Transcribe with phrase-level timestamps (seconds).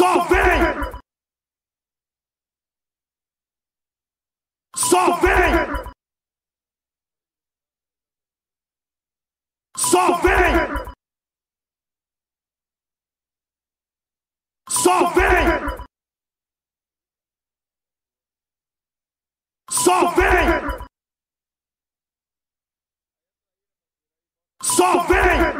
[0.00, 0.84] Solving!
[4.74, 5.76] Solving!
[9.76, 10.78] Solving!
[14.70, 15.68] Solving!
[19.68, 20.70] Solving!
[24.62, 25.59] Solving!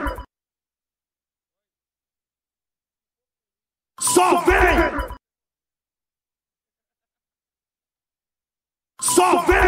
[9.21, 9.61] Sauvé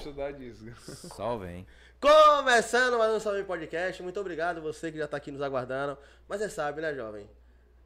[0.00, 0.64] estudar disso.
[1.14, 1.66] Só vem.
[2.00, 4.02] Começando mais um Salve Podcast.
[4.02, 5.98] Muito obrigado você que já tá aqui nos aguardando.
[6.26, 7.28] Mas você sabe, né, jovem?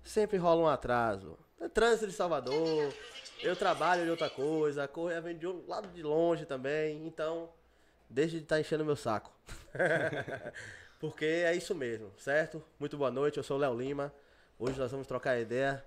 [0.05, 1.37] Sempre rola um atraso.
[1.61, 2.95] É trânsito de Salvador.
[3.43, 4.85] Eu trabalho de outra coisa.
[4.85, 7.05] A correia vem de um lado de longe também.
[7.05, 7.51] Então,
[8.09, 9.33] deixe de estar enchendo meu saco.
[11.01, 12.63] Porque é isso mesmo, certo?
[12.79, 13.39] Muito boa noite.
[13.39, 14.15] Eu sou o Léo Lima.
[14.57, 15.85] Hoje nós vamos trocar ideia.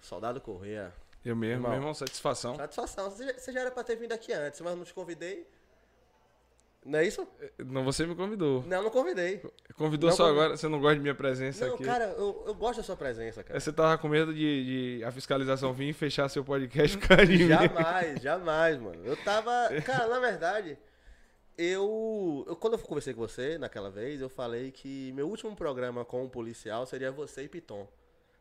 [0.00, 0.92] Soldado Correia.
[1.28, 1.70] Eu mesmo, Irmão.
[1.70, 2.54] meu irmão, satisfação.
[2.56, 3.10] Satisfação.
[3.10, 5.46] Você já- era pra ter vindo aqui antes, mas eu não te convidei.
[6.84, 7.26] Não é isso?
[7.58, 8.62] Não, você me convidou.
[8.64, 9.42] Não, não convidei.
[9.74, 10.44] Convidou Não só convidei.
[10.44, 11.82] agora, você não gosta de minha presença Não, aqui.
[11.84, 13.56] cara, eu, eu gosto da sua presença, cara.
[13.56, 17.08] É, Você tava com medo de, de a fiscalização vir e fechar seu podcast por
[17.08, 17.48] causa de mim.
[17.48, 19.04] Jamais, jamais, mano.
[19.04, 19.50] Eu tava.
[19.84, 20.78] Cara, na verdade,
[21.58, 22.54] eu, eu.
[22.54, 26.28] Quando eu conversei com você naquela vez, eu falei que meu último programa com um
[26.28, 27.88] policial seria você e Piton.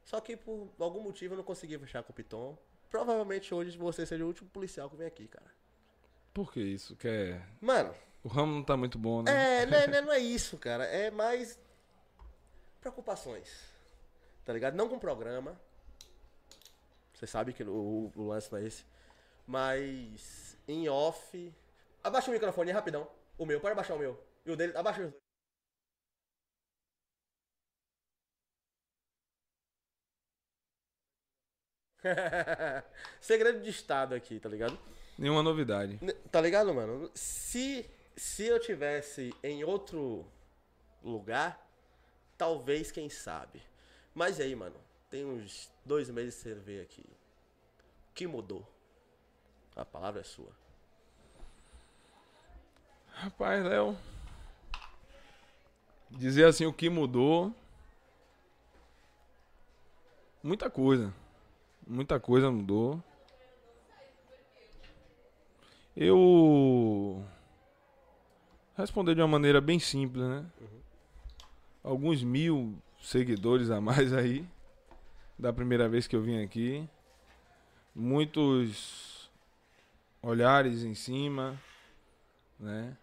[0.03, 2.55] Só que por algum motivo eu não consegui fechar com o Piton.
[2.95, 5.51] Provavelmente hoje você seja o último policial que vem aqui, cara.
[6.33, 6.95] Por que isso?
[6.95, 7.41] Que é...
[7.59, 7.93] Mano,
[8.23, 9.63] O ramo não tá muito bom, né?
[9.63, 10.85] é, não é, não é- não é isso, cara.
[10.85, 11.59] É mais
[12.79, 13.49] preocupações.
[14.45, 14.75] Tá ligado?
[14.75, 15.59] Não com o programa.
[17.13, 18.85] Você sabe que o, o lance não é esse.
[19.45, 21.53] Mas em off.
[22.01, 23.05] Abaixa o microfone rapidão.
[23.37, 24.17] O meu, pode abaixar o meu.
[24.45, 25.21] E o dele, abaixa os dois.
[33.19, 34.77] Segredo de Estado aqui, tá ligado?
[35.17, 35.99] Nenhuma novidade.
[36.31, 37.09] Tá ligado, mano?
[37.13, 40.25] Se, se eu tivesse em outro
[41.03, 41.65] lugar,
[42.37, 43.61] talvez, quem sabe.
[44.13, 44.75] Mas e aí, mano?
[45.09, 47.05] Tem uns dois meses que você aqui.
[48.11, 48.67] O que mudou?
[49.75, 50.51] A palavra é sua.
[53.11, 53.97] Rapaz, Léo.
[56.09, 57.53] Dizer assim o que mudou.
[60.43, 61.13] Muita coisa.
[61.87, 63.03] Muita coisa mudou.
[65.95, 67.23] Eu.
[68.75, 70.45] Responder de uma maneira bem simples, né?
[71.83, 74.47] Alguns mil seguidores a mais aí.
[75.37, 76.89] Da primeira vez que eu vim aqui.
[77.93, 79.29] Muitos
[80.21, 81.57] olhares em cima,
[82.59, 82.97] né?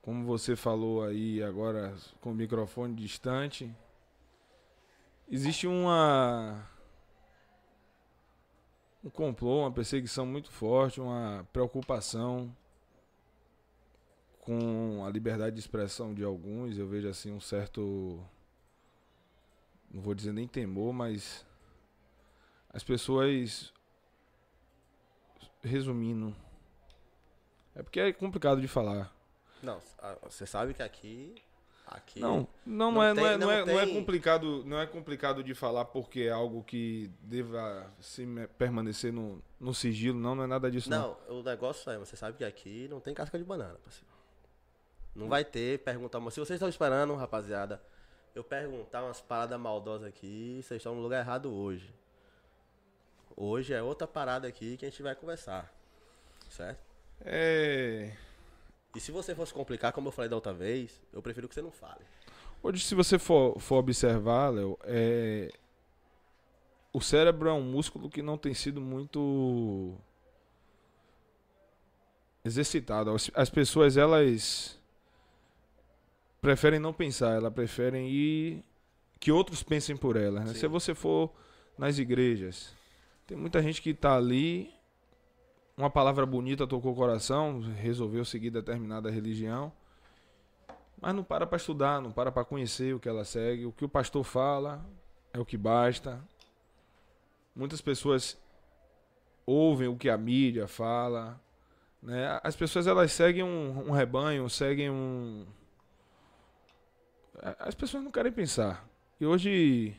[0.00, 3.70] Como você falou aí agora com o microfone distante,
[5.30, 6.66] existe uma
[9.04, 12.54] um complô, uma perseguição muito forte, uma preocupação
[14.40, 16.78] com a liberdade de expressão de alguns.
[16.78, 18.24] Eu vejo assim um certo
[19.92, 21.44] não vou dizer nem temor, mas
[22.70, 23.72] as pessoas
[25.62, 26.34] resumindo
[27.74, 29.14] é porque é complicado de falar.
[29.62, 29.80] Não,
[30.24, 31.42] você sabe que aqui.
[31.96, 32.20] Aqui.
[32.20, 34.80] Não, não, não, Não é, tem- não, é, não, não é, não é complicado, não
[34.80, 40.34] é complicado de falar porque é algo que deva se permanecer no, no sigilo, não,
[40.34, 41.16] não é nada disso não.
[41.28, 44.06] Não, o negócio é, você sabe que aqui não tem casca de banana, parceiro.
[45.14, 47.82] Não vai ter perguntar, mas se vocês estão esperando, rapaziada,
[48.34, 51.94] eu perguntar umas paradas maldosas aqui, vocês estão no lugar errado hoje.
[53.36, 55.70] Hoje é outra parada aqui que a gente vai conversar.
[56.48, 56.80] Certo?
[57.24, 58.12] É,
[58.94, 61.62] E se você fosse complicar, como eu falei da outra vez, eu prefiro que você
[61.62, 62.04] não fale.
[62.62, 65.50] hoje se você for, for observar, Léo, é,
[66.92, 69.96] o cérebro é um músculo que não tem sido muito
[72.44, 73.10] exercitado.
[73.10, 74.78] As, as pessoas elas
[76.40, 78.64] preferem não pensar, elas preferem ir
[79.18, 80.44] que outros pensem por elas.
[80.44, 80.54] Né?
[80.54, 81.32] Se você for
[81.78, 82.74] nas igrejas,
[83.26, 84.74] tem muita gente que tá ali,
[85.82, 89.72] uma palavra bonita tocou o coração, resolveu seguir determinada religião,
[91.00, 93.84] mas não para para estudar, não para para conhecer o que ela segue, o que
[93.84, 94.86] o pastor fala
[95.32, 96.22] é o que basta.
[97.52, 98.40] Muitas pessoas
[99.44, 101.40] ouvem o que a mídia fala,
[102.00, 102.38] né?
[102.44, 105.44] As pessoas elas seguem um, um rebanho, seguem um
[107.58, 108.88] as pessoas não querem pensar.
[109.20, 109.96] E hoje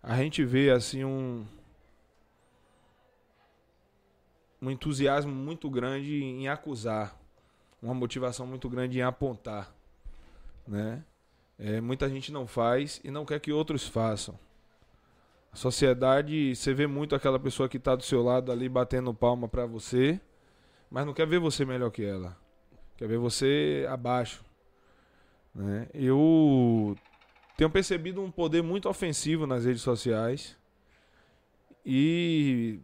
[0.00, 1.44] a gente vê assim um
[4.64, 7.18] um entusiasmo muito grande em acusar,
[7.82, 9.74] uma motivação muito grande em apontar,
[10.66, 11.04] né?
[11.58, 14.38] É, muita gente não faz e não quer que outros façam.
[15.52, 19.46] A sociedade, você vê muito aquela pessoa que está do seu lado ali batendo palma
[19.46, 20.20] para você,
[20.90, 22.36] mas não quer ver você melhor que ela.
[22.96, 24.44] Quer ver você abaixo.
[25.54, 25.88] Né?
[25.94, 26.96] Eu
[27.56, 30.56] tenho percebido um poder muito ofensivo nas redes sociais
[31.86, 32.80] e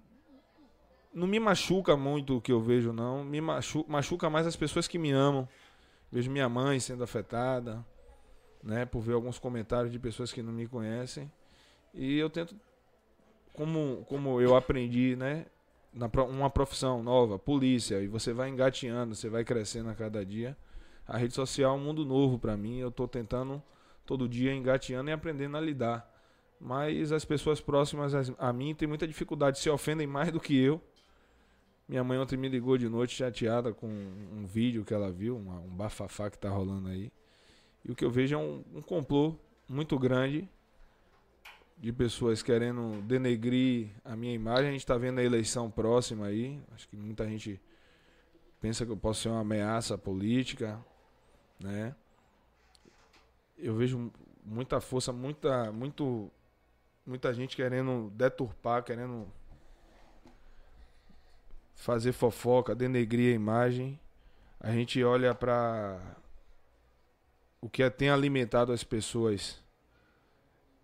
[1.12, 3.24] não me machuca muito o que eu vejo, não.
[3.24, 5.48] Me machu machuca mais as pessoas que me amam.
[6.10, 7.84] Vejo minha mãe sendo afetada,
[8.62, 11.30] né, por ver alguns comentários de pessoas que não me conhecem.
[11.94, 12.56] E eu tento,
[13.54, 15.46] como, como eu aprendi, né,
[15.92, 20.56] na, uma profissão nova, polícia, e você vai engateando, você vai crescendo a cada dia.
[21.06, 22.78] A rede social é um mundo novo para mim.
[22.78, 23.62] Eu estou tentando
[24.06, 26.08] todo dia engateando e aprendendo a lidar.
[26.60, 30.80] Mas as pessoas próximas a mim têm muita dificuldade, se ofendem mais do que eu.
[31.90, 35.58] Minha mãe ontem me ligou de noite chateada com um vídeo que ela viu, uma-
[35.58, 37.10] um bafafá que tá rolando aí.
[37.84, 39.34] E o que eu vejo é um, um complô
[39.68, 40.48] muito grande
[41.76, 44.68] de pessoas querendo denegrir a minha imagem.
[44.68, 46.62] A gente tá vendo a eleição próxima aí.
[46.72, 47.60] Acho que muita gente
[48.60, 50.78] pensa que eu posso ser uma ameaça política,
[51.58, 51.92] né?
[53.58, 54.12] Eu vejo
[54.44, 56.30] muita força, muita, muito,
[57.04, 59.26] muita gente querendo deturpar, querendo
[61.80, 63.98] fazer fofoca, denegrir a imagem.
[64.60, 65.98] A gente olha para
[67.60, 69.58] o que é, tem alimentado as pessoas.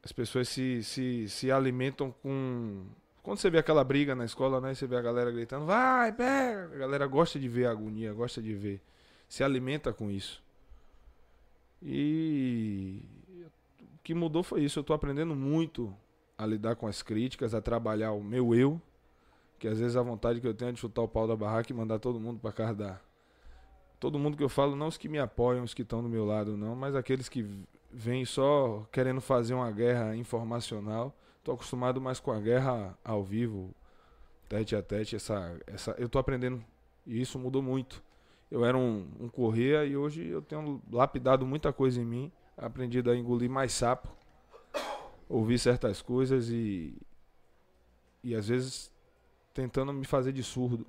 [0.02, 2.86] As pessoas se, se, se alimentam com.
[3.22, 4.74] Quando você vê aquela briga na escola, né?
[4.74, 6.70] Você vê a galera gritando, vai, pega!
[6.74, 8.80] A galera gosta de ver a agonia, gosta de ver.
[9.28, 10.42] Se alimenta com isso.
[11.82, 13.02] E
[13.80, 14.78] o que mudou foi isso.
[14.78, 15.94] Eu tô aprendendo muito
[16.38, 18.80] a lidar com as críticas, a trabalhar o meu eu.
[19.58, 21.72] Que às vezes a vontade que eu tenho é de chutar o pau da barraca
[21.72, 23.00] e mandar todo mundo pra casa da.
[23.98, 26.26] Todo mundo que eu falo, não os que me apoiam, os que estão do meu
[26.26, 27.48] lado, não, mas aqueles que
[27.90, 31.16] vêm só querendo fazer uma guerra informacional.
[31.42, 33.75] Tô acostumado mais com a guerra ao vivo,
[34.48, 35.16] tete a tete.
[35.16, 36.62] Essa, essa, eu tô aprendendo
[37.06, 38.02] e isso mudou muito.
[38.50, 43.10] Eu era um, um correia e hoje eu tenho lapidado muita coisa em mim, aprendido
[43.10, 44.08] a engolir mais sapo,
[45.28, 46.96] ouvir certas coisas e,
[48.22, 48.92] e às vezes
[49.56, 50.86] tentando me fazer de surdo.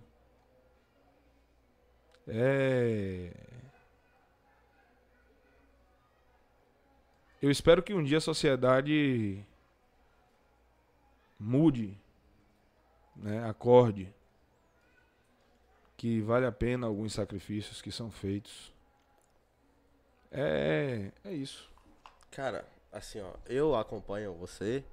[2.28, 3.32] É.
[7.42, 9.42] Eu espero que um dia a sociedade
[11.40, 11.98] mude,
[13.16, 13.48] né?
[13.48, 14.14] Acorde
[15.96, 18.74] que vale a pena alguns sacrifícios que são feitos.
[20.30, 21.72] É, é isso.
[22.30, 24.84] Cara, assim, ó, eu acompanho você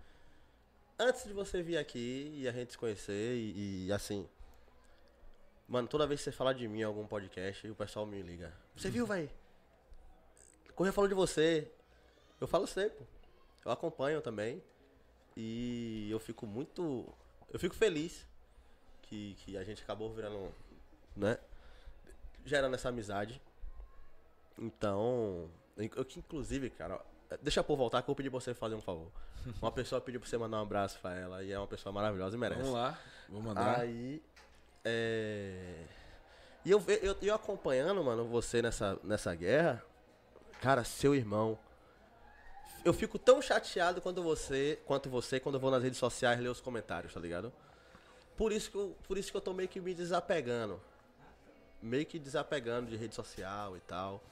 [0.99, 4.29] antes de você vir aqui e a gente se conhecer e, e, assim.
[5.67, 8.53] Mano, toda vez que você fala de mim em algum podcast, o pessoal me liga.
[8.77, 9.31] Você viu, vai?
[10.75, 11.71] Correia falou de você.
[12.41, 13.07] Eu falo sempre.
[13.65, 14.63] Eu acompanho também.
[15.37, 17.13] E eu fico muito.
[17.53, 18.27] Eu fico feliz
[19.03, 20.53] que, que a gente acabou virando.
[21.17, 21.39] Né?
[22.45, 23.41] Gerando essa amizade.
[24.59, 25.51] Então.
[25.77, 27.05] Eu que inclusive, cara,
[27.43, 29.11] Deixa eu voltar que eu pedi pra você fazer um favor.
[29.61, 32.37] Uma pessoa pediu pra você mandar um abraço pra ela e é uma pessoa maravilhosa
[32.37, 32.61] e merece.
[32.61, 33.81] Vamos lá, vou mandar.
[33.81, 34.23] Aí.
[34.85, 35.85] É...
[36.65, 39.85] E eu, eu, eu acompanhando, mano, você nessa, nessa guerra.
[40.61, 41.59] Cara, seu irmão.
[42.85, 46.49] Eu fico tão chateado quando você, quanto você quando eu vou nas redes sociais ler
[46.49, 47.53] os comentários, tá ligado?
[48.37, 50.81] Por isso que eu, por isso que eu tô meio que me desapegando.
[51.83, 54.23] Meio que desapegando de rede social e tal.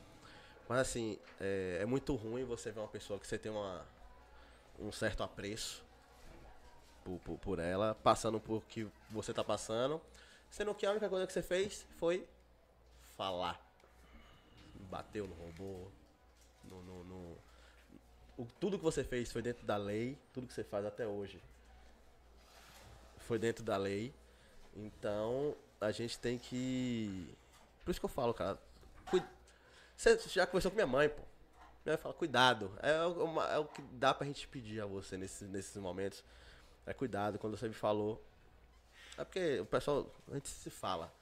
[0.73, 3.85] Mas assim, é, é, muito ruim você ver uma pessoa que você tem uma,
[4.79, 5.85] um certo apreço
[7.05, 10.01] por, por, por ela, passando por que você tá passando,
[10.51, 12.27] sendo que a única coisa que você fez foi
[13.19, 13.61] falar.
[14.91, 15.89] Bateu no robô.
[16.65, 17.37] No, no, no...
[18.39, 21.39] O, tudo que você fez foi dentro da lei, tudo que você faz até hoje
[23.19, 24.11] foi dentro da lei.
[24.75, 27.29] Então a gente tem que.
[27.85, 28.59] Por isso que eu falo, cara.
[29.11, 29.42] Cuida
[30.03, 31.23] você já conversou com minha mãe, pô.
[31.85, 32.73] Minha mãe fala, cuidado.
[32.83, 36.25] É, uma, é o que dá pra gente pedir a você nesses, nesses momentos.
[36.87, 37.39] É cuidado.
[37.39, 38.23] Quando você me falou.
[39.17, 41.13] É porque o pessoal, a gente se fala.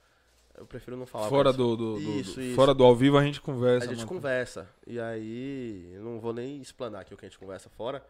[0.57, 1.29] Eu prefiro não falar.
[1.29, 2.55] Fora do, do, isso, do, isso.
[2.55, 3.87] Fora do ao vivo a gente conversa.
[3.87, 4.09] A gente mano.
[4.09, 4.69] conversa.
[4.87, 8.05] E aí, eu não vou nem explanar aqui o que a gente conversa fora.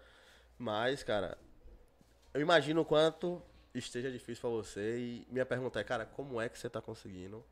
[0.58, 1.38] Mas, cara,
[2.34, 3.40] eu imagino o quanto
[3.74, 4.98] esteja difícil para você.
[4.98, 7.44] E minha pergunta é, cara, como é que você tá conseguindo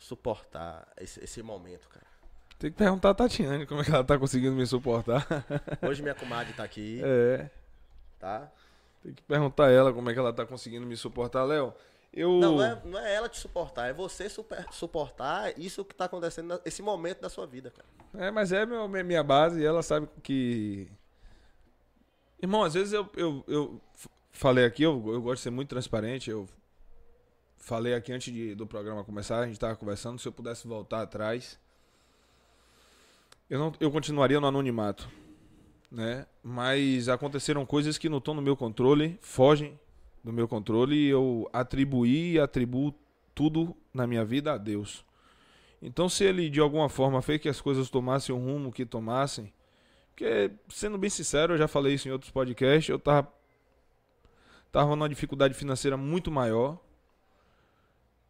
[0.00, 2.06] suportar esse, esse momento, cara?
[2.58, 5.26] Tem que perguntar a Tatiane como é que ela tá conseguindo me suportar.
[5.86, 7.00] Hoje minha comadre tá aqui.
[7.02, 7.48] É.
[8.18, 8.50] Tá?
[9.02, 11.72] Tem que perguntar a ela como é que ela tá conseguindo me suportar, Léo.
[12.12, 12.32] Eu...
[12.32, 16.06] Não, não é, não é ela te suportar, é você super, suportar isso que tá
[16.06, 18.26] acontecendo, esse momento da sua vida, cara.
[18.26, 20.90] É, mas é meu, minha base e ela sabe que.
[22.42, 23.80] Irmão, às vezes eu, eu, eu
[24.32, 26.48] falei aqui, eu, eu gosto de ser muito transparente, eu
[27.60, 31.02] falei aqui antes de, do programa começar, a gente estava conversando, se eu pudesse voltar
[31.02, 31.58] atrás,
[33.48, 35.08] eu, não, eu continuaria no anonimato,
[35.90, 36.26] né?
[36.42, 39.78] Mas aconteceram coisas que não estão no meu controle, fogem
[40.24, 42.94] do meu controle e eu atribuí e atribuo
[43.34, 45.04] tudo na minha vida a Deus.
[45.82, 49.52] Então, se ele de alguma forma fez que as coisas tomassem o rumo que tomassem,
[50.10, 53.32] porque, sendo bem sincero, eu já falei isso em outros podcasts, eu tava,
[54.70, 56.78] tava numa dificuldade financeira muito maior,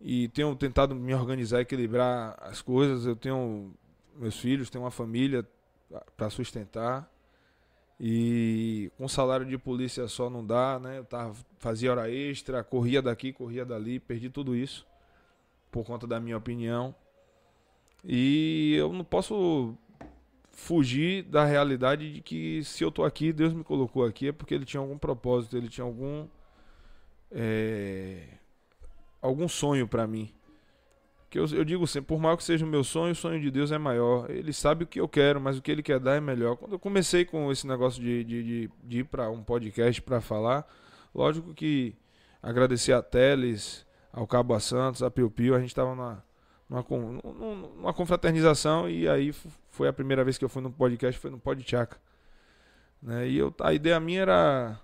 [0.00, 3.04] e tenho tentado me organizar, equilibrar as coisas.
[3.04, 3.73] Eu tenho
[4.16, 5.47] meus filhos, tenho uma família
[6.16, 7.11] para sustentar.
[7.99, 10.99] E com salário de polícia só não dá, né?
[10.99, 14.87] Eu tava, fazia hora extra, corria daqui, corria dali, perdi tudo isso
[15.71, 16.95] por conta da minha opinião.
[18.02, 19.76] E eu não posso
[20.50, 24.54] fugir da realidade de que se eu tô aqui, Deus me colocou aqui, é porque
[24.54, 26.26] ele tinha algum propósito, ele tinha algum.
[27.30, 28.40] É
[29.21, 30.33] algum sonho para mim.
[31.29, 33.50] Que eu, eu digo sempre, por maior que seja o meu sonho, o sonho de
[33.53, 34.29] Deus é maior.
[34.29, 36.57] Ele sabe o que eu quero, mas o que ele quer dar é melhor.
[36.57, 40.21] Quando eu comecei com esse negócio de, de, de, de ir para um podcast para
[40.21, 40.67] falar,
[41.15, 41.95] lógico que
[42.43, 46.25] agradecer a Teles, ao Cabo a Santos, a Piu Piu, a gente estava numa,
[46.69, 49.33] numa, con- num- numa confraternização e aí
[49.71, 51.97] foi a primeira vez que eu fui no podcast, foi no Podchaca.
[53.00, 53.29] Né?
[53.29, 54.81] E eu, a ideia minha era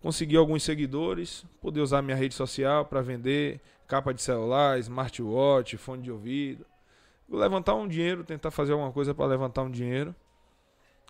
[0.00, 6.02] conseguir alguns seguidores, poder usar minha rede social para vender capa de celular, smartwatch, fone
[6.02, 6.64] de ouvido,
[7.28, 10.14] levantar um dinheiro, tentar fazer alguma coisa para levantar um dinheiro.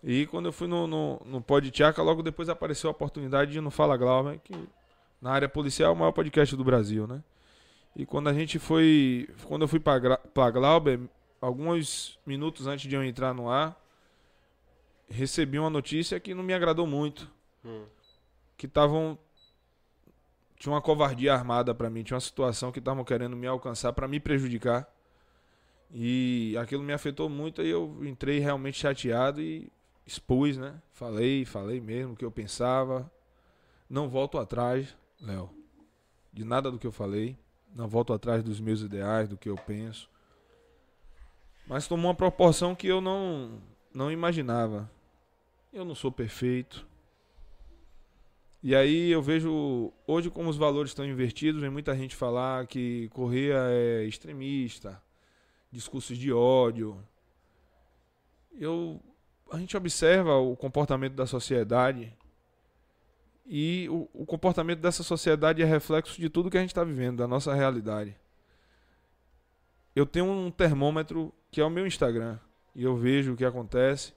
[0.03, 3.69] E quando eu fui no, no, no Podchaca, logo depois apareceu a oportunidade de no
[3.69, 4.55] Fala Glauber, que
[5.21, 7.23] na área policial é o maior podcast do Brasil, né?
[7.95, 10.99] E quando a gente foi, quando eu fui para Glauber,
[11.39, 13.79] alguns minutos antes de eu entrar no ar,
[15.09, 17.29] recebi uma notícia que não me agradou muito,
[17.63, 17.83] Hum.
[18.61, 19.17] Que estavam
[20.55, 24.07] tinha uma covardia armada pra mim, tinha uma situação que estavam querendo me alcançar pra
[24.07, 24.87] me prejudicar.
[25.91, 29.67] E aquilo me afetou muito e eu entrei realmente chateado e
[30.05, 30.79] expus, né?
[30.93, 33.11] Falei, falei mesmo o que eu pensava.
[33.89, 35.49] Não volto atrás, Léo,
[36.31, 37.35] de nada do que eu falei.
[37.73, 40.07] Não volto atrás dos meus ideais, do que eu penso.
[41.65, 43.59] Mas tomou uma proporção que eu não,
[43.91, 44.87] não imaginava.
[45.73, 46.90] Eu não sou perfeito.
[48.63, 53.09] E aí eu vejo hoje como os valores estão invertidos, vem muita gente falar que
[53.09, 55.01] Correia é extremista,
[55.71, 57.03] discursos de ódio.
[58.59, 59.01] Eu
[59.51, 62.15] a gente observa o comportamento da sociedade
[63.45, 67.17] e o, o comportamento dessa sociedade é reflexo de tudo que a gente está vivendo,
[67.17, 68.15] da nossa realidade.
[69.93, 72.39] Eu tenho um termômetro que é o meu Instagram
[72.73, 74.13] e eu vejo o que acontece.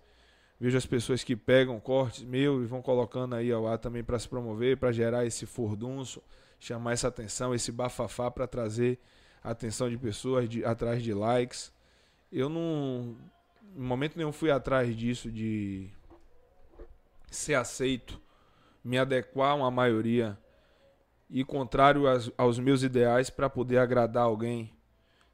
[0.65, 4.19] Vejo as pessoas que pegam cortes meu e vão colocando aí ao ar também para
[4.19, 6.23] se promover, para gerar esse furdunço,
[6.59, 8.99] chamar essa atenção, esse bafafá para trazer
[9.43, 11.71] a atenção de pessoas de, atrás de likes.
[12.33, 13.15] Eu não,
[13.77, 15.91] em momento nenhum, fui atrás disso de
[17.31, 18.19] ser aceito,
[18.83, 20.35] me adequar a uma maioria
[21.29, 24.73] e contrário às- aos meus ideais para poder agradar alguém.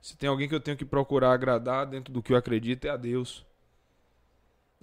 [0.01, 2.91] Se tem alguém que eu tenho que procurar agradar dentro do que eu acredito é
[2.91, 3.49] a Deus.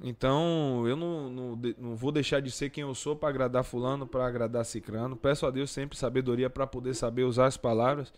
[0.04, 4.06] Então, eu não, não, não vou deixar de ser quem eu sou para agradar fulano,
[4.06, 5.16] para agradar cicrano.
[5.16, 8.14] Peço a Deus sempre sabedoria para poder saber usar as palavras,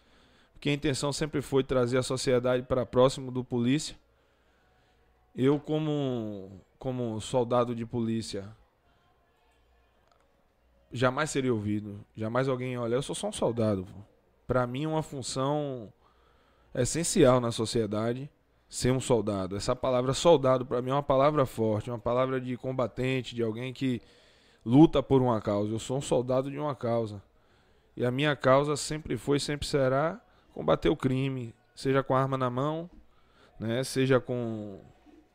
[0.51, 3.95] porque a intenção sempre foi trazer a sociedade para próximo do polícia.
[5.35, 8.55] Eu como como soldado de polícia
[10.91, 13.85] jamais seria ouvido, jamais alguém olha, eu sou só um soldado.
[14.47, 15.91] Para mim uma função
[16.73, 18.29] essencial na sociedade
[18.69, 19.55] ser um soldado.
[19.55, 23.73] Essa palavra soldado para mim é uma palavra forte, uma palavra de combatente, de alguém
[23.73, 24.01] que
[24.63, 25.73] luta por uma causa.
[25.73, 27.21] Eu sou um soldado de uma causa.
[27.97, 30.21] E a minha causa sempre foi, sempre será
[30.53, 32.89] combater o crime, seja com arma na mão,
[33.59, 34.79] né, seja com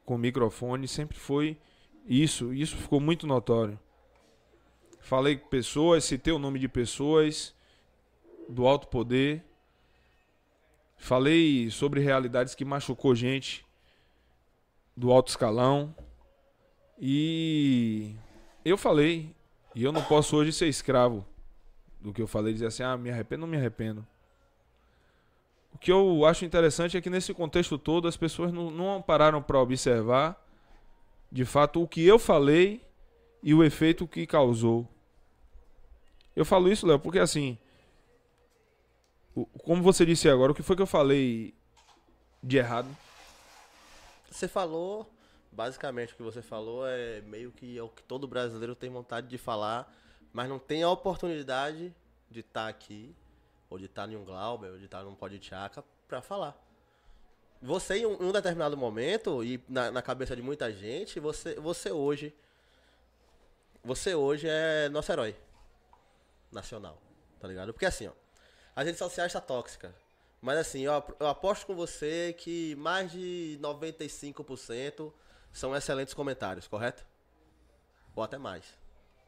[0.05, 1.59] com microfone, sempre foi
[2.07, 2.53] isso.
[2.53, 3.79] Isso ficou muito notório.
[5.01, 7.55] Falei pessoas, citei o nome de pessoas
[8.49, 9.43] do alto poder,
[11.05, 13.63] Falei sobre realidades que machucou gente
[14.97, 15.95] do alto escalão.
[16.99, 18.15] E
[18.65, 19.29] eu falei,
[19.75, 21.23] e eu não posso hoje ser escravo
[22.01, 24.07] do que eu falei, dizer assim, ah, me arrependo, não me arrependo.
[25.75, 29.43] O que eu acho interessante é que nesse contexto todo as pessoas não, não pararam
[29.43, 30.43] para observar
[31.31, 32.81] de fato o que eu falei
[33.43, 34.89] e o efeito que causou.
[36.35, 37.59] Eu falo isso, Léo, porque assim,
[39.65, 41.55] como você disse agora, o que foi que eu falei
[42.43, 42.89] de errado?
[44.31, 45.11] Você falou,
[45.51, 49.29] basicamente o que você falou é meio que é o que todo brasileiro tem vontade
[49.29, 49.93] de falar,
[50.33, 51.95] mas não tem a oportunidade
[52.31, 53.15] de estar aqui,
[53.71, 56.61] ou de estar em um Glauber, ou de estar num Podchaca pra falar.
[57.63, 61.55] Você, em um, em um determinado momento, e na, na cabeça de muita gente, você,
[61.55, 62.35] você hoje.
[63.83, 65.37] Você hoje é nosso herói
[66.51, 67.01] nacional,
[67.41, 67.73] tá ligado?
[67.73, 68.13] Porque assim, ó,
[68.75, 69.95] as redes sociais tá tóxica.
[70.41, 75.13] Mas assim, eu, eu aposto com você que mais de 95%
[75.53, 77.07] são excelentes comentários, correto?
[78.15, 78.79] Ou até mais.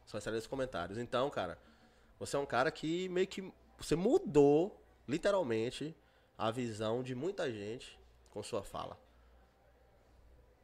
[0.04, 0.98] São excelentes comentários.
[0.98, 1.58] Então, cara,
[2.18, 3.52] você é um cara que meio que.
[3.78, 5.96] Você mudou, literalmente,
[6.36, 7.98] a visão de muita gente
[8.30, 8.98] com sua fala.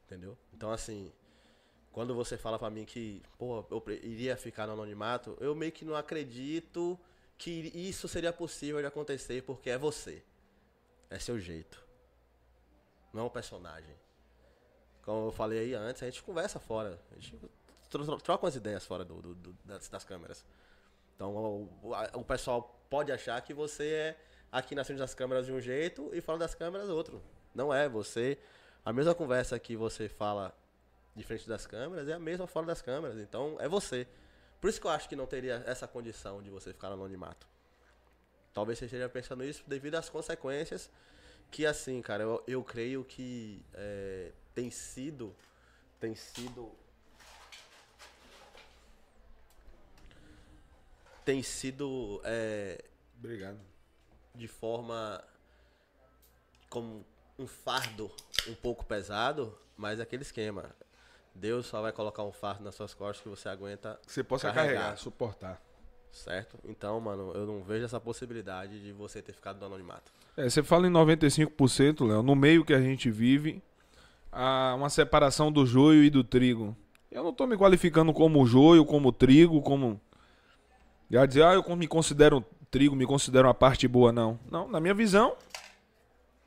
[0.04, 0.36] Entendeu?
[0.52, 1.12] Então, assim,
[1.90, 5.84] quando você fala pra mim que, pô, eu iria ficar no anonimato, eu meio que
[5.84, 6.98] não acredito
[7.42, 10.22] que isso seria possível de acontecer porque é você.
[11.10, 11.84] É seu jeito.
[13.12, 13.94] Não é um personagem.
[15.02, 17.00] Como eu falei aí antes, a gente conversa fora.
[17.10, 17.36] A gente
[17.90, 20.44] tro- tro- troca umas ideias fora do, do- do- das, das câmeras.
[21.16, 21.68] Então o,
[22.14, 24.20] o pessoal pode achar que você é
[24.52, 27.20] aqui na frente das câmeras de um jeito e fora das câmeras outro.
[27.52, 28.38] Não é você.
[28.84, 30.56] A mesma conversa que você fala
[31.16, 33.18] de frente das câmeras é a mesma fora das câmeras.
[33.18, 34.06] Então é você.
[34.62, 37.48] Por isso que eu acho que não teria essa condição de você ficar no anonimato.
[38.54, 40.88] Talvez você esteja pensando isso devido às consequências
[41.50, 45.34] que assim, cara, eu, eu creio que é, tem sido.
[45.98, 46.70] Tem sido.
[51.24, 52.84] Tem sido é,
[53.18, 53.58] Obrigado.
[54.32, 55.24] de forma
[56.70, 57.04] como
[57.36, 58.14] um fardo
[58.46, 60.72] um pouco pesado, mas aquele esquema.
[61.34, 64.52] Deus só vai colocar um fardo nas suas costas que você aguenta, Que você possa
[64.52, 64.74] Carregar.
[64.80, 65.60] carregar, suportar.
[66.10, 66.58] certo?
[66.68, 70.12] Então, mano, eu não vejo essa possibilidade de você ter ficado no anonimato.
[70.36, 73.62] É, você fala em 95%, Léo, no meio que a gente vive,
[74.30, 76.76] há uma separação do joio e do trigo.
[77.10, 80.00] Eu não tô me qualificando como joio, como trigo, como.
[81.10, 84.38] Já dizer, ah, eu me considero trigo, me considero uma parte boa, não.
[84.50, 85.36] Não, na minha visão,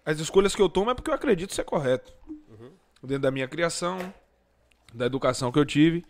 [0.04, 2.14] as escolhas que eu tomo é porque eu acredito ser correto.
[3.04, 4.12] Dentro da minha criação,
[4.96, 6.06] da educação que eu tive,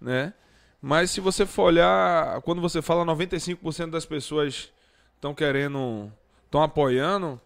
[0.00, 0.34] né?
[0.80, 4.72] Mas se você for olhar, quando você fala 95% das pessoas
[5.16, 6.12] estão querendo,
[6.44, 7.40] estão apoiando,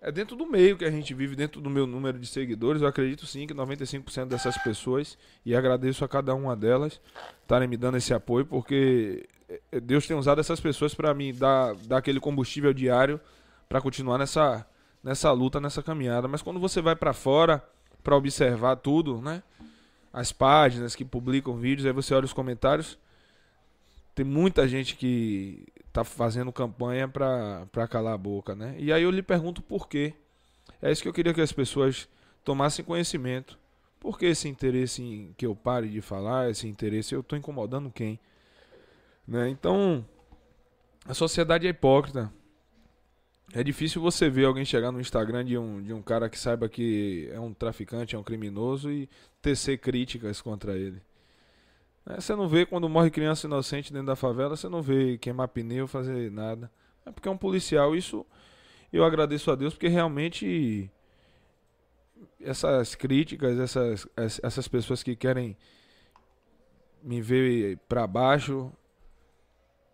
[0.00, 2.80] é dentro do meio que a gente vive, dentro do meu número de seguidores.
[2.80, 7.00] Eu acredito sim que 95% dessas pessoas, e agradeço a cada uma delas,
[7.42, 9.28] estarem me dando esse apoio, porque
[9.72, 13.20] eh, Deus tem usado essas pessoas para me dar, dar aquele combustível diário
[13.68, 14.64] para continuar nessa,
[15.02, 16.28] nessa luta, nessa caminhada.
[16.28, 17.62] Mas quando você vai para fora
[18.04, 19.42] para observar tudo, né?
[20.12, 22.98] As páginas que publicam vídeos, aí você olha os comentários.
[24.14, 28.74] Tem muita gente que tá fazendo campanha pra calar a boca, né?
[28.78, 30.14] E aí eu lhe pergunto por quê.
[30.80, 32.08] É isso que eu queria que as pessoas
[32.44, 33.58] tomassem conhecimento.
[34.00, 37.90] Por que esse interesse em que eu pare de falar, esse interesse, eu tô incomodando
[37.90, 38.18] quem?
[39.26, 39.48] Né?
[39.48, 40.04] Então,
[41.04, 42.32] a sociedade é hipócrita.
[43.52, 46.68] É difícil você ver alguém chegar no Instagram de um, de um cara que saiba
[46.68, 49.08] que é um traficante, é um criminoso e
[49.40, 51.00] tecer críticas contra ele.
[52.06, 55.48] É, Você não vê quando morre criança inocente dentro da favela, você não vê queimar
[55.48, 56.70] pneu, fazer nada.
[57.06, 57.94] É porque é um policial.
[57.96, 58.24] Isso
[58.92, 60.90] eu agradeço a Deus porque realmente
[62.40, 65.56] essas críticas, essas, es- essas pessoas que querem
[67.02, 68.72] me ver pra baixo,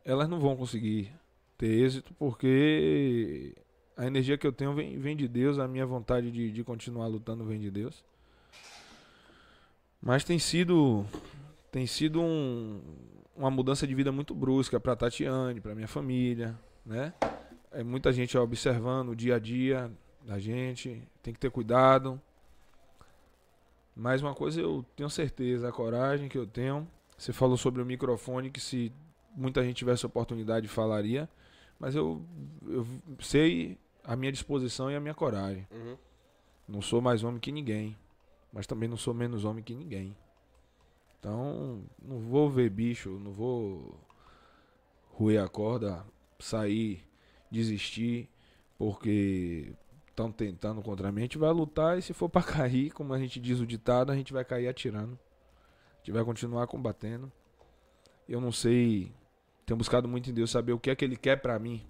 [0.05, 1.13] elas não vão conseguir
[1.57, 3.55] ter êxito porque
[3.97, 7.07] a energia que eu tenho vem, vem de Deus, a minha vontade de, de continuar
[7.07, 8.05] lutando vem de Deus.
[10.01, 11.07] Mas tem sido
[11.71, 12.81] tem sido um-
[13.35, 17.13] uma mudança de vida muito brusca para Tatiane, para minha família, né?
[17.73, 19.91] É muita gente observando o dia a dia
[20.25, 22.21] da gente, tem que ter cuidado.
[23.97, 26.87] Mas uma coisa eu tenho certeza, a coragem que eu tenho.
[27.19, 28.93] Você falou sobre o microfone que se
[29.35, 31.29] muita gente tivesse oportunidade falaria,
[31.79, 32.25] mas eu,
[32.67, 32.87] eu
[33.21, 35.67] sei a minha disposição e a minha coragem.
[35.71, 35.97] Uhum.
[36.69, 37.97] Não sou mais homem que ninguém,
[38.53, 40.17] mas também não sou menos homem que ninguém.
[41.19, 43.99] Então, não vou ver bicho, não vou
[45.13, 46.05] roer a corda,
[46.39, 47.03] sair,
[47.51, 48.29] desistir,
[48.77, 49.73] porque
[50.09, 51.21] estão tentando contra mim.
[51.21, 54.13] A gente vai lutar e se for pra cair, como a gente diz o ditado,
[54.13, 55.19] a gente vai cair atirando.
[55.95, 57.33] A gente vai continuar combatendo.
[58.29, 59.13] Eu não sei,
[59.67, 61.85] tenho buscado muito em Deus saber o que é que Ele quer pra mim.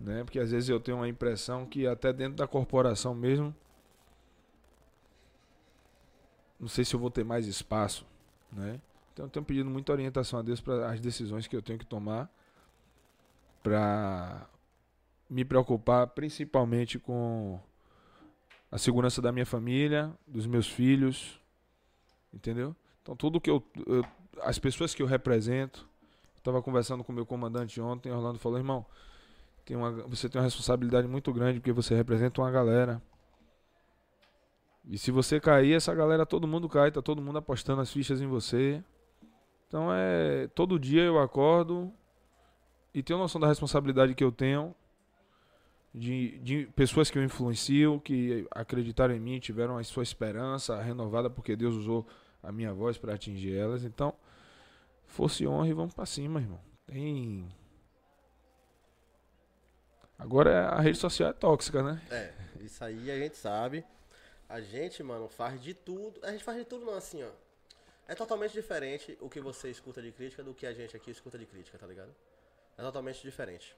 [0.00, 0.24] Né?
[0.24, 3.54] Porque às vezes eu tenho uma impressão que até dentro da corporação mesmo,
[6.58, 8.06] não sei se eu vou ter mais espaço,
[8.52, 8.80] né?
[9.12, 11.86] Então eu tenho pedido muita orientação a Deus para as decisões que eu tenho que
[11.86, 12.28] tomar
[13.62, 14.46] para
[15.30, 17.60] me preocupar principalmente com
[18.70, 21.40] a segurança da minha família, dos meus filhos,
[22.32, 22.74] entendeu?
[23.02, 24.04] Então tudo que eu, eu
[24.42, 25.88] as pessoas que eu represento,
[26.44, 28.84] estava conversando com o meu comandante ontem, Orlando falou, irmão,
[29.64, 33.00] tem uma, você tem uma responsabilidade muito grande porque você representa uma galera.
[34.86, 38.20] E se você cair, essa galera, todo mundo cai, tá todo mundo apostando as fichas
[38.20, 38.84] em você.
[39.66, 40.46] Então é.
[40.48, 41.90] Todo dia eu acordo
[42.92, 44.74] e tenho noção da responsabilidade que eu tenho.
[45.94, 51.30] De, de pessoas que eu influencio, que acreditaram em mim, tiveram a sua esperança renovada,
[51.30, 52.04] porque Deus usou
[52.42, 53.84] a minha voz para atingir elas.
[53.84, 54.12] Então,
[55.06, 56.60] fosse honra e vamos pra cima, irmão.
[56.86, 57.54] Tem.
[60.18, 62.02] Agora a rede social é tóxica, né?
[62.10, 63.84] É, isso aí a gente sabe.
[64.48, 66.20] A gente, mano, faz de tudo.
[66.22, 67.30] A gente faz de tudo não, assim, ó.
[68.06, 71.38] É totalmente diferente o que você escuta de crítica do que a gente aqui escuta
[71.38, 72.14] de crítica, tá ligado?
[72.76, 73.74] É totalmente diferente.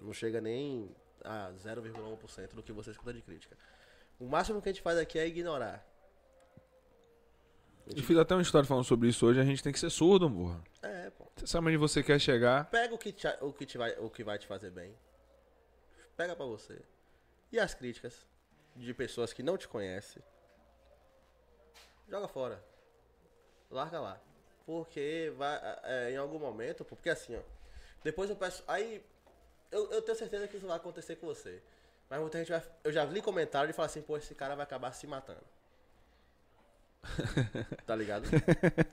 [0.00, 3.56] Não chega nem a 0,1% do que você escuta de crítica.
[4.18, 5.86] O máximo que a gente faz aqui é ignorar.
[7.94, 9.40] Eu fiz até uma história falando sobre isso hoje.
[9.40, 10.60] A gente tem que ser surdo, porra.
[10.82, 11.26] É, pô.
[11.36, 12.68] Você sabe onde você quer chegar.
[12.70, 14.94] Pega o que, te, o, que te vai, o que vai te fazer bem.
[16.16, 16.80] pega pra você.
[17.52, 18.26] E as críticas
[18.74, 20.22] de pessoas que não te conhecem,
[22.08, 22.62] joga fora.
[23.70, 24.20] Larga lá.
[24.64, 27.40] Porque vai, é, em algum momento, porque assim, ó.
[28.02, 28.64] Depois eu peço.
[28.66, 29.04] Aí.
[29.70, 31.62] Eu, eu tenho certeza que isso vai acontecer com você.
[32.08, 32.62] Mas muita gente vai.
[32.82, 35.44] Eu já li comentário de falar assim, pô, esse cara vai acabar se matando.
[37.86, 38.24] Tá ligado?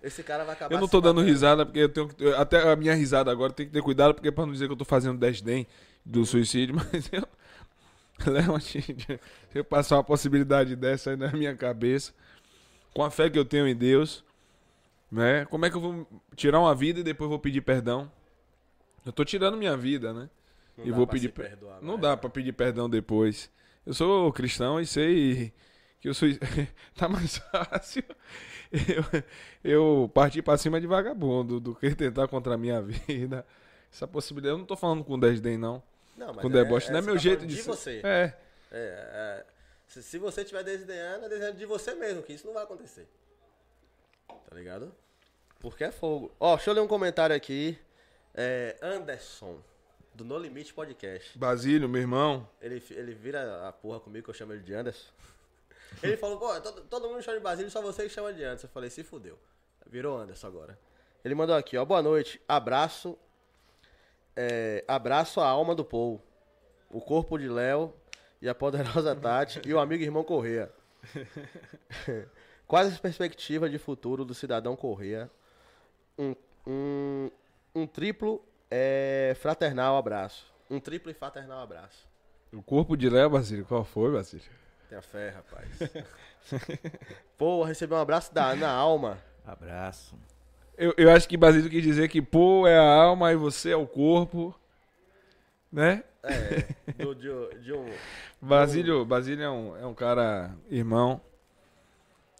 [0.02, 2.23] Esse cara vai acabar Eu não tô dando risada porque eu tenho que.
[2.23, 4.73] eu- Até a minha risada agora tem que ter cuidado, porque pra não dizer que
[4.73, 5.67] eu tô fazendo desdém
[6.06, 7.28] do suicídio, mas eu.
[8.32, 9.19] Léo, se
[9.56, 12.13] eu passar uma possibilidade dessa aí na minha cabeça,
[12.93, 14.23] com a fé que eu tenho em Deus,
[15.12, 15.45] né?
[15.45, 18.10] Como é que eu vou tirar uma vida e depois vou pedir perdão?
[19.06, 20.30] Eu tô tirando minha vida, né?
[20.78, 22.15] Não e dá vou pra pedir se per- perdoar Não mais, dá né?
[22.15, 23.49] pra pedir perdão depois.
[23.86, 25.52] Eu sou cristão e sei
[26.04, 26.28] que eu sou
[26.98, 28.04] tá mais fácil
[28.74, 29.24] eu,
[29.63, 33.46] eu partir pra cima de vagabundo do que tentar contra a minha vida.
[33.89, 35.82] Essa possibilidade, eu não tô falando com desdém não,
[36.18, 38.02] Não, mas com deboche, não é meu tá jeito de de você.
[38.04, 38.34] É,
[38.70, 39.46] É, é,
[39.88, 43.08] se, se você estiver desdenhando, é desdenhando de você mesmo, que isso não vai acontecer.
[44.28, 44.94] Tá ligado?
[45.62, 46.34] Porque é fogo.
[46.38, 47.80] Ó, deixa eu ler um comentário aqui.
[48.34, 49.58] É, Anderson,
[50.13, 51.38] do No Limite Podcast.
[51.38, 52.50] Basílio, meu irmão.
[52.60, 55.13] Ele, ele vira a porra comigo, que eu chamo ele de Anderson.
[56.01, 58.67] Ele falou, pô, todo, todo mundo chama de Basílio, só você que chama de Anderson.
[58.67, 59.38] Eu falei, se fudeu.
[59.86, 60.79] Virou Anderson agora.
[61.23, 63.17] Ele mandou aqui, ó, boa noite, abraço,
[64.36, 66.21] é, abraço a alma do Paul,
[66.89, 67.93] o corpo de Léo
[68.41, 70.69] e a poderosa Tati e o amigo irmão Correia.
[72.67, 75.32] Quais as perspectivas de futuro do cidadão Correia?
[76.17, 76.36] Um,
[76.67, 77.32] um,
[77.73, 80.51] um triplo é, fraternal abraço.
[80.69, 82.08] Um triplo e fraternal abraço.
[82.51, 84.45] O corpo de Léo, Basílio, qual foi, Basílio?
[84.93, 85.91] Tenha fé, rapaz.
[87.36, 89.17] Pô, recebi um abraço da Ana Alma.
[89.43, 90.15] Abraço.
[90.77, 93.75] Eu, eu acho que Basílio quis dizer que pô é a alma e você é
[93.75, 94.53] o corpo,
[95.71, 96.03] né?
[96.21, 97.27] É, do, de,
[97.63, 97.88] de um.
[98.39, 101.19] Basílio, Basílio é um, é um cara irmão.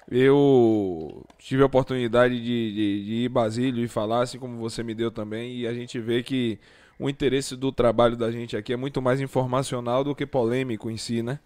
[0.08, 4.94] Eu tive a oportunidade de, de, de ir Basílio e falar, assim como você me
[4.94, 6.60] deu também, e a gente vê que
[7.00, 10.98] o interesse do trabalho da gente aqui é muito mais informacional do que polêmico em
[10.98, 11.40] si, né?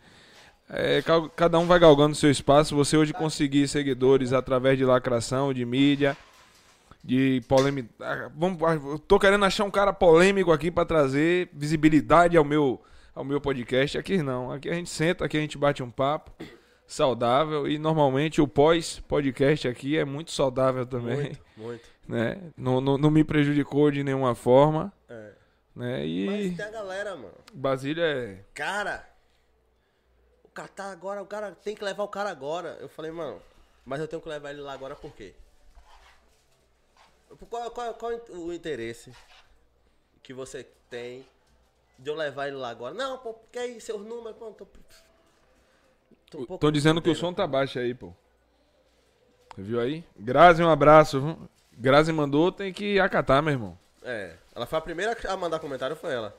[0.69, 2.75] É, ca- cada um vai galgando seu espaço.
[2.75, 6.15] Você hoje conseguir seguidores através de lacração, de mídia,
[7.03, 7.89] de polêmica.
[8.01, 12.43] Ah, Vamos, ah, eu tô querendo achar um cara polêmico aqui pra trazer visibilidade ao
[12.43, 12.81] meu,
[13.15, 13.97] ao meu podcast.
[13.97, 14.51] Aqui não.
[14.51, 16.31] Aqui a gente senta, aqui a gente bate um papo
[16.85, 21.81] saudável e normalmente o pós-podcast aqui é muito saudável também, Muito, muito.
[22.07, 22.37] né?
[22.57, 25.31] Não, não, não me prejudicou de nenhuma forma, É.
[25.75, 25.97] né?
[26.25, 27.33] Mas E tem a galera, mano.
[27.53, 29.05] Basílio é Cara,
[30.57, 32.77] cara tá agora, o cara tem que levar o cara agora.
[32.81, 33.39] Eu falei, mano,
[33.85, 35.35] mas eu tenho que levar ele lá agora por quê?
[37.49, 39.13] Qual, qual, qual o interesse
[40.23, 41.25] que você tem
[41.99, 42.93] de eu levar ele lá agora?
[42.93, 44.65] Não, pô, porque aí seus números, pô, tô.
[44.65, 48.11] tô um pouco Estão dizendo que o som tá baixo aí, pô.
[49.55, 50.03] Viu aí?
[50.17, 51.37] Grazi, um abraço.
[51.71, 53.77] Grazi mandou, tem que acatar, meu irmão.
[54.01, 56.35] É, ela foi a primeira a mandar comentário, foi ela.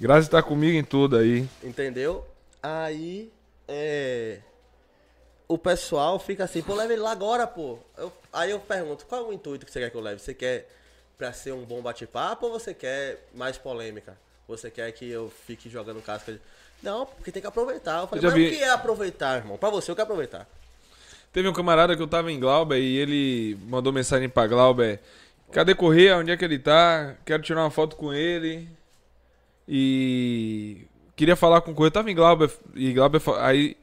[0.00, 1.48] Grazi tá comigo em tudo aí.
[1.62, 2.31] Entendeu?
[2.62, 3.30] Aí,
[3.66, 4.38] é.
[5.48, 7.78] O pessoal fica assim, pô, leva ele lá agora, pô.
[7.98, 10.20] Eu- aí eu pergunto, qual é o intuito que você quer que eu leve?
[10.20, 10.68] Você quer
[11.18, 14.16] pra ser um bom bate-papo ou você quer mais polêmica?
[14.48, 16.40] Você quer que eu fique jogando casca de.
[16.82, 18.00] Não, porque tem que aproveitar.
[18.00, 19.56] Eu falei, Eu mas já o vi- que é aproveitar, irmão?
[19.58, 20.48] Pra você, eu quero aproveitar.
[21.32, 25.00] Teve um camarada que eu tava em Glauber e ele mandou mensagem pra Glauber.
[25.52, 26.16] Cadê Correia?
[26.16, 27.14] Onde é que ele tá?
[27.24, 28.68] Quero tirar uma foto com ele.
[29.68, 30.86] E
[31.22, 31.88] queria falar com o Correia.
[31.88, 33.76] Eu tava em Glauber e Glauber aí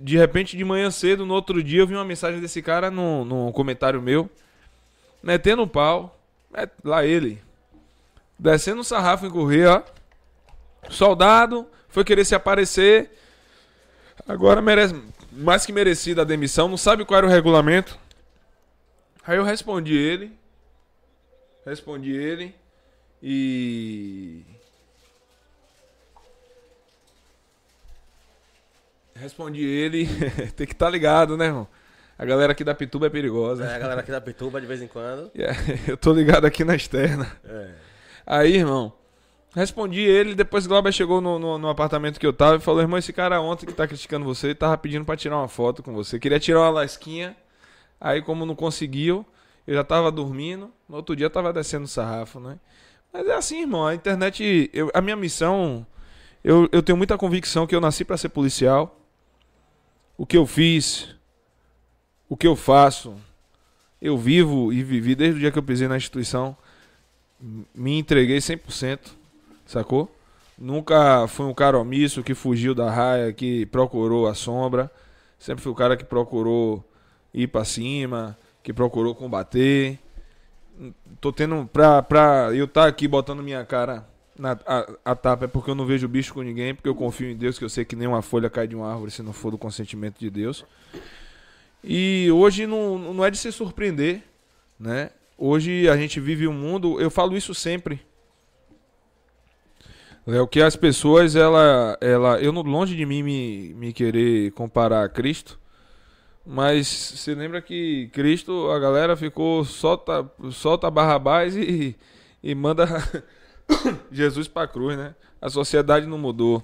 [0.00, 3.52] de repente de manhã cedo, no outro dia eu vi uma mensagem desse cara no
[3.52, 4.30] comentário meu,
[5.20, 6.16] metendo o pau,
[6.54, 7.42] é, lá ele,
[8.38, 10.90] descendo o sarrafo em Correia, ó.
[10.90, 13.10] Soldado, foi querer se aparecer.
[14.28, 14.94] Agora merece
[15.32, 17.98] mais que merecida a demissão, não sabe qual era o regulamento.
[19.26, 20.32] Aí eu respondi ele.
[21.66, 22.54] Respondi ele.
[23.22, 24.53] E.
[29.14, 30.06] Respondi ele.
[30.56, 31.68] Tem que estar ligado, né, irmão?
[32.18, 33.64] A galera aqui da Pituba é perigosa.
[33.64, 35.30] É, a galera aqui da Pituba de vez em quando.
[35.36, 37.30] Yeah, Eu tô ligado aqui na externa.
[37.44, 37.70] É.
[38.26, 38.92] Aí, irmão,
[39.54, 40.34] respondi ele.
[40.34, 43.40] Depois Glauber chegou no, no, no apartamento que eu tava e falou: Irmão, esse cara
[43.40, 46.18] ontem que tá criticando você tava pedindo pra tirar uma foto com você.
[46.18, 47.36] Queria tirar uma lasquinha.
[48.00, 49.26] Aí, como não conseguiu,
[49.66, 50.70] eu já tava dormindo.
[50.88, 52.58] No outro dia, eu tava descendo o sarrafo, né?
[53.12, 53.86] Mas é assim, irmão.
[53.86, 54.70] A internet.
[54.72, 55.84] eu- a minha missão.
[56.44, 59.00] Eu, eu tenho muita convicção que eu nasci pra ser policial.
[60.16, 61.14] O que eu fiz.
[62.28, 63.16] O que eu faço.
[64.00, 66.56] Eu vivo e vivi desde o dia que eu pisei na instituição
[67.74, 68.98] me entreguei 100%,
[69.66, 70.10] sacou?
[70.56, 74.90] Nunca fui um cara omisso que fugiu da raia, que procurou a sombra.
[75.38, 76.82] Sempre fui o cara que procurou
[77.32, 79.98] ir pra cima, que procurou combater.
[81.20, 81.66] Tô tendo.
[81.66, 84.06] Pra, pra eu estar aqui botando minha cara
[84.38, 87.30] na a, a tapa é porque eu não vejo bicho com ninguém, porque eu confio
[87.30, 89.50] em Deus, que eu sei que nenhuma folha cai de uma árvore se não for
[89.50, 90.64] do consentimento de Deus.
[91.82, 94.22] E hoje não, não é de se surpreender,
[94.78, 95.10] né?
[95.36, 98.00] Hoje a gente vive um mundo, eu falo isso sempre.
[100.26, 104.52] É o que as pessoas, ela, ela, eu não longe de mim me, me querer
[104.52, 105.58] comparar a Cristo,
[106.46, 111.94] mas você lembra que Cristo, a galera ficou solta, solta Barrabás e,
[112.42, 112.86] e manda
[114.10, 115.14] Jesus pra cruz, né?
[115.40, 116.62] A sociedade não mudou.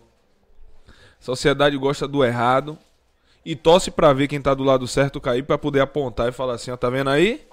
[0.88, 2.78] A sociedade gosta do errado
[3.44, 6.54] e torce pra ver quem tá do lado certo cair pra poder apontar e falar
[6.54, 7.46] assim, ó, tá vendo aí?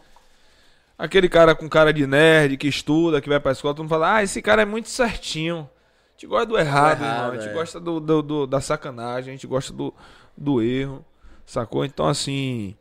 [0.97, 4.15] Aquele cara com cara de nerd, que estuda, que vai pra escola, todo mundo fala,
[4.15, 5.69] ah, esse cara é muito certinho.
[6.09, 7.31] A gente gosta do errado, errado, irmão.
[7.31, 7.53] A gente é.
[7.53, 9.93] gosta do, do- do- da sacanagem, a gente gosta do,
[10.35, 11.05] do erro,
[11.45, 11.85] sacou?
[11.85, 12.75] Então, assim,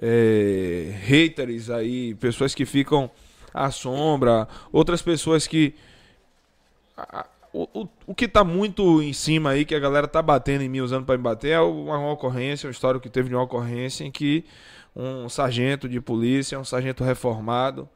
[0.00, 3.08] é, haters aí, pessoas que ficam
[3.54, 5.74] à sombra, outras pessoas que.
[7.52, 10.80] O, o, que tá muito em cima aí, que a galera tá batendo em mim,
[10.80, 14.04] usando pra me bater, é uma, uma ocorrência, uma história que teve de uma ocorrência
[14.04, 14.44] em que
[14.94, 17.88] um sargento de polícia, um sargento reformado,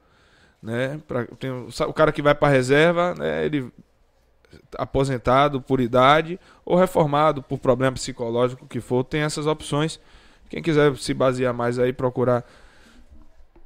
[0.62, 1.01] né?
[1.07, 3.45] Pra, tem, o cara que vai pra reserva, né?
[3.45, 3.73] Ele
[4.77, 10.01] aposentado por idade ou reformado por problema psicológico que for, tem essas opções.
[10.49, 12.45] Quem quiser se basear mais aí, procurar.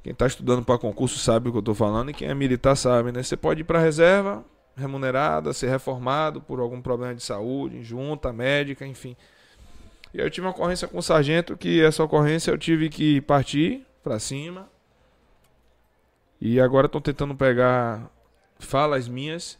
[0.03, 2.75] Quem está estudando para concurso sabe o que eu estou falando e quem é militar
[2.75, 3.21] sabe, né?
[3.23, 4.43] Você pode ir para reserva
[4.79, 9.15] remunerada, ser reformado por algum problema de saúde, junta médica, enfim.
[10.13, 13.21] E aí eu tive uma ocorrência com o sargento que essa ocorrência eu tive que
[13.21, 14.67] partir para cima.
[16.41, 18.09] E agora estão tentando pegar
[18.57, 19.59] falas minhas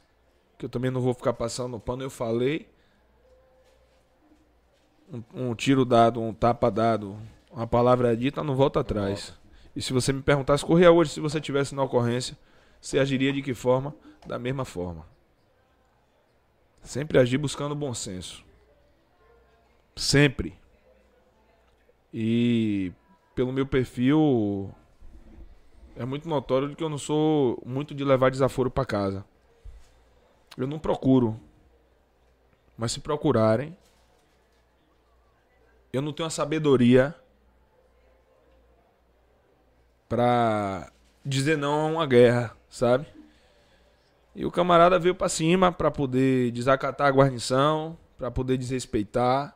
[0.58, 2.68] que eu também não vou ficar passando no pano, eu falei.
[5.12, 7.18] Um, um tiro dado, um tapa dado,
[7.50, 9.34] uma palavra dita, não volta atrás.
[9.74, 12.38] E se você me perguntasse, corria hoje, se você tivesse na ocorrência,
[12.82, 13.96] você agiria de que forma?
[14.26, 15.06] Da mesma forma.
[16.82, 18.44] Sempre agir buscando bom senso.
[19.96, 20.58] Sempre.
[22.14, 22.92] E
[23.36, 24.74] pelo meu perfil,
[25.96, 29.26] é muito notório que eu não sou muito de levar desaforo para casa.
[30.58, 31.40] Eu não procuro.
[32.78, 33.78] Mas se procurarem,
[35.92, 37.14] eu não tenho a sabedoria
[40.08, 40.92] pra
[41.26, 43.06] dizer não a uma guerra, sabe?
[44.36, 49.56] E o camarada veio pra cima pra poder desacatar a guarnição, pra poder desrespeitar,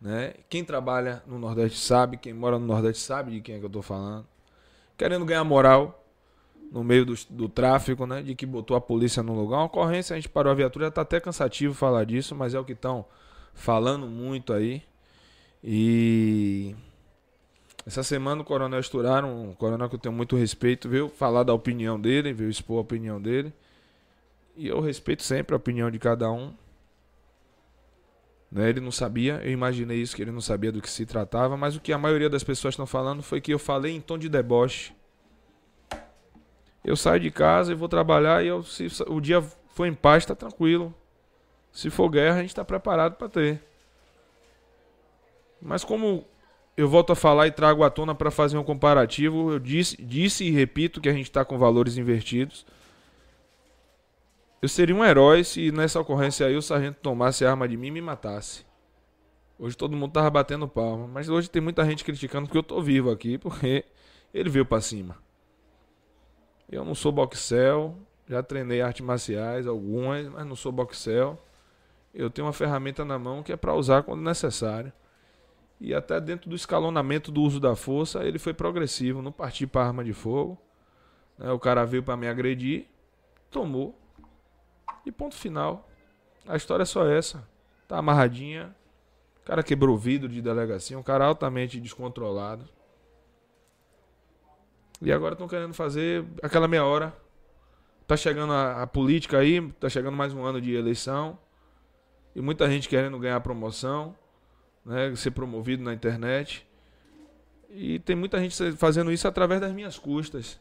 [0.00, 0.34] né?
[0.48, 3.70] Quem trabalha no Nordeste sabe, quem mora no Nordeste sabe de quem é que eu
[3.70, 4.26] tô falando.
[4.96, 6.04] Querendo ganhar moral,
[6.70, 8.22] no meio do, do tráfico, né?
[8.22, 9.58] De que botou a polícia no lugar.
[9.58, 12.60] Uma ocorrência, a gente parou a viatura, já tá até cansativo falar disso, mas é
[12.60, 13.04] o que estão
[13.52, 14.82] falando muito aí.
[15.62, 16.74] E
[17.86, 21.54] essa semana o Coronel Esturaram, um coronel que eu tenho muito respeito, veio falar da
[21.54, 23.52] opinião dele, veio expor a opinião dele.
[24.56, 26.52] E eu respeito sempre a opinião de cada um.
[28.52, 31.56] Né, ele não sabia, eu imaginei isso, que ele não sabia do que se tratava,
[31.56, 34.18] mas o que a maioria das pessoas estão falando foi que eu falei em tom
[34.18, 34.92] de deboche.
[36.84, 40.26] Eu saio de casa e vou trabalhar e eu, se o dia for em paz,
[40.26, 40.92] tá tranquilo.
[41.72, 43.62] Se for guerra, a gente tá preparado para ter.
[45.62, 46.26] Mas como
[46.80, 50.44] eu volto a falar e trago à tona para fazer um comparativo, eu disse, disse
[50.44, 52.64] e repito que a gente está com valores invertidos.
[54.62, 57.88] Eu seria um herói se nessa ocorrência aí o sargento tomasse a arma de mim
[57.88, 58.64] e me matasse.
[59.58, 62.80] Hoje todo mundo tava batendo palma, mas hoje tem muita gente criticando porque eu tô
[62.80, 63.84] vivo aqui, porque
[64.32, 65.18] ele veio para cima.
[66.66, 67.94] Eu não sou boxel,
[68.26, 71.38] já treinei artes marciais, algumas, mas não sou boxel.
[72.14, 74.90] Eu tenho uma ferramenta na mão que é para usar quando necessário.
[75.80, 79.86] E até dentro do escalonamento do uso da força, ele foi progressivo, não parti para
[79.86, 80.60] arma de fogo.
[81.38, 81.50] Né?
[81.50, 82.86] O cara veio para me agredir,
[83.50, 83.98] tomou.
[85.06, 85.88] E ponto final.
[86.46, 87.48] A história é só essa.
[87.88, 88.74] Tá amarradinha.
[89.42, 92.68] O cara quebrou vidro de delegacia, um cara altamente descontrolado.
[95.00, 97.16] E agora estão querendo fazer aquela meia hora.
[98.06, 101.38] Tá chegando a, a, política aí, tá chegando mais um ano de eleição.
[102.34, 104.14] E muita gente querendo ganhar promoção,
[104.84, 106.66] né, ser promovido na internet.
[107.70, 110.60] E tem muita gente fazendo isso através das minhas custas.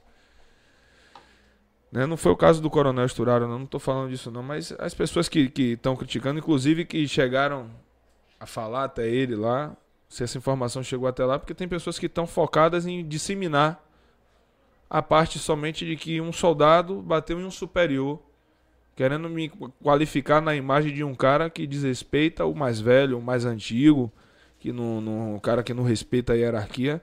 [1.91, 4.93] Né, não foi o caso do Coronel Esturaro, não, tô falando disso não, mas as
[4.93, 7.69] pessoas que estão criticando, inclusive que chegaram
[8.39, 9.75] a falar até ele lá,
[10.07, 13.83] se essa informação chegou até lá, porque tem pessoas que estão focadas em disseminar
[14.89, 18.19] a parte somente de que um soldado bateu em um superior
[18.99, 19.47] querendo me
[19.81, 24.11] qualificar na imagem de um cara que desrespeita o mais velho, o mais antigo,
[24.59, 27.01] que não, não, o cara que não respeita a hierarquia.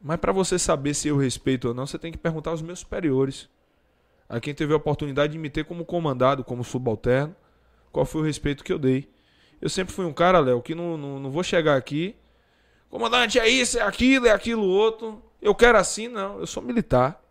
[0.00, 2.78] Mas para você saber se eu respeito ou não, você tem que perguntar aos meus
[2.78, 3.50] superiores.
[4.26, 7.36] A quem teve a oportunidade de me ter como comandado, como subalterno,
[7.92, 9.10] qual foi o respeito que eu dei.
[9.60, 12.16] Eu sempre fui um cara, Léo, que não, não, não vou chegar aqui.
[12.88, 15.22] Comandante, é isso, é aquilo, é aquilo outro.
[15.38, 16.40] Eu quero assim, não.
[16.40, 17.22] Eu sou militar.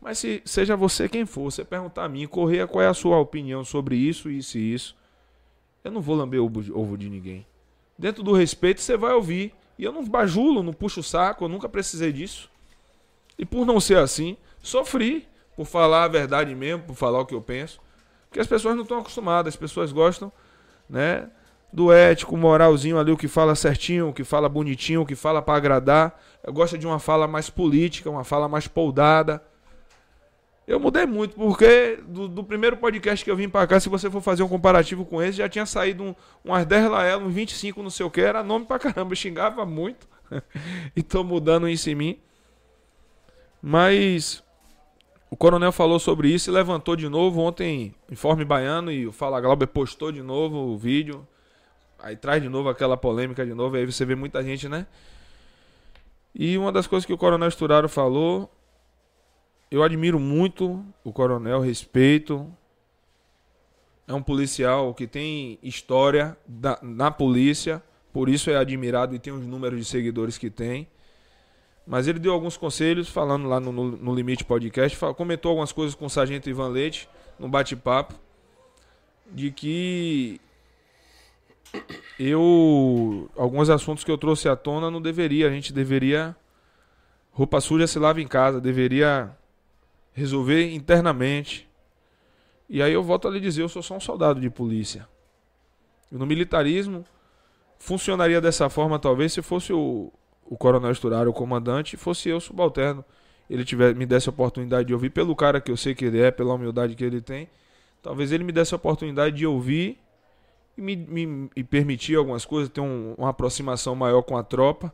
[0.00, 3.18] Mas se seja você quem for, você perguntar a mim, Correia, qual é a sua
[3.18, 4.96] opinião sobre isso, isso e isso.
[5.84, 7.46] Eu não vou lamber ovo, ovo de ninguém.
[7.98, 9.52] Dentro do respeito, você vai ouvir.
[9.78, 12.50] E eu não bajulo, não puxo o saco, eu nunca precisei disso.
[13.38, 15.26] E por não ser assim, sofri
[15.56, 17.80] por falar a verdade mesmo, por falar o que eu penso.
[18.28, 20.32] Porque as pessoas não estão acostumadas, as pessoas gostam,
[20.88, 21.28] né?
[21.72, 25.40] Do ético, moralzinho ali, o que fala certinho, o que fala bonitinho, o que fala
[25.40, 26.20] para agradar.
[26.42, 29.42] Eu gosto de uma fala mais política, uma fala mais poldada.
[30.70, 34.08] Eu mudei muito, porque do, do primeiro podcast que eu vim para cá, se você
[34.08, 36.14] for fazer um comparativo com esse, já tinha saído um,
[36.44, 39.66] umas 10 Laela, um 25 não sei o que, era nome pra caramba, eu xingava
[39.66, 40.06] muito.
[40.94, 42.18] e tô mudando isso em mim.
[43.60, 44.44] Mas
[45.28, 49.40] o coronel falou sobre isso e levantou de novo ontem, Informe Baiano, e o Fala
[49.40, 51.26] Glauber postou de novo o vídeo.
[51.98, 54.86] Aí traz de novo aquela polêmica de novo, aí você vê muita gente, né?
[56.32, 58.48] E uma das coisas que o Coronel Esturaro falou
[59.70, 62.46] eu admiro muito o coronel, respeito.
[64.06, 67.80] É um policial que tem história da, na polícia,
[68.12, 70.88] por isso é admirado e tem os números de seguidores que tem.
[71.86, 75.94] Mas ele deu alguns conselhos, falando lá no, no, no Limite Podcast, comentou algumas coisas
[75.94, 77.08] com o Sargento Ivan Leite,
[77.38, 78.14] no bate-papo,
[79.32, 80.40] de que
[82.18, 83.30] eu.
[83.36, 86.34] Alguns assuntos que eu trouxe à tona não deveria, a gente deveria.
[87.32, 89.34] Roupa suja se lava em casa, deveria
[90.12, 91.68] resolver internamente.
[92.68, 95.08] E aí eu volto a lhe dizer, eu sou só um soldado de polícia.
[96.10, 97.04] No militarismo
[97.78, 100.12] funcionaria dessa forma talvez se fosse o,
[100.44, 103.04] o coronel Esturaro, o comandante, fosse eu subalterno.
[103.48, 106.20] Ele tiver, me desse a oportunidade de ouvir pelo cara que eu sei que ele
[106.20, 107.48] é, pela humildade que ele tem.
[108.02, 109.98] Talvez ele me desse a oportunidade de ouvir
[110.76, 114.92] e me, me e permitir algumas coisas, ter um, uma aproximação maior com a tropa.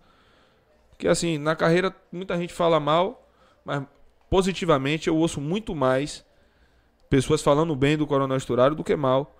[0.90, 3.28] Porque assim, na carreira muita gente fala mal,
[3.64, 3.82] mas
[4.36, 6.22] positivamente, eu ouço muito mais
[7.08, 9.34] pessoas falando bem do Coronel Esturaro do que mal.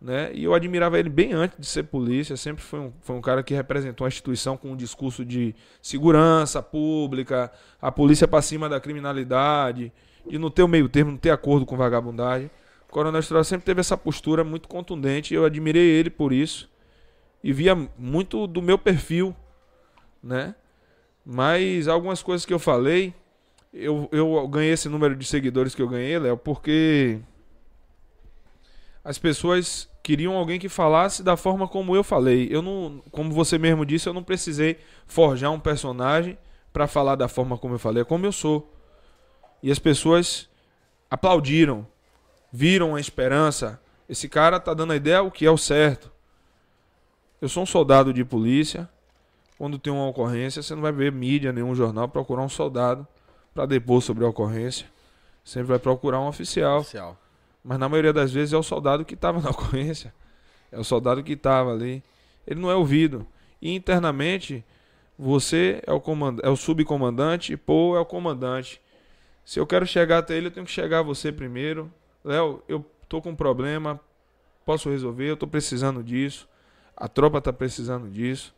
[0.00, 0.32] Né?
[0.34, 3.44] E eu admirava ele bem antes de ser polícia, sempre foi um, foi um cara
[3.44, 8.80] que representou a instituição com um discurso de segurança pública, a polícia para cima da
[8.80, 9.92] criminalidade,
[10.28, 12.50] de não ter o meio termo, não ter acordo com vagabundagem.
[12.88, 16.68] O Coronel Esturaro sempre teve essa postura muito contundente e eu admirei ele por isso.
[17.40, 19.32] E via muito do meu perfil,
[20.20, 20.56] né?
[21.24, 23.14] Mas algumas coisas que eu falei,
[23.72, 27.20] eu, eu ganhei esse número de seguidores que eu ganhei, Léo, porque
[29.04, 32.48] as pessoas queriam alguém que falasse da forma como eu falei.
[32.50, 36.36] Eu não, como você mesmo disse, eu não precisei forjar um personagem
[36.72, 38.72] para falar da forma como eu falei, é como eu sou.
[39.62, 40.48] E as pessoas
[41.10, 41.86] aplaudiram,
[42.52, 43.80] viram a esperança.
[44.08, 46.10] Esse cara tá dando a ideia o que é o certo.
[47.40, 48.88] Eu sou um soldado de polícia.
[49.56, 53.06] Quando tem uma ocorrência, você não vai ver mídia, nenhum jornal procurar um soldado
[53.54, 54.86] para depor sobre a ocorrência.
[55.44, 56.80] Sempre vai procurar um oficial.
[56.80, 57.16] oficial.
[57.62, 60.14] Mas na maioria das vezes é o soldado que estava na ocorrência.
[60.70, 62.02] É o soldado que estava ali.
[62.46, 63.26] Ele não é ouvido.
[63.60, 64.64] E internamente,
[65.18, 66.38] você é o, comand...
[66.42, 68.80] é o subcomandante e Paul é o comandante.
[69.44, 71.92] Se eu quero chegar até ele, eu tenho que chegar a você primeiro.
[72.24, 74.00] Léo, eu tô com um problema,
[74.64, 76.48] posso resolver, eu tô precisando disso.
[76.96, 78.54] A tropa tá precisando disso.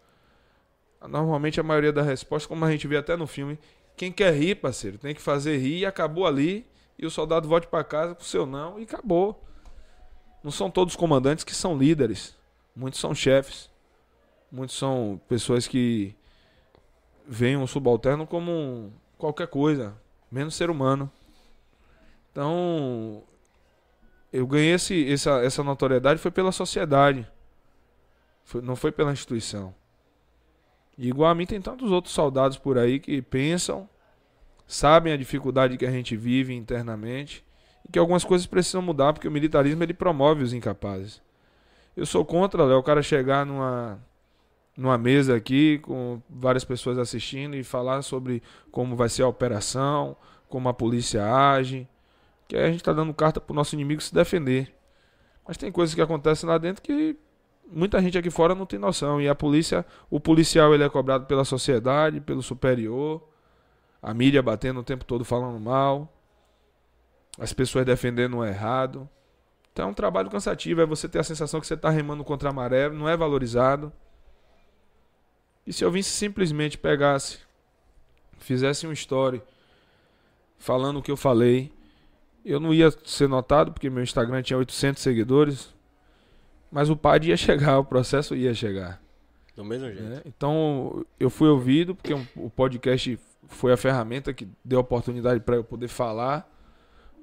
[1.09, 3.59] Normalmente a maioria das respostas, como a gente vê até no filme,
[4.03, 6.66] quem quer rir, parceiro, tem que fazer rir e acabou ali.
[6.98, 9.40] E o soldado volte para casa com o seu não e acabou.
[10.42, 12.36] Não são todos comandantes que são líderes.
[12.74, 13.70] Muitos são chefes.
[14.50, 16.16] Muitos são pessoas que
[17.28, 19.96] veem um subalterno como qualquer coisa,
[20.28, 21.09] menos ser humano.
[22.32, 23.22] Então,
[24.32, 27.24] eu ganhei esse, essa, essa notoriedade foi pela sociedade.
[28.44, 29.72] Foi, não foi pela instituição.
[30.98, 33.88] E igual a mim tem tantos outros soldados por aí que pensam,
[34.73, 37.45] sabem a dificuldade que a gente vive internamente
[37.87, 41.20] e que algumas coisas precisam mudar porque o militarismo ele promove os incapazes.
[41.95, 44.01] Eu sou contra, Léo, o cara chegar numa
[44.75, 50.16] numa mesa aqui com várias pessoas assistindo e falar sobre como vai ser a operação,
[50.49, 51.87] como a polícia age,
[52.49, 54.75] que aí a gente está dando carta para o nosso inimigo se defender.
[55.47, 57.14] Mas tem coisas que acontecem lá dentro que
[57.70, 59.20] muita gente aqui fora não tem noção.
[59.20, 63.23] E a polícia, o policial ele é cobrado pela sociedade, pelo superior,
[64.03, 66.12] a mídia batendo o tempo todo falando mal.
[67.38, 69.09] as pessoas defendendo o errado.
[69.72, 72.50] Então é um trabalho cansativo, é você ter a sensação que você está remando contra
[72.50, 73.90] a maré, não é valorizado.
[75.66, 77.38] E se eu visse simplesmente pegasse,
[78.38, 79.40] fizesse um story
[80.59, 81.72] falando o que eu falei,
[82.44, 85.72] eu não ia ser notado porque meu Instagram tinha 800 seguidores,
[86.70, 89.00] mas o PAD ia chegar, o processo ia chegar.
[89.57, 90.03] Do mesmo jeito.
[90.03, 90.22] né?
[90.26, 93.18] Então eu fui ouvido porque um- o podcast
[93.55, 96.48] foi a ferramenta que deu oportunidade para eu poder falar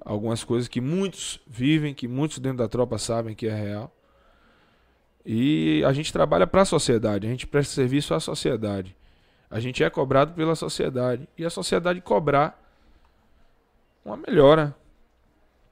[0.01, 3.93] algumas coisas que muitos vivem, que muitos dentro da tropa sabem que é real.
[5.25, 8.95] E a gente trabalha para a sociedade, a gente presta serviço à sociedade.
[9.49, 12.59] A gente é cobrado pela sociedade e a sociedade cobrar
[14.05, 14.75] uma melhora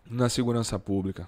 [0.09, 1.27] na segurança pública.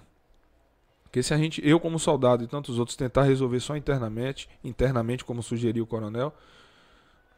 [1.04, 5.24] Porque se a gente, eu como soldado e tantos outros tentar resolver só internamente, internamente
[5.24, 6.32] como sugeriu o coronel,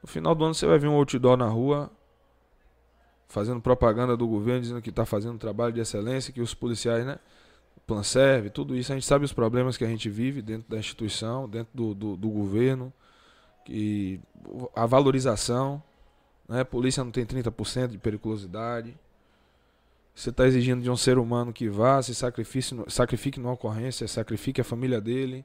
[0.03, 1.91] no final do ano você vai ver um outdoor na rua
[3.29, 7.07] fazendo propaganda do governo dizendo que está fazendo um trabalho de excelência, que os policiais,
[7.07, 7.19] né,
[7.87, 10.77] plan serve, tudo isso a gente sabe os problemas que a gente vive dentro da
[10.77, 12.93] instituição, dentro do, do, do governo,
[13.65, 14.21] que
[14.77, 15.83] a valorização,
[16.47, 18.95] né, polícia não tem 30% de periculosidade.
[20.15, 24.61] Você está exigindo de um ser humano que vá, se sacrifique, sacrifique numa ocorrência, sacrifique
[24.61, 25.43] a família dele,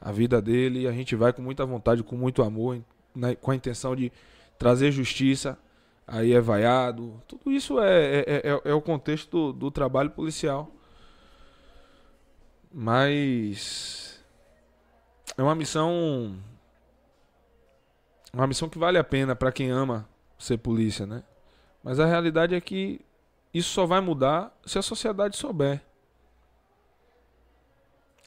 [0.00, 2.80] a vida dele, e a gente vai com muita vontade, com muito amor,
[3.16, 4.12] né, com a intenção de
[4.58, 5.58] trazer justiça,
[6.06, 7.20] aí é vaiado.
[7.26, 10.70] Tudo isso é, é, é, é o contexto do, do trabalho policial.
[12.72, 14.22] Mas
[15.36, 16.36] é uma missão.
[18.32, 20.06] Uma missão que vale a pena para quem ama
[20.38, 21.22] ser polícia, né?
[21.82, 23.00] Mas a realidade é que
[23.54, 25.82] isso só vai mudar se a sociedade souber.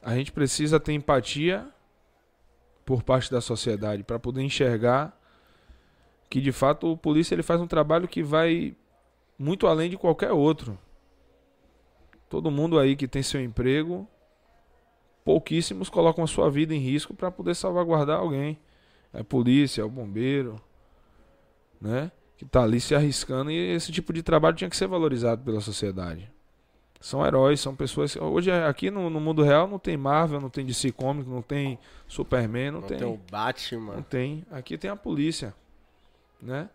[0.02, 1.68] A gente precisa ter empatia
[2.90, 5.16] por parte da sociedade para poder enxergar
[6.28, 8.74] que de fato o polícia ele faz um trabalho que vai
[9.38, 10.76] muito além de qualquer outro.
[12.28, 14.08] Todo mundo aí que tem seu emprego,
[15.24, 18.58] pouquíssimos colocam a sua vida em risco para poder salvaguardar alguém.
[19.14, 20.60] É a polícia, é o bombeiro,
[21.80, 22.10] né?
[22.36, 25.60] Que tá ali se arriscando e esse tipo de trabalho tinha que ser valorizado pela
[25.60, 26.28] sociedade.
[27.00, 28.14] São heróis, são pessoas.
[28.16, 31.78] Hoje aqui no, no mundo real não tem Marvel, não tem DC Comics, não tem
[32.06, 32.98] Superman, não, Não tem.
[32.98, 33.94] tem o Batman.
[33.94, 34.44] Não tem.
[34.50, 35.54] Aqui tem a polícia,
[36.40, 36.68] né?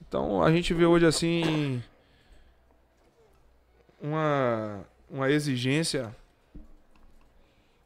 [0.00, 1.82] Então a gente vê hoje assim
[4.00, 6.14] uma uma exigência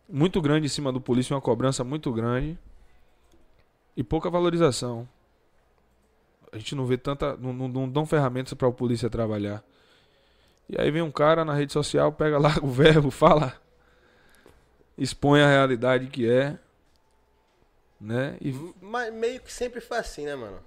[0.09, 2.59] muito grande em cima do polícia, uma cobrança muito grande
[3.97, 5.09] e pouca valorização.
[6.53, 9.65] A gente não vê tanta, não, não, não dão ferramentas para o polícia trabalhar.
[10.69, 13.55] E aí vem um cara na rede social, pega lá o verbo, fala,
[14.99, 16.59] expõe a realidade que é,
[18.01, 18.37] né?
[18.41, 20.61] E Mas meio que sempre foi assim, né, mano?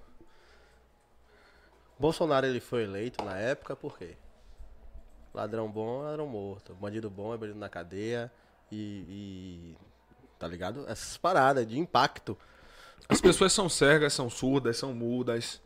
[1.97, 4.15] Bolsonaro ele foi eleito na época por quê?
[5.33, 6.73] Ladrão bom é ladrão morto.
[6.73, 8.31] Bandido bom é bandido na cadeia.
[8.71, 9.05] E.
[9.07, 9.77] e-
[10.39, 10.85] tá ligado?
[10.87, 12.37] Essas paradas de impacto.
[13.07, 15.61] As pessoas são cegas, são surdas, são mudas.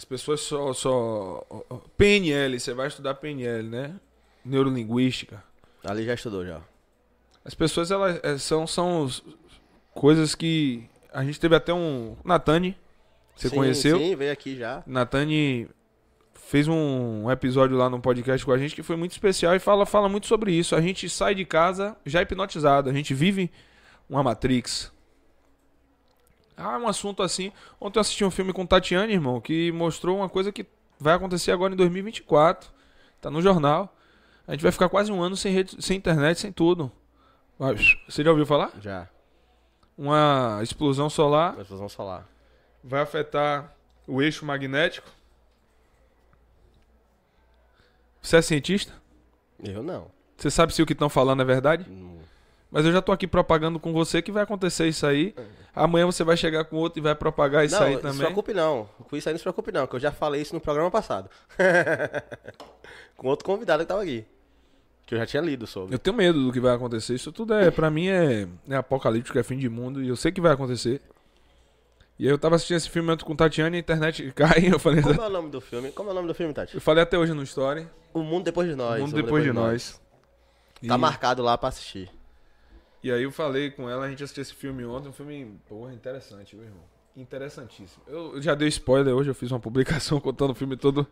[0.00, 1.46] As pessoas só, só.
[1.98, 3.94] PNL, você vai estudar PNL, né?
[4.42, 5.44] Neurolinguística.
[5.84, 6.62] Ali já estudou já.
[7.44, 9.10] As pessoas, elas eh, são, são
[9.92, 10.88] coisas que.
[11.12, 12.16] A gente teve até um.
[12.24, 12.74] Natani,
[13.36, 13.98] você Sim, conheceu?
[13.98, 14.82] Sim, veio aqui já.
[14.86, 15.68] Natani
[16.32, 19.84] fez um episódio lá no podcast com a gente que foi muito especial e fala,
[19.84, 20.74] fala muito sobre isso.
[20.74, 23.50] A gente sai de casa já hipnotizado, a gente vive
[24.08, 24.90] uma Matrix.
[26.60, 27.52] Ah, um assunto assim.
[27.80, 30.66] Ontem eu assisti um filme com Tatiane, irmão, que mostrou uma coisa que
[30.98, 32.70] vai acontecer agora em 2024.
[33.20, 33.96] Tá no jornal.
[34.46, 36.90] A gente vai ficar quase um ano sem, rede, sem internet, sem tudo.
[38.08, 38.72] Você já ouviu falar?
[38.80, 39.08] Já.
[39.96, 42.26] Uma explosão solar Nós vamos falar.
[42.82, 43.74] vai afetar
[44.06, 45.08] o eixo magnético.
[48.22, 48.92] Você é cientista?
[49.62, 50.10] Eu não.
[50.36, 51.86] Você sabe se o que estão falando é verdade?
[51.88, 52.19] Não.
[52.70, 55.34] Mas eu já tô aqui propagando com você que vai acontecer isso aí.
[55.74, 58.18] Amanhã você vai chegar com outro e vai propagar isso não, aí não se também.
[58.18, 58.88] preocupe não.
[59.08, 61.28] Com isso aí não se preocupe não, que eu já falei isso no programa passado.
[63.16, 64.24] com outro convidado que tava aqui.
[65.06, 65.94] Que eu já tinha lido sobre.
[65.94, 67.14] Eu tenho medo do que vai acontecer.
[67.14, 70.00] Isso tudo é, pra mim, é, é apocalíptico, é fim de mundo.
[70.02, 71.00] E eu sei que vai acontecer.
[72.16, 74.68] E eu tava assistindo esse filme com Tatiana e a internet cai.
[74.72, 75.90] Eu falei, Como é o nome do filme?
[75.90, 76.74] Como é o nome do filme, Tati?
[76.76, 77.88] eu falei até hoje no story.
[78.14, 79.00] O Mundo Depois de Nós.
[79.00, 80.00] O mundo O depois de nós.
[80.86, 82.10] Tá E- marcado lá pra assistir.
[83.02, 85.92] E aí eu falei com ela, a gente assistiu esse filme ontem, um filme, porra,
[85.94, 86.84] interessante, meu irmão.
[87.16, 88.02] Interessantíssimo.
[88.06, 91.06] Eu eu já dei spoiler hoje, eu fiz uma publicação contando o filme todo.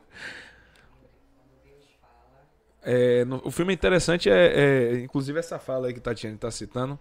[2.82, 6.99] É, no- o filme interessante é, é, inclusive essa fala aí que Tatiane tá citando,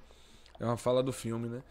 [0.60, 1.64] é uma fala do filme, né?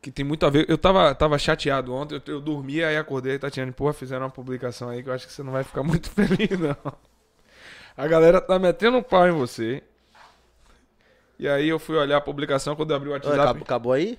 [0.00, 0.68] que tem muito a ver.
[0.68, 4.88] Eu tava, tava chateado ontem, eu, eu dormi, aí acordei, Tatiane, porra, fizeram uma publicação
[4.90, 6.94] aí que eu acho que você não vai ficar muito feliz, não.
[7.96, 9.82] A galera tá metendo um pau em você.
[11.38, 13.38] E aí eu fui olhar a publicação quando eu abri o WhatsApp.
[13.40, 14.18] acabou, acabou aí?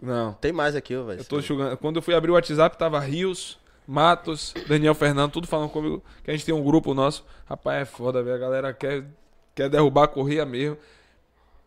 [0.00, 0.32] Não.
[0.34, 1.20] Tem mais aqui, velho.
[1.20, 1.76] Eu tô enxugando.
[1.76, 6.02] Quando eu fui abrir o WhatsApp, tava Rios, Matos, Daniel Fernando, tudo falando comigo.
[6.24, 7.24] Que a gente tem um grupo nosso.
[7.46, 8.36] Rapaz, é foda, velho.
[8.36, 9.04] A galera quer,
[9.54, 10.76] quer derrubar a corria mesmo.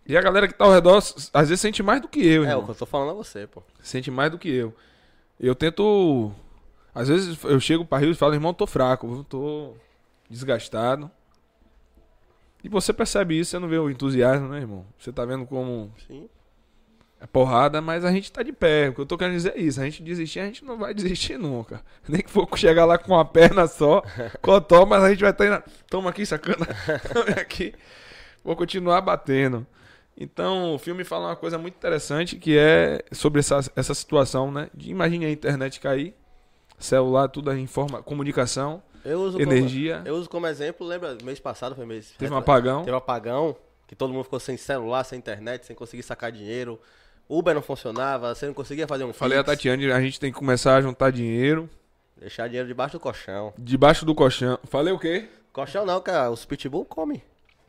[0.06, 2.48] E a galera que tá ao redor, às vezes sente mais do que eu, É,
[2.50, 2.62] irmão.
[2.62, 3.64] o que eu tô falando a você, pô.
[3.82, 4.74] Sente mais do que eu.
[5.40, 6.32] Eu tento.
[6.94, 9.74] Às vezes eu chego pra Rios e falo, irmão, tô fraco, tô
[10.30, 11.10] desgastado.
[12.64, 14.86] E você percebe isso, você não vê o entusiasmo, né, irmão?
[14.98, 16.30] Você tá vendo como Sim.
[17.20, 18.88] é porrada, mas a gente tá de pé.
[18.88, 19.82] O que eu tô querendo dizer é isso.
[19.82, 21.84] A gente desistir, a gente não vai desistir nunca.
[22.08, 24.02] Nem que for chegar lá com uma perna só,
[24.42, 25.62] cotó, mas a gente vai estar indo.
[25.90, 26.66] Toma aqui, sacana.
[27.12, 27.74] Toma aqui.
[28.44, 29.68] Vou continuar batendo.
[30.16, 34.70] Então, o filme fala uma coisa muito interessante que é sobre essa, essa situação, né?
[34.74, 36.14] De, imagine a internet cair,
[36.78, 39.98] celular, tudo é informa, comunicação, Eu uso energia.
[39.98, 42.14] Como, eu uso como exemplo, lembra, mês passado foi mês.
[42.18, 42.80] Teve um apagão.
[42.84, 43.56] Teve um apagão,
[43.88, 46.80] que todo mundo ficou sem celular, sem internet, sem conseguir sacar dinheiro.
[47.30, 50.32] Uber não funcionava, você não conseguia fazer um Falei a Pix, Tatiane, a gente tem
[50.32, 51.70] que começar a juntar dinheiro
[52.18, 53.54] Deixar dinheiro debaixo do colchão.
[53.58, 54.58] debaixo do colchão.
[54.66, 55.28] Falei o quê?
[55.52, 57.22] Colchão não, cara, os pitbull comem.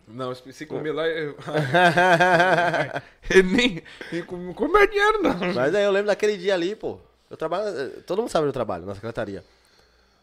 [0.06, 1.08] Não, se comer lá.
[1.08, 1.34] Eu...
[3.30, 3.82] Ele nem.
[4.12, 5.34] nem com- não come dinheiro, não.
[5.54, 6.98] Mas aí eu lembro daquele dia ali, pô.
[7.30, 7.68] Eu trabalho.
[7.68, 9.42] eh, Todo mundo sabe onde eu trabalho, na secretaria.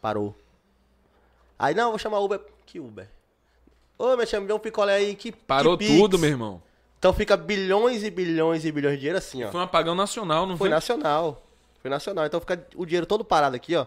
[0.02, 0.36] Parou.
[1.62, 2.42] Aí, não, vou chamar Uber.
[2.66, 3.08] Que Uber?
[4.00, 5.16] Ô, meu chama, me deu um picolé aí.
[5.16, 6.60] Que Parou que tudo, meu irmão.
[6.98, 9.52] Então fica bilhões e bilhões e bilhões de dinheiro assim, ó.
[9.52, 10.70] Foi um apagão nacional, não Foi foi?
[10.70, 11.44] nacional.
[11.80, 12.26] Foi nacional.
[12.26, 13.86] Então fica o dinheiro todo parado aqui, ó.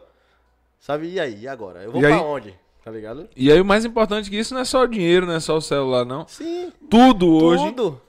[0.79, 1.09] Sabe?
[1.09, 1.41] E aí?
[1.43, 1.83] E agora?
[1.83, 2.21] Eu vou E pra aí?
[2.21, 2.55] onde?
[2.85, 3.29] Tá ligado?
[3.35, 5.57] E aí o mais importante que isso não é só o dinheiro, não é só
[5.57, 6.29] o celular, não.
[6.29, 6.73] Sim.
[6.89, 7.65] Tudo hoje.
[7.73, 8.01] Tudo.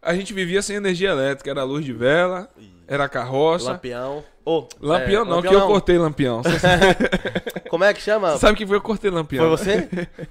[0.00, 1.50] A gente vivia sem energia elétrica.
[1.50, 2.48] Era luz de vela,
[2.86, 3.72] era carroça.
[3.72, 4.24] Lampião.
[4.44, 6.42] Ô, Lampião é, não, lampião que eu cortei lampião.
[6.42, 6.66] Você
[7.68, 8.38] Como é que chama?
[8.38, 9.46] sabe que foi eu cortei lampião?
[9.46, 9.88] Foi você?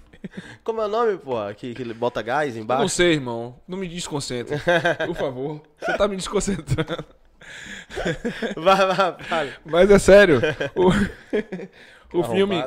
[0.63, 1.35] Como é o nome, pô?
[1.55, 2.81] Que, que ele bota gás embaixo?
[2.81, 3.55] não sei, irmão.
[3.67, 4.57] Não me desconcentre.
[5.05, 5.61] Por favor.
[5.79, 7.05] Você tá me desconcentrando.
[8.57, 9.53] Vai, vai, vai.
[9.63, 10.41] Mas é sério.
[10.75, 12.61] O, o filme.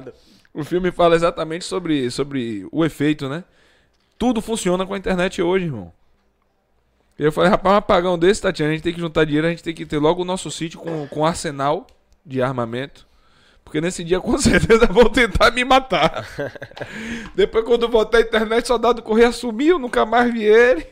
[0.55, 3.45] O filme fala exatamente sobre, sobre o efeito, né?
[4.19, 5.93] Tudo funciona com a internet hoje, irmão.
[7.21, 9.51] E eu falei, rapaz, um apagão desse, Tatiana, a gente tem que juntar dinheiro, a
[9.51, 11.87] gente tem que ter logo o nosso sítio com, com arsenal
[12.25, 13.07] de armamento.
[13.63, 16.27] Porque nesse dia, com certeza, vão tentar me matar.
[17.37, 20.87] Depois, quando voltar à internet, soldado Correia sumiu, nunca mais vi ele.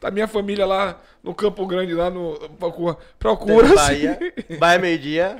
[0.00, 2.38] Tá minha família lá no Campo Grande, lá no.
[2.58, 2.96] Procura.
[3.18, 4.18] procura Bahia.
[4.58, 5.36] Bahia meio-dia.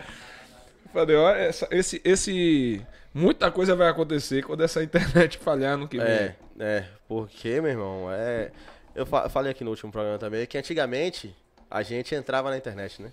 [0.92, 2.82] Falei, ó, essa- esse, esse.
[3.14, 6.06] Muita coisa vai acontecer quando essa internet falhar no que vem.
[6.06, 6.84] É, é.
[7.08, 8.50] Porque, meu irmão, é.
[8.96, 11.34] Eu fa- falei aqui no último programa também que antigamente
[11.70, 13.12] a gente entrava na internet, né?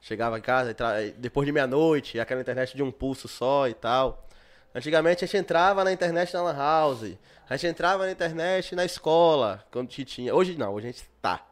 [0.00, 4.26] Chegava em casa, entra- depois de meia-noite, aquela internet de um pulso só e tal.
[4.74, 7.12] Antigamente a gente entrava na internet na Lan House.
[7.48, 10.34] A gente entrava na internet na escola, quando tinha.
[10.34, 11.44] Hoje não, hoje a gente tá.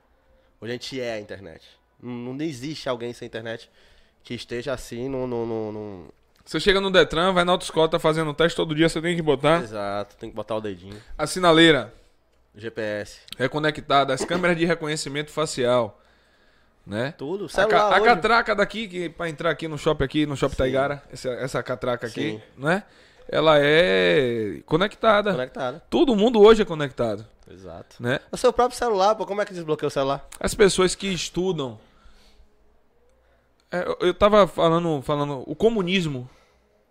[0.61, 1.67] Hoje a gente é a internet.
[2.01, 3.71] Não, não existe alguém sem internet
[4.25, 5.27] que esteja assim no.
[5.27, 6.15] no, no- no-
[6.45, 9.21] Você chega no Detran, vai na autoescola, tá fazendo teste todo dia, você tem que
[9.23, 11.01] botar Exato, tem que botar o dedinho.
[11.19, 11.93] a sinaleira
[12.55, 13.21] GPS.
[13.37, 16.01] reconectada, as câmeras de reconhecimento facial,
[16.87, 17.13] né?
[17.17, 17.45] Tudo.
[17.47, 18.05] A, Celular ca- a hoje.
[18.05, 22.07] catraca daqui, que pra entrar aqui no shopping aqui, no shopping Taigara, essa, essa catraca
[22.07, 22.43] aqui, Sim.
[22.57, 22.83] né?
[23.31, 25.33] Ela é conectada.
[25.33, 25.83] Conectado.
[25.91, 27.97] Todo mundo hoje é conectado, Exato.
[28.03, 28.21] né?
[28.33, 30.27] O seu próprio celular, pô, como é que desbloqueia o celular?
[30.41, 31.79] As pessoas que estudam.
[33.71, 36.29] É, eu- eu tava falando, falando, o comunismo,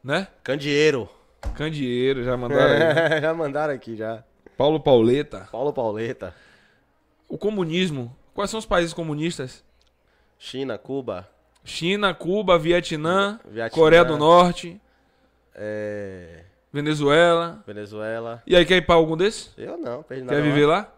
[0.04, 0.28] né?
[0.44, 1.10] Candeeiro.
[1.56, 2.80] Candeeiro, já mandaram aí.
[3.10, 3.22] né?
[3.22, 4.24] já mandaram aqui já.
[4.58, 5.48] Paulo Pauleta.
[5.52, 6.34] Paulo Pauleta.
[7.30, 8.16] O comunismo.
[8.34, 9.64] Quais são os países comunistas?
[10.40, 11.28] China, Cuba.
[11.64, 13.70] China, Cuba, Vietnã, Vietnã.
[13.76, 14.80] Coreia do Norte,
[15.54, 16.44] É...
[16.72, 17.64] Venezuela.
[17.66, 18.44] Venezuela.
[18.46, 19.52] E aí, quer ir pra algum desses?
[19.58, 20.36] Eu não, perdi nada.
[20.38, 20.92] Quer viver lá?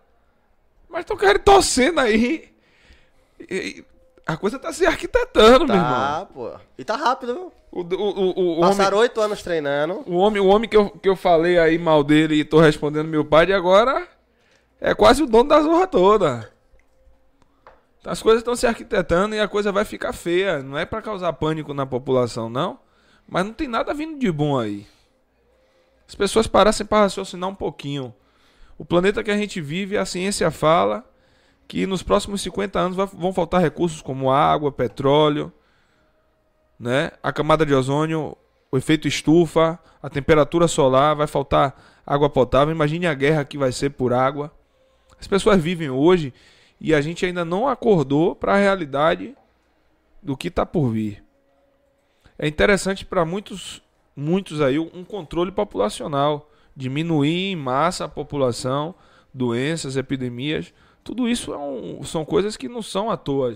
[0.89, 2.51] Mas estão querendo torcendo aí.
[3.39, 3.45] E-
[3.80, 3.86] e
[4.28, 5.89] a coisa tá se arquitetando, meu irmão.
[5.91, 6.51] Tá, pô.
[6.78, 7.53] E tá rápido, viu?
[7.72, 10.03] O, o, o, o Passaram oito anos treinando.
[10.07, 13.07] o homem, o homem que, eu, que eu falei aí mal dele e tô respondendo
[13.07, 14.07] meu pai de agora
[14.82, 16.51] é quase o dono da zorra toda.
[17.99, 20.63] Então, As coisas estão se arquitetando e a coisa vai ficar feia.
[20.63, 22.80] Não é pra causar pânico na população, não.
[23.28, 24.88] Mas não tem nada vindo de bom aí.
[26.07, 28.13] As pessoas parassem para raciocinar um pouquinho.
[28.78, 31.03] O planeta que a gente vive, a ciência fala
[31.67, 35.53] que nos próximos 50 anos vão faltar recursos como água, petróleo,
[36.80, 37.11] né?
[37.21, 38.38] A camada de ozônio,
[38.71, 42.73] o efeito estufa, a temperatura solar, vai faltar água potável.
[42.73, 44.51] Imagine a guerra que vai ser por água.
[45.19, 46.34] As pessoas vivem hoje
[46.80, 49.36] e a gente ainda não acordou para a realidade
[50.23, 51.23] do que está por vir.
[52.38, 53.82] É interessante para muitos,
[54.15, 58.95] muitos aí um controle populacional, diminuir em massa a população,
[59.34, 60.73] doenças, epidemias.
[61.03, 63.53] Tudo isso é um- são coisas que não são à toa.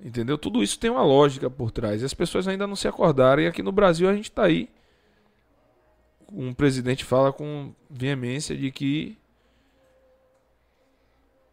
[0.00, 0.36] Entendeu?
[0.36, 2.02] Tudo isso tem uma lógica por trás.
[2.02, 3.42] E as pessoas ainda não se acordaram.
[3.42, 4.68] E aqui no Brasil a gente está aí.
[6.32, 9.16] Um presidente fala com veemência de que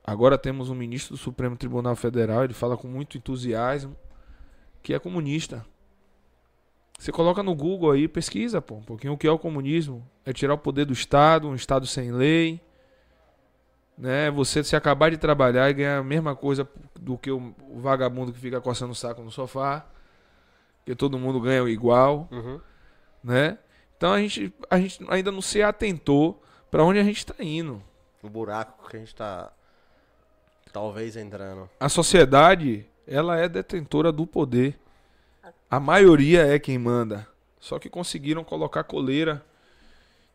[0.04, 2.44] agora temos um ministro do Supremo Tribunal Federal.
[2.44, 3.96] Ele fala com muito entusiasmo
[4.82, 5.66] que é comunista.
[7.00, 10.08] Você coloca no Google aí, pesquisa, pô, um pouquinho o que é o comunismo.
[10.26, 12.62] É tirar o poder do Estado, um Estado sem lei.
[13.98, 14.32] Né?
[14.32, 16.68] Você se acabar de trabalhar e ganhar a mesma coisa
[17.00, 19.86] do que o, vagabundo que fica coçando o saco no sofá.
[20.86, 22.60] Que todo mundo ganha igual, Uhum.
[23.24, 23.58] né?
[23.96, 27.82] Então a gente, a gente ainda não se atentou para onde a gente está indo.
[28.22, 29.52] O buraco que a gente tá.
[30.74, 31.70] Talvez entrando.
[31.80, 34.78] A sociedade, ela é detentora do poder.
[35.70, 37.28] A maioria é quem manda.
[37.60, 39.46] Só que conseguiram colocar coleira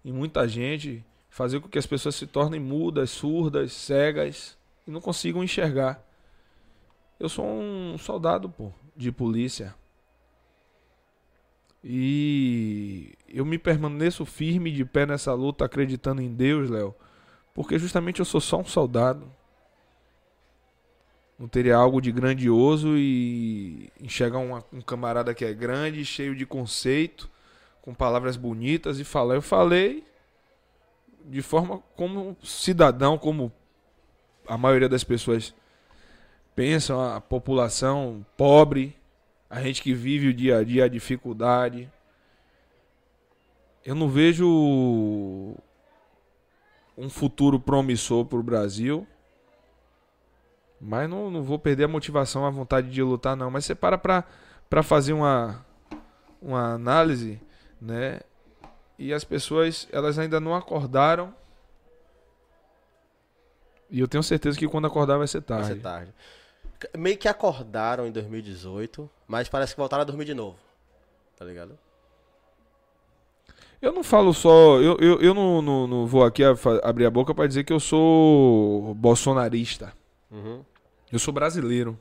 [0.05, 1.05] em muita gente,
[1.39, 6.05] fazer com que as pessoas se tornem mudas, surdas, cegas e não consigam enxergar.
[7.21, 9.73] Eu sou um soldado, pô, de polícia.
[11.85, 16.93] E eu me permaneço firme de pé nessa luta, acreditando em Deus, Léo,
[17.55, 19.31] porque justamente eu sou só um soldado
[21.39, 27.31] não teria algo de grandioso e enxergar um camarada que é grande, cheio de conceito,
[27.81, 29.37] com palavras bonitas e falar.
[29.37, 30.03] Eu falei
[31.25, 33.53] de forma como cidadão, como
[34.47, 35.55] a maioria das pessoas
[36.55, 38.97] pensam, a população pobre,
[39.49, 41.91] a gente que vive o dia a dia a dificuldade.
[43.85, 44.47] Eu não vejo
[46.97, 49.07] um futuro promissor para o Brasil.
[50.81, 53.51] Mas não, não vou perder a motivação, a vontade de lutar, não.
[53.51, 55.65] Mas você para pra fazer uma,
[56.43, 57.41] uma análise,
[57.81, 58.21] né?
[58.99, 61.33] E as pessoas, elas ainda não acordaram.
[63.91, 65.75] E eu tenho certeza que quando acordar vai ser Vai tarde.
[65.75, 66.15] ser tarde.
[66.97, 70.59] Meio que acordaram em 2018, mas parece que voltaram a dormir de novo.
[71.37, 71.79] Tá ligado?
[73.81, 74.81] Eu não falo só.
[74.81, 76.43] Eu, eu, eu não, não, não vou aqui
[76.83, 79.93] abrir a boca pra dizer que eu sou bolsonarista.
[80.31, 80.65] Uhum.
[81.13, 81.99] Eu sou brasileiro.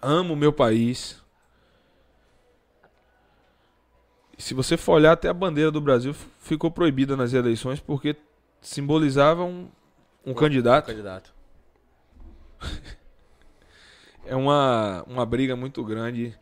[0.00, 1.22] Amo o meu país.
[4.29, 8.16] E se você for olhar, até a bandeira do Brasil ficou proibida nas eleições porque
[8.60, 9.68] simbolizava um,
[10.24, 10.86] um candidato.
[10.86, 11.32] Candidato.
[14.22, 16.36] É uma, uma briga muito grande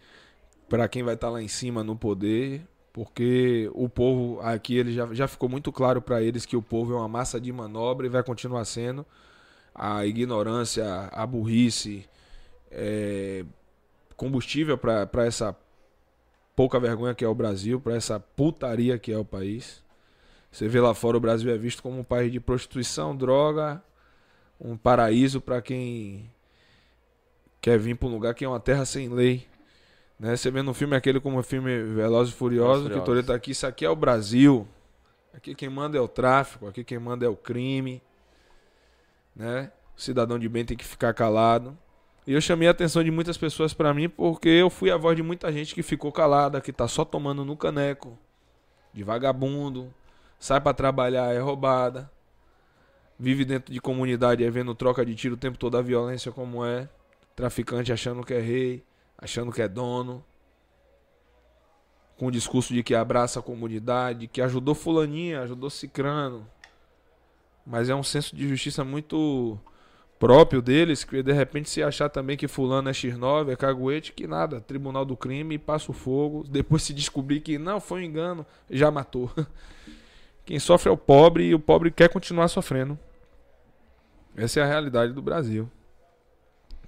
[0.69, 2.61] para quem vai estar lá em cima no poder,
[2.93, 6.93] porque o povo aqui ele já, já ficou muito claro para eles que o povo
[6.93, 9.07] é uma massa de manobra e vai continuar sendo.
[9.75, 12.07] A ignorância, a burrice,
[12.71, 13.45] é,
[14.17, 15.57] combustível para essa
[16.59, 19.81] pouca vergonha que é o Brasil, para essa putaria que é o país.
[20.51, 23.81] Você vê lá fora o Brasil é visto como um país de prostituição, droga,
[24.61, 26.29] um paraíso para quem
[27.61, 29.47] quer vir para um lugar que é uma terra sem lei.
[30.19, 30.35] Né?
[30.35, 33.05] Você vê no filme aquele como o filme Velozes e Furiosos, que o.
[33.05, 34.67] Toreto aqui, isso aqui é o Brasil.
[35.33, 38.03] Aqui quem manda é o tráfico, aqui quem manda é o crime.
[39.37, 39.71] Né?
[39.97, 41.79] O cidadão de bem tem que ficar calado.
[42.29, 45.17] E eu chamei a atenção de muitas pessoas para mim porque eu fui a voz
[45.17, 48.19] de muita gente que ficou calada, que tá só tomando no caneco,
[48.93, 49.91] de vagabundo,
[50.39, 52.11] sai para trabalhar é roubada,
[53.19, 56.63] vive dentro de comunidade é vendo troca de tiro o tempo todo a violência como
[56.63, 56.87] é,
[57.35, 58.85] traficante achando que é rei,
[59.17, 60.23] achando que é dono,
[62.19, 66.47] com o discurso de que abraça a comunidade, que ajudou fulaninha, ajudou cicrano.
[67.65, 69.59] Mas é um senso de justiça muito
[70.19, 74.27] próprio deles, que de repente se achar também que fulano é X9, é caguete, que
[74.27, 78.47] nada, tribunal do crime, passa o fogo, depois se descobrir que não, foi um engano,
[78.69, 79.31] já matou.
[80.45, 82.99] Quem sofre é o pobre e o pobre quer continuar sofrendo.
[84.37, 85.71] Essa é a realidade do Brasil.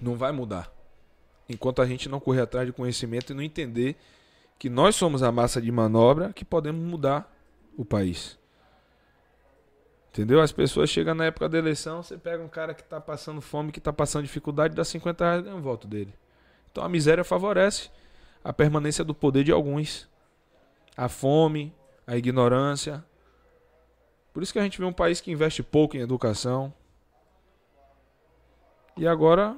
[0.01, 0.73] Não vai mudar.
[1.49, 3.97] Enquanto a gente não correr atrás de conhecimento e não entender
[4.59, 7.31] que nós somos a massa de manobra que podemos mudar
[7.77, 8.40] o país.
[10.11, 10.41] Entendeu?
[10.41, 13.71] As pessoas chegam na época da eleição, você pega um cara que está passando fome,
[13.71, 16.13] que está passando dificuldade, dá 50 reais e ganha o voto dele.
[16.71, 17.91] Então a miséria favorece
[18.43, 20.09] a permanência do poder de alguns.
[20.97, 21.73] A fome,
[22.07, 23.05] a ignorância.
[24.33, 26.75] Por isso que a gente vê um país que investe pouco em educação.
[28.97, 29.57] E agora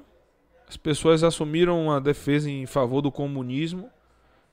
[0.68, 3.90] as pessoas assumiram uma defesa em favor do comunismo,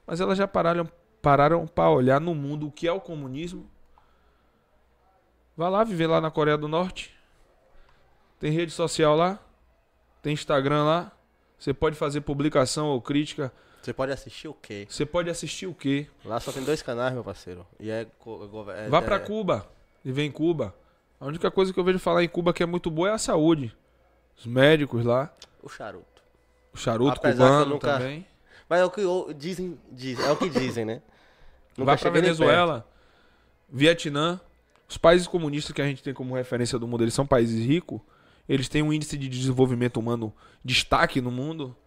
[0.08, 0.90] mas elas já pararam
[1.22, 3.70] pararam para olhar no mundo o que é o comunismo.
[5.60, 7.14] Vai lá viver lá na Coreia do Norte.
[8.40, 9.38] Tem rede social lá,
[10.22, 11.12] tem Instagram lá,
[11.60, 13.52] Você pode fazer publicação ou crítica.
[13.82, 14.88] Você pode assistir o quê?
[14.90, 16.08] Você pode assistir o quê?
[16.24, 17.68] Lá só tem dois canais, meu parceiro.
[17.78, 18.08] E é.
[18.24, 19.68] go- é- Vá é- pra Cuba
[20.06, 20.74] e vem em Cuba.
[21.20, 23.18] A única coisa que eu vejo falar em Cuba que é muito boa é a
[23.18, 23.76] saúde.
[24.38, 25.30] Os médicos lá,
[25.62, 26.24] O charuto.
[26.74, 28.26] o charuto Apesar cubano nunca- também.
[28.70, 29.02] Mas é o que
[29.34, 30.26] dizem, dizem.
[30.26, 31.02] É o que dizem, né?
[31.78, 32.88] Nunca Vai nem Venezuela,
[33.68, 34.40] Vietnã.
[34.90, 38.02] Os países comunistas que a gente tem como referência do mundo, eles são países ricos.
[38.48, 40.34] Eles têm um índice de desenvolvimento humano
[40.66, 41.78] destaque no mundo.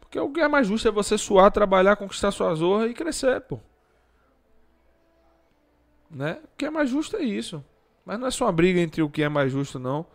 [0.00, 3.42] Porque o que é mais justo é você suar, trabalhar, conquistar sua zorra e crescer,
[3.42, 3.60] pô.
[6.10, 6.40] Né?
[6.44, 7.62] O que é mais justo é isso.
[8.06, 10.06] Mas não é só uma briga entre o que é mais justo, não.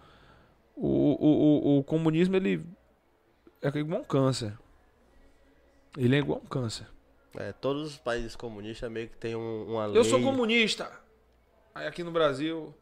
[0.75, 2.65] O, o, o, o comunismo, ele
[3.61, 4.57] é igual um câncer.
[5.95, 6.87] Ele é igual um câncer.
[7.35, 9.97] É, todos os países comunistas meio que tem um, uma lei.
[9.99, 11.02] Eu sou comunista.
[11.73, 12.73] Aí aqui no Brasil.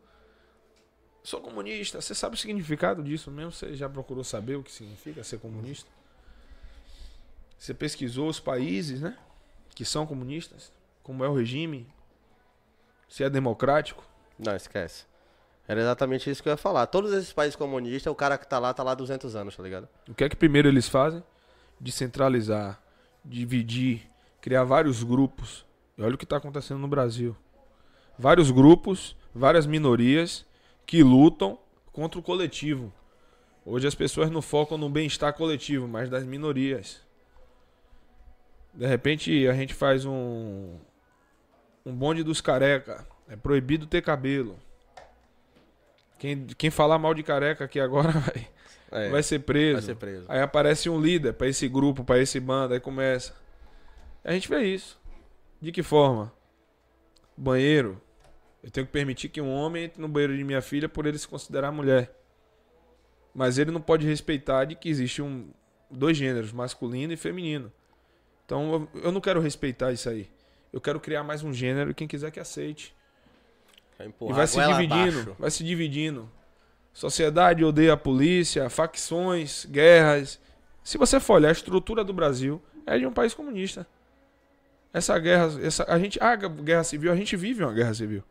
[1.23, 2.01] Sou comunista.
[2.01, 3.51] Você sabe o significado disso mesmo?
[3.51, 5.89] Você já procurou saber o que significa ser comunista?
[7.57, 9.17] Você pesquisou os países, né?
[9.75, 10.73] Que são comunistas?
[11.03, 11.87] Como é o regime?
[13.07, 14.03] Se é democrático?
[14.37, 15.05] Não, esquece.
[15.67, 16.87] Era exatamente isso que eu ia falar.
[16.87, 19.61] Todos esses países comunistas, o cara que tá lá, tá lá há 200 anos, tá
[19.61, 19.87] ligado?
[20.09, 21.23] O que é que primeiro eles fazem?
[21.79, 22.81] Descentralizar,
[23.23, 24.09] dividir,
[24.41, 25.65] criar vários grupos.
[25.97, 27.37] E olha o que está acontecendo no Brasil.
[28.21, 30.45] Vários grupos, várias minorias
[30.85, 31.57] que lutam
[31.91, 32.93] contra o coletivo.
[33.65, 37.01] Hoje as pessoas não focam no bem-estar coletivo, mas das minorias.
[38.71, 40.75] De repente a gente faz um
[41.83, 43.07] um bonde dos careca.
[43.27, 44.55] É proibido ter cabelo.
[46.19, 48.47] Quem, quem falar mal de careca aqui agora vai,
[48.91, 49.73] É, vai ser preso.
[49.73, 50.25] vai ser preso.
[50.29, 53.33] Aí aparece um líder pra esse grupo, pra esse bando, aí começa.
[54.23, 54.99] A gente vê isso.
[55.59, 56.31] De que forma?
[57.35, 57.99] Banheiro.
[58.63, 61.17] Eu tenho que permitir que um homem entre no banheiro de minha filha por ele
[61.17, 62.15] se considerar mulher.
[63.33, 65.49] Mas ele não pode respeitar de que existe um
[65.89, 67.71] dois gêneros, masculino e feminino.
[68.45, 70.29] Então eu, eu não quero respeitar isso aí.
[70.71, 72.95] Eu quero criar mais um gênero e quem quiser que aceite.
[73.97, 75.35] Vai E vai se dividindo, abaixo.
[75.39, 76.29] vai se dividindo.
[76.93, 80.39] Sociedade odeia a polícia, facções, guerras.
[80.83, 83.87] Se você for olhar a estrutura do Brasil, é de um país comunista.
[84.93, 88.23] Essa guerra, essa, a gente, a guerra civil, a gente vive uma guerra civil.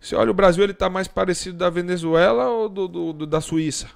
[0.00, 3.40] Você olha o Brasil, ele tá mais parecido da Venezuela ou do, do- do- da
[3.40, 3.88] Suíça?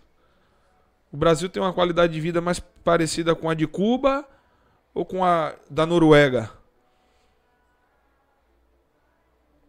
[1.12, 4.26] O Brasil tem uma qualidade de vida mais parecida com a de Cuba
[4.94, 6.50] ou com a da Noruega?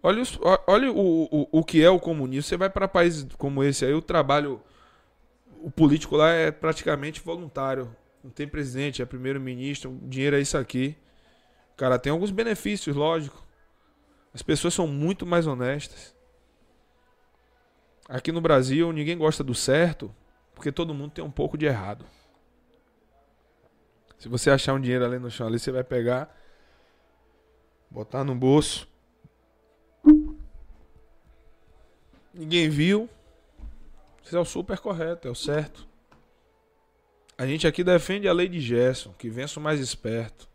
[0.01, 2.43] Olha, os- olha o, o, o que é o comunismo.
[2.43, 4.61] Você vai para países como esse aí, o trabalho.
[5.61, 7.95] O político lá é praticamente voluntário.
[8.23, 10.95] Não tem presidente, é primeiro-ministro, o dinheiro é isso aqui.
[11.77, 13.45] Cara, tem alguns benefícios, lógico.
[14.33, 16.15] As pessoas são muito mais honestas.
[18.07, 20.13] Aqui no Brasil, ninguém gosta do certo,
[20.53, 22.05] porque todo mundo tem um pouco de errado.
[24.19, 26.33] Se você achar um dinheiro ali no chão, ali você vai pegar,
[27.89, 28.87] botar no bolso.
[32.33, 33.09] Ninguém viu.
[34.23, 35.87] Isso é o super correto, é o certo.
[37.37, 40.47] A gente aqui defende a lei de Gerson, que vença o mais esperto.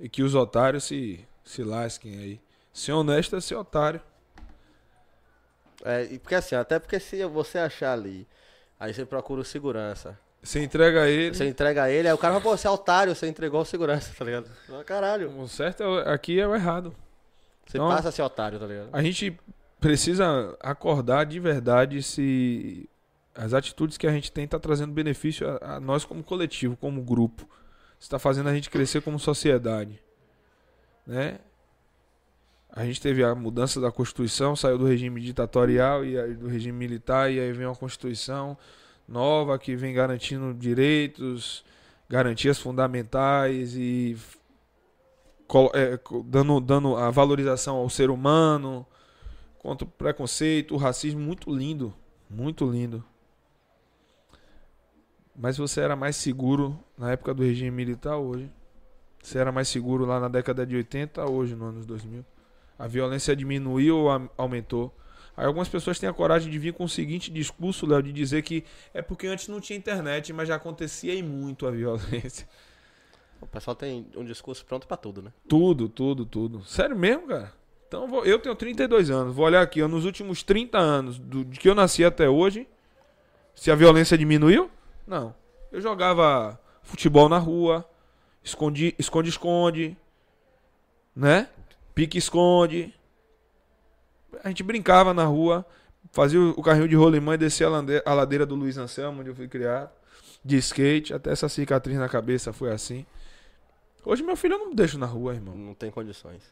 [0.00, 2.40] E que os otários se, se lasquem aí.
[2.72, 4.00] Ser honesto é ser otário.
[5.84, 8.26] É, e porque assim, até porque se você achar ali,
[8.78, 10.18] aí você procura o segurança.
[10.42, 11.34] Você entrega ele.
[11.34, 14.12] Você entrega ele, aí o cara fala, pô, você é otário, você entregou o segurança,
[14.18, 14.50] tá ligado?
[14.84, 15.30] Caralho.
[15.40, 16.94] O certo é aqui é o errado.
[17.66, 18.88] Você Então- passa a ser otário, tá ligado?
[18.92, 19.38] A gente
[19.80, 22.88] precisa acordar de verdade se
[23.34, 27.02] as atitudes que a gente tem tá trazendo benefício a, a nós como coletivo, como
[27.02, 27.48] grupo.
[27.98, 30.02] Está fazendo a gente crescer como sociedade,
[31.06, 31.38] né?
[32.74, 37.30] A gente teve a mudança da Constituição, saiu do regime ditatorial e do regime militar
[37.30, 38.56] e aí vem uma Constituição
[39.06, 41.64] nova que vem garantindo direitos,
[42.08, 44.16] garantias fundamentais e
[45.74, 48.86] é, dando, dando a valorização ao ser humano,
[49.58, 51.92] contra o preconceito, o racismo, muito lindo,
[52.28, 53.04] muito lindo.
[55.36, 58.50] Mas você era mais seguro na época do regime militar hoje.
[59.22, 62.24] Você era mais seguro lá na década de 80 hoje, no anos 2000.
[62.82, 64.92] A violência diminuiu ou aumentou?
[65.36, 68.42] Aí algumas pessoas têm a coragem de vir com o seguinte discurso, Léo, de dizer
[68.42, 72.48] que é porque antes não tinha internet, mas já acontecia e muito a violência.
[73.40, 75.32] O pessoal tem um discurso pronto pra tudo, né?
[75.48, 76.64] Tudo, tudo, tudo.
[76.64, 77.52] Sério mesmo, cara?
[77.86, 79.32] Então vou- eu tenho 32 anos.
[79.34, 82.66] Vou olhar aqui, ó, nos últimos 30 anos, do, de que eu nasci até hoje,
[83.54, 84.68] se a violência diminuiu?
[85.06, 85.34] Não.
[85.70, 87.88] Eu jogava futebol na rua,
[88.98, 89.96] esconde-esconde,
[91.14, 91.48] né?
[91.94, 92.94] Pique-esconde.
[94.42, 95.64] A gente brincava na rua,
[96.10, 97.66] fazia o carrinho de rolimã e descia
[98.04, 99.90] a ladeira do Luiz Anselmo, onde eu fui criado.
[100.44, 103.06] De skate, até essa cicatriz na cabeça foi assim.
[104.04, 105.54] Hoje meu filho eu não deixo na rua, irmão.
[105.54, 106.42] Não tem condições.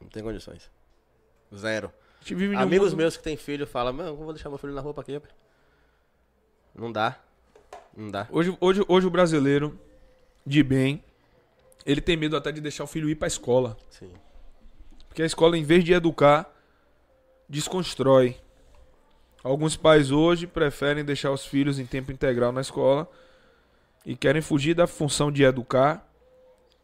[0.00, 0.70] Não tem condições.
[1.54, 1.92] Zero.
[2.56, 4.94] Amigos mundo- meus que têm filho falam, mano, eu vou deixar meu filho na rua
[4.94, 5.20] pra quê?
[5.20, 5.30] pai?"
[6.74, 7.18] Não dá.
[7.96, 8.26] Não dá.
[8.30, 9.78] Hoje, hoje, hoje o brasileiro,
[10.46, 11.02] de bem,
[11.90, 13.76] ele tem medo até de deixar o filho ir pra escola.
[13.90, 14.12] Sim.
[15.08, 16.48] Porque a escola, em vez de educar,
[17.48, 18.36] desconstrói.
[19.42, 23.08] Alguns pais hoje preferem deixar os filhos em tempo integral na escola
[24.04, 26.06] e querem fugir da função de educar.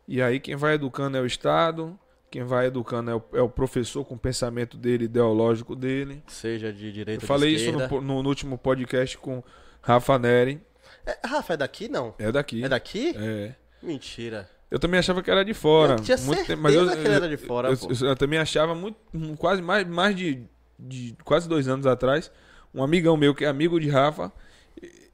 [0.07, 1.99] E aí quem vai educando é o Estado,
[2.31, 6.23] quem vai educando é o, é o professor com o pensamento dele, ideológico dele.
[6.29, 9.43] Seja de direita Eu falei isso no, no- no último podcast com
[9.83, 10.61] Rafa Neri.
[11.07, 12.15] É, Rafa, é daqui não?
[12.19, 12.65] É daqui.
[12.65, 13.15] É daqui?
[13.17, 13.55] É.
[13.83, 14.49] Mentira.
[14.75, 15.93] Eu também achava que era de fora.
[15.93, 16.63] Eu tinha Muito tempo,
[16.97, 18.97] que ele era de fora, eu, eu- eu também achava muito,
[19.39, 20.43] quase mais, mais de,
[20.79, 22.31] de quase dois anos atrás,
[22.75, 24.33] um amigão meu que é amigo de Rafa,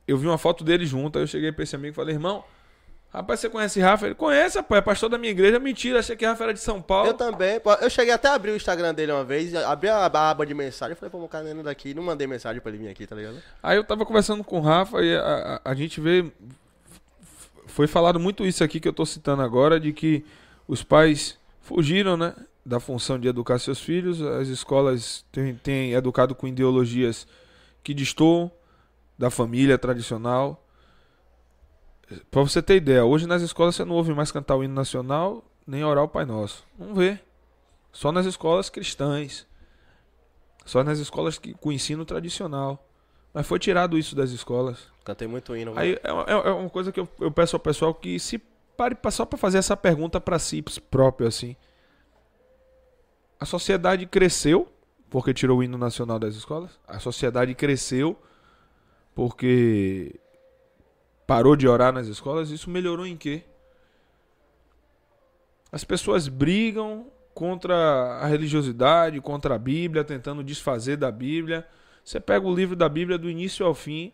[0.09, 2.43] eu vi uma foto dele junto, aí eu cheguei pra esse amigo e falei, irmão,
[3.13, 4.07] rapaz, você conhece Rafa?
[4.07, 5.59] Ele conhece, pô, é pastor da minha igreja.
[5.59, 7.09] Mentira, achei que Rafa era de São Paulo.
[7.11, 7.61] Eu também.
[7.83, 10.97] Eu cheguei até a abrir o Instagram dele uma vez, abri a aba de mensagem,
[10.97, 13.37] falei, pô, o cara é daqui, não mandei mensagem pra ele vir aqui, tá ligado?
[13.63, 16.25] Aí eu tava conversando com o Rafa e a, a- a gente vê.
[17.71, 20.25] Foi falado muito isso aqui que eu tô citando agora, de que
[20.69, 22.35] os pais fugiram, né?
[22.65, 24.21] Da função de educar seus filhos.
[24.21, 27.27] As escolas têm, têm educado com ideologias
[27.83, 28.51] que destoam
[29.17, 30.67] da família tradicional.
[32.31, 35.45] Pra você ter ideia, hoje nas escolas você não ouve mais cantar o hino nacional,
[35.67, 36.65] nem orar o Pai Nosso.
[36.79, 37.19] Não vê.
[37.93, 39.47] Só nas escolas cristãs.
[40.65, 42.90] Só nas escolas que, com ensino tradicional.
[43.33, 44.89] Mas foi tirado isso das escolas.
[45.05, 45.73] Cantei muito hino.
[45.77, 48.39] Aí é, uma- é uma coisa que eu, eu peço ao pessoal que se
[48.77, 51.55] pare só para fazer essa pergunta para si próprio assim.
[53.39, 54.69] A sociedade cresceu
[55.09, 56.79] porque tirou o hino nacional das escolas.
[56.87, 58.21] A sociedade cresceu
[59.15, 60.19] porque
[61.27, 62.51] parou de orar nas escolas.
[62.51, 63.45] Isso melhorou em quê?
[65.73, 67.75] As pessoas brigam contra
[68.21, 71.67] a religiosidade, contra a Bíblia, tentando desfazer da Bíblia.
[72.11, 74.13] Você pega o livro da Bíblia do início ao fim,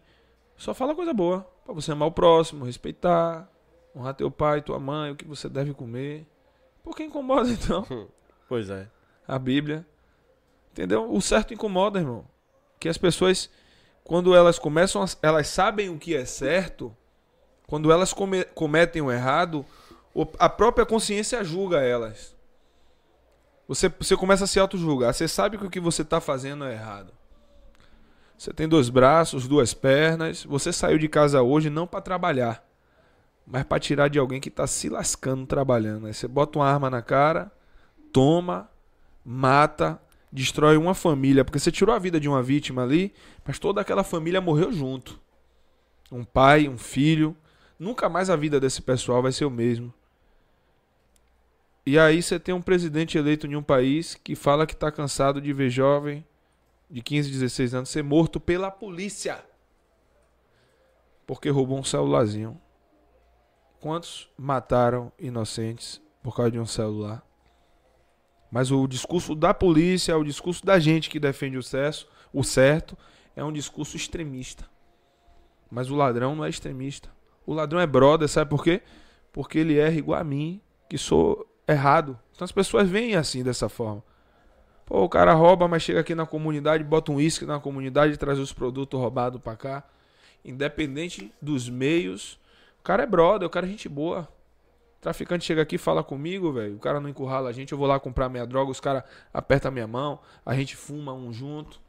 [0.55, 1.51] só fala coisa boa.
[1.65, 3.51] Pra você amar o próximo, respeitar,
[3.97, 6.27] honrar teu pai, tua mãe, o que você deve comer.
[6.85, 7.87] Por que incomoda então
[8.47, 8.87] Pois é.
[9.27, 9.87] a Bíblia?
[10.73, 11.11] Entendeu?
[11.11, 12.27] O certo incomoda, irmão.
[12.79, 13.49] Que as pessoas,
[14.05, 16.95] quando elas começam, a, elas sabem o que é certo,
[17.67, 19.65] quando elas come- cometem o errado,
[20.39, 22.37] a própria consciência julga elas.
[23.67, 25.15] Você, você começa a se auto-julgar.
[25.15, 27.17] Você sabe que o que você está fazendo é errado.
[28.37, 30.45] Você tem dois braços, duas pernas.
[30.45, 32.65] Você saiu de casa hoje não para trabalhar,
[33.47, 36.07] mas para tirar de alguém que está se lascando trabalhando.
[36.07, 37.51] Aí você bota uma arma na cara,
[38.13, 38.71] toma,
[39.25, 43.15] mata, destrói uma família, porque você tirou a vida de uma vítima ali,
[43.45, 45.19] mas toda aquela família morreu junto.
[46.13, 47.35] Um pai, um filho.
[47.79, 49.93] Nunca mais a vida desse pessoal vai ser o mesmo.
[51.85, 55.41] E aí você tem um presidente eleito em um país que fala que está cansado
[55.41, 56.25] de ver jovem
[56.91, 59.45] de 15, 16 anos ser morto pela polícia.
[61.27, 62.61] Porque roubou um celularzinho.
[63.81, 67.25] Quantos mataram inocentes por causa de um celular?
[68.51, 72.97] Mas o discurso da polícia, o discurso da gente que defende o certo, o certo,
[73.35, 74.69] é um discurso extremista.
[75.71, 77.11] Mas o ladrão não é extremista.
[77.45, 78.83] O ladrão é brother, sabe por quê?
[79.33, 82.19] Porque ele erra igual a mim, que sou errado.
[82.33, 84.03] Então as pessoas veem assim, dessa forma.
[84.87, 88.17] Pô, o cara rouba, mas chega aqui na comunidade, bota um uísque na comunidade e
[88.17, 89.85] traz os produtos roubados pra cá.
[90.45, 92.39] Independente dos meios.
[92.79, 94.29] O cara é brother, o cara é gente boa.
[94.99, 96.77] O traficante chega aqui fala comigo, velho.
[96.77, 99.03] O cara não encurrala a gente, eu vou lá comprar minha droga, os caras
[99.35, 101.81] apertam minha mão, a gente fuma um junto.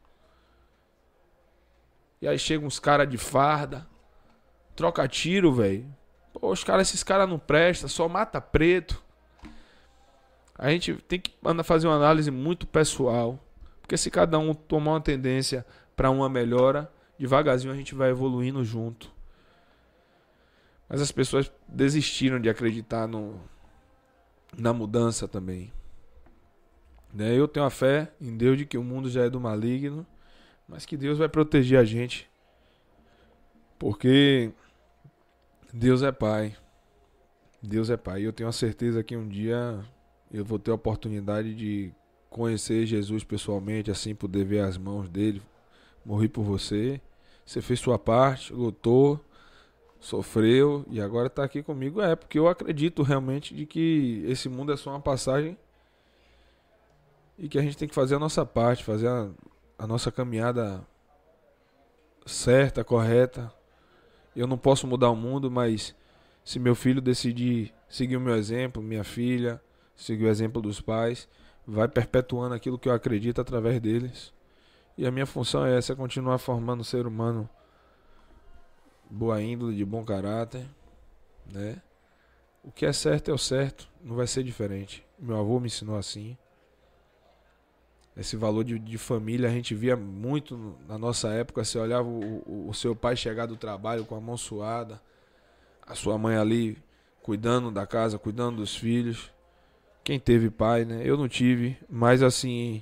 [2.19, 3.87] E aí chegam uns caras de farda,
[4.75, 5.85] troca tiro, velho.
[6.33, 9.05] Pô, os caras, esses caras não prestam, só mata preto.
[10.57, 11.31] A gente tem que
[11.63, 13.39] fazer uma análise muito pessoal.
[13.81, 18.63] Porque se cada um tomar uma tendência para uma melhora, devagarzinho a gente vai evoluindo
[18.63, 19.11] junto.
[20.89, 23.39] Mas as pessoas desistiram de acreditar no,
[24.57, 25.71] na mudança também.
[27.13, 27.33] Né?
[27.33, 30.05] Eu tenho a fé em Deus de que o mundo já é do maligno,
[30.67, 32.29] mas que Deus vai proteger a gente.
[33.77, 34.51] Porque
[35.73, 36.55] Deus é Pai.
[37.61, 38.21] Deus é Pai.
[38.21, 39.83] E eu tenho a certeza que um dia
[40.31, 41.91] eu vou ter a oportunidade de
[42.29, 45.41] conhecer Jesus pessoalmente, assim poder ver as mãos dele.
[46.05, 47.01] Morri por você.
[47.45, 49.19] Você fez sua parte, lutou,
[49.99, 52.01] sofreu e agora está aqui comigo.
[52.01, 55.57] É, porque eu acredito realmente de que esse mundo é só uma passagem
[57.37, 59.29] e que a gente tem que fazer a nossa parte, fazer a,
[59.77, 60.85] a nossa caminhada
[62.25, 63.51] certa, correta.
[64.35, 65.95] Eu não posso mudar o mundo, mas
[66.43, 69.61] se meu filho decidir seguir o meu exemplo, minha filha,
[69.97, 71.27] seguir o exemplo dos pais,
[71.65, 74.33] vai perpetuando aquilo que eu acredito através deles.
[74.97, 77.49] E a minha função é essa, é continuar formando um ser humano
[79.09, 80.65] boa índole, de bom caráter,
[81.51, 81.81] né?
[82.63, 85.05] O que é certo é o certo, não vai ser diferente.
[85.17, 86.37] Meu avô me ensinou assim.
[88.15, 91.63] Esse valor de, de família a gente via muito na nossa época.
[91.63, 94.99] Você olhava o, o, o seu pai chegar do trabalho com a mão suada,
[95.85, 96.77] a sua mãe ali
[97.21, 99.31] cuidando da casa, cuidando dos filhos.
[100.07, 101.01] Quem teve pai, né?
[101.03, 102.81] Eu não tive, mas assim,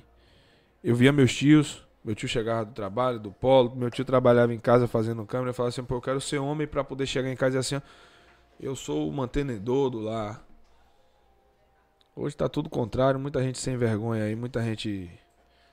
[0.84, 4.60] eu via meus tios, meu tio chegava do trabalho, do polo, meu tio trabalhava em
[4.60, 7.34] casa fazendo câmera, eu falava assim, pô, eu quero ser homem para poder chegar em
[7.34, 7.80] casa e assim, ó,
[8.60, 10.40] eu sou o mantenedor do lar.
[12.14, 15.10] Hoje tá tudo contrário, muita gente sem vergonha aí, muita gente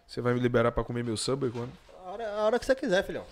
[0.08, 1.72] você vai me liberar para comer meu Subway quando?
[2.04, 3.28] A hora, a hora que você quiser, filhão.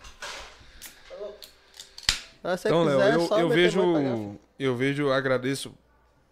[2.65, 5.74] Então, Léo, eu, eu vejo, eu vejo, agradeço,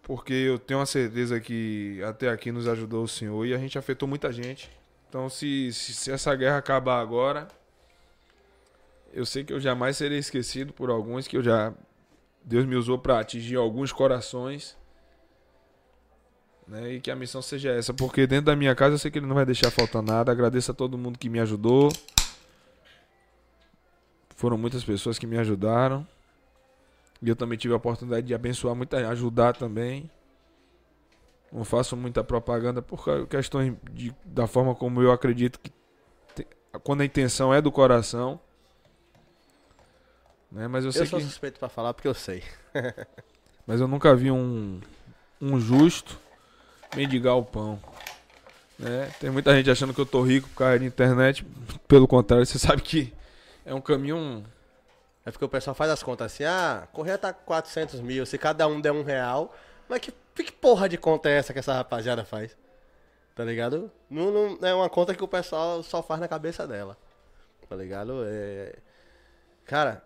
[0.02, 3.78] porque eu tenho uma certeza que até aqui nos ajudou o Senhor e a gente
[3.78, 4.70] afetou muita gente.
[5.08, 7.48] Então, se, se, se essa guerra acabar agora,
[9.12, 11.74] eu sei que eu jamais serei esquecido por alguns que eu já
[12.44, 14.76] Deus me usou para atingir alguns corações.
[16.66, 19.18] Né, e que a missão seja essa, porque dentro da minha casa eu sei que
[19.18, 20.30] ele não vai deixar faltar nada.
[20.30, 21.92] Agradeço a todo mundo que me ajudou.
[24.36, 26.06] Foram muitas pessoas que me ajudaram.
[27.22, 30.10] E eu também tive a oportunidade de abençoar muita, ajudar também.
[31.52, 35.70] Não faço muita propaganda por questões de, da forma como eu acredito que
[36.34, 36.46] te-
[36.84, 38.40] quando a intenção é do coração.
[40.50, 40.66] Né?
[40.68, 42.42] Mas eu sei Eu sou que suspeito pra falar porque eu sei.
[43.66, 44.80] mas eu nunca vi um,
[45.40, 46.18] um justo
[46.96, 47.80] mendigar o pão.
[48.78, 49.12] Né?
[49.20, 51.44] Tem muita gente achando que eu tô rico por causa de internet.
[51.86, 53.12] Pelo contrário, você sabe que
[53.64, 54.44] é um caminho.
[55.24, 58.66] É porque o pessoal faz as contas assim, ah, correr tá 400 mil, se cada
[58.66, 59.54] um der um real,
[59.88, 62.56] mas que, que porra de conta é essa que essa rapaziada faz?
[63.34, 63.90] Tá ligado?
[64.08, 66.96] Não, não é uma conta que o pessoal só faz na cabeça dela.
[67.68, 68.24] Tá ligado?
[68.26, 68.74] É...
[69.64, 70.02] Cara,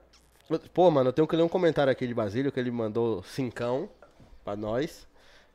[0.72, 3.88] pô, mano, eu tenho que ler um comentário aqui de Basílio que ele mandou cincão
[4.44, 5.06] pra nós.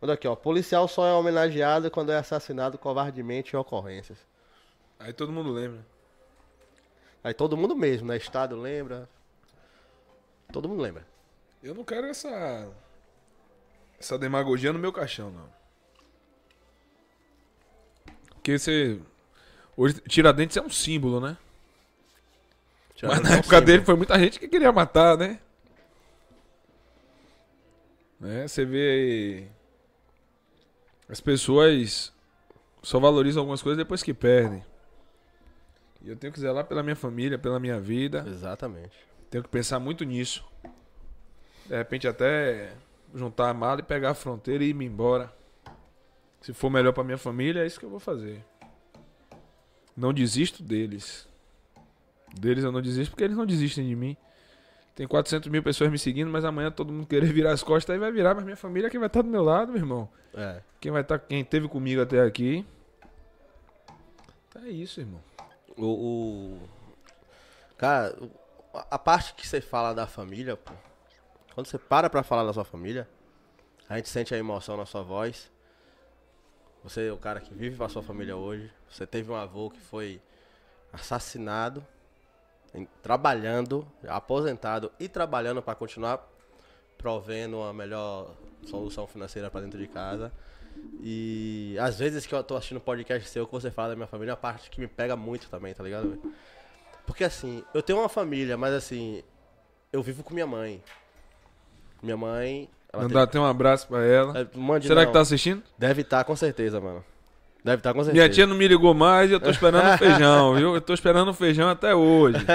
[0.02, 0.36] Mandou aqui, ó.
[0.36, 4.18] Policial só é homenageado quando é assassinado covardemente em ocorrências.
[4.98, 5.86] Aí todo mundo lembra.
[7.24, 8.18] Aí todo mundo mesmo, né?
[8.18, 9.08] Estado lembra.
[10.52, 11.06] Todo mundo lembra.
[11.62, 12.72] Eu não quero essa.
[14.00, 15.50] Essa demagogia no meu caixão, não.
[18.30, 19.00] Porque você.
[19.76, 21.38] Hoje, Tiradentes é um símbolo, né?
[23.04, 25.40] Mas na época dele foi muita gente que queria matar, né?
[28.20, 28.48] né?
[28.48, 29.48] Você vê aí.
[31.08, 32.14] As pessoas
[32.84, 34.64] só valorizam algumas coisas depois que perdem.
[36.02, 38.24] E eu tenho que zelar pela minha família, pela minha vida.
[38.28, 39.09] Exatamente.
[39.30, 40.44] Tenho que pensar muito nisso.
[41.66, 42.74] De repente até
[43.14, 45.32] juntar a mala e pegar a fronteira e ir me embora.
[46.42, 48.44] Se for melhor pra minha família, é isso que eu vou fazer.
[49.96, 51.28] Não desisto deles.
[52.40, 54.16] Deles eu não desisto porque eles não desistem de mim.
[54.96, 58.00] Tem 400 mil pessoas me seguindo, mas amanhã todo mundo querer virar as costas aí
[58.00, 60.10] vai virar, mas minha família é quem vai estar do meu lado, meu irmão.
[60.34, 60.62] É.
[60.80, 62.66] Quem vai estar, quem teve comigo até aqui.
[64.56, 65.22] É isso, irmão.
[65.78, 66.60] O, o-
[67.78, 68.14] Cara,
[68.74, 70.74] a parte que você fala da família, pô,
[71.54, 73.08] quando você para pra falar da sua família,
[73.88, 75.52] a gente sente a emoção na sua voz.
[76.84, 78.72] Você é o cara que vive pra sua família hoje.
[78.90, 80.22] Você teve um avô que foi
[80.94, 81.86] assassinado,
[82.74, 86.26] em- trabalhando, aposentado e trabalhando pra continuar
[86.98, 88.34] provendo uma melhor
[88.66, 90.32] solução financeira pra dentro de casa.
[91.02, 94.32] E às vezes que eu tô assistindo podcast seu que você fala da minha família,
[94.32, 96.10] é uma parte que me pega muito também, tá ligado?
[96.10, 96.34] velho?
[97.10, 99.24] Porque assim, eu tenho uma família, mas assim,
[99.92, 100.80] eu vivo com minha mãe.
[102.04, 102.70] Minha mãe.
[102.94, 104.32] Ela Mandar até um abraço pra ela.
[104.32, 104.42] tem...
[104.44, 105.08] é, mande Será não.
[105.08, 105.64] que tá assistindo?
[105.76, 107.04] Deve estar com certeza, mano.
[107.64, 108.14] Deve estar com certeza.
[108.14, 110.76] Minha tia não me ligou mais e eu tô esperando o feijão, viu?
[110.76, 112.46] Eu tô esperando o feijão até hoje.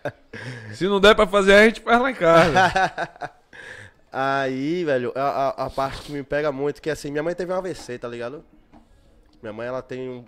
[0.72, 3.30] Se não der pra fazer, a gente faz lá em casa.
[4.10, 7.52] Aí, velho, a, a, a parte que me pega muito, que assim, minha mãe teve
[7.52, 8.42] um AVC, tá ligado?
[9.42, 10.24] Minha mãe, ela tem um.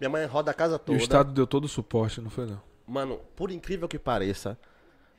[0.00, 0.98] Minha mãe roda a casa E toda.
[0.98, 2.60] o Estado deu todo o suporte, não foi não?
[2.86, 4.58] Mano, por incrível que pareça,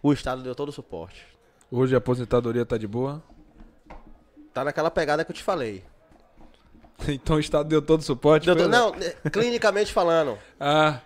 [0.02, 1.26] o Estado deu todo o suporte.
[1.70, 3.22] Hoje a aposentadoria tá de boa.
[4.54, 5.84] Tá naquela pegada que eu te falei.
[7.08, 8.46] Então o Estado deu todo o suporte.
[8.48, 8.68] Deu to-?
[8.68, 10.36] Não, é, clinicamente falando.
[10.60, 11.00] Ah,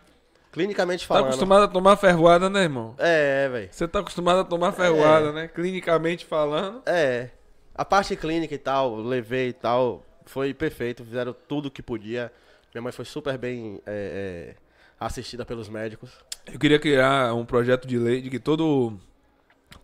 [0.52, 1.26] Clinicamente tá falando.
[1.28, 2.94] acostumado a tomar ferroada, né, irmão?
[2.98, 3.70] É, velho.
[3.72, 5.48] Você tá acostumado a tomar ferroada, né?
[5.48, 6.82] Clinicamente falando.
[6.86, 7.30] É.
[7.74, 11.06] A parte clínica e tal, levei e tal, foi perfeito.
[11.06, 12.32] Fizeram tudo que podia.
[12.74, 14.56] Minha mãe foi super bem é, é,
[15.00, 16.12] assistida pelos médicos.
[16.46, 19.00] Eu queria criar um projeto de lei de que todo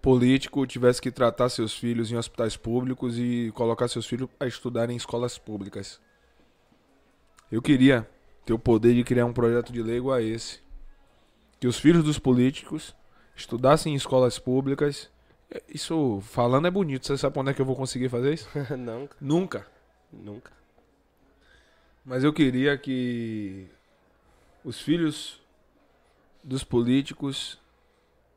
[0.02, 4.90] político tivesse que tratar seus filhos em hospitais públicos e colocar seus filhos a estudar
[4.90, 6.00] em escolas públicas.
[7.52, 8.08] Eu queria
[8.46, 10.60] ter o poder de criar um projeto de lei igual a esse.
[11.60, 12.96] Que os filhos dos políticos
[13.36, 15.10] estudassem em escolas públicas.
[15.70, 17.08] Isso, falando é bonito.
[17.08, 18.50] Você sabe quando é que eu vou conseguir fazer isso?
[18.78, 19.66] não, Nunca.
[20.12, 20.52] nunca.
[22.04, 23.68] Mas eu queria que
[24.64, 25.42] os filhos
[26.48, 27.60] dos políticos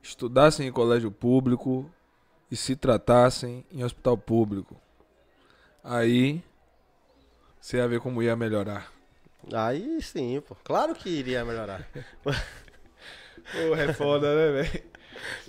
[0.02, 1.88] estudassem em colégio público
[2.50, 4.76] e se tratassem em hospital público.
[5.84, 6.42] Aí
[7.60, 8.92] você ia ver como ia melhorar.
[9.52, 10.56] Aí sim, pô.
[10.64, 11.88] Claro que iria melhorar.
[13.52, 14.82] Porra, é foda, né, velho?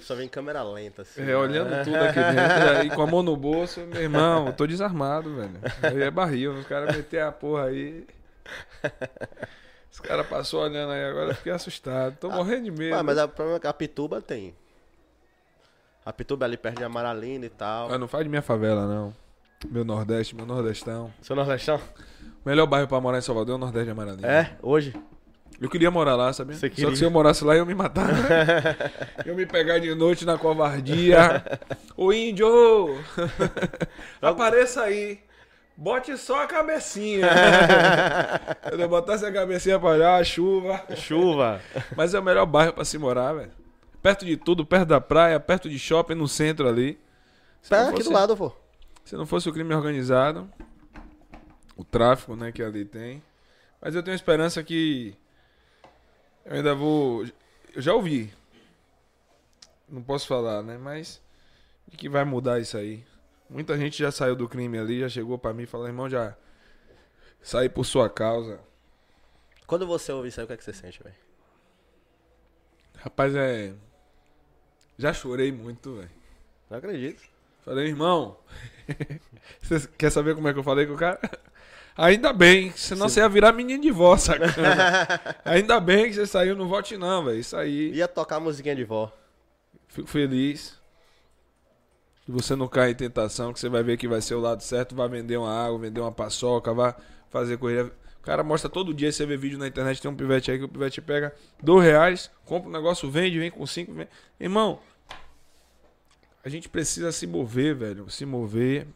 [0.01, 1.21] Só vem em câmera lenta, assim.
[1.23, 4.67] É, olhando tudo aqui dentro, e com a mão no bolso, meu irmão, eu tô
[4.67, 5.59] desarmado, velho.
[5.81, 8.05] Aí é barril, os caras meter a porra aí.
[9.91, 12.15] Os caras passou olhando aí agora, eu fiquei assustado.
[12.17, 12.95] Tô morrendo de medo.
[12.95, 14.55] Ah, mas o problema é que a Pituba tem.
[16.05, 17.91] A Pituba é ali perto de Amaralina e tal.
[17.91, 19.13] Ah, não faz de minha favela, não.
[19.69, 21.13] Meu Nordeste, meu Nordestão.
[21.21, 21.79] Seu Nordestão?
[22.43, 24.27] O melhor bairro pra morar em Salvador é o Nordeste de Amaralina.
[24.27, 24.95] É, hoje.
[25.59, 26.55] Eu queria morar lá, sabia?
[26.55, 28.09] Só que se eu morasse lá, eu me matar.
[29.23, 31.43] eu me pegar de noite na covardia.
[31.95, 32.97] Ô índio!
[34.19, 35.19] Apareça aí.
[35.75, 37.27] Bote só a cabecinha.
[38.71, 40.83] Eu botasse a cabecinha pra olhar, a chuva.
[40.95, 41.61] Chuva.
[41.95, 43.51] Mas é o melhor bairro pra se morar, velho.
[44.01, 46.99] Perto de tudo, perto da praia, perto de shopping, no centro ali.
[47.61, 48.51] Se Tá não aqui fosse- do lado, pô.
[49.05, 50.49] se não fosse o crime organizado,
[51.75, 53.21] o tráfico, né, que ali tem.
[53.81, 55.15] Mas eu tenho esperança que
[56.45, 57.25] eu ainda vou.
[57.75, 58.31] Eu já ouvi.
[59.89, 60.77] Não posso falar, né?
[60.77, 61.21] Mas
[61.87, 63.03] de que vai mudar isso aí.
[63.51, 66.37] Muita gente já saiu do crime ali, já chegou pra mim e falou, irmão, já
[67.41, 68.61] saí por sua causa.
[69.67, 71.15] Quando você ouve isso aí, o que, é que você sente, velho?
[72.97, 73.73] Rapaz, é.
[74.97, 76.09] Já chorei muito, velho.
[76.69, 77.21] Não acredito.
[77.65, 78.37] Falei, irmão,
[79.61, 81.19] você quer saber como é que eu falei com o cara?
[81.97, 85.07] Ainda bem, senão você ia virar menino de vó, sacana.
[85.43, 87.37] Ainda bem que você saiu, não vote não, velho.
[87.37, 89.11] Isso aí, Ia tocar a musiquinha de vó.
[89.89, 90.80] fico feliz.
[92.31, 94.63] Que você não cai em tentação, que você vai ver que vai ser o lado
[94.63, 96.95] certo, vai vender uma água, vender uma paçoca, vai
[97.29, 97.91] fazer corrida.
[98.19, 100.63] O cara mostra todo dia, você vê vídeo na internet, tem um pivete aí que
[100.63, 103.93] o pivete pega dois reais, compra um negócio, vende, vem com cinco.
[103.93, 104.07] Vem.
[104.39, 104.79] Irmão,
[106.43, 108.09] a gente precisa se mover, velho.
[108.09, 108.87] Se mover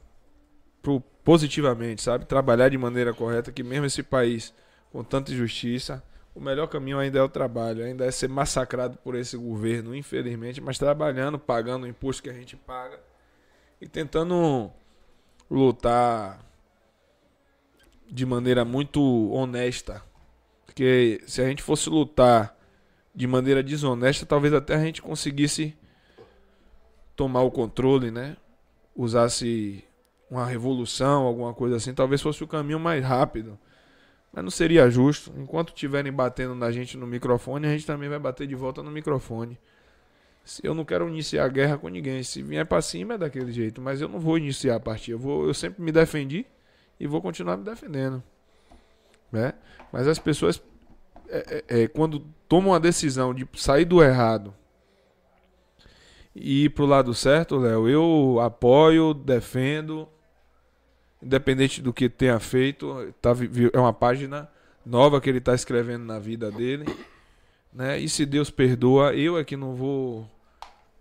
[0.81, 2.25] pro, positivamente, sabe?
[2.25, 4.53] Trabalhar de maneira correta, que mesmo esse país
[4.91, 6.01] com tanta injustiça,
[6.33, 10.61] o melhor caminho ainda é o trabalho, ainda é ser massacrado por esse governo, infelizmente,
[10.61, 12.99] mas trabalhando, pagando o imposto que a gente paga
[13.79, 14.71] e tentando
[15.49, 16.39] lutar
[18.09, 20.01] de maneira muito honesta.
[20.65, 22.55] Porque se a gente fosse lutar
[23.13, 25.75] de maneira desonesta, talvez até a gente conseguisse
[27.15, 28.35] tomar o controle, né?
[28.95, 29.83] Usasse
[30.29, 33.57] uma revolução, alguma coisa assim, talvez fosse o caminho mais rápido.
[34.33, 35.31] Mas não seria justo.
[35.37, 38.91] Enquanto estiverem batendo na gente no microfone, a gente também vai bater de volta no
[38.91, 39.57] microfone.
[40.61, 43.99] Eu não quero iniciar guerra com ninguém, se vier pra cima é daquele jeito, mas
[43.99, 45.15] eu não vou iniciar a partida.
[45.15, 46.45] Eu, vou, eu sempre me defendi
[46.99, 48.21] e vou continuar me defendendo.
[49.31, 49.53] Né?
[49.91, 50.61] Mas as pessoas,
[51.27, 54.53] é, é, é, quando tomam a decisão de sair do errado
[56.35, 60.07] e ir pro lado certo, Léo, eu apoio, defendo,
[61.21, 63.31] independente do que tenha feito, tá,
[63.73, 64.47] é uma página
[64.85, 66.85] nova que ele está escrevendo na vida dele,
[67.73, 67.97] né?
[67.99, 70.29] E se Deus perdoa, eu é que não vou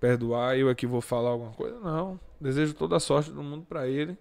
[0.04, 2.20] perdoar, eu é que vou falar alguma coisa, não.
[2.38, 4.18] Desejo toda a sorte do mundo para ele.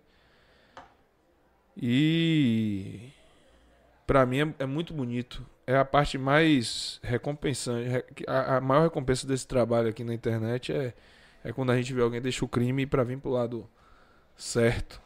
[1.75, 3.09] E
[4.07, 5.45] para mim é, é muito bonito.
[5.67, 10.93] É a parte mais recompensante, a, a maior recompensa desse trabalho aqui na internet é
[11.43, 13.69] é quando a gente vê alguém deixa o crime para vir pro lado
[14.37, 15.01] certo.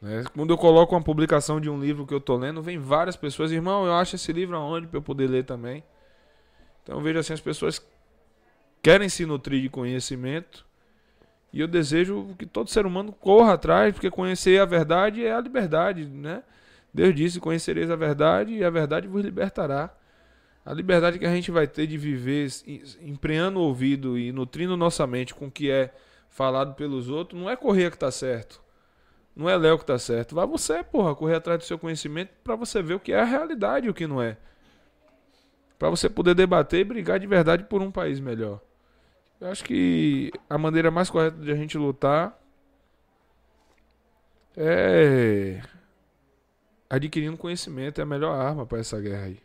[0.00, 0.22] Né?
[0.32, 3.50] Quando eu coloco uma publicação de um livro que eu tô lendo, vem várias pessoas,
[3.50, 5.82] irmão, eu acho esse livro aonde para eu poder ler também.
[6.84, 7.84] Então eu vejo assim as pessoas
[8.82, 10.66] querem se nutrir de conhecimento
[11.52, 15.40] e eu desejo que todo ser humano corra atrás, porque conhecer a verdade é a
[15.40, 16.42] liberdade, né?
[16.92, 19.90] Deus disse: "Conhecereis a verdade e a verdade vos libertará".
[20.64, 24.76] A liberdade que a gente vai ter de viver em- empreendo o ouvido e nutrindo
[24.76, 25.92] nossa mente com o que é
[26.28, 28.60] falado pelos outros, não é correr que tá certo.
[29.34, 30.34] Não é Léo que tá certo.
[30.34, 33.24] Vai você, porra, correr atrás do seu conhecimento pra você ver o que é a
[33.24, 34.36] realidade e o que não é.
[35.78, 38.60] Pra você poder debater e brigar de verdade por um país melhor.
[39.40, 42.38] Eu acho que a maneira mais correta de a gente lutar
[44.56, 45.62] é
[46.90, 49.40] adquirindo conhecimento, é a melhor arma pra essa guerra aí.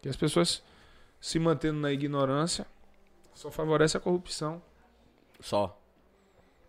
[0.00, 0.62] Que as pessoas
[1.20, 2.66] se mantendo na ignorância
[3.34, 4.62] só favorece a corrupção.
[5.40, 5.78] Só.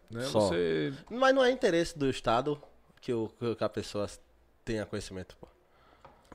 [0.10, 0.24] Né?
[0.24, 0.42] Só.
[0.42, 2.62] Você Mas não é interesse do Estado
[3.00, 4.08] que, o, que a pessoa
[4.66, 5.48] tenha conhecimento, pô.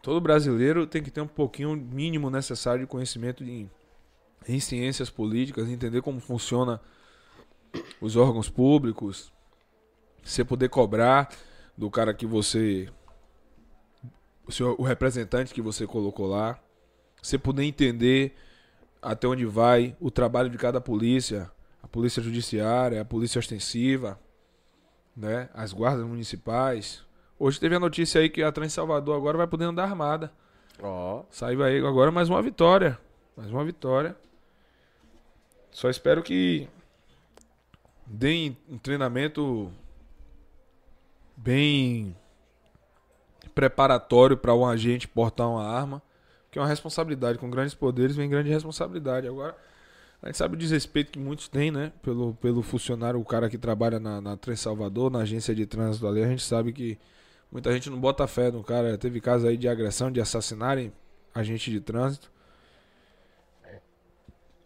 [0.01, 3.69] Todo brasileiro tem que ter um pouquinho mínimo necessário de conhecimento de,
[4.47, 6.81] em ciências políticas, entender como funciona
[8.01, 9.33] os órgãos públicos,
[10.23, 11.31] você poder cobrar
[11.77, 12.89] do cara que você
[14.47, 16.59] o, seu, o representante que você colocou lá,
[17.23, 18.35] você poder entender
[19.01, 21.51] até onde vai o trabalho de cada polícia,
[21.83, 24.19] a polícia judiciária, a polícia ostensiva,
[25.15, 27.05] né, as guardas municipais.
[27.39, 30.33] Hoje teve a notícia aí que a Trans Salvador agora vai poder andar armada.
[30.83, 31.25] Ó.
[31.31, 32.99] Saiu aí agora mais uma vitória.
[33.37, 34.17] Mais uma vitória.
[35.71, 36.69] Só espero que
[38.07, 39.71] deem um treinamento
[41.37, 42.17] bem
[43.55, 46.03] preparatório para um agente portar uma arma,
[46.51, 47.39] que é uma responsabilidade.
[47.39, 49.27] Com grandes poderes vem grande responsabilidade.
[49.27, 49.57] Agora,
[50.23, 51.93] a gente sabe o desrespeito que muitos têm, né?
[52.03, 56.07] Pelo, pelo funcionário, o cara que trabalha na, na Trans Salvador, na agência de trânsito
[56.07, 56.23] ali.
[56.23, 56.99] A gente sabe que
[57.53, 58.99] muita gente não bota fé no cara.
[58.99, 60.93] Teve casos aí de agressão, de assassinarem
[61.35, 62.31] agente de trânsito.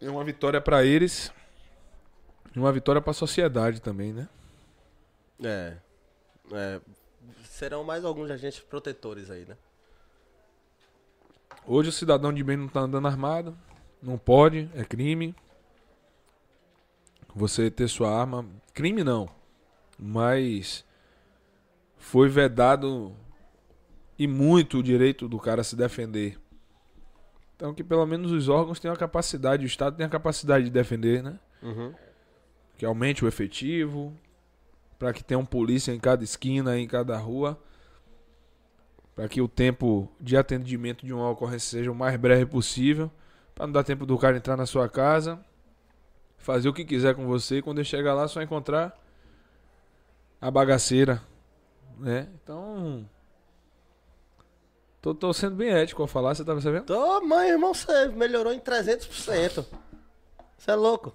[0.03, 1.31] É uma vitória para eles.
[2.53, 4.27] E uma vitória para a sociedade também, né?
[5.41, 5.77] É.
[6.51, 6.81] É.
[7.45, 9.55] Serão mais alguns agentes protetores aí, né?
[11.65, 13.57] Hoje o cidadão de bem não tá andando armado.
[14.01, 15.33] Não pode, é crime.
[17.33, 18.45] Você ter sua arma.
[18.73, 19.29] Crime não.
[19.97, 20.83] Mas
[21.97, 23.15] foi vedado
[24.19, 26.37] e muito o direito do cara se defender.
[27.63, 30.69] Então que pelo menos os órgãos tenham a capacidade, o Estado tem a capacidade de
[30.69, 31.39] defender, né?
[31.61, 31.93] Uhum.
[32.77, 34.13] Que aumente o efetivo,
[34.99, 37.57] para que tenha um polícia em cada esquina, em cada rua,
[39.15, 43.09] para que o tempo de atendimento de uma ocorrência seja o mais breve possível,
[43.55, 45.39] para não dar tempo do cara entrar na sua casa,
[46.37, 48.93] fazer o que quiser com você e quando ele chegar lá só encontrar
[50.41, 51.21] a bagaceira,
[51.97, 52.27] né?
[52.43, 53.09] Então,
[55.03, 56.85] tô, tô sendo bem ético ao falar, você tá percebendo?
[56.85, 59.65] Tô, mãe, irmão, você melhorou em 300%.
[60.57, 61.13] Você é louco.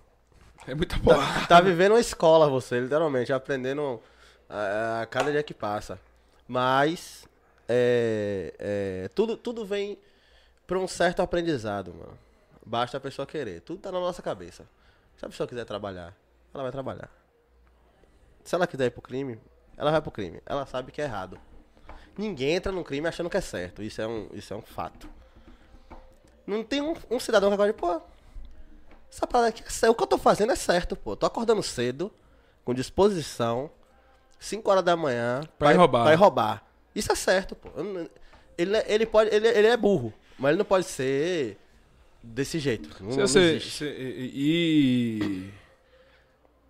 [0.67, 1.47] É muita porra.
[1.49, 3.99] Tá vivendo uma escola você, literalmente, aprendendo
[4.47, 5.99] a, a cada dia que passa.
[6.47, 7.27] Mas
[7.67, 9.99] é, é, tudo, tudo vem
[10.67, 12.19] pra um certo aprendizado, mano.
[12.67, 13.63] Basta a pessoa querer.
[13.63, 14.67] Tudo tá na nossa cabeça.
[15.17, 16.15] Se a pessoa quiser trabalhar,
[16.53, 17.11] ela vai trabalhar.
[18.45, 19.41] Se ela quiser ir pro crime,
[19.79, 20.43] ela vai pro crime.
[20.45, 21.41] Ela sabe que é errado.
[22.19, 23.81] Ninguém entra num crime achando que é certo.
[23.83, 25.09] Isso é um, isso é um fato.
[26.47, 28.01] Não tem um, um cidadão que agora, pô,
[29.11, 29.93] essa parada aqui é certo.
[29.93, 31.15] O que eu tô fazendo é certo, pô.
[31.15, 32.13] Tô acordando cedo,
[32.65, 33.71] com disposição,
[34.39, 36.03] 5 horas da manhã, Pra ir roubar.
[36.05, 36.65] Pra ir roubar.
[36.95, 37.69] Isso é certo, pô.
[37.77, 38.11] Eu não-
[38.57, 39.33] Ele, ele pode.
[39.33, 41.57] Ele, ele é burro, mas ele não pode ser
[42.21, 42.89] desse jeito.
[43.01, 43.71] Não, Se não existe.
[43.71, 45.51] se- e,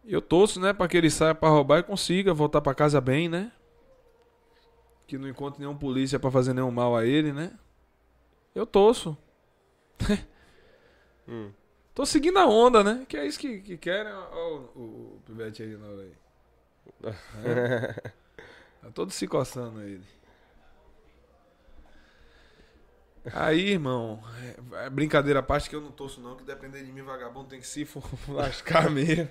[0.06, 3.28] eu torço, né, para que ele saia pra roubar e consiga voltar pra casa bem,
[3.28, 3.50] né?
[5.09, 7.59] Que não encontre nenhum polícia pra fazer nenhum mal a ele, né?
[8.55, 9.16] Eu torço.
[11.30, 11.52] Hum.
[11.94, 13.05] Tô seguindo a onda, né?
[13.06, 14.10] Que é isso que, que querem.
[14.10, 16.12] Ó, o, o pivete aí, não, aí.
[17.44, 18.12] É.
[18.80, 20.06] Tá todo se coçando ele.
[23.35, 24.22] Aí, irmão,
[24.72, 27.48] é, é brincadeira à parte que eu não torço não, que depender de mim, vagabundo
[27.48, 27.86] tem que se
[28.28, 29.28] lascar mesmo.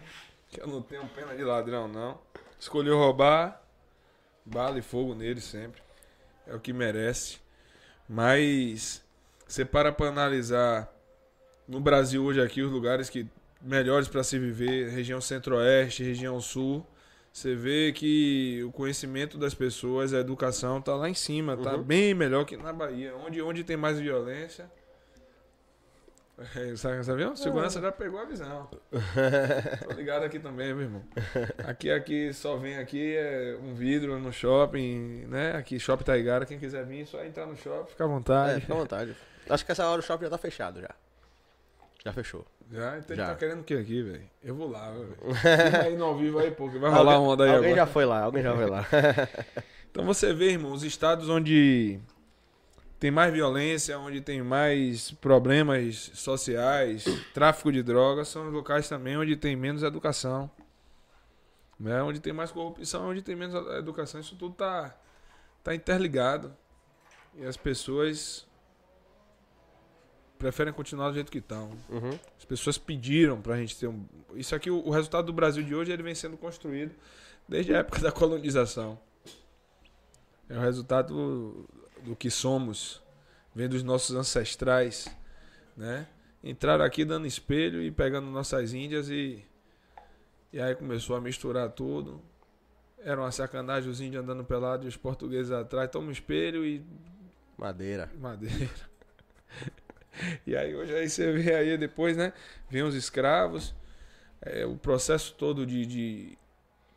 [0.49, 2.19] Que eu não tenho pena de ladrão, não.
[2.59, 3.61] Escolheu roubar,
[4.47, 5.81] bala e fogo nele sempre.
[6.47, 7.37] É o que merece.
[8.07, 9.03] Mas
[9.47, 10.91] você para pra analisar
[11.67, 13.27] no Brasil hoje aqui os lugares que
[13.61, 16.85] melhores para se viver, região centro-oeste, região sul,
[17.33, 21.83] você vê que o conhecimento das pessoas, a educação tá lá em cima, tá Uhum.
[21.83, 24.71] bem melhor que na Bahia, onde onde tem mais violência.
[26.55, 27.23] É, sabe, sabe?
[27.25, 28.69] O segurança já pegou a visão.
[29.87, 31.03] Tô ligado aqui também, meu irmão.
[31.67, 35.53] Aqui, aqui, só vem aqui é um vidro no shopping, né?
[35.55, 38.61] Aqui, Shopping Taigara, quem quiser vir, é só entrar no shopping, fica à É, vontade.
[38.61, 39.15] fica à vontade.
[39.49, 40.89] Acho que essa hora o shopping já tá fechado já.
[42.05, 42.45] Já fechou.
[42.71, 43.23] Já, então Já.
[43.23, 44.29] ele tá querendo o que aqui, velho?
[44.43, 45.17] Eu vou lá, velho.
[45.85, 47.85] Aí no ao vivo aí, pô, que vai rolar Alguém- onda aí Alguém agora.
[47.87, 48.85] já foi lá, alguém já foi lá.
[49.89, 51.99] Então você vê, irmão, os estados onde
[52.99, 59.17] tem mais violência, onde tem mais problemas sociais, tráfico de drogas, são os locais também
[59.17, 60.49] onde tem menos educação.
[61.79, 62.01] Né?
[62.01, 64.19] Onde tem mais corrupção, onde tem menos educação.
[64.19, 64.95] Isso tudo tá,
[65.63, 66.55] tá interligado.
[67.35, 68.47] E as pessoas
[70.39, 71.71] preferem continuar do jeito que estão.
[71.89, 72.17] Uhum.
[72.35, 74.05] As pessoas pediram pra gente ter um.
[74.33, 76.95] Isso aqui, o, o resultado do Brasil de hoje, ele vem sendo construído
[77.47, 78.99] desde a época da colonização.
[80.49, 81.67] É o resultado
[82.03, 83.01] do, que somos
[83.53, 85.07] vendo os nossos ancestrais,
[85.75, 86.07] né?
[86.43, 89.43] Entraram aqui dando espelho e pegando nossas índias e
[90.53, 92.21] e aí começou a misturar tudo.
[92.99, 95.89] Era uma sacanagem os índios andando pelado e os portugueses atrás.
[95.89, 96.83] Toma um espelho e
[97.57, 98.09] Madeira.
[98.19, 98.69] madeira.
[100.45, 102.33] e aí hoje aí você vê aí depois, né?
[102.69, 103.73] Vem os escravos,
[104.41, 106.37] é, o processo todo de, de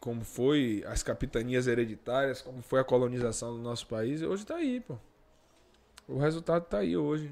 [0.01, 4.81] como foi as capitanias hereditárias, como foi a colonização do nosso país, hoje tá aí,
[4.81, 4.97] pô.
[6.09, 7.31] O resultado tá aí hoje.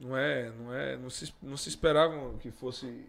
[0.00, 3.06] Não é, não é, não se, não se esperava que fosse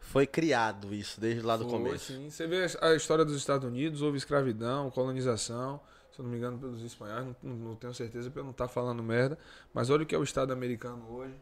[0.00, 2.12] Foi criado isso desde lá do foi, começo.
[2.12, 2.28] sim.
[2.28, 5.80] Você vê a história dos Estados Unidos, houve escravidão, colonização,
[6.12, 9.02] se eu não me engano, pelos espanhóis, não, não- tenho certeza eu não estar falando
[9.02, 9.38] merda.
[9.72, 11.34] Mas olha o que é o Estado americano hoje.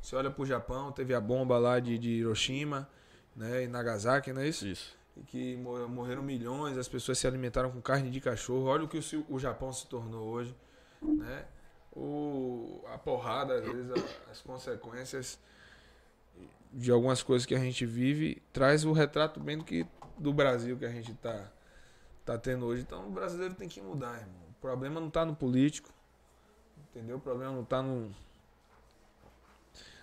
[0.00, 2.88] Você olha pro Japão, teve a bomba lá de, de Hiroshima,
[3.36, 4.66] né, e Nagasaki, não é isso?
[4.66, 4.96] Isso.
[5.26, 8.64] Que mo- morreram milhões, as pessoas se alimentaram com carne de cachorro.
[8.64, 8.98] Olha o que
[9.28, 10.54] o Japão se tornou hoje,
[11.02, 11.44] né?
[11.94, 15.38] O, a porrada, às vezes, a- as consequências
[16.72, 19.86] de algumas coisas que a gente vive traz o retrato bem do que
[20.16, 21.50] do Brasil que a gente tá
[22.24, 22.80] tá tendo hoje.
[22.82, 24.40] Então o brasileiro tem que mudar, irmão.
[24.50, 25.90] O problema não tá no político.
[26.90, 27.16] Entendeu?
[27.16, 28.10] O problema não tá no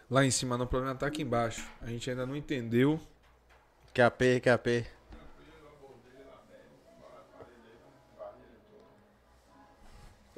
[0.10, 0.65] lá em cima, não.
[0.65, 1.68] O problema tá aqui embaixo.
[1.81, 2.99] A gente ainda não entendeu.
[3.94, 4.86] QAP, QAP.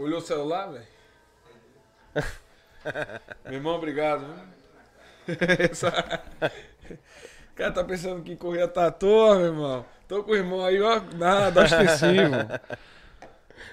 [0.02, 0.86] Olhou o celular, velho?
[3.46, 4.26] Meu irmão, obrigado.
[5.60, 6.22] Essa-
[7.52, 9.86] O cara tá pensando que corria tá à toa, meu irmão.
[10.08, 12.34] Tô com o irmão aí, ó, nada, ostensivo.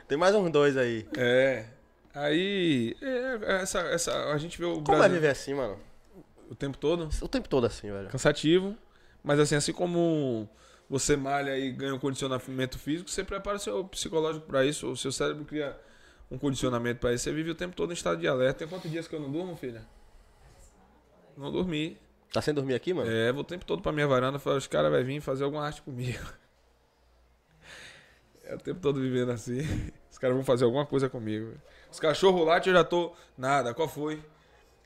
[0.06, 1.06] Tem mais uns dois aí.
[1.16, 1.64] É.
[2.12, 5.78] Aí, é, essa, essa, a gente vê o Como é Brasil viver assim, mano?
[6.50, 8.08] o tempo todo O tempo todo assim, velho.
[8.08, 8.76] cansativo,
[9.22, 10.48] mas assim, assim como
[10.90, 14.96] você malha e ganha um condicionamento físico, você prepara o seu psicológico pra isso, o
[14.96, 15.78] seu cérebro cria
[16.30, 18.60] um condicionamento pra isso, você vive o tempo todo em estado de alerta.
[18.60, 19.82] Tem quantos dias que eu não durmo, filha?
[21.36, 21.96] Não dormi.
[22.32, 23.10] Tá sem dormir aqui, mano?
[23.10, 25.64] É, vou o tempo todo pra minha varanda falar, os caras vão vir fazer alguma
[25.64, 26.18] arte comigo.
[28.44, 29.60] É o tempo todo vivendo assim.
[30.10, 31.52] Os caras vão fazer alguma coisa comigo.
[31.90, 33.12] Os cachorros latem, eu já tô.
[33.36, 34.22] Nada, qual foi?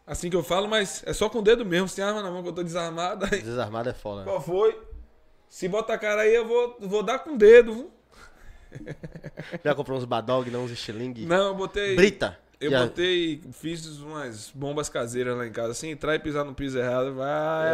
[0.07, 1.89] Assim que eu falo, mas é só com o dedo mesmo.
[1.89, 3.41] Se tem arma na mão que eu tô desarmado, aí.
[3.41, 4.21] Desarmado é foda.
[4.21, 4.25] né?
[4.25, 4.81] Qual foi?
[5.49, 7.73] Se bota a cara aí, eu vou, vou dar com o dedo.
[7.73, 7.91] viu?
[9.65, 11.27] Já comprou uns badog, não uns estilingue?
[11.27, 11.97] Não, eu botei.
[11.97, 12.39] Brita.
[12.61, 15.73] Eu Já- botei, fiz umas bombas caseiras lá em casa.
[15.73, 17.71] Assim, entrar e pisar no piso errado, vai.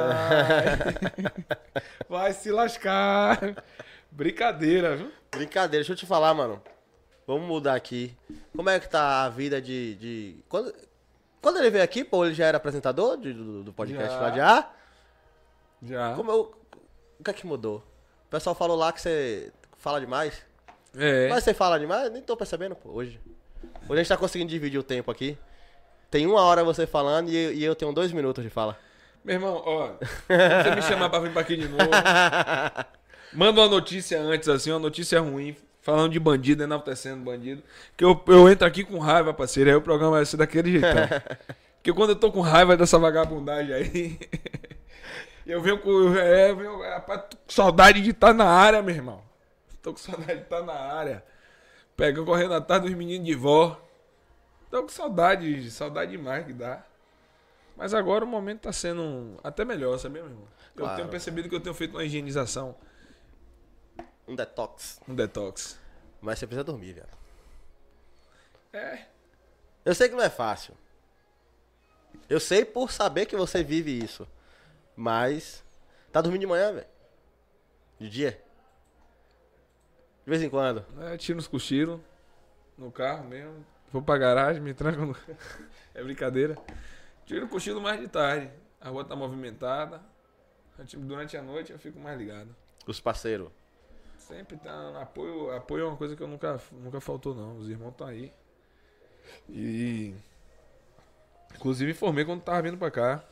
[2.09, 3.39] vai se lascar.
[4.11, 5.13] Brincadeira, viu?
[5.31, 6.63] Brincadeira, deixa eu te falar, mano.
[7.27, 8.17] Vamos mudar aqui.
[8.57, 9.95] Como é que tá a vida de.
[9.97, 10.37] de...
[10.49, 10.75] Quando...
[11.43, 14.21] Quando ele veio aqui, pô, ele já era apresentador de- do, do podcast Já.
[14.21, 14.71] lá de A.
[15.83, 16.15] Já.
[16.15, 16.55] Como eu...
[17.21, 17.79] O que é que mudou?
[18.27, 20.43] O pessoal falou lá que você fala demais.
[20.97, 21.29] É.
[21.29, 22.11] Mas você fala demais?
[22.13, 23.21] Nem tô percebendo, pô, hoje.
[23.89, 25.37] Hoje a gente tá conseguindo dividir o tempo aqui.
[26.11, 28.79] Tem uma hora você falando e, e eu tenho dois minutos de fala.
[29.25, 29.93] Meu irmão, ó.
[30.01, 31.85] Você me chamar pra vir pra aqui de novo,
[33.33, 37.63] manda uma notícia antes, assim, uma notícia ruim, falando de bandido, enaltecendo bandido.
[37.97, 39.71] Que eu, eu entro aqui com raiva, parceiro.
[39.71, 41.09] Aí o programa vai ser daquele jeitão.
[41.77, 44.19] Porque quando eu tô com raiva dessa vagabundagem aí.
[45.47, 46.15] eu venho com.
[46.17, 49.28] É, eu venho, com saudade de estar na área, meu irmão.
[49.89, 51.25] Tô com saudade de estar na área.
[51.97, 53.81] Pegando correndo atrás dos meninos de vó.
[54.71, 56.85] Tô com saudade, saudade demais que dá.
[57.75, 60.47] Mas agora o momento tá sendo até melhor, sabia, meu irmão?
[60.77, 60.97] Eu Claro.
[60.97, 62.77] tenho percebido que eu tenho feito uma higienização,
[64.27, 65.01] Um detox.
[65.09, 65.79] um detox.
[66.21, 67.09] Mas você precisa dormir, velho.
[68.75, 69.07] É.
[69.87, 70.75] Eu sei que não é fácil.
[72.29, 74.29] Eu sei por saber que você vive isso.
[74.95, 75.65] Mas.
[76.13, 76.87] Tá dormindo de manhã, velho?
[77.99, 78.45] De dia?
[80.29, 80.85] De vez em quando.
[81.01, 81.99] é tiro uns cochilos
[82.77, 83.65] no carro mesmo.
[83.91, 85.17] Vou pra garagem, me tranco no.
[85.95, 86.55] é brincadeira.
[87.25, 88.51] Tiro o cochilo mais de tarde.
[88.79, 90.03] A rua tá movimentada.
[90.85, 92.55] Tipo, Durante a noite eu fico mais ligado.
[92.87, 93.49] Os parceiros.
[94.19, 95.01] Sempre tá.
[95.01, 97.57] Apoio, apoio é uma coisa que eu nunca, nunca faltou, não.
[97.57, 98.31] Os irmãos estão aí.
[99.49, 100.15] E.
[101.55, 103.25] Inclusive informei quando tava vindo pra cá.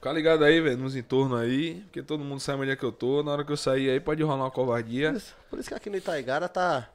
[0.00, 1.74] Ficar ligado aí, velho, nos entornos aí.
[1.82, 3.22] Porque todo mundo sabe onde é que eu tô.
[3.22, 5.10] Na hora que eu sair aí, pode rolar uma covardia.
[5.10, 6.88] Por isso, por isso que aqui no Itaigara tá.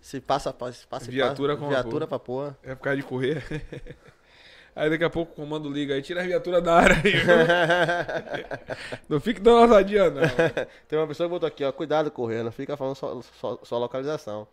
[0.00, 2.56] Se passa, passa, passa Viatura com viatura pra porra.
[2.62, 3.42] É por causa de correr.
[4.76, 7.12] Aí daqui a pouco o comando liga aí, tira a viatura da área aí.
[9.08, 10.22] não fique dando ousadia, não.
[10.88, 11.72] Tem uma pessoa que botou aqui, ó.
[11.72, 14.46] Cuidado correndo, fica falando só, só, só localização.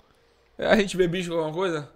[0.57, 1.87] É, A gente vê bicho com alguma coisa?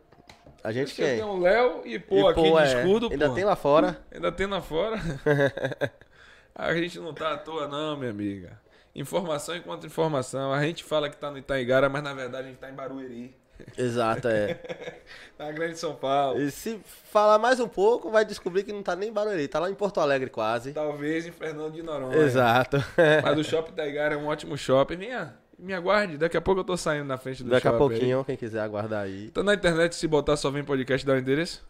[0.64, 1.16] A gente Você quem?
[1.16, 3.36] tem um Léo e pô, E, aqui pô, de é, escudo, Ainda pô.
[3.36, 4.00] tem lá fora.
[4.14, 4.98] Ainda tem lá fora.
[6.54, 8.60] a gente não tá à toa, não, minha amiga.
[8.94, 10.54] Informação enquanto informação.
[10.54, 13.36] A gente fala que tá no Itaigara, mas na verdade a gente tá em Barueri.
[13.78, 14.60] Exato, é.
[15.38, 16.42] Na Grande São Paulo.
[16.42, 16.80] E se
[17.12, 19.76] falar mais um pouco, vai descobrir que não tá nem em Barueri, tá lá em
[19.76, 20.74] Porto Alegre quase.
[20.74, 22.18] Talvez em Fernando de Noronha.
[22.18, 22.78] Exato.
[23.24, 24.98] Mas o Shopping Taigara é um ótimo shopping.
[24.98, 26.18] Venha, me aguarde.
[26.18, 27.84] Daqui a pouco eu tô saindo na frente do Daqui a shopping.
[27.84, 27.90] aí.
[28.00, 29.30] pouquinho, quem quiser aguardar aí.
[29.32, 31.66] Tá na internet, se botar só vem podcast, dá o endereço?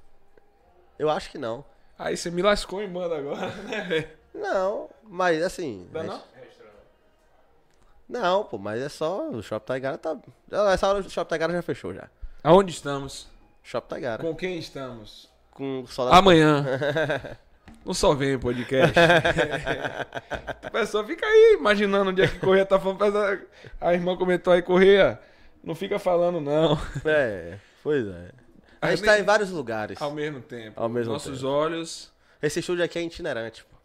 [0.98, 1.64] Eu acho que não.
[2.00, 4.10] Aí você me lascou e manda agora, né?
[4.34, 5.88] Não, mas assim.
[5.92, 6.22] Dá a não?
[8.10, 9.30] Não, pô, mas é só.
[9.30, 10.18] O Shopping Taigara tá.
[10.52, 12.10] Ah, Essa hora o Shopping Taigara já fechou já.
[12.44, 13.28] Aonde estamos?
[13.64, 14.24] Shopping Taigara.
[14.24, 15.30] Com quem estamos?
[15.52, 16.18] Com da...
[16.18, 16.66] Amanhã.
[17.86, 18.94] Não só vem podcast.
[20.68, 23.18] o pessoal fica aí imaginando onde é que Correia tá falando.
[23.18, 23.38] a-
[23.80, 25.20] A irmã comentou aí, Correia,
[25.64, 26.80] não fica falando não.
[27.06, 28.30] É, pois é.
[28.82, 30.02] A gente nem- tá em vários lugares.
[30.02, 30.80] Ao mesmo tempo.
[30.82, 31.52] Ao mesmo Nossos tempo.
[31.52, 32.12] olhos.
[32.42, 33.76] Esse estúdio aqui é itinerante, pô.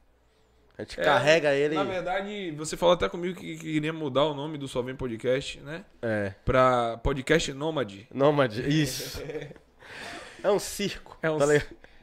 [0.79, 1.75] A gente É, carrega ele.
[1.75, 5.59] Na verdade, você falou até comigo que queria mudar o nome do Só Vem Podcast,
[5.61, 5.85] né?
[6.03, 6.35] É.
[6.45, 8.07] Pra Podcast Nômade.
[8.13, 8.63] Nômade.
[8.69, 9.23] Isso.
[10.45, 11.19] É um circo.
[11.23, 11.47] É um tá?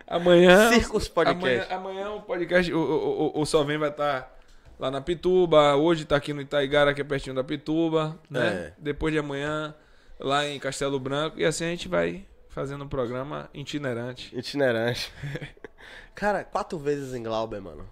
[0.07, 0.69] Amanhã.
[0.71, 1.73] Circus Podcast.
[1.73, 4.33] Amanhã, amanhã o podcast, o, o, o, o Só Vem vai estar
[4.79, 5.75] lá na Pituba.
[5.75, 8.47] Hoje tá aqui no Itaigara, que é pertinho da Pituba, né?
[8.47, 8.73] É.
[8.77, 9.73] Depois de amanhã,
[10.19, 11.39] lá em Castelo Branco.
[11.39, 14.35] E assim a gente vai fazendo um programa itinerante.
[14.37, 15.11] Itinerante.
[16.13, 17.89] Cara, quatro vezes em Glauber, mano.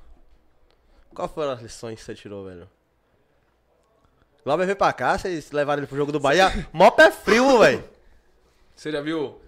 [1.14, 2.70] Qual foram as lições que você tirou, velho?
[4.44, 6.52] Glauber veio pra cá, vocês levaram ele pro jogo do Bahia.
[6.74, 7.84] Mó pé frio, velho.
[8.76, 9.40] Você já viu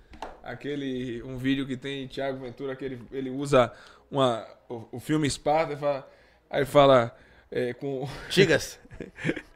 [0.43, 3.71] aquele um vídeo que tem Thiago Ventura que ele, ele usa
[4.11, 6.11] uma, o, o filme Esparta fala,
[6.49, 7.15] aí fala
[7.49, 8.79] é, com Digas.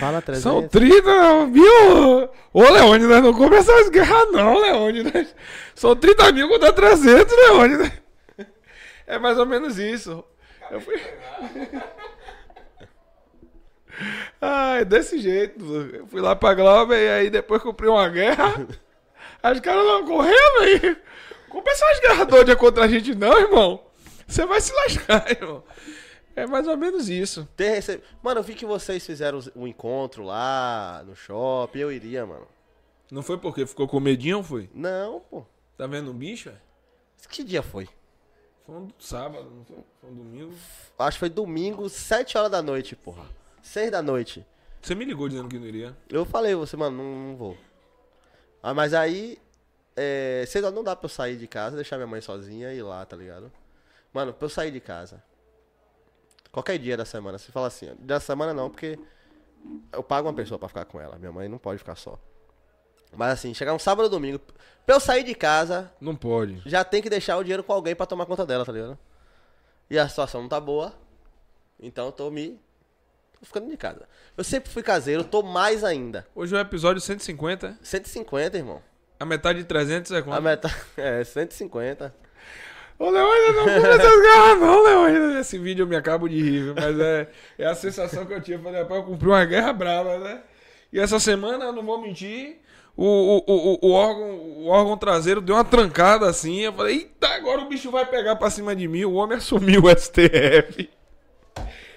[0.00, 0.42] Fala 300.
[0.42, 2.28] São 30, viu?
[2.52, 5.32] Ô, Leônidas, não começa as guerras não, Leônidas.
[5.76, 7.92] São 30 mil contra 300, Leônidas.
[9.06, 10.24] É mais ou menos isso.
[10.70, 11.00] Eu fui...
[14.40, 15.64] Ai, desse jeito.
[15.94, 18.66] Eu fui lá pra Glauber e aí depois cumpri uma guerra.
[19.46, 20.96] As caras não correram, velho.
[21.48, 23.80] Começar as guerras doidas contra a gente não, irmão.
[24.26, 25.62] Você vai se lascar, irmão.
[26.34, 27.48] É mais ou menos isso.
[27.56, 28.02] Ter rece...
[28.20, 31.78] Mano, eu vi que vocês fizeram um encontro lá no shopping.
[31.78, 32.48] Eu iria, mano.
[33.08, 34.68] Não foi porque ficou com medinho, foi?
[34.74, 35.46] Não, pô.
[35.78, 36.60] Tá vendo um bicho, velho?
[37.30, 37.88] Que dia foi?
[38.66, 39.76] Foi um sábado, não foi?
[40.00, 40.54] Foi um domingo.
[40.98, 43.24] Acho que foi domingo, 7 horas da noite, porra.
[43.62, 44.44] 6 da noite.
[44.82, 45.96] Você me ligou dizendo que não iria.
[46.10, 47.56] Eu falei, você, mano, não, não vou.
[48.68, 49.38] Ah, mas aí,
[49.94, 52.78] é, seis horas não dá pra eu sair de casa, deixar minha mãe sozinha e
[52.78, 53.52] ir lá, tá ligado?
[54.12, 55.22] Mano, pra eu sair de casa,
[56.50, 58.98] qualquer dia da semana, você fala assim, da semana não, porque
[59.92, 62.18] eu pago uma pessoa pra ficar com ela, minha mãe não pode ficar só.
[63.14, 64.40] Mas assim, chegar um sábado ou domingo,
[64.84, 66.60] pra eu sair de casa, Não pode.
[66.66, 68.98] já tem que deixar o dinheiro com alguém pra tomar conta dela, tá ligado?
[69.88, 70.92] E a situação não tá boa,
[71.78, 72.58] então eu tô me...
[73.40, 74.02] tô ficando de casa.
[74.36, 76.26] Eu sempre fui caseiro, tô mais ainda.
[76.34, 77.78] Hoje é o episódio 150.
[77.82, 78.82] 150, irmão.
[79.18, 80.42] A metade de 300 é A quanto?
[80.42, 82.14] meta é 150.
[82.98, 85.36] Ô, Leônidas, não começa as garras não, Leônidas.
[85.36, 88.62] Esse vídeo eu me acabo de rir, mas é, é a sensação que eu tive.
[88.62, 90.42] Falei, rapaz, eu cumpri uma guerra brava, né?
[90.92, 92.58] E essa semana, eu não vou mentir,
[92.96, 96.60] o, o, o, o, órgão, o órgão traseiro deu uma trancada assim.
[96.60, 99.04] Eu falei, eita, agora o bicho vai pegar pra cima de mim.
[99.04, 100.88] O homem assumiu o STF.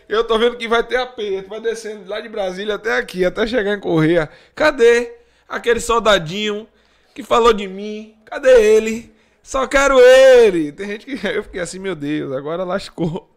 [0.10, 3.46] Eu tô vendo que vai ter aperto, vai descendo lá de Brasília até aqui, até
[3.46, 4.28] chegar em Correia.
[4.56, 5.14] Cadê
[5.48, 6.68] aquele soldadinho
[7.14, 8.18] que falou de mim?
[8.26, 9.14] Cadê ele?
[9.44, 10.72] Só quero ele.
[10.72, 11.12] Tem gente que.
[11.30, 13.30] Eu fiquei assim, meu Deus, agora lascou.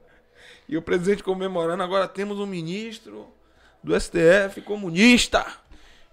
[0.66, 3.28] E o presidente comemorando, agora temos um ministro
[3.84, 5.44] do STF comunista.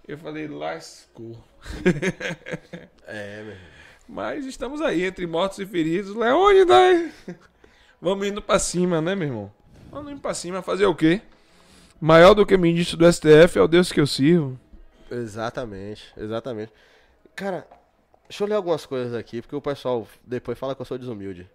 [0.06, 1.42] Eu falei, lascou.
[3.12, 3.56] É, meu.
[4.08, 6.14] Mas estamos aí, entre mortos e feridos.
[6.14, 7.10] Leônidas!
[8.00, 9.59] Vamos indo pra cima, né, meu irmão?
[9.90, 11.20] Vamos indo pra cima, fazer o quê?
[12.00, 14.58] Maior do que ministro do STF é o Deus que eu sirvo.
[15.10, 16.72] Exatamente, exatamente.
[17.34, 17.66] Cara,
[18.28, 21.48] deixa eu ler algumas coisas aqui, porque o pessoal depois fala que eu sou desumilde.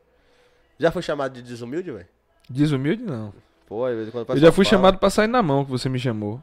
[0.78, 2.07] Já foi chamado de desumilde, velho?
[2.49, 3.34] Desumilde, não.
[3.66, 5.90] Pô, às vezes quando Eu já fui fala- chamado pra sair na mão, que você
[5.90, 6.41] me chamou.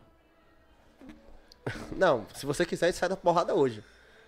[1.97, 3.85] Não, se você quiser, a gente sai da porrada hoje.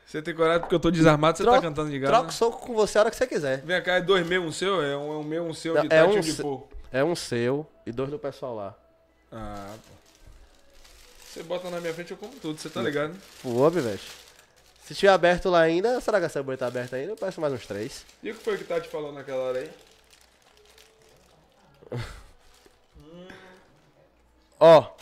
[0.06, 2.28] Você tem coragem porque eu tô desarmado, você Troca- tá cantando de Troca gana?
[2.28, 3.62] o soco com você a hora que você quiser.
[3.62, 4.80] Vem cá, é dois meus um seu?
[4.80, 6.68] É um, é um meu um seu Não, de é e um de pô.
[6.94, 8.74] É um seu e dois do pessoal lá.
[9.32, 9.94] Ah, pô.
[11.26, 13.20] Você bota na minha frente, eu como tudo, você tá ligado?
[13.42, 13.98] Pô, velho.
[14.84, 17.10] Se tiver aberto lá ainda, será que essa bolha tá aberta ainda?
[17.10, 18.06] Eu peço mais uns três.
[18.22, 19.70] E o que foi que tá te falando naquela hora aí?
[24.60, 24.92] Ó.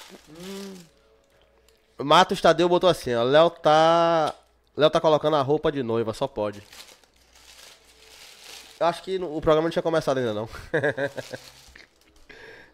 [1.98, 3.22] Matos Tadeu botou assim, ó.
[3.22, 4.34] Léo tá.
[4.74, 6.62] Léo tá colocando a roupa de noiva, só pode.
[8.80, 10.48] Acho que o programa não tinha começado ainda não.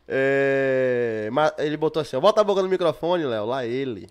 [0.09, 2.21] É, ma- ele botou assim, ó.
[2.21, 3.45] Bota a boca no microfone, Léo.
[3.45, 4.09] Lá ele.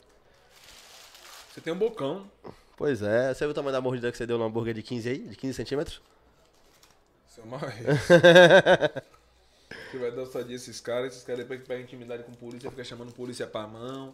[1.51, 2.29] Você tem um bocão.
[2.75, 3.33] Pois é.
[3.33, 5.17] Você viu o tamanho da mordida que você deu no hambúrguer de 15 aí?
[5.17, 5.99] De 15 centímetros?
[7.27, 12.31] Seu mal Você vai dar ousadia esses caras, esses caras depois que pegam intimidade com
[12.33, 14.13] polícia, fica chamando polícia pra mão.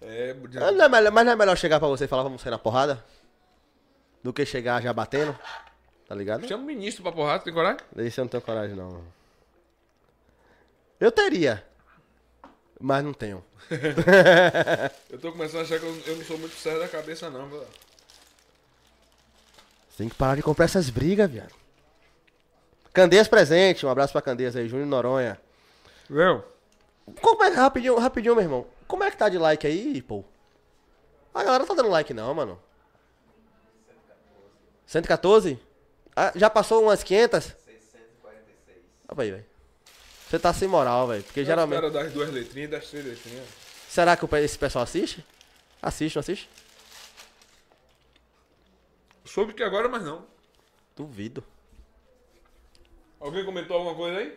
[0.00, 2.40] É, Ah, não é melhor- mas não é melhor chegar pra você e falar vamos
[2.42, 3.02] sair na porrada?
[4.22, 5.36] Do que chegar já batendo?
[6.06, 6.46] Tá ligado?
[6.46, 7.80] chama o ministro pra porrada, tem coragem?
[7.96, 9.02] Esse eu não tenho coragem, não.
[11.00, 11.64] Eu teria.
[12.80, 13.44] Mas não tenho.
[15.10, 17.48] Eu tô começando a achar que eu, eu não sou muito sério da cabeça, não,
[17.48, 17.66] velho.
[19.88, 21.54] Você tem que parar de comprar essas brigas, viado.
[22.92, 23.86] Candeias presente.
[23.86, 25.40] Um abraço pra Candeias aí, Júnior Noronha.
[26.10, 26.44] Viu?
[27.20, 28.66] Como é, rapidinho, rapidinho, meu irmão.
[28.86, 30.24] Como é que tá de like aí, pô?
[31.32, 32.60] A galera não tá dando like não, mano.
[34.86, 35.58] 114?
[36.14, 37.44] Ah, já passou umas 500?
[37.44, 38.78] 646.
[39.08, 39.53] Olha aí, velho.
[40.34, 41.22] Você tá sem moral, velho.
[41.22, 41.80] Porque geralmente...
[41.80, 43.46] Cara das duas letrinhas e das três letrinhas.
[43.88, 45.24] Será que o esse pessoal assiste?
[45.80, 46.50] Assiste, não assiste?
[49.24, 50.26] Soube que agora, mas não.
[50.96, 51.44] Duvido.
[53.20, 54.36] Alguém comentou alguma coisa aí?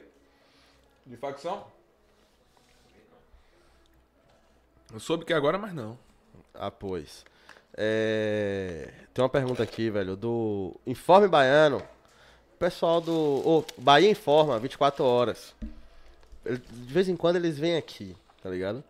[1.04, 1.66] De facção?
[4.94, 5.98] Eu soube que agora, mas não.
[6.54, 7.26] Ah, pois.
[7.76, 8.94] É...
[9.16, 11.82] Tem uma pergunta aqui, velho, do Informe Baiano.
[12.60, 13.12] Pessoal do.
[13.12, 15.56] Ô, Bahia Informa, 24 horas.
[16.56, 18.84] De vez em quando eles vêm aqui, tá ligado?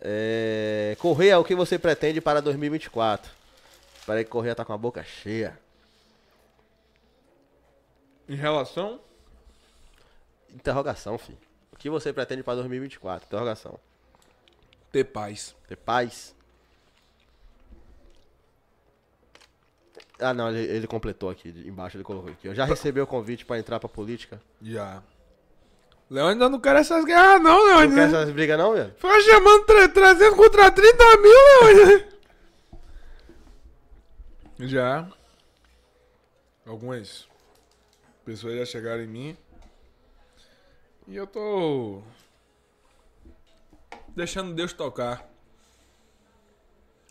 [0.00, 0.96] É...
[0.98, 3.30] Correia, o que você pretende para 2024?
[4.06, 5.58] Peraí que Correia tá com a boca cheia.
[8.28, 9.00] Em relação.
[10.52, 11.38] Interrogação, filho.
[11.72, 13.26] O que você pretende para 2024?
[13.26, 13.78] Interrogação.
[14.92, 15.54] Ter paz.
[15.66, 16.34] Ter paz?
[20.18, 21.48] Ah, não, ele, ele completou aqui.
[21.66, 22.46] Embaixo ele colocou aqui.
[22.46, 24.40] Eu já recebi o convite pra entrar pra política.
[24.62, 25.02] Já.
[26.10, 27.80] Leão ainda não quer essas guerras, não, Leão.
[27.88, 28.92] Não quer essas brigas, não, velho?
[28.96, 31.30] Fica chamando tre- 300 contra 30 mil,
[31.64, 32.04] Leão.
[34.68, 35.08] Já.
[36.66, 37.26] Algumas
[38.24, 39.36] pessoas já chegaram em mim.
[41.08, 42.02] E eu tô.
[44.14, 45.28] Deixando Deus tocar.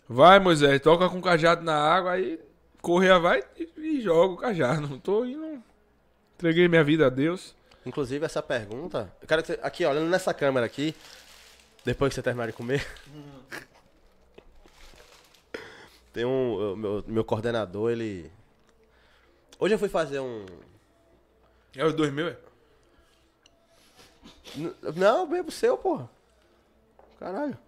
[0.08, 2.40] Vai, Moisés, toca com o cajado na água, aí
[2.82, 4.80] correia vai e, e joga o cajado.
[4.88, 5.62] Não tô indo.
[6.34, 7.54] Entreguei minha vida a Deus.
[7.86, 9.12] Inclusive, essa pergunta.
[9.20, 9.60] Eu quero que você.
[9.62, 10.94] Aqui, olhando nessa câmera aqui.
[11.84, 12.86] Depois que você terminar de comer.
[16.12, 16.76] Tem um.
[16.76, 18.30] Meu, meu coordenador, ele.
[19.58, 20.46] Hoje eu fui fazer um.
[21.76, 22.36] É os dois mil, é?
[24.56, 26.08] N- Não, bebo seu, porra.
[27.18, 27.58] Caralho.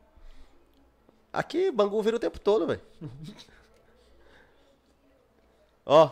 [1.33, 2.81] Aqui, Bangu vira o tempo todo, velho.
[5.85, 6.11] Ó.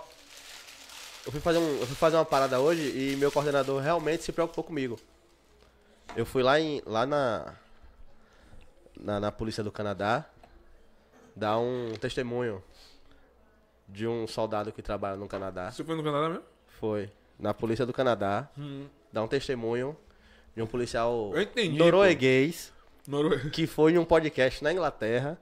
[1.26, 4.32] Eu fui, fazer um, eu fui fazer uma parada hoje e meu coordenador realmente se
[4.32, 4.98] preocupou comigo.
[6.14, 7.54] Eu fui lá, em, lá na,
[8.98, 9.20] na.
[9.20, 10.24] Na polícia do Canadá.
[11.34, 12.62] Dar um testemunho.
[13.88, 15.70] De um soldado que trabalha no Canadá.
[15.70, 16.44] Você foi no Canadá mesmo?
[16.78, 17.10] Foi.
[17.38, 18.48] Na polícia do Canadá.
[18.56, 18.86] Hum.
[19.12, 19.96] Dar um testemunho.
[20.54, 22.72] De um policial entendi, norueguês
[23.08, 23.50] Noruega.
[23.50, 25.36] que foi em um podcast na Inglaterra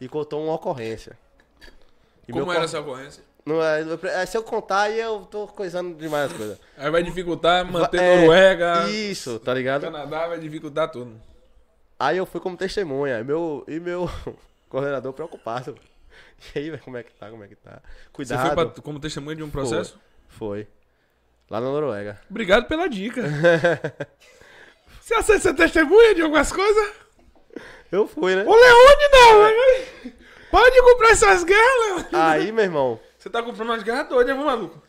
[0.00, 1.18] e contou uma ocorrência.
[2.26, 3.22] E Como era cor- essa ocorrência?
[3.46, 3.84] Não é,
[4.22, 6.58] é, se eu contar aí eu tô coisando demais as coisas.
[6.78, 8.88] Aí vai dificultar manter É, Noruega.
[8.88, 9.82] Isso, tá ligado?
[9.82, 11.20] Canadá vai dificultar tudo.
[11.98, 13.18] Aí eu fui como testemunha.
[13.20, 14.08] E meu, e meu
[14.70, 15.76] coordenador preocupado.
[16.54, 17.28] E aí, velho, como é que tá?
[17.28, 17.82] Como é que tá?
[17.82, 18.54] Você Cuidado.
[18.54, 19.98] foi pra- como testemunha de um processo?
[20.28, 20.66] Foi.
[21.50, 22.18] Lá na Noruega.
[22.30, 23.22] Obrigado pela dica.
[25.00, 26.92] Você aceita ser testemunha de algumas coisas?
[27.92, 28.42] Eu fui, né?
[28.46, 30.14] Ô, Leone não, velho.
[30.50, 32.08] Pode comprar essas guerras, Leone.
[32.12, 33.00] Aí, meu irmão.
[33.24, 34.82] Você tá comprando umas guerras todas, viu, maluco?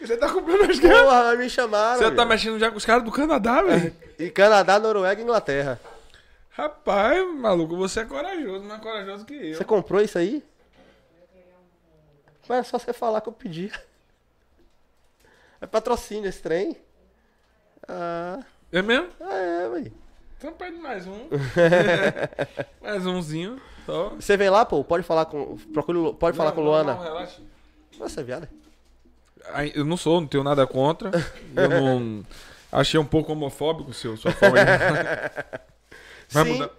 [0.00, 1.02] Você tá comprando umas guerras.
[1.02, 1.98] Porra, me chamaram.
[1.98, 2.28] Você tá velho.
[2.28, 3.92] mexendo já com os caras do Canadá, velho?
[4.16, 5.80] E Canadá, Noruega e Inglaterra.
[6.50, 9.56] Rapaz, maluco, você é corajoso, mais corajoso que eu.
[9.56, 10.40] Você comprou isso aí?
[12.48, 13.72] Mas é só você falar que eu pedi.
[15.60, 16.76] É patrocínio esse trem?
[17.88, 18.38] Ah,
[18.70, 19.08] É mesmo?
[19.20, 19.92] é, véi.
[20.42, 21.28] Então pede mais um.
[22.82, 23.60] mais umzinho.
[23.86, 24.08] Só.
[24.08, 25.56] Você vem lá, pô, pode falar com.
[25.72, 26.94] Procure, pode falar Não, com não, Luana.
[26.94, 27.40] Não, relaxa.
[27.96, 28.48] Você é viado?
[29.52, 31.12] Ai, Eu não sou, não tenho nada contra.
[31.54, 32.26] Eu não.
[32.72, 34.64] Achei um pouco homofóbico seu, sua forma de.
[36.28, 36.52] Vai Sim.
[36.54, 36.70] mudar.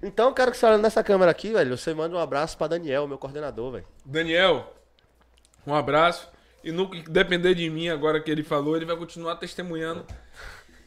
[0.00, 1.76] Então quero que você olhe nessa câmera aqui, velho.
[1.76, 3.86] Você manda um abraço pra Daniel, meu coordenador, velho.
[4.04, 4.72] Daniel,
[5.66, 6.28] um abraço.
[6.62, 10.06] E no que depender de mim agora que ele falou, ele vai continuar testemunhando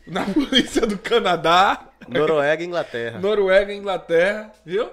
[0.07, 3.19] na polícia do Canadá, Noruega e Inglaterra.
[3.19, 4.89] Noruega e Inglaterra, viu?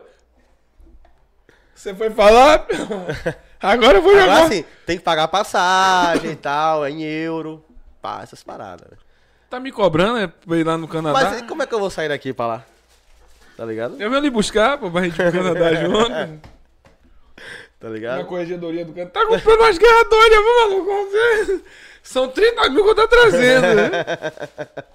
[1.74, 2.66] Você foi falar?
[3.61, 4.37] Agora eu vou jogar.
[4.37, 7.65] Agora sim, tem que pagar passagem e tal, é em euro.
[8.01, 9.01] Pá, essas paradas, velho.
[9.51, 11.31] Tá me cobrando, é, pra ir lá no Canadá?
[11.31, 12.65] Mas como é que eu vou sair daqui pra lá?
[13.57, 14.01] Tá ligado?
[14.01, 16.49] Eu venho lhe buscar, pô, pra gente ir pro Canadá junto.
[17.81, 18.27] Tá Na ligado?
[18.27, 19.11] corregedoria do canto.
[19.11, 21.65] Tá comprando umas guerras doidas, viu, maluco?
[22.02, 23.90] São 30 mil que eu tô trazendo, né?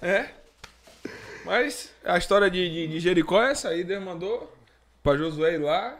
[0.02, 0.30] É.
[1.44, 3.82] Mas a história de, de, de Jericó é essa aí.
[3.84, 4.52] Deus mandou
[5.02, 5.98] pra Josué ir lá.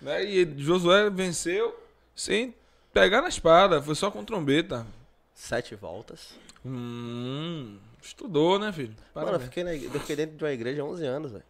[0.00, 0.24] Né?
[0.24, 1.78] E Josué venceu
[2.14, 2.54] sem
[2.92, 3.80] pegar na espada.
[3.80, 4.86] Foi só com trombeta.
[5.34, 6.34] Sete voltas.
[6.64, 8.88] Hum, estudou, né, filho?
[9.14, 9.44] Mano, eu Parabéns.
[9.44, 11.44] fiquei, na eu fiquei dentro de uma igreja há 11 anos, velho.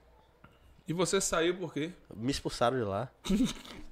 [0.88, 1.90] E você saiu por quê?
[2.14, 3.08] Me expulsaram de lá.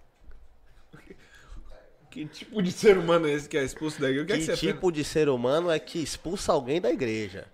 [2.15, 4.23] Que tipo de ser humano é esse que é expulso da igreja?
[4.23, 6.89] O que, é que que você tipo de ser humano é que expulsa alguém da
[6.89, 7.45] igreja?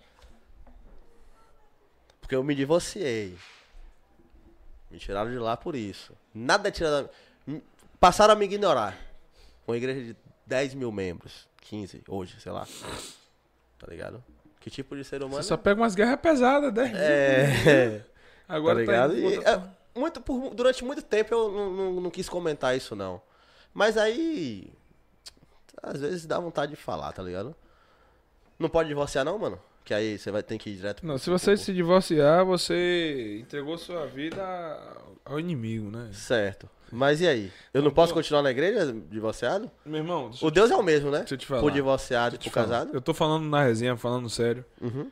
[2.19, 3.35] Porque eu me divorciei.
[4.91, 6.13] Me tiraram de lá por isso.
[6.31, 7.09] Nada é tirado.
[7.99, 8.95] Passaram a me ignorar.
[9.67, 10.15] Uma igreja de
[10.45, 11.47] 10 mil membros.
[11.61, 12.67] 15 hoje, sei lá.
[13.79, 14.23] Tá ligado?
[14.59, 15.41] Que tipo de ser humano?
[15.41, 16.91] Você só pega umas guerras pesadas, né?
[16.95, 18.01] É.
[18.47, 19.17] Agora tá ligado?
[19.17, 19.59] indo E, é,
[19.95, 23.19] muito, por- durante muito tempo eu não, não- não quis comentar isso, não.
[23.73, 24.71] Mas aí.
[25.81, 27.55] Às vezes dá vontade de falar, tá ligado?
[28.59, 29.59] Não pode divorciar, não, mano?
[29.83, 31.05] Que aí você vai ter que ir direto.
[31.05, 34.43] Não, se você se divorciar, você entregou sua vida
[35.25, 36.09] ao inimigo, né?
[36.13, 36.69] Certo.
[36.91, 37.51] Mas e aí?
[37.73, 39.71] Eu não posso continuar na igreja divorciado?
[39.83, 41.19] Meu irmão, O Deus é o mesmo, né?
[41.19, 41.61] deixa eu te falar.
[41.61, 42.65] Por divorciado e por falar.
[42.67, 42.89] casado.
[42.93, 44.63] Eu tô falando na resenha, falando sério.
[44.79, 45.09] Uhum.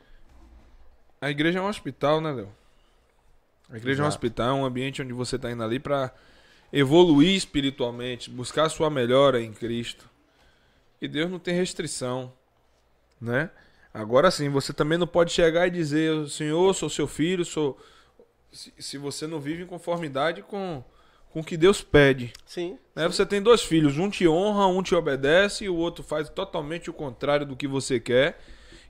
[1.20, 2.48] A igreja é um hospital, né, Léo?
[3.72, 4.16] A igreja é um Exato.
[4.18, 6.12] hospital, é um ambiente onde você tá indo ali pra
[6.72, 10.08] evoluir espiritualmente, buscar sua melhora em Cristo.
[11.00, 12.32] E Deus não tem restrição,
[13.20, 13.50] né?
[13.92, 17.78] Agora sim, você também não pode chegar e dizer, Senhor, sou seu filho, sou.
[18.52, 20.82] Se, se você não vive em conformidade com,
[21.30, 22.32] com o que Deus pede.
[22.44, 22.78] Sim.
[22.94, 23.06] Né?
[23.08, 26.90] Você tem dois filhos, um te honra, um te obedece, e o outro faz totalmente
[26.90, 28.40] o contrário do que você quer.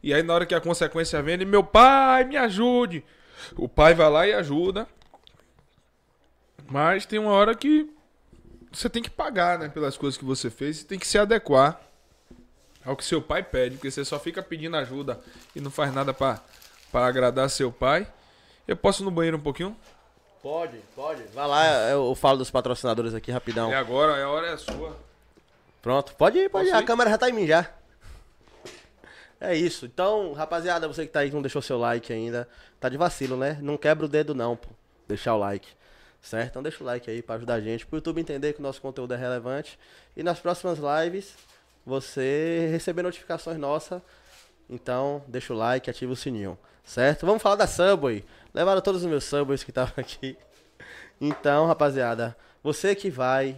[0.03, 3.05] E aí, na hora que a consequência vem, ele, meu pai, me ajude.
[3.57, 4.87] O pai vai lá e ajuda.
[6.71, 7.91] Mas tem uma hora que
[8.73, 11.81] você tem que pagar, né, pelas coisas que você fez e tem que se adequar
[12.85, 15.21] ao que seu pai pede, porque você só fica pedindo ajuda
[15.55, 16.41] e não faz nada pra
[16.91, 18.07] pra agradar seu pai.
[18.67, 19.77] Eu posso ir no banheiro um pouquinho?
[20.43, 21.23] Pode, pode.
[21.35, 23.73] Vai lá, eu falo dos patrocinadores aqui rapidão.
[23.73, 24.97] É agora, a hora é sua.
[25.83, 26.71] Pronto, pode ir, pode ir.
[26.71, 26.87] Posso A ir?
[26.87, 27.69] câmera já tá em mim já.
[29.41, 29.87] É isso.
[29.87, 32.49] Então, rapaziada, você que tá aí que não deixou seu like ainda,
[32.79, 33.59] tá de vacilo, né?
[33.63, 34.69] Não quebra o dedo não, pô.
[35.09, 35.69] Deixar o like.
[36.23, 36.51] Certo?
[36.51, 38.81] Então deixa o like aí pra ajudar a gente, pro YouTube entender que o nosso
[38.81, 39.79] conteúdo é relevante.
[40.17, 41.35] E nas próximas lives,
[41.85, 44.03] você receber notificações nossas.
[44.69, 46.59] Então, deixa o like, ativa o sininho.
[46.85, 47.27] Certo?
[47.27, 48.25] Vamos falar da Subway.
[48.55, 50.37] Levaram todos os meus Subways que estavam aqui.
[51.21, 53.57] Então, rapaziada, você que vai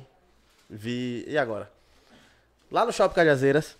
[0.68, 1.28] vir.
[1.28, 1.70] E agora?
[2.70, 3.76] Lá no Shopping Cajazeiras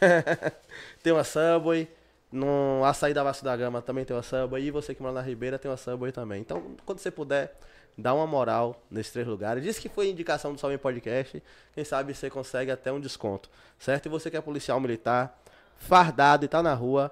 [1.02, 1.88] tem uma Subway.
[2.32, 4.64] No Açaí da Vasco da Gama também tem uma Subway.
[4.64, 6.40] E você que mora na Ribeira tem uma Subway também.
[6.40, 7.56] Então, quando você puder,
[7.96, 9.62] dá uma moral nesses três lugares.
[9.62, 11.42] Diz que foi indicação do Salve Podcast.
[11.72, 13.48] Quem sabe você consegue até um desconto.
[13.78, 14.06] Certo?
[14.06, 15.40] E você que é policial militar,
[15.78, 17.10] fardado e tá na rua,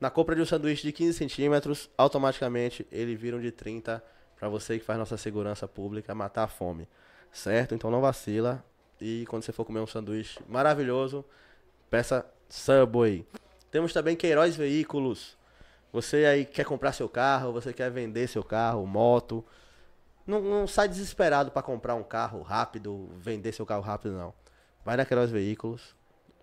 [0.00, 4.02] na compra de um sanduíche de 15 centímetros, automaticamente ele vira um de 30
[4.38, 6.88] para você que faz nossa segurança pública matar a fome.
[7.32, 7.74] Certo?
[7.74, 8.64] Então não vacila.
[9.00, 11.24] E quando você for comer um sanduíche maravilhoso,
[11.88, 13.24] peça Subway.
[13.70, 15.36] Temos também Queiroz Veículos.
[15.92, 19.44] Você aí quer comprar seu carro, você quer vender seu carro, moto.
[20.26, 24.32] Não, não sai desesperado para comprar um carro rápido, vender seu carro rápido, não.
[24.84, 25.94] Vai na Queiroz Veículos.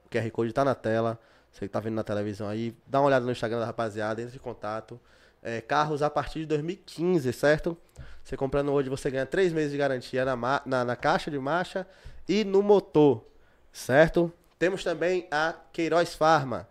[0.06, 1.20] O QR Code tá na tela.
[1.52, 4.36] Você que tá vendo na televisão aí, dá uma olhada no Instagram da rapaziada, entre
[4.36, 5.00] em contato.
[5.42, 7.78] É, carros a partir de 2015, certo?
[8.24, 11.88] Você comprando hoje, você ganha 3 meses de garantia na, na, na caixa de marcha
[12.28, 13.24] e no motor,
[13.72, 14.32] certo?
[14.60, 16.68] Temos também a Queiroz Farma.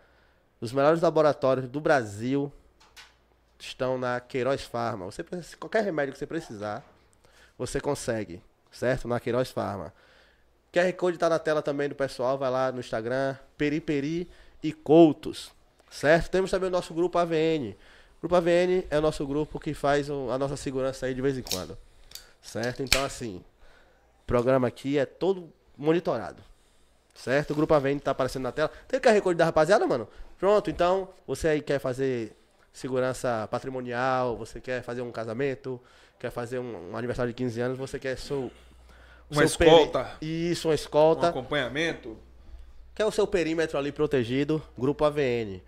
[0.61, 2.53] Os melhores laboratórios do Brasil
[3.59, 5.07] estão na Queiroz Farma.
[5.07, 6.85] Você, precisa- qualquer remédio que você precisar,
[7.59, 9.09] você consegue, certo?
[9.09, 9.93] Na Queiroz Farma.
[10.73, 14.29] QR Code tá na tela também do pessoal, vai lá no Instagram, Periperi
[14.63, 15.51] e Coutos,
[15.91, 16.31] certo?
[16.31, 17.75] Temos também o nosso grupo AVN.
[18.19, 21.39] O grupo AVN é o nosso grupo que faz a nossa segurança aí de vez
[21.39, 21.79] em quando,
[22.43, 22.83] certo?
[22.83, 23.43] Então, assim,
[24.23, 26.43] o programa aqui é todo monitorado,
[27.15, 27.53] certo?
[27.53, 28.71] O grupo AVN tá aparecendo na tela.
[28.87, 30.07] Tem QR Code da rapaziada, mano?
[30.39, 32.37] Pronto, então, você aí quer fazer
[32.77, 35.81] segurança patrimonial, você quer fazer um casamento,
[36.19, 38.51] quer fazer um, um aniversário de 15 anos, você quer seu
[39.31, 40.11] Uma seu peri- escolta.
[40.21, 41.29] Isso, uma Um escolta.
[41.29, 42.17] acompanhamento.
[42.95, 45.61] Que é o seu perímetro ali protegido, grupo AVN.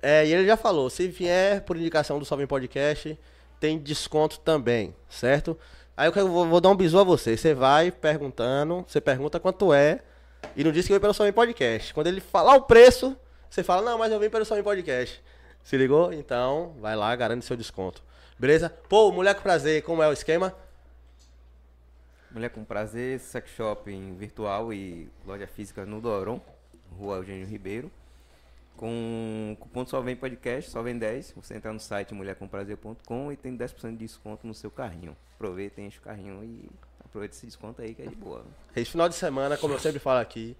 [0.00, 3.18] É, e ele já falou, se vier por indicação do Salve Podcast,
[3.60, 5.56] tem desconto também, certo?
[5.96, 7.36] Aí eu vou, vou dar um bisu a você.
[7.36, 10.00] Você vai perguntando, você pergunta quanto é,
[10.56, 11.94] e não diz que veio pelo Salve Podcast.
[11.94, 13.16] Quando ele falar o preço,
[13.48, 15.22] você fala, não, mas eu vim pelo Salve Podcast.
[15.64, 16.12] Se ligou?
[16.12, 18.02] Então, vai lá, garante seu desconto.
[18.38, 18.70] Beleza?
[18.88, 20.54] Pô, mulher com prazer, como é o esquema?
[22.32, 26.40] Mulher com Prazer, sex shop em virtual e loja física no Doron,
[26.98, 27.90] Rua Eugênio Ribeiro.
[28.74, 31.34] Com cupom Só Vem Podcast, Só Vem 10.
[31.36, 35.14] Você entra no site mulhercomprazer.com e tem 10% de desconto no seu carrinho.
[35.34, 36.70] Aproveitem, enche o carrinho e
[37.04, 38.46] aproveita esse desconto aí que é de boa.
[38.74, 40.56] Esse final de semana, como eu sempre falo aqui,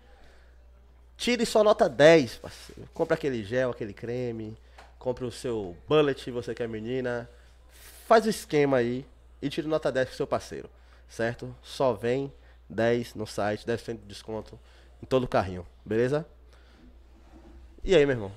[1.17, 2.89] tire só nota 10, parceiro.
[2.93, 4.55] Compre aquele gel, aquele creme,
[5.03, 7.29] compre o seu bullet, você que é menina.
[8.07, 9.05] Faz o esquema aí
[9.43, 10.71] e tire nota 10 pro seu parceiro,
[11.09, 11.53] certo?
[11.61, 12.33] Só vem
[12.69, 14.59] 10 no site, 10% de desconto
[15.03, 16.25] em todo o carrinho, beleza?
[17.83, 18.33] E aí, meu irmão?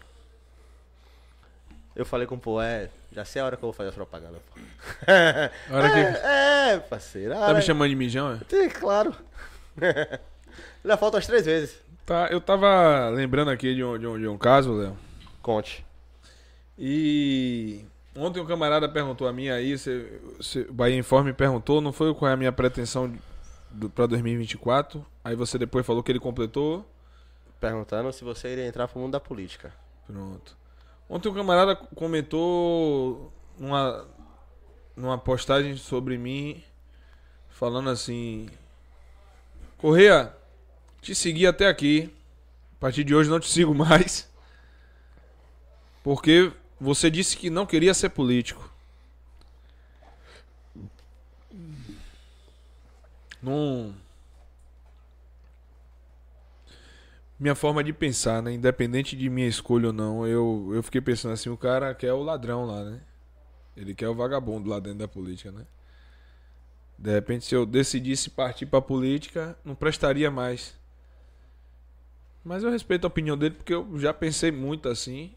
[1.95, 3.93] Eu falei com o pô, é, já sei a hora que eu vou fazer a
[3.93, 4.39] propaganda.
[5.71, 7.33] hora que- é, é, parceiro.
[7.33, 8.39] Tá hora- me chamando de mijão, é?
[8.49, 9.15] Sim, claro.
[10.83, 11.77] Já faltam as três vezes.
[12.05, 14.97] Tá, eu tava lembrando aqui de um, de um, de um caso, Léo.
[15.41, 15.84] Conte.
[16.77, 17.85] E
[18.15, 22.13] ontem um camarada perguntou a mim aí, cê, cê, o Bahia Informe perguntou, não foi
[22.13, 23.13] qual é a minha pretensão
[23.93, 25.05] pra 2024.
[25.23, 26.85] Aí você depois falou que ele completou.
[27.59, 29.73] Perguntando se você iria entrar pro mundo da política.
[30.05, 30.57] Pronto.
[31.09, 34.05] Ontem um camarada comentou numa,
[34.95, 36.63] numa postagem sobre mim,
[37.49, 38.49] falando assim:
[39.77, 40.35] Correia,
[41.01, 42.13] te segui até aqui.
[42.77, 44.29] A partir de hoje não te sigo mais.
[46.03, 48.69] Porque você disse que não queria ser político.
[57.37, 58.53] Minha forma de pensar, né?
[58.53, 62.23] Independente de minha escolha ou não, eu, eu fiquei pensando assim: o cara quer o
[62.23, 63.01] ladrão lá, né?
[63.75, 65.65] Ele quer o vagabundo lá dentro da política, né?
[66.97, 70.73] De repente, se eu decidisse partir pra política, não prestaria mais.
[72.43, 75.33] Mas eu respeito a opinião dele porque eu já pensei muito assim.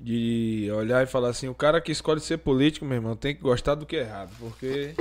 [0.00, 3.42] De olhar e falar assim: o cara que escolhe ser político, meu irmão, tem que
[3.42, 4.32] gostar do que é errado.
[4.38, 4.94] Porque.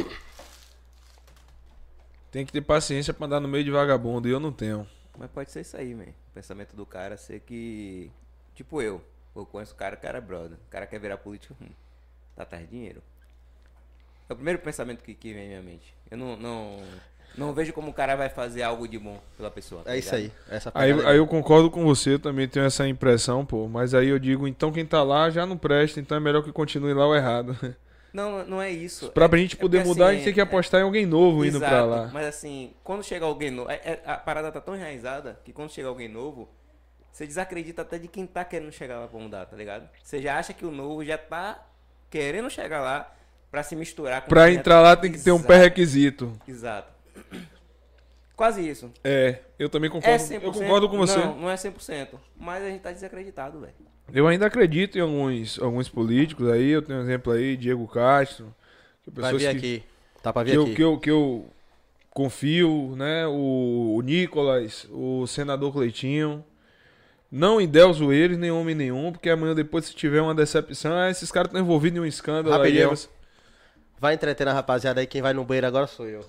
[2.32, 4.88] Tem que ter paciência pra andar no meio de vagabundo e eu não tenho.
[5.18, 6.14] Mas pode ser isso aí, velho.
[6.32, 8.12] O pensamento do cara ser que.
[8.54, 9.02] Tipo eu.
[9.36, 10.58] Eu conheço o cara, o cara é brother.
[10.58, 11.56] O cara quer virar político.
[11.62, 11.70] Hum,
[12.36, 13.02] tá atrás de dinheiro.
[14.30, 15.96] É o primeiro pensamento que, que vem minha mente.
[16.10, 16.84] Eu não, não,
[17.38, 19.84] não vejo como o cara vai fazer algo de bom pela pessoa.
[19.84, 20.32] tá É isso aí.
[20.50, 23.68] Essa Aí, aí eu concordo com você, eu também tenho essa impressão, pô.
[23.68, 26.52] Mas aí eu digo, então quem tá lá já não presta, então é melhor que
[26.52, 27.58] continue lá o errado.
[28.14, 29.10] Não, não é isso.
[29.12, 30.84] pra é, gente é poder porque, mudar, a assim, gente tem que é- apostar em
[30.84, 32.10] alguém novo indo pra Exato, lá.
[32.12, 33.70] Mas assim, quando chega alguém novo.
[33.70, 36.50] é- é- a parada tá tão enraizada que quando chega alguém novo,
[37.12, 39.88] você desacredita até de quem tá querendo chegar lá pra mudar, tá ligado?
[40.02, 41.64] Você já acha que o novo já tá
[42.10, 43.14] querendo chegar lá
[43.52, 46.34] pra se misturar com Pra entrar lá tem que ter um Exato, pré-requisito.
[46.48, 46.97] Exato.
[48.36, 48.92] Quase isso.
[49.04, 50.24] É, eu também É concordo.
[50.24, 50.44] 100%.
[50.44, 51.18] eu concordo com você.
[51.18, 52.10] Não, não é 100%.
[52.40, 53.74] Mas a gente tá desacreditado, velho.
[54.14, 56.70] Eu ainda acredito em alguns, alguns políticos aí.
[56.70, 58.54] Eu tenho um exemplo aí, Diego Castro.
[59.04, 59.84] que Vai pessoas vir que, aqui.
[60.22, 60.76] Tá pra vir que, eu, aqui.
[60.76, 61.46] que, eu, que eu
[62.12, 63.26] confio, né?
[63.28, 66.46] O, o Nicolas, o senador Cleitinho.
[67.30, 71.30] Não endeuso eles, nem homem nenhum, porque amanhã depois, se tiver uma decepção, ah, esses
[71.30, 72.60] caras estão envolvidos em um escândalo aí.
[72.60, 72.84] Rapidinho.
[72.86, 73.10] é você-
[74.00, 75.08] Vai entretendo a rapaziada aí.
[75.08, 76.24] Quem vai no banheiro agora sou eu.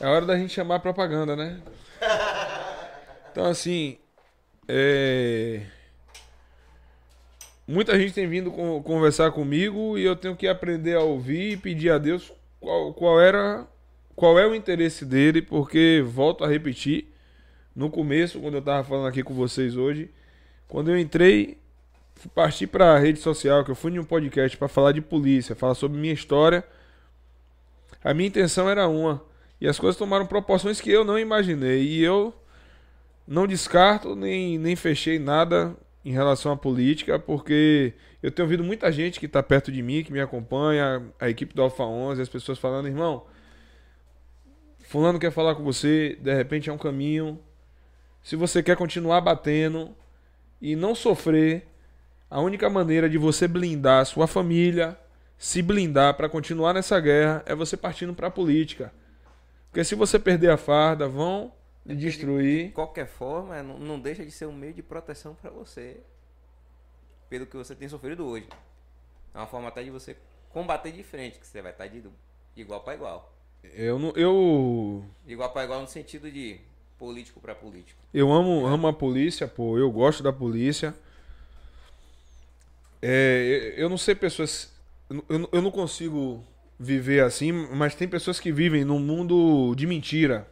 [0.00, 1.60] É hora da gente chamar a propaganda, né?
[3.30, 3.98] Então, assim,
[4.66, 5.60] é...
[7.68, 11.56] muita gente tem vindo con- conversar comigo e eu tenho que aprender a ouvir e
[11.58, 13.66] pedir a Deus qual, qual era,
[14.14, 17.12] qual é o interesse dele, porque volto a repetir,
[17.74, 20.10] no começo, quando eu tava falando aqui com vocês hoje,
[20.66, 21.58] quando eu entrei,
[22.14, 25.54] fui partir para rede social, que eu fui em um podcast para falar de polícia,
[25.54, 26.64] falar sobre minha história.
[28.02, 29.22] A minha intenção era uma.
[29.60, 31.82] E as coisas tomaram proporções que eu não imaginei.
[31.82, 32.34] E eu
[33.26, 37.92] não descarto nem, nem fechei nada em relação à política, porque
[38.22, 41.52] eu tenho ouvido muita gente que está perto de mim, que me acompanha, a equipe
[41.52, 43.26] do Alfa 11, as pessoas falando, irmão,
[44.84, 47.40] fulano quer falar com você, de repente é um caminho.
[48.22, 49.96] Se você quer continuar batendo
[50.60, 51.66] e não sofrer,
[52.30, 54.96] a única maneira de você blindar a sua família,
[55.36, 58.92] se blindar para continuar nessa guerra, é você partindo para a política.
[59.76, 61.52] Porque se você perder a farda, vão
[61.84, 62.72] lhe De destruir.
[62.72, 66.00] qualquer forma, não, não deixa de ser um meio de proteção pra você.
[67.28, 68.48] Pelo que você tem sofrido hoje.
[69.34, 70.16] É uma forma até de você
[70.48, 72.02] combater de frente, que você vai estar de
[72.56, 73.36] igual pra igual.
[73.74, 76.58] Eu não, eu Igual pra igual no sentido de
[76.98, 78.00] político pra político.
[78.14, 79.76] eu amo, amo a polícia, pô.
[79.76, 80.94] Eu gosto da polícia.
[83.02, 84.72] É, eu eu não sei pessoas,
[85.28, 86.42] eu, eu não consigo
[86.78, 90.46] viver assim, mas tem pessoas que vivem num mundo de mentira.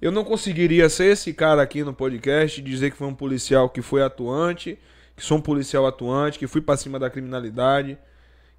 [0.00, 3.68] Eu não conseguiria ser esse cara aqui no podcast e dizer que foi um policial
[3.68, 4.78] que foi atuante,
[5.16, 7.96] que sou um policial atuante, que fui pra cima da criminalidade,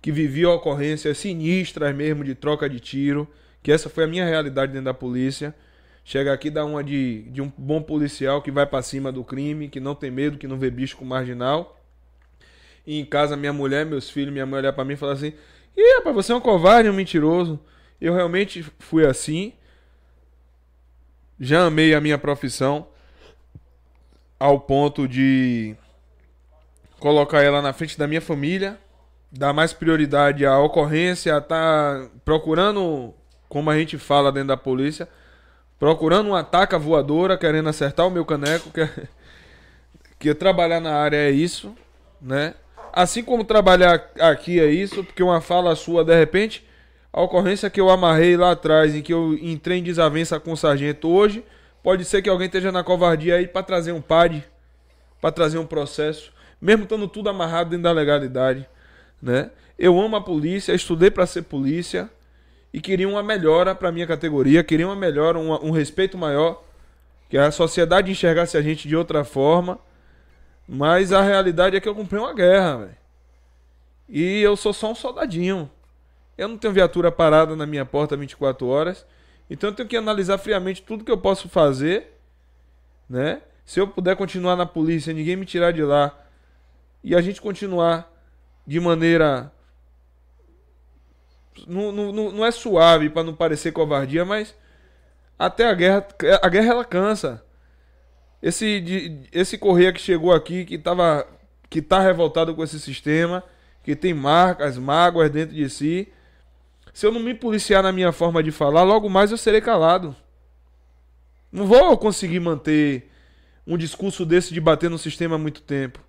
[0.02, 3.28] que vivi ocorrências sinistras mesmo de troca de tiro,
[3.62, 5.54] que essa foi a minha realidade dentro da polícia.
[6.06, 9.70] Chega aqui dá uma de, de um bom policial que vai pra cima do crime,
[9.70, 11.80] que não tem medo, que não vê bicho com marginal.
[12.86, 15.34] E em casa, minha mulher, meus filhos, minha mãe olhar pra mim e falar assim:
[15.76, 17.60] Ih, rapaz, você é um covarde, um mentiroso.
[18.00, 19.54] Eu realmente fui assim.
[21.40, 22.88] Já amei a minha profissão
[24.40, 25.76] ao ponto de
[27.00, 28.80] colocar ela na frente da minha família,
[29.32, 33.14] dar mais prioridade à ocorrência, a tá procurando,
[33.50, 35.08] como a gente fala dentro da polícia,
[35.80, 38.90] procurando uma ataca voadora, querendo acertar o meu caneco, que,
[40.20, 41.76] que trabalhar na área é isso,
[42.22, 42.54] né?
[42.96, 46.64] Assim como trabalhar aqui é isso, porque uma fala sua, de repente,
[47.12, 50.58] a ocorrência que eu amarrei lá atrás, em que eu entrei em desavença com o
[50.58, 51.44] sargento hoje,
[51.82, 54.44] pode ser que alguém esteja na covardia aí para trazer um PAD,
[55.20, 58.70] para trazer um processo, mesmo estando tudo amarrado dentro da legalidade,
[59.20, 59.50] né?
[59.78, 62.08] Eu amo a polícia, estudei para ser polícia
[62.72, 66.64] e queria uma melhora para minha categoria, queria uma melhora, um, um respeito maior,
[67.28, 69.80] que a sociedade enxergasse a gente de outra forma.
[70.68, 72.98] Mas a realidade é que eu comprei uma guerra, velho.
[74.08, 75.70] E eu sou só um soldadinho.
[76.38, 79.06] Eu não tenho viatura parada na minha porta 24 horas.
[79.50, 82.18] Então eu tenho que analisar friamente tudo que eu posso fazer,
[83.10, 83.42] né?
[83.66, 86.18] Se eu puder continuar na polícia, ninguém me tirar de lá
[87.04, 88.12] e a gente continuar
[88.66, 89.52] de maneira
[91.68, 94.56] não, não, não é suave para não parecer covardia, mas
[95.38, 96.08] até a guerra
[96.42, 97.44] a guerra ela cansa.
[98.44, 101.26] Esse, esse Correia que chegou aqui, que, tava,
[101.70, 103.42] que tá revoltado com esse sistema,
[103.82, 106.12] que tem marcas, mágoas dentro de si.
[106.94, 110.14] Se eu não me policiar na minha forma de falar, logo mais eu serei calado.
[111.50, 113.10] Não vou conseguir manter
[113.66, 116.02] um discurso desse de bater no sistema há muito tempo.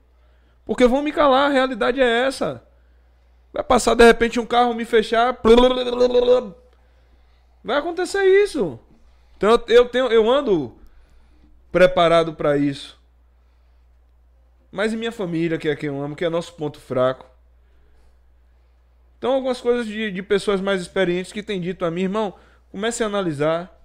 [0.67, 2.67] Porque vão me calar, a realidade é essa.
[3.53, 5.39] Vai passar de repente um carro me fechar.
[7.63, 8.77] Vai acontecer isso.
[9.37, 10.75] Então eu tenho, eu ando
[11.75, 12.97] preparado para isso.
[14.71, 17.27] Mas e minha família, que é quem eu amo, que é nosso ponto fraco.
[19.19, 22.33] Então, algumas coisas de, de pessoas mais experientes que têm dito a mim, irmão,
[22.71, 23.77] comece a analisar.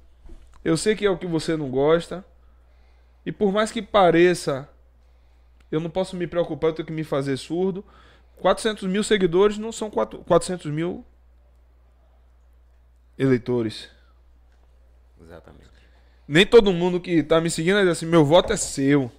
[0.63, 2.23] Eu sei que é o que você não gosta.
[3.25, 4.69] E por mais que pareça,
[5.71, 7.83] eu não posso me preocupar, eu tenho que me fazer surdo.
[8.35, 11.03] 400 mil seguidores não são 400 mil
[13.17, 13.89] eleitores.
[15.19, 15.78] Exatamente.
[16.31, 19.11] Nem todo mundo que tá me seguindo diz assim, meu voto é seu.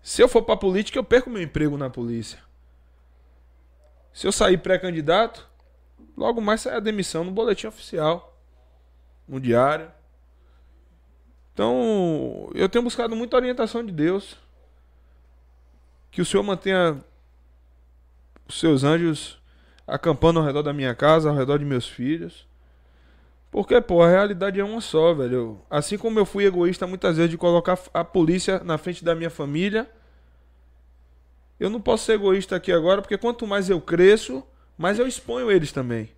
[0.00, 2.38] Se eu for pra política, eu perco meu emprego na polícia.
[4.10, 5.46] Se eu sair pré-candidato,
[6.16, 8.40] logo mais sai a demissão no boletim oficial.
[9.28, 9.92] No diário.
[11.52, 14.38] Então, eu tenho buscado muita orientação de Deus.
[16.10, 17.04] Que o Senhor mantenha
[18.48, 19.38] os seus anjos
[19.86, 22.48] acampando ao redor da minha casa, ao redor de meus filhos.
[23.54, 25.60] Porque, pô, a realidade é uma só, velho.
[25.70, 29.30] Assim como eu fui egoísta muitas vezes de colocar a polícia na frente da minha
[29.30, 29.88] família,
[31.60, 34.42] eu não posso ser egoísta aqui agora, porque quanto mais eu cresço,
[34.76, 36.10] mais eu exponho eles também.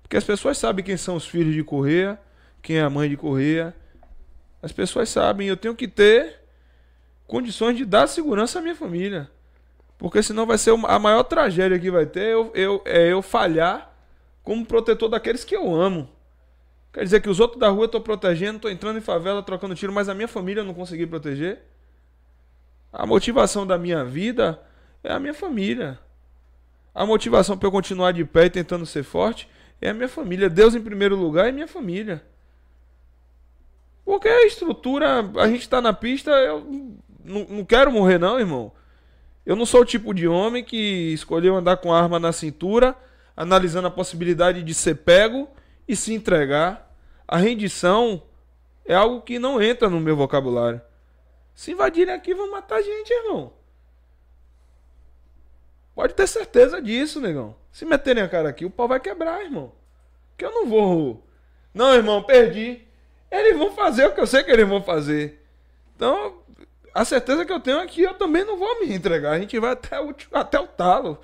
[0.00, 2.20] Porque as pessoas sabem quem são os filhos de Correia,
[2.62, 3.74] quem é a mãe de Correia.
[4.62, 6.40] As pessoas sabem, eu tenho que ter
[7.26, 9.28] condições de dar segurança à minha família.
[9.98, 13.92] Porque senão vai ser a maior tragédia que vai ter eu, eu, é eu falhar
[14.44, 16.13] como protetor daqueles que eu amo.
[16.94, 19.74] Quer dizer que os outros da rua eu tô protegendo, tô entrando em favela, trocando
[19.74, 21.58] tiro, mas a minha família eu não consegui proteger?
[22.92, 24.60] A motivação da minha vida
[25.02, 25.98] é a minha família.
[26.94, 29.48] A motivação para eu continuar de pé e tentando ser forte
[29.80, 30.48] é a minha família.
[30.48, 32.22] Deus em primeiro lugar é minha família.
[34.04, 36.94] Porque a estrutura, a gente tá na pista, eu
[37.24, 38.70] não, não quero morrer não, irmão.
[39.44, 42.96] Eu não sou o tipo de homem que escolheu andar com arma na cintura,
[43.36, 45.48] analisando a possibilidade de ser pego
[45.86, 46.94] e se entregar.
[47.26, 48.22] A rendição
[48.84, 50.80] é algo que não entra no meu vocabulário.
[51.54, 53.52] Se invadirem aqui, vão matar a gente, irmão.
[55.94, 57.54] Pode ter certeza disso, negão.
[57.70, 59.72] Se meterem a cara aqui, o pau vai quebrar, irmão.
[60.36, 61.24] Que eu não vou.
[61.72, 62.82] Não, irmão, perdi.
[63.30, 65.44] Eles vão fazer o que eu sei que eles vão fazer.
[65.94, 66.42] Então,
[66.92, 69.32] a certeza que eu tenho é que eu também não vou me entregar.
[69.32, 71.20] A gente vai até o, até o talo.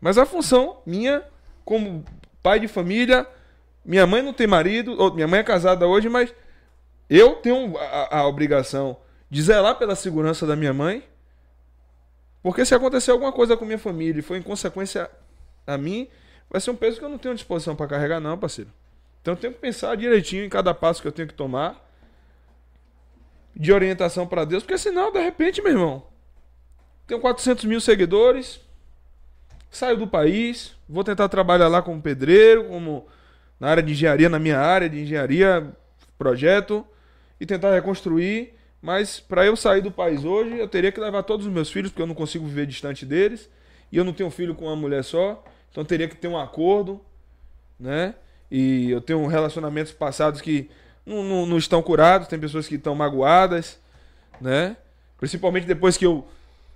[0.00, 1.24] Mas a função minha,
[1.64, 2.04] como
[2.42, 3.26] pai de família.
[3.84, 6.34] Minha mãe não tem marido, ou minha mãe é casada hoje, mas
[7.08, 8.96] eu tenho a, a obrigação
[9.30, 11.02] de zelar pela segurança da minha mãe.
[12.42, 15.10] Porque se acontecer alguma coisa com minha família e for em consequência
[15.66, 16.08] a mim,
[16.48, 18.70] vai ser um peso que eu não tenho disposição para carregar, não, parceiro.
[19.20, 21.86] Então eu tenho que pensar direitinho em cada passo que eu tenho que tomar.
[23.54, 26.06] De orientação para Deus, porque senão, de repente, meu irmão,
[27.08, 28.60] tenho 400 mil seguidores,
[29.70, 33.06] saio do país, vou tentar trabalhar lá como pedreiro, como
[33.60, 35.72] na área de engenharia, na minha área de engenharia,
[36.18, 36.86] projeto,
[37.40, 38.54] e tentar reconstruir.
[38.80, 41.90] Mas para eu sair do país hoje, eu teria que levar todos os meus filhos,
[41.90, 43.48] porque eu não consigo viver distante deles.
[43.90, 47.00] E eu não tenho filho com uma mulher só, então teria que ter um acordo,
[47.80, 48.14] né?
[48.50, 50.70] E eu tenho relacionamentos passados que
[51.04, 53.78] não, não, não estão curados, tem pessoas que estão magoadas,
[54.40, 54.76] né?
[55.18, 56.26] Principalmente depois que eu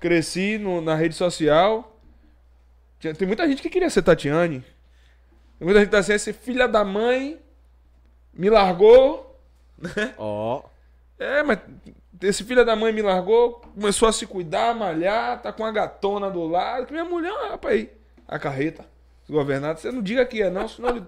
[0.01, 1.92] cresci no- na rede social.
[3.03, 4.61] Tinha- Tem muita gente que queria ser Tatiane.
[5.59, 7.37] Tem muita gente que tá assim, esse filha da mãe
[8.33, 9.37] me largou.
[10.17, 10.63] Ó.
[11.19, 11.59] É, mas
[12.23, 16.31] esse filho da mãe me largou, começou a se cuidar, malhar, tá com a gatona
[16.31, 16.87] do lado.
[16.87, 17.91] Que minha mulher, ah, rapaz, aí,
[18.29, 18.85] a carreta,
[19.29, 19.81] governado.
[19.81, 21.05] Você não diga que é, não, senão eu lhe,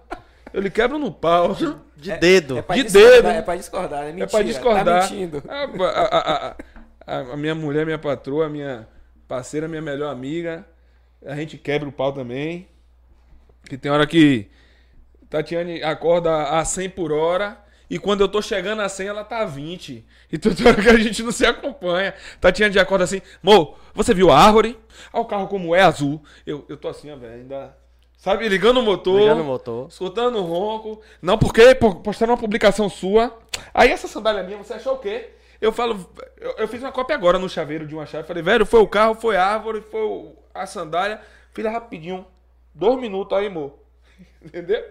[0.53, 1.55] eu lhe quebro no pau.
[1.97, 2.59] De dedo.
[2.59, 3.29] É De discordar, dedo.
[3.29, 4.25] É pra discordar, é mentira.
[4.25, 4.85] é pra discordar.
[4.85, 5.43] Tá mentindo.
[5.49, 6.57] A, a- a- a-
[7.07, 8.87] a- a minha mulher, minha patroa, minha
[9.29, 10.67] parceira, minha melhor amiga.
[11.25, 12.69] A gente quebra o pau também.
[13.69, 14.49] Que tem hora que
[15.31, 17.59] Tatiane acorda a 100 por hora.
[17.89, 20.05] E quando eu tô chegando a 100, ela tá a 20.
[20.33, 22.15] Então tem hora que a gente não se acompanha.
[22.41, 24.79] Tatiane já acorda assim: Mo, você viu a árvore?
[25.13, 26.23] Ah, o carro como é azul.
[26.47, 27.77] Eu, eu tô assim, ó, velho, ainda.
[28.17, 29.21] Sabe, ligando o motor.
[29.21, 29.89] Ligando o motor.
[29.89, 31.01] Escutando o ronco.
[31.21, 33.39] Não, porque po- postaram uma publicação sua.
[33.73, 35.31] Aí essa sandália minha, você achou o quê?
[35.61, 38.27] Eu falo, eu, eu fiz uma cópia agora no chaveiro de uma chave.
[38.27, 41.21] Falei, velho, foi o carro, foi a árvore, foi o- a sandália.
[41.53, 42.27] Fiz rapidinho.
[42.75, 43.79] Dois minutos aí, amor.
[44.43, 44.83] Entendeu?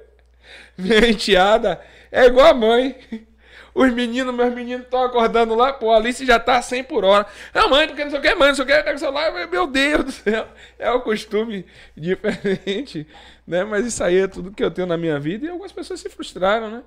[0.77, 1.81] Minha enteada
[2.11, 2.97] é igual a mãe.
[3.75, 7.25] Os meninos, meus meninos estão acordando lá, pô, Alice já tá a 100 por hora.
[7.53, 9.49] Não, mãe, porque não sei o que, mãe, não sei o que, pega o celular,
[9.49, 10.47] meu Deus do céu.
[10.77, 11.65] É o costume
[11.97, 13.07] diferente,
[13.47, 13.63] né?
[13.63, 16.09] Mas isso aí é tudo que eu tenho na minha vida e algumas pessoas se
[16.09, 16.83] frustraram, né?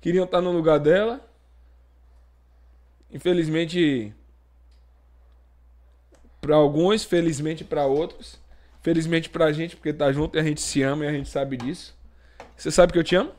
[0.00, 1.20] Queriam estar no lugar dela.
[3.12, 4.14] Infelizmente,
[6.44, 8.38] para alguns, felizmente para outros.
[8.82, 11.56] Felizmente pra gente, porque tá junto e a gente se ama e a gente sabe
[11.56, 11.96] disso.
[12.54, 13.32] Você sabe que eu te amo?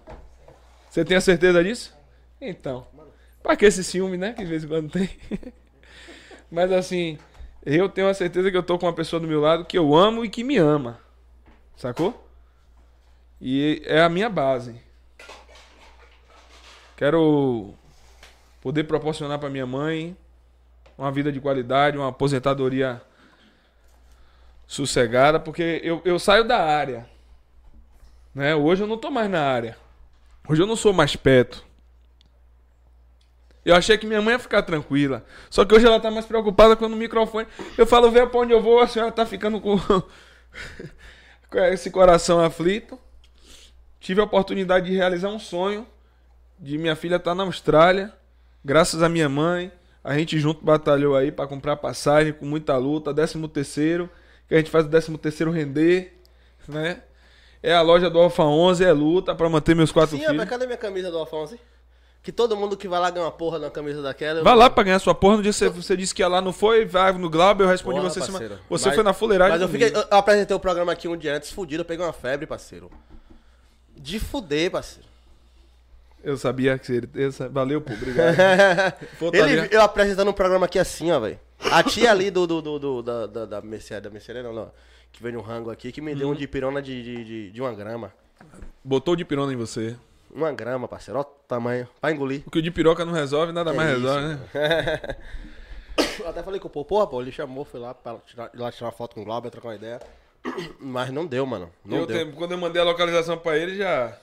[0.90, 1.94] Você tem a certeza disso?
[2.42, 2.88] Então.
[3.44, 4.34] Pra que esse ciúme, né?
[4.34, 5.08] Que de vez em quando tem.
[6.50, 7.20] Mas assim,
[7.64, 9.94] eu tenho a certeza que eu tô com uma pessoa do meu lado que eu
[9.94, 11.00] amo e que me ama.
[11.76, 12.28] Sacou?
[13.40, 14.82] E é a minha base.
[16.98, 17.76] Quero
[18.62, 20.18] poder proporcionar pra minha mãe
[20.98, 23.02] uma vida de qualidade, uma aposentadoria
[24.68, 27.08] sossegada, porque eu, eu saio da área.
[28.34, 28.56] Né?
[28.56, 29.78] Hoje eu não tô mais na área.
[30.48, 31.64] Hoje eu não sou mais perto.
[33.64, 35.26] Eu achei que minha mãe ia ficar tranquila.
[35.50, 37.48] Só que hoje ela tá mais preocupada com o microfone.
[37.78, 39.78] Eu falo, vê pra onde eu vou, a senhora tá ficando com,
[41.50, 43.00] com esse coração aflito.
[44.00, 45.88] Tive a oportunidade de realizar um sonho.
[46.60, 48.14] De minha filha estar na Austrália.
[48.64, 49.72] Graças à minha mãe.
[50.06, 53.12] A gente junto batalhou aí para comprar passagem com muita luta.
[53.14, 54.08] 13 terceiro.
[54.48, 56.14] Que a gente faz o 13 terceiro render.
[56.68, 57.02] Né?
[57.64, 60.32] É a loja do Alfa 11, é luta para manter meus quatro Sim, filhos.
[60.34, 61.58] rapaz, cadê minha camisa do Alfonso?
[62.22, 64.40] Que todo mundo que vai lá ganha uma porra na camisa daquela.
[64.40, 65.38] eu- Vai lá pra ganhar sua porra.
[65.38, 66.86] No dia que você, você disse que ia lá, não foi?
[66.86, 68.20] Vai no Glauber, eu respondi Porra, você.
[68.20, 68.60] parceiro.
[68.70, 69.54] Você Mas- foi na fuleiragem.
[69.54, 72.06] Mas eu, fiquei, eu eu apresentei o programa aqui um dia antes, fudido, eu peguei
[72.06, 72.92] uma febre, parceiro.
[73.96, 75.08] De fuder, parceiro.
[76.26, 77.10] Eu sabia que ele.
[77.52, 78.36] Valeu, pô, obrigado.
[78.36, 79.72] Tá Ele, ligado?
[79.74, 81.40] eu apresentando um programa aqui assim, ó, velho.
[81.72, 84.72] A tia ali do, do, do, do- da, da, da mercearia, da mercearia não, não,
[85.12, 86.34] que veio no rango aqui, que me deu Uhum.
[86.34, 88.12] um de pirona de, de, de, de uma grama.
[88.84, 89.96] Botou de pirona em você.
[90.32, 92.42] Uma grama, parceiro, ó o tamanho, pra engolir.
[92.46, 95.16] O que o de piroca não resolve, nada Que mais isso, resolve, né?
[96.20, 98.58] Eu até falei com o pô, porra, pô, ele chamou, foi lá pra tirar, ir
[98.60, 100.00] lá tirar uma foto com o Glauber, trocar uma ideia.
[100.80, 101.70] Mas não deu, mano.
[101.86, 102.18] Não Eu deu.
[102.18, 104.18] tenho- quando eu mandei a localização pra ele, já.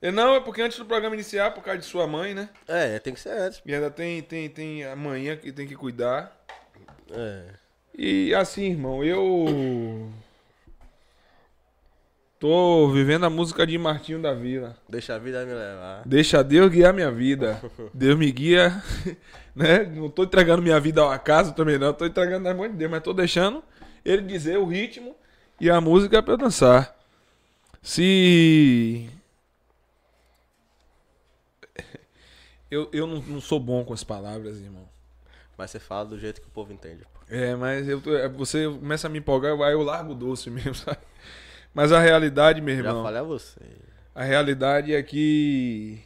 [0.00, 2.48] Ele, não, é porque antes do programa iniciar, por causa de sua mãe, né?
[2.68, 3.60] É, tem que ser antes.
[3.66, 6.36] E ainda tem, tem, tem a manhã que tem que cuidar.
[7.10, 7.46] É.
[7.96, 10.08] E assim, irmão, eu.
[12.38, 14.76] Tô vivendo a música de Martinho da Vila.
[14.88, 16.02] Deixa a vida me levar.
[16.06, 17.60] Deixa Deus guiar minha vida.
[17.92, 18.80] Deus me guia,
[19.56, 19.80] né?
[19.82, 22.88] Não tô entregando minha vida ao acaso também não, tô entregando na mão de Deus,
[22.88, 23.60] mas tô deixando
[24.04, 25.16] ele dizer o ritmo
[25.60, 26.96] e a música pra eu dançar.
[27.82, 29.10] Se
[32.70, 34.88] eu, eu não, não sou bom com as palavras, irmão.
[35.56, 37.02] Mas você fala do jeito que o povo entende.
[37.02, 37.20] pô.
[37.28, 40.74] É, mas eu, é, você começa a me empolgar, aí eu largo o doce mesmo,
[40.74, 40.98] sabe?
[41.74, 43.02] Mas a realidade, meu Já irmão.
[43.02, 43.60] falei a você.
[44.14, 46.00] A realidade é que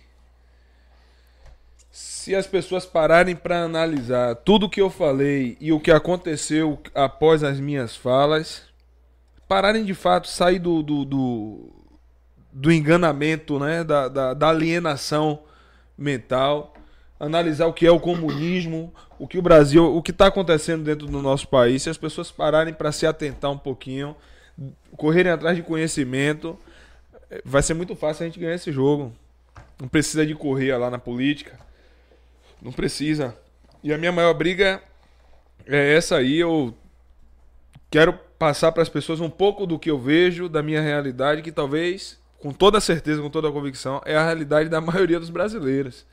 [1.91, 7.45] se as pessoas pararem para analisar tudo que eu falei e o que aconteceu após
[7.45, 8.63] as minhas falas,
[9.47, 11.73] pararem de fato, sair do, do, do,
[12.53, 13.85] do enganamento, né?
[13.85, 15.43] da, da, da alienação
[16.03, 16.75] mental,
[17.19, 21.07] analisar o que é o comunismo, o que o Brasil, o que está acontecendo dentro
[21.07, 24.17] do nosso país, se as pessoas pararem para se atentar um pouquinho,
[24.97, 26.59] correrem atrás de conhecimento,
[27.45, 29.13] vai ser muito fácil a gente ganhar esse jogo.
[29.81, 31.59] Não precisa de correr lá na política.
[32.61, 33.37] Não precisa.
[33.83, 34.83] E a minha maior briga
[35.67, 36.39] é essa aí.
[36.39, 36.75] Eu
[37.91, 41.51] quero passar para as pessoas um pouco do que eu vejo, da minha realidade, que
[41.51, 46.05] talvez, com toda certeza, com toda a convicção, é a realidade da maioria dos brasileiros.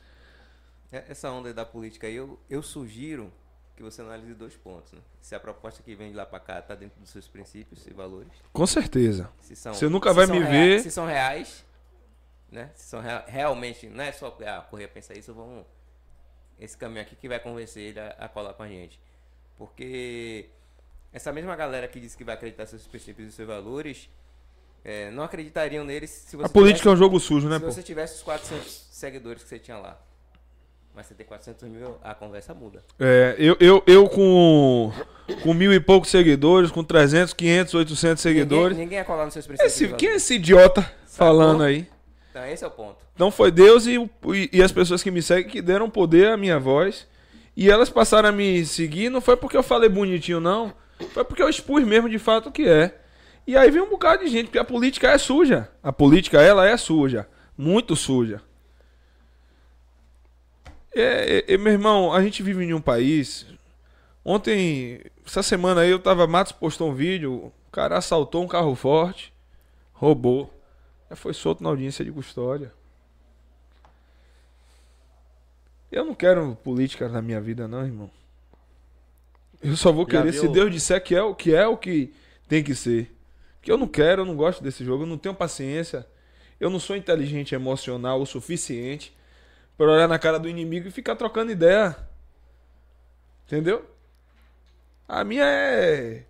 [0.91, 3.31] É, Essa onda da política aí, eu, eu sugiro
[3.75, 4.91] que você analise dois pontos.
[4.93, 4.99] Né?
[5.21, 7.93] Se a proposta que vem de lá pra cá tá dentro dos seus princípios e
[7.93, 8.27] valores.
[8.51, 9.29] Com certeza.
[9.39, 11.65] Se são, Você nunca se vai são me ver- Se são reais,
[12.51, 12.71] né?
[12.75, 15.65] Se são rea- realmente, não é só ah, correr a pensar isso, vamos.
[16.59, 18.99] Esse caminho aqui que vai convencer ele a, a colar com a gente.
[19.57, 20.49] Porque
[21.13, 24.09] essa mesma galera que disse que vai acreditar nos seus princípios e seus valores,
[24.83, 27.65] eh, não acreditariam neles se você A política é tivesse- um jogo sujo, né, se
[27.65, 27.71] pô?
[27.71, 29.97] você tivesse os 400 seguidores que você tinha lá.
[30.95, 32.83] Mas você tem 400 mil, a conversa muda.
[32.99, 34.91] É, eu, eu, eu com,
[35.43, 38.69] com mil e poucos seguidores, com 300, 500, 800 seguidores.
[38.71, 39.73] Ninguém, ninguém ia colar nos seus princípios.
[39.73, 41.87] Esse, quem é esse idiota falando aí?
[42.31, 42.97] Então, esse é o ponto.
[43.15, 46.37] Então foi Deus e, e, e as pessoas que me seguem que deram poder à
[46.37, 47.07] minha voz.
[47.55, 50.73] E elas passaram a me seguir, não foi porque eu falei bonitinho, não.
[51.13, 52.97] Foi porque eu expus mesmo de fato o que é.
[53.45, 55.69] E aí vem um bocado de gente, porque a política é suja.
[55.81, 57.27] A política, ela é suja.
[57.57, 58.41] Muito suja.
[60.93, 63.45] É, é, é, meu irmão, a gente vive em um país.
[64.23, 66.27] Ontem, essa semana aí, eu tava.
[66.27, 67.51] Matos postou um vídeo.
[67.67, 69.33] O cara assaltou um carro forte,
[69.93, 70.53] roubou.
[71.09, 72.71] Já foi solto na audiência de custódia.
[75.91, 78.11] Eu não quero política na minha vida, não, irmão.
[79.61, 80.47] Eu só vou Já querer se?
[80.47, 82.13] Deus disser que é o que é o que
[82.47, 83.11] tem que ser.
[83.69, 86.03] Porque eu não quero, eu não gosto desse jogo, eu não tenho paciência.
[86.59, 89.15] Eu não sou inteligente emocional o suficiente
[89.77, 91.95] para olhar na cara do inimigo e ficar trocando ideia.
[93.45, 93.87] Entendeu?
[95.07, 96.25] A minha é.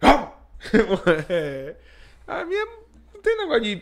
[1.30, 1.76] É.
[2.28, 2.66] A minha
[3.14, 3.76] não tem negócio de,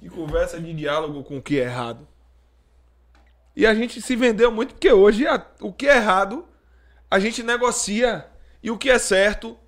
[0.00, 2.06] de conversa, de diálogo com o que é errado.
[3.56, 6.46] E a gente se vendeu muito porque hoje a- o que é errado
[7.10, 8.24] a gente negocia.
[8.62, 9.58] E o que é certo,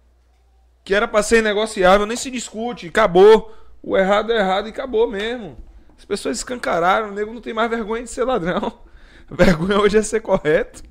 [0.86, 2.86] que era pra ser negociável, nem se discute.
[2.86, 3.52] Acabou.
[3.82, 5.56] O errado é errado e acabou mesmo.
[5.98, 7.08] As pessoas escancararam.
[7.08, 8.78] O nego não tem mais vergonha de ser ladrão.
[9.28, 10.84] A vergonha hoje é ser correto.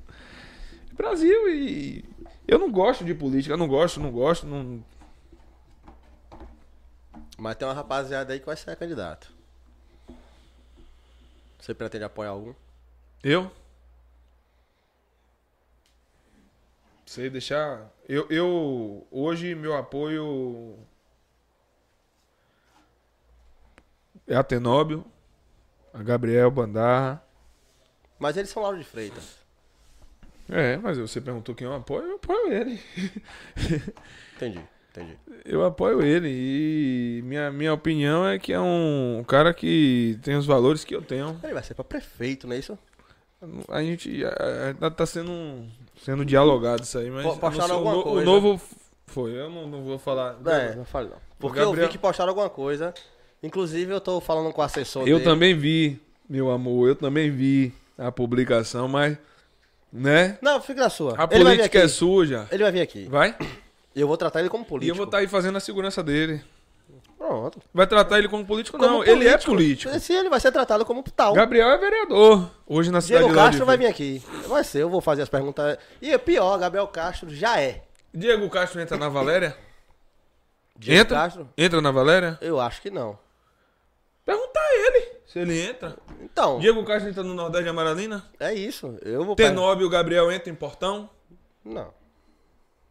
[0.92, 2.04] Brasil e.
[2.46, 4.84] Eu não gosto de política, não gosto, não gosto, não.
[7.38, 9.32] Mas tem uma rapaziada aí que vai ser candidato.
[11.58, 12.52] Você pretende apoiar algum?
[13.24, 13.50] Eu?
[17.06, 17.88] Sei deixar.
[18.08, 20.76] Eu, eu hoje meu apoio
[24.26, 25.04] é a Tenóbio,
[25.94, 27.22] a Gabriel Bandarra.
[28.18, 29.36] Mas eles são Lauro de Freitas.
[30.48, 32.80] É, mas você perguntou quem eu apoio, eu apoio ele.
[34.36, 34.60] Entendi,
[34.90, 35.16] entendi.
[35.44, 40.46] Eu apoio ele e minha, minha opinião é que é um cara que tem os
[40.46, 41.38] valores que eu tenho.
[41.42, 42.78] Ele vai ser pra prefeito, não é isso?
[43.68, 44.22] A gente
[44.80, 45.64] tá- tá sendo
[46.02, 48.24] sendo dialogado isso aí, mas Po- eu não postaram sei, o alguma no- o coisa.
[48.24, 48.74] novo f-
[49.06, 50.36] foi, eu não, não vou falar.
[50.46, 51.16] É, não fale não.
[51.38, 52.94] Porque eu Gabriel- vi que postaram alguma coisa.
[53.42, 55.24] Inclusive, eu tô falando com o assessor Eu dele.
[55.24, 59.16] também vi, meu amor, eu também vi a publicação, mas
[59.92, 60.38] né?
[60.42, 61.12] Não, fica na sua.
[61.16, 61.86] A ele vai vir política aqui.
[61.86, 62.48] é suja.
[62.50, 63.04] Ele vai vir aqui.
[63.06, 63.36] Vai?
[63.94, 64.92] E eu vou tratar ele como E político.
[64.92, 66.42] eu vou estar aí fazendo a segurança dele.
[67.18, 67.60] Pronto.
[67.72, 68.76] Vai tratar ele como político?
[68.76, 69.98] Como não, ele é político.
[69.98, 71.32] Sim, ele vai ser tratado como tal.
[71.32, 74.22] Gabriel é vereador hoje na cidade Diego de Castro vai vir aqui.
[74.46, 75.78] Vai ser, eu vou fazer as perguntas.
[76.00, 77.82] E é pior, Gabriel Castro já é.
[78.12, 79.56] Diego Castro entra na Valéria?
[80.78, 81.16] Diego entra?
[81.16, 81.48] Castro?
[81.56, 82.38] Entra na Valéria?
[82.40, 83.18] Eu acho que não.
[84.24, 85.96] Pergunta a ele se ele entra.
[86.20, 88.24] Então, Diego Castro entra no Nordeste de Amaralina?
[88.38, 88.98] é isso.
[89.02, 89.36] Eu vou.
[89.36, 91.08] Tenóbio Gabriel entra em Portão?
[91.64, 91.92] Não.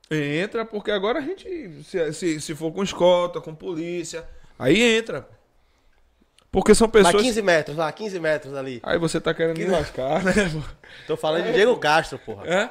[0.10, 4.24] Entra, porque agora a gente, se, se, se for com escolta, com polícia,
[4.58, 5.28] aí entra.
[6.52, 7.22] Porque são pessoas.
[7.22, 8.80] 15 metros lá, 15 metros ali.
[8.84, 10.32] Aí você tá querendo me lascar, né?
[11.06, 12.48] Tô falando de Diego Castro, porra.
[12.48, 12.70] É?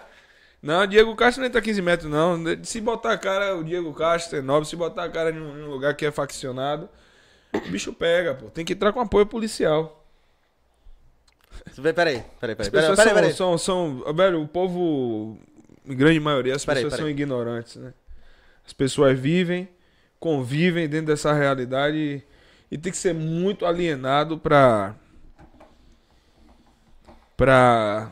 [0.62, 2.43] Não, Diego Castro não entra 15 metros, não.
[2.62, 5.66] Se botar a cara, o Diego Castro é nobre, se botar a cara em um,
[5.66, 6.89] lugar que é faccionado,
[7.52, 8.47] o bicho pega, pô.
[8.48, 10.02] Tem que entrar com apoio policial.
[11.77, 12.24] Peraí, peraí, peraí.
[12.40, 13.32] Peraí, pessoas peraí, são, peraí.
[13.35, 15.39] são, são- Velho, o povo,
[15.85, 17.05] grande maioria, as Peraí, pessoas peraí.
[17.05, 17.93] são ignorantes, né?
[18.66, 19.69] As pessoas vivem,
[20.19, 22.23] convivem dentro dessa realidade e,
[22.74, 24.94] e tem que ser muito alienado pra.
[27.36, 28.11] pra.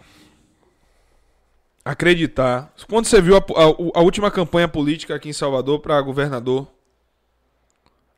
[1.85, 2.73] acreditar.
[2.89, 6.69] Quando você viu a, a- a última campanha política aqui em Salvador pra governador,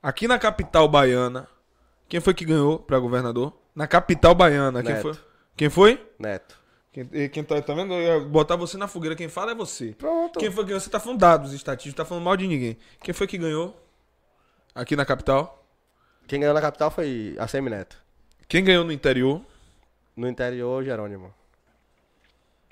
[0.03, 1.49] aqui na capital baiana,
[2.09, 3.53] quem foi que ganhou pra governador?
[3.75, 5.03] Na capital baiana, quem Neto.
[5.03, 5.15] foi?
[5.57, 6.05] Quem foi?
[6.19, 6.59] Neto.
[6.95, 7.93] Quem, quem tá, tá vendo?
[8.29, 9.17] Botar você na fogueira.
[9.17, 9.97] Quem fala é você.
[9.99, 10.39] Pronto.
[10.39, 10.81] Quem foi que ganhou?
[10.81, 12.79] Você tá falando dados estatísticos, tá falando mal de ninguém.
[13.03, 13.77] Quem foi que ganhou?
[14.73, 15.67] Aqui na capital.
[16.29, 18.01] Quem ganhou na capital foi a Semineto.
[18.47, 19.45] Quem ganhou no interior?
[20.17, 21.35] No interior, Jerônimo.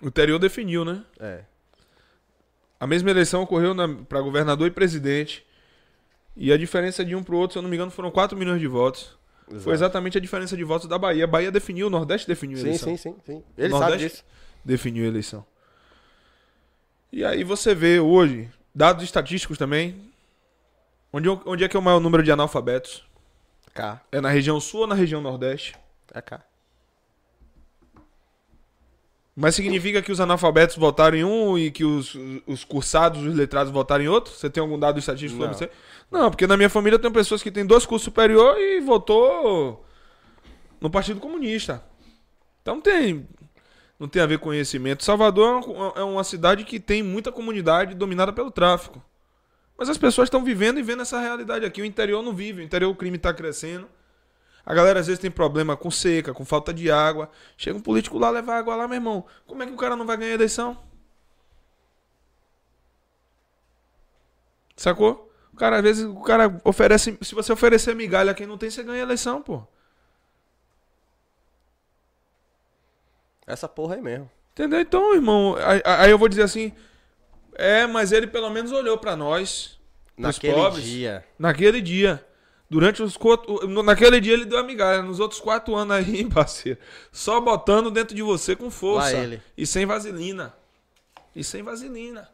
[0.01, 1.05] O interior definiu, né?
[1.19, 1.43] É.
[2.79, 3.75] A mesma eleição ocorreu
[4.09, 5.45] para governador e presidente.
[6.37, 8.61] E a diferença de um pro outro, se eu não me engano, foram 4 milhões
[8.61, 9.19] de votos.
[9.61, 11.25] Foi exatamente a diferença de votos da Bahia.
[11.25, 12.97] A Bahia definiu, o Nordeste definiu a Sim, eleição.
[12.97, 13.45] sim, sim, sim.
[13.57, 14.25] Ele sabe Nordeste disso.
[14.65, 15.45] definiu a eleição.
[17.13, 20.11] E aí você vê hoje, dados estatísticos também.
[21.13, 23.05] Onde, onde é que é o maior número de analfabetos?
[23.75, 24.01] Cá.
[24.11, 25.75] É na região sul ou na região nordeste?
[26.15, 26.43] É cá.
[29.35, 32.15] Mas significa que os analfabetos votaram em um e que os,
[32.47, 34.33] os cursados, os letrados votaram em outro?
[34.35, 35.53] Você tem algum dado estatístico Não.
[35.55, 35.73] sobre você?
[36.11, 39.87] Não, porque na minha família tem pessoas que têm dois cursos superior e votou
[40.81, 41.83] no Partido Comunista.
[42.61, 43.27] Então tem
[43.99, 45.05] não tem a ver com conhecimento.
[45.05, 49.01] Salvador é uma- é uma cidade que tem muita comunidade dominada pelo tráfico.
[49.79, 51.81] Mas as pessoas estão vivendo e vendo essa realidade aqui.
[51.81, 52.61] O interior não vive.
[52.61, 53.87] O interior o crime está crescendo.
[54.65, 57.31] A galera às vezes tem problema com seca, com falta de água.
[57.57, 59.27] Chega um político lá, leva água lá, meu irmão.
[59.47, 60.79] Como é que o cara não vai ganhar eleição?
[64.77, 65.31] Sacou?
[65.53, 67.19] O cara, às vezes, o cara oferece.
[67.23, 69.63] Se você oferecer migalha a quem não tem, você ganha eleição, pô.
[73.47, 74.31] Essa porra aí mesmo.
[74.53, 74.81] Entendeu?
[74.81, 76.73] Então, irmão, aí, eu vou dizer assim.
[77.55, 79.79] É, mas ele pelo menos olhou pra nós.
[80.17, 81.25] Naquele pobres, dia.
[81.39, 82.25] Naquele dia.
[82.73, 83.69] Durante os quatro.
[83.83, 85.03] Naquele dia ele deu a migalha.
[85.03, 86.79] Nos outros quatro anos aí, parceiro.
[87.13, 89.15] Só botando dentro de você com força.
[89.55, 90.55] E sem vaselina.
[91.37, 92.31] E sem vaselina.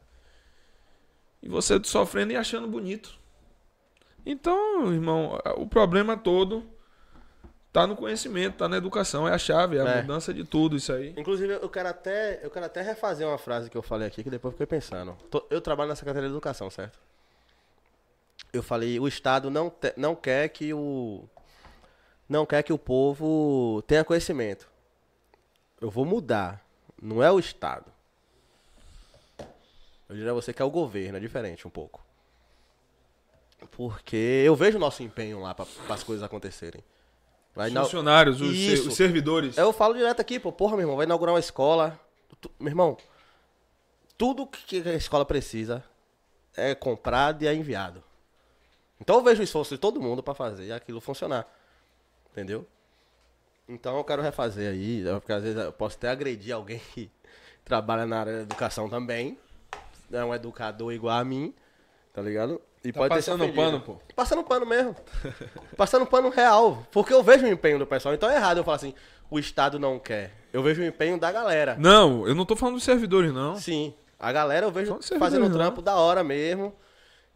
[1.43, 3.19] E você sofrendo e achando bonito.
[4.25, 6.65] Então, irmão, o problema todo
[7.73, 9.27] tá no conhecimento, tá na educação.
[9.27, 10.03] É a chave, é a É.
[10.03, 11.15] mudança de tudo isso aí.
[11.17, 14.31] Inclusive, eu quero até, eu quero até refazer uma frase que eu falei aqui, que
[14.31, 15.17] depois fiquei pensando.
[15.51, 16.97] Eu trabalho na Secretaria de Educação, certo?
[18.53, 21.25] Eu falei, o Estado não, te- não quer que o.
[22.29, 24.69] Não quer que o povo tenha conhecimento.
[25.81, 26.65] Eu vou mudar.
[27.01, 27.87] Não é o Estado.
[30.09, 32.05] Eu diria a você que é o governo, é diferente um pouco.
[33.73, 34.17] Porque
[34.47, 36.83] eu vejo o nosso empenho lá para as coisas acontecerem.
[37.55, 38.91] Vai Os funcionários, os, Isso.
[38.93, 39.57] servidores.
[39.59, 41.99] eu falo direto aqui, pô, porra, meu irmão, vai inaugurar uma escola.
[42.41, 42.97] Tu- meu irmão,
[44.17, 45.85] tudo que a escola precisa
[46.57, 48.03] é comprado e é enviado.
[49.01, 51.47] Então eu vejo o esforço de todo mundo pra fazer aquilo funcionar.
[52.33, 52.67] Entendeu?
[53.69, 57.11] Então eu quero refazer aí, porque às vezes eu posso até agredir alguém que
[57.65, 59.39] trabalha na área da educação também.
[60.11, 61.53] É um educador igual a mim,
[62.15, 62.61] tá ligado?
[62.83, 63.63] E Tá pode ter passando ofendido.
[63.63, 63.97] pano, pô.
[64.15, 64.97] Passando pano mesmo.
[65.77, 66.87] Passando pano real.
[66.93, 68.15] Porque eu vejo o empenho do pessoal.
[68.15, 68.95] Então é errado eu falar assim,
[69.29, 70.33] o Estado não quer.
[70.53, 71.77] Eu vejo o empenho da galera.
[71.79, 73.57] Não, eu não tô falando dos servidores, não.
[73.57, 73.93] Sim.
[74.19, 75.57] A galera eu vejo fazendo um não.
[75.57, 76.75] trampo da hora mesmo.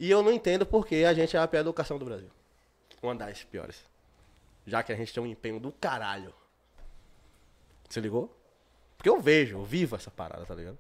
[0.03, 2.29] E eu não entendo porque a gente é a pior educação do Brasil.
[3.01, 3.85] Uma das piores.
[4.67, 6.35] Já que a gente tem um empenho do caralho.
[7.89, 8.37] Se ligou?
[8.97, 10.77] Porque eu vejo, eu vivo essa parada, tá ligado?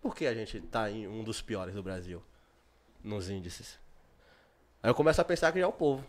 [0.00, 2.22] Por que a gente tá em um dos piores do Brasil?
[3.02, 3.76] Nos índices.
[4.80, 6.06] Aí eu começo a pensar que já é o povo.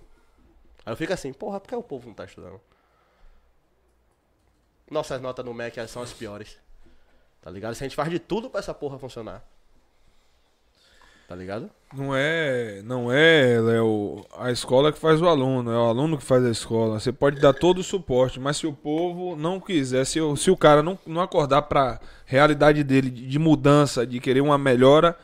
[0.85, 2.61] Aí eu fico assim, porra, por que o povo não tá estudando?
[4.87, 6.59] Nossas notas no MEC são as piores.
[7.41, 7.73] Tá ligado?
[7.73, 9.43] Se a gente faz de tudo pra essa porra funcionar.
[11.31, 11.69] Tá ligado?
[11.93, 16.25] Não é, não é, Léo, a escola que faz o aluno, é o aluno que
[16.25, 16.99] faz a escola.
[16.99, 20.51] Você pode dar todo o suporte, mas se o povo não quiser, se o, se
[20.51, 25.17] o cara não, não acordar pra realidade dele de, mudança, de querer uma melhora,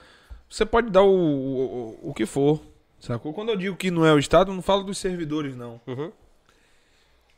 [0.49, 2.61] você pode dar o, o, o que for.
[3.01, 3.33] Sacou?
[3.33, 5.81] Quando eu digo que não é o Estado, eu não falo dos servidores, não.
[5.85, 6.09] Uhum.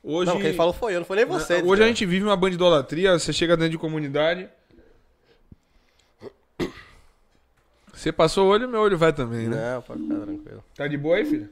[0.03, 1.53] Hoje, Não, quem falou foi eu, não foi nem você.
[1.53, 1.87] Hoje a desgraça.
[1.87, 4.47] gente vive uma bandidolatria, você chega dentro de comunidade.
[7.99, 9.73] Você passou o olho, meu olho vai também, né?
[9.73, 10.63] Não, pode ficar tranquilo.
[10.73, 11.49] Tá de boa aí, filho?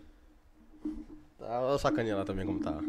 [1.38, 2.80] Tá, olha o sacaninha lá também como tá.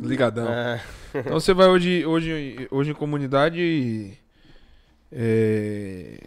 [0.00, 0.48] Ligadão.
[0.48, 0.80] É.
[1.12, 3.60] Então você vai hoje, hoje, hoje em comunidade.
[3.60, 4.16] e,
[5.10, 6.20] é,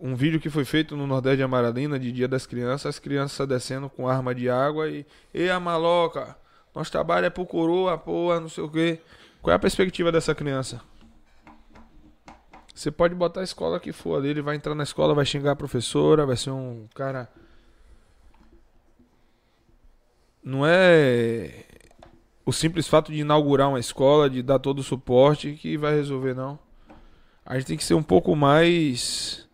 [0.00, 3.48] um vídeo que foi feito no Nordeste de Amaralina, de Dia das Crianças, as crianças
[3.48, 5.04] descendo com arma de água e.
[5.34, 6.36] Ei, a maloca,
[6.72, 9.00] nosso trabalho é pro coroa, porra, não sei o quê.
[9.42, 10.80] Qual é a perspectiva dessa criança?
[12.76, 15.52] Você pode botar a escola que for ali, ele vai entrar na escola, vai xingar
[15.52, 17.26] a professora, vai ser um cara.
[20.44, 21.64] Não é
[22.44, 26.34] o simples fato de inaugurar uma escola, de dar todo o suporte que vai resolver,
[26.34, 26.58] não.
[27.46, 29.48] A gente tem que ser um pouco mais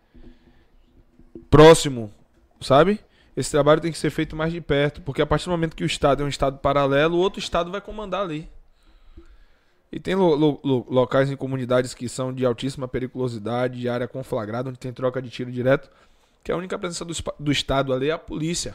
[1.48, 2.12] próximo,
[2.60, 2.98] sabe?
[3.36, 5.84] Esse trabalho tem que ser feito mais de perto, porque a partir do momento que
[5.84, 8.50] o Estado é um Estado paralelo, o outro Estado vai comandar ali.
[9.92, 14.08] E tem lo- lo- lo- locais em comunidades que são de altíssima periculosidade, de área
[14.08, 15.90] conflagrada, onde tem troca de tiro direto,
[16.42, 18.74] que a única presença do, do Estado ali é a polícia.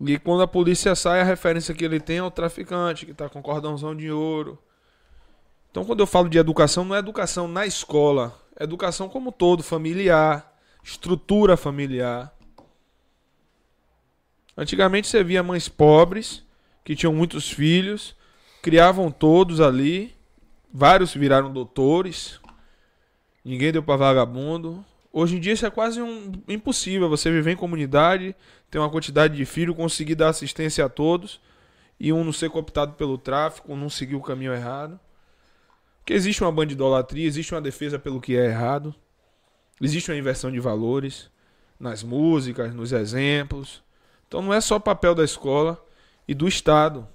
[0.00, 3.28] E quando a polícia sai, a referência que ele tem é o traficante, que tá
[3.28, 4.58] com cordãozão de ouro.
[5.70, 9.32] Então, quando eu falo de educação, não é educação na escola, é educação como um
[9.32, 12.32] todo, familiar, estrutura familiar.
[14.56, 16.44] Antigamente você via mães pobres,
[16.84, 18.14] que tinham muitos filhos,
[18.62, 20.14] criavam todos ali,
[20.72, 22.38] vários viraram doutores,
[23.44, 24.84] ninguém deu pra vagabundo.
[25.10, 28.36] Hoje em dia isso é quase um impossível, você viver em comunidade,
[28.70, 31.40] ter uma quantidade de filhos, conseguir dar assistência a todos,
[31.98, 34.98] e um não ser cooptado pelo tráfico, um não seguir o caminho errado.
[36.00, 38.94] Porque existe uma bandidolatria, existe uma defesa pelo que é errado,
[39.80, 41.30] existe uma inversão de valores
[41.78, 43.82] nas músicas, nos exemplos.
[44.26, 45.83] Então não é só papel da escola
[46.26, 47.08] e do Estado.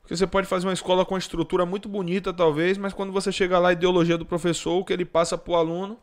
[0.00, 3.32] Porque você pode fazer uma escola com uma estrutura muito bonita, talvez, mas quando você
[3.32, 5.98] chega lá, a ideologia do professor, o que ele passa para o aluno,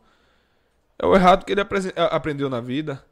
[0.98, 1.62] é o errado que ele
[2.10, 3.04] aprendeu na vida.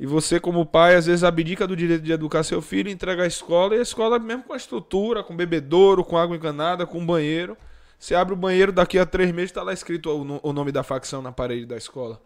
[0.00, 3.26] E você, como pai, às vezes abdica do direito de educar seu filho, entrega a
[3.26, 7.56] escola, e a escola, mesmo com a estrutura, com bebedouro, com água encanada, com banheiro.
[7.98, 11.22] Você abre o banheiro, daqui a três meses está lá escrito o nome da facção
[11.22, 12.20] na parede da escola.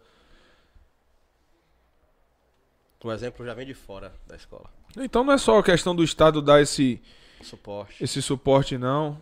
[3.03, 4.76] O exemplo já vem de fora da escola.
[4.95, 7.01] Então não é só a questão do Estado dar esse,
[7.41, 8.03] Suporte.
[8.03, 9.21] esse suporte, não.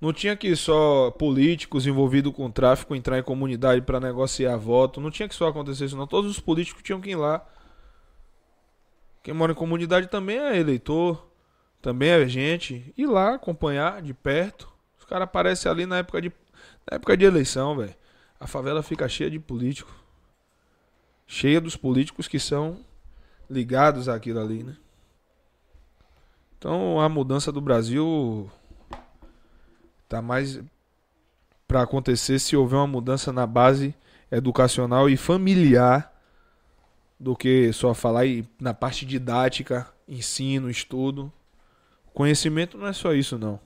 [0.00, 5.00] Não tinha que só políticos envolvidos com tráfico entrar em comunidade para negociar voto.
[5.00, 6.06] Não tinha que só acontecer isso, não.
[6.06, 7.46] Todos os políticos tinham que ir lá.
[9.22, 11.26] Quem mora em comunidade também é eleitor,
[11.80, 12.92] também é gente.
[12.96, 14.70] Ir lá acompanhar de perto.
[14.98, 16.28] Os caras aparecem ali na época de,
[16.90, 17.94] na época de eleição, velho.
[18.38, 19.94] A favela fica cheia de políticos.
[21.26, 22.84] Cheia dos políticos que são
[23.48, 24.76] ligados àquilo ali, né?
[26.58, 28.50] Então a mudança do Brasil
[30.08, 30.60] tá mais
[31.66, 33.94] para acontecer se houver uma mudança na base
[34.30, 36.12] educacional e familiar
[37.18, 41.32] do que só falar aí na parte didática, ensino, estudo.
[42.12, 43.58] Conhecimento não é só isso não.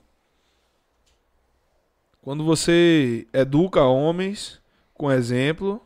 [2.21, 4.61] Quando você educa homens
[4.93, 5.81] com exemplo,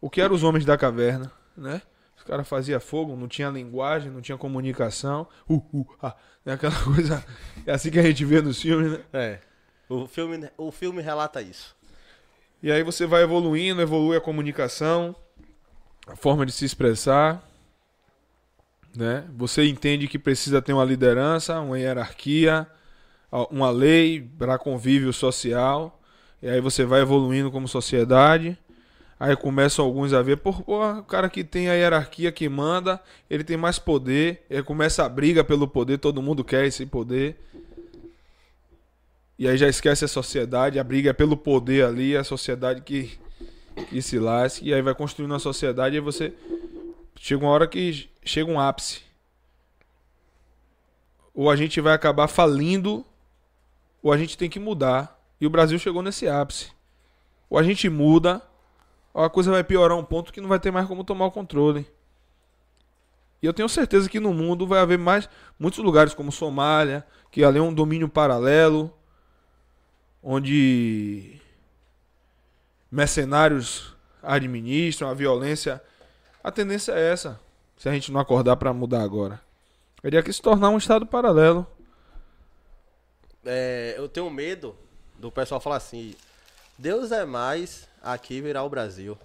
[0.00, 1.80] o que eram os homens da caverna, né?
[2.24, 5.28] Os caras faziam fogo, não tinha linguagem, não tinha comunicação.
[5.46, 7.22] Uh, uh, ah, é aquela coisa.
[7.66, 9.04] É assim que a gente vê nos filmes, né?
[9.12, 9.40] É.
[9.90, 11.76] O filme, o filme relata isso.
[12.62, 15.14] E aí você vai evoluindo, evolui a comunicação,
[16.06, 17.46] a forma de se expressar,
[18.96, 19.26] né?
[19.36, 22.66] Você entende que precisa ter uma liderança, uma hierarquia,
[23.50, 26.00] uma lei para convívio social.
[26.40, 28.56] E aí você vai evoluindo como sociedade.
[29.18, 33.00] Aí começam alguns a ver, pô, o cara que tem a hierarquia que manda,
[33.30, 34.44] ele tem mais poder.
[34.50, 37.36] Aí começa a briga pelo poder, todo mundo quer esse poder.
[39.38, 43.18] E aí já esquece a sociedade, a briga é pelo poder ali, a sociedade que,
[43.88, 44.68] que se lasque.
[44.68, 46.32] E aí vai construindo uma sociedade e você.
[47.16, 49.02] Chega uma hora que chega um ápice.
[51.32, 53.04] Ou a gente vai acabar falindo,
[54.02, 55.20] ou a gente tem que mudar.
[55.40, 56.70] E o Brasil chegou nesse ápice.
[57.48, 58.42] Ou a gente muda,
[59.22, 61.86] a coisa vai piorar um ponto que não vai ter mais como tomar o controle.
[63.40, 65.28] E eu tenho certeza que no mundo vai haver mais
[65.58, 68.92] muitos lugares como Somália, que ali é um domínio paralelo,
[70.22, 71.38] onde
[72.90, 75.82] mercenários administram a violência.
[76.42, 77.38] A tendência é essa,
[77.76, 79.40] se a gente não acordar para mudar agora.
[80.00, 81.66] Teria que se tornar um estado paralelo.
[83.44, 84.74] É, eu tenho medo
[85.18, 86.14] do pessoal falar assim:
[86.78, 89.18] Deus é mais, aqui virá o Brasil.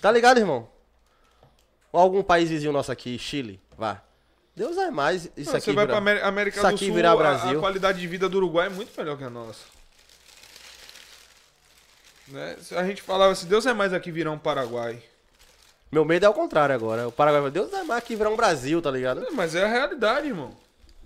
[0.00, 0.68] Tá ligado, irmão?
[1.92, 4.00] Ou algum país vizinho nosso aqui, Chile, vá.
[4.54, 5.96] Deus é mais, isso Não, aqui você vai para
[6.26, 7.58] América, isso do aqui Sul, virar a- Brasil.
[7.58, 9.64] A, qualidade de vida do Uruguai é muito melhor que a nossa.
[12.28, 12.56] Né?
[12.60, 15.02] Se a gente falava assim, Deus é mais aqui virar um Paraguai.
[15.90, 17.08] Meu medo é o contrário agora.
[17.08, 19.26] O Paraguai fala, Deus é mais, aqui virá um Brasil, tá ligado?
[19.26, 20.54] É, Mas é a realidade, irmão.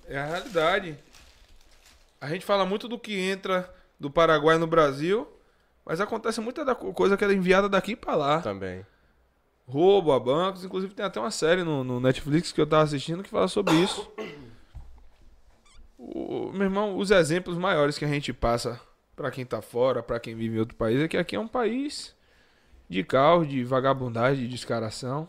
[0.06, 0.98] É a realidade.
[2.20, 5.26] A gente fala muito do que entra do Paraguai no Brasil,
[5.84, 8.40] mas acontece muita da co- coisa que é enviada daqui pra lá.
[8.40, 8.84] Também.
[9.66, 13.22] Roubo a bancos, inclusive tem até uma série no, no Netflix que eu tava assistindo
[13.22, 14.10] que fala sobre isso.
[15.98, 18.80] O, meu irmão, os exemplos maiores que a gente passa
[19.16, 21.48] pra quem tá fora, pra quem vive em outro país, é que aqui é um
[21.48, 22.14] país
[22.88, 25.28] de caos, de vagabundagem, de descaração.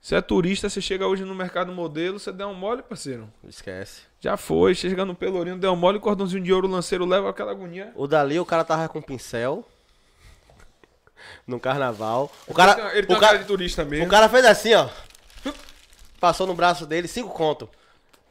[0.00, 3.28] Você é turista, você chega hoje no mercado modelo, você der um mole, parceiro.
[3.44, 4.02] Esquece.
[4.20, 7.90] Já foi, chega no Pelourinho, deu um mole, cordãozinho de ouro, lanceiro leva aquela agonia.
[7.96, 9.64] O dali, o cara tava com pincel.
[11.46, 12.30] No carnaval.
[12.46, 14.06] O Ele cara, ele tem o uma cara de turista mesmo.
[14.06, 14.88] o cara fez assim, ó.
[16.18, 17.68] Passou no braço dele, cinco conto.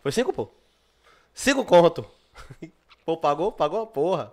[0.01, 0.49] Foi cinco, pô?
[1.33, 2.05] Cinco conto.
[3.05, 3.51] Pô, pagou?
[3.51, 4.31] Pagou a porra.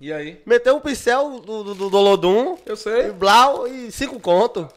[0.00, 0.42] E aí?
[0.44, 2.58] Meteu o pincel do, do, do Dolodum.
[2.66, 3.10] Eu E sei.
[3.12, 4.68] blau e cinco conto.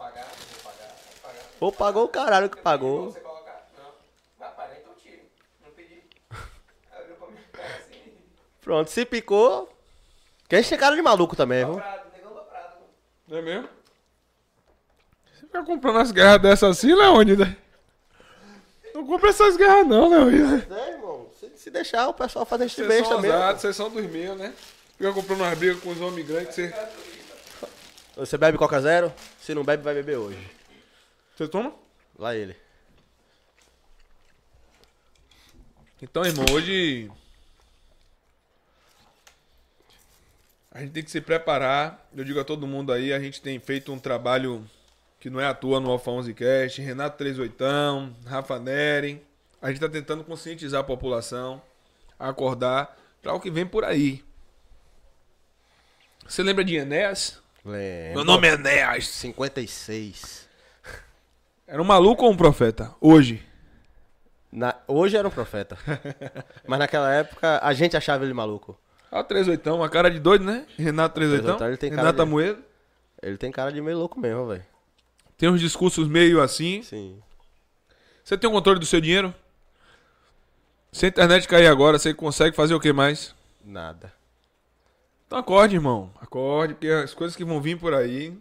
[1.60, 3.12] Ou pagou o caralho que pagou.
[3.12, 3.52] Você coloca.
[3.78, 3.91] Não.
[4.40, 5.22] Vai parar, então tiro.
[5.64, 6.03] Não pedi.
[6.91, 8.02] Aí olhou pra minha cara assim.
[8.66, 9.72] Pronto, se picou.
[10.50, 11.80] Que a gente tem cara de maluco também, viu?
[13.28, 13.70] Não é mesmo?
[15.34, 17.48] Você fica comprando as guerras dessas assim, Leônidas?
[18.94, 20.72] Não compra essas guerras não, Leônidas.
[20.72, 21.30] É, irmão.
[21.40, 23.38] Se, se deixar o pessoal Vocês besta são mesmo.
[23.38, 24.52] ousados, vocês são dos meus, né?
[24.98, 26.74] Fica comprando umas brigas com os homens grandes você...
[28.16, 29.14] Você bebe Coca Zero?
[29.40, 30.40] Se não bebe, vai beber hoje.
[31.36, 31.72] Você toma?
[32.18, 32.56] Lá ele.
[36.02, 37.12] Então, irmão, hoje...
[40.76, 42.06] A gente tem que se preparar.
[42.14, 44.61] Eu digo a todo mundo aí, a gente tem feito um trabalho
[45.22, 47.56] que não é à toa no Alfa 11 Cast, Renato 38,
[48.26, 49.22] Rafa Neren.
[49.61, 51.61] A gente tá tentando conscientizar a população,
[52.19, 54.22] acordar para o que vem por aí.
[56.27, 57.41] Você lembra de Enéas?
[57.64, 58.15] Lembra.
[58.15, 59.07] Meu nome é Enéas.
[59.07, 60.49] 56.
[61.65, 62.93] Era um maluco ou um profeta?
[62.99, 63.41] Hoje.
[64.52, 65.77] Na- Hoje era um profeta.
[66.68, 68.77] Mas naquela época a gente achava ele maluco.
[69.18, 70.66] Ah, 38, uma cara de doido, né?
[70.78, 71.44] Renato 38.
[71.46, 72.64] 38, ele tem cara Renato de- Amoedo.
[73.22, 74.66] Ele tem cara de meio louco mesmo, velho.
[75.38, 76.82] Tem uns discursos meio assim.
[76.84, 77.22] Sim.
[78.24, 79.34] Você tem o controle do seu dinheiro?
[80.92, 83.34] Se a internet cair agora, você consegue fazer o que mais?
[83.64, 84.14] Nada.
[85.28, 86.12] Então acorde, irmão.
[86.22, 88.38] Acorde, porque as coisas que vão vir por aí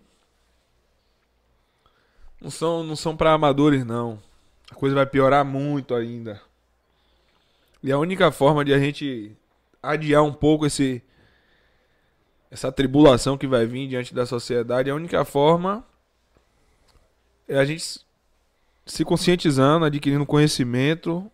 [2.41, 4.21] não são, não são para amadores, não.
[4.71, 6.41] A coisa vai piorar muito ainda.
[7.83, 9.37] E a única forma de a gente
[9.91, 11.03] adiar um pouco esse
[12.51, 15.85] essa tribulação que vai vir diante da sociedade, a única forma
[17.49, 18.01] é a gente
[18.87, 21.29] se conscientizando, adquirindo conhecimento,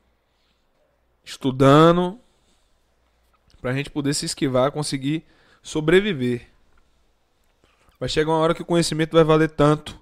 [1.23, 2.19] estudando,
[3.61, 5.25] pra gente poder se esquivar, conseguir
[5.63, 6.49] sobreviver.
[7.99, 10.01] Vai chegar uma hora que o conhecimento vai valer tanto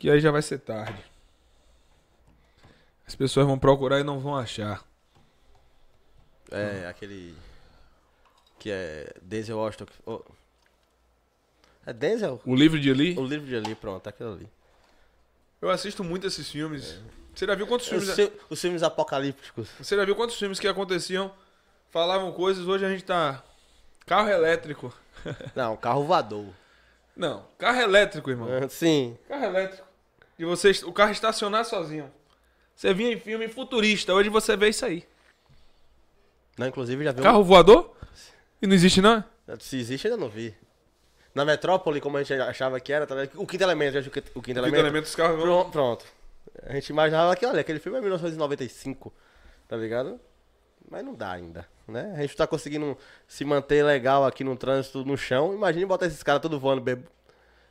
[0.00, 0.98] que aí já vai ser tarde.
[3.06, 4.82] As pessoas vão procurar e não vão achar.
[6.50, 7.34] É, aquele.
[8.58, 9.86] Que é Denzel Washington.
[9.86, 10.20] que- oh.
[11.86, 12.40] É Denzel?
[12.44, 14.48] O livro de ali, O livro de ali, pronto, aquilo ali.
[15.62, 17.00] eu assisto muito esses filmes.
[17.34, 18.14] Você já viu quantos Os, filmes?
[18.14, 19.68] fi- os filmes apocalípticos.
[19.80, 21.32] Você já viu quantos filmes que aconteciam,
[21.90, 23.42] falavam coisas, hoje a gente tá
[24.04, 24.92] carro elétrico.
[25.56, 26.46] Não, carro voador.
[27.16, 28.48] Não, carro elétrico, irmão.
[28.50, 29.16] Ah, Sim.
[29.28, 29.86] Carro elétrico.
[30.38, 32.10] E você, o carro estacionar sozinho.
[32.74, 35.06] Você via em filme futurista, hoje você vê isso aí.
[36.60, 37.22] Não, inclusive já viu.
[37.22, 37.96] Carro voador?
[38.60, 39.24] E não existe não?
[39.58, 40.54] Se existe, ainda não vi.
[41.34, 44.42] Na metrópole, como a gente achava que era, tá o quinto elemento, o quinto o
[44.42, 44.80] quinto elemento?
[44.80, 45.40] elemento dos carros.
[45.40, 46.04] Pronto, pronto.
[46.64, 49.10] A gente imaginava que, olha, aquele filme é 1995,
[49.66, 50.20] tá ligado?
[50.90, 52.12] Mas não dá ainda, né?
[52.14, 52.94] A gente tá conseguindo
[53.26, 55.54] se manter legal aqui no trânsito, no chão.
[55.54, 57.08] Imagine botar esses caras tudo voando, bebo.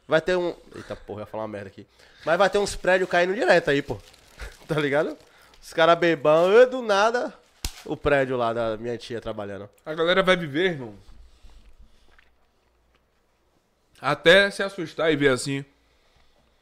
[0.07, 0.55] Vai ter um...
[0.75, 1.85] Eita porra, eu ia falar uma merda aqui.
[2.25, 3.99] Mas vai ter uns prédios caindo direto aí, pô.
[4.67, 5.15] Tá ligado?
[5.61, 7.33] Os caras bebão, e do nada,
[7.85, 9.69] o prédio lá da minha tia trabalhando.
[9.85, 10.95] A galera vai viver, irmão.
[14.01, 15.65] Até se assustar e ver assim.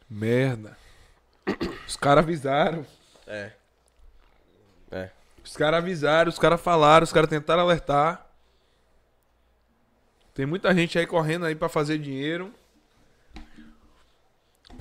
[0.09, 0.77] Merda.
[1.87, 2.85] Os caras avisaram.
[3.25, 3.51] É.
[4.91, 5.09] É.
[5.43, 8.25] Os caras avisaram, os caras falaram, os caras tentaram alertar.
[10.33, 12.53] Tem muita gente aí correndo aí pra fazer dinheiro.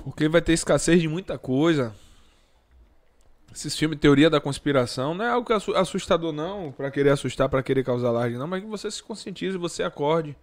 [0.03, 1.95] Porque vai ter escassez de muita coisa.
[3.57, 7.49] Esses filmes Teoria da Conspiração não é algo que assu- assustador não, pra querer assustar,
[7.49, 10.37] pra querer causar alarde não, mas que você se conscientize, você acorde.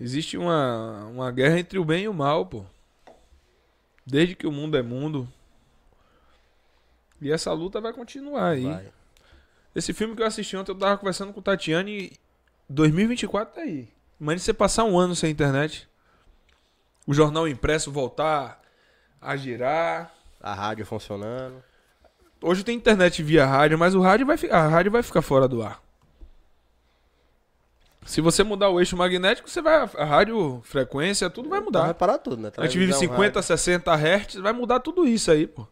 [0.00, 2.64] Existe uma, uma guerra entre o bem e o mal, pô.
[4.06, 5.28] Desde que o mundo é mundo.
[7.20, 8.64] E essa luta vai continuar aí.
[8.64, 8.90] Vai.
[9.76, 12.12] Esse filme que eu assisti ontem, eu tava conversando com o Tatiane e
[12.66, 13.90] 2024 tá aí.
[14.18, 15.86] Imagina você passar um ano sem internet.
[17.06, 18.58] O jornal impresso voltar
[19.20, 20.14] a girar.
[20.40, 21.62] A rádio funcionando.
[22.42, 25.62] Hoje tem internet via rádio, mas o rádio vai, a rádio vai ficar fora do
[25.62, 25.82] ar.
[28.06, 31.82] Se você mudar o eixo magnético, você vai a rádio frequência, tudo vai Então Vai
[31.82, 31.94] mudar.
[31.94, 32.50] parar tudo, né?
[32.56, 35.66] A gente vive Televisão, 50, 60 Hz, vai mudar tudo isso aí, pô.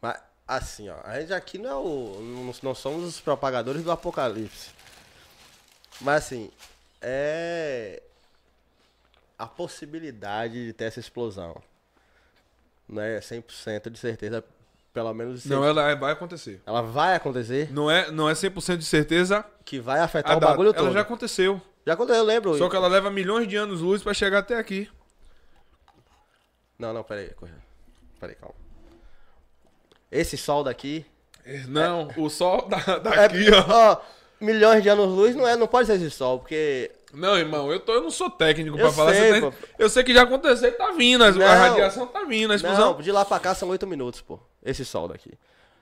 [0.00, 2.20] Mas, assim, ó, a gente aqui não é o.
[2.20, 4.70] Não, não somos os propagadores do apocalipse.
[6.00, 6.50] Mas assim,
[7.02, 8.02] é.
[9.38, 11.62] A possibilidade de ter essa explosão.
[12.90, 14.42] Não é 100% de certeza,
[14.92, 15.44] pelo menos.
[15.44, 16.60] Não, ela vai acontecer.
[16.66, 20.50] ela vai acontecer, Não é, não é 100% de certeza que vai afetar o data.
[20.52, 20.92] bagulho Ela todo.
[20.92, 21.60] já aconteceu.
[21.86, 22.58] Já aconteceu, eu lembro.
[22.58, 24.90] Só que ela leva milhões de anos luz pra chegar até aqui.
[26.78, 27.30] Não, não, peraí.
[28.18, 28.54] Peraí, calma.
[30.10, 31.06] Esse sol daqui.
[31.68, 33.92] Não, o sol da, É, daqui, ó.
[33.92, 34.00] ó,
[34.40, 37.80] milhões de anos luz não, é, não pode ser esse sol, porque Não, irmão, eu,
[37.80, 39.14] tô, eu não sou técnico Eu pra falar.
[39.14, 39.52] sei, tá- pô.
[39.78, 41.24] eu sei que já aconteceu e tá vindo.
[41.24, 41.44] A, Não.
[41.46, 42.92] a radiação tá vindo, a explosão.
[42.94, 44.38] Não, de lá pra cá são 8 minutos, pô.
[44.64, 45.32] Esse sol daqui.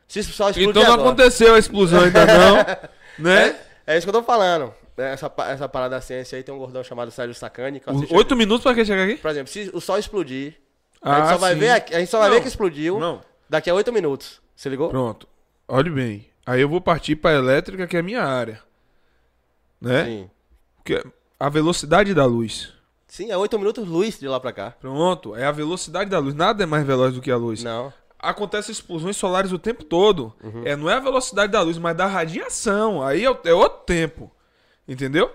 [0.07, 2.57] Se esse sol explodir então não agora, aconteceu a explosão ainda não.
[3.19, 3.57] né?
[3.87, 4.73] É, é isso que eu tô falando.
[4.97, 7.81] É, Essa, essa parada da ciência aí tem um gordão chamado Sérgio Sacani.
[8.11, 9.17] Oito minutos pra que chegar aqui?
[9.17, 10.55] Por exemplo, se o sol explodir,
[11.03, 11.61] a Ah, gente só vai sim.
[11.61, 12.35] ver, a gente só vai Não.
[12.37, 13.21] ver que explodiu Não.
[13.49, 14.41] daqui a 8 minutos.
[14.57, 14.89] Você ligou?
[14.89, 15.29] Pronto.
[15.69, 16.27] Olhe bem.
[16.47, 18.61] Aí eu vou partir pra elétrica, que é a minha área.
[19.81, 20.05] Né?
[20.05, 20.31] Sim.
[20.85, 21.03] Que é
[21.39, 22.73] a velocidade da luz.
[23.07, 24.75] Sim, é 8 minutos luz de lá pra cá.
[24.81, 25.35] Pronto.
[25.35, 26.35] É a velocidade da luz.
[26.35, 27.63] Nada é mais veloz do que a luz.
[27.65, 27.93] Não.
[28.19, 30.35] Acontecem explosões solares o tempo todo.
[30.43, 30.63] Uhum.
[30.65, 33.03] É, não é a velocidade da luz, mas da radiação.
[33.03, 34.31] Aí é, o- é outro tempo.
[34.87, 35.31] Entendeu?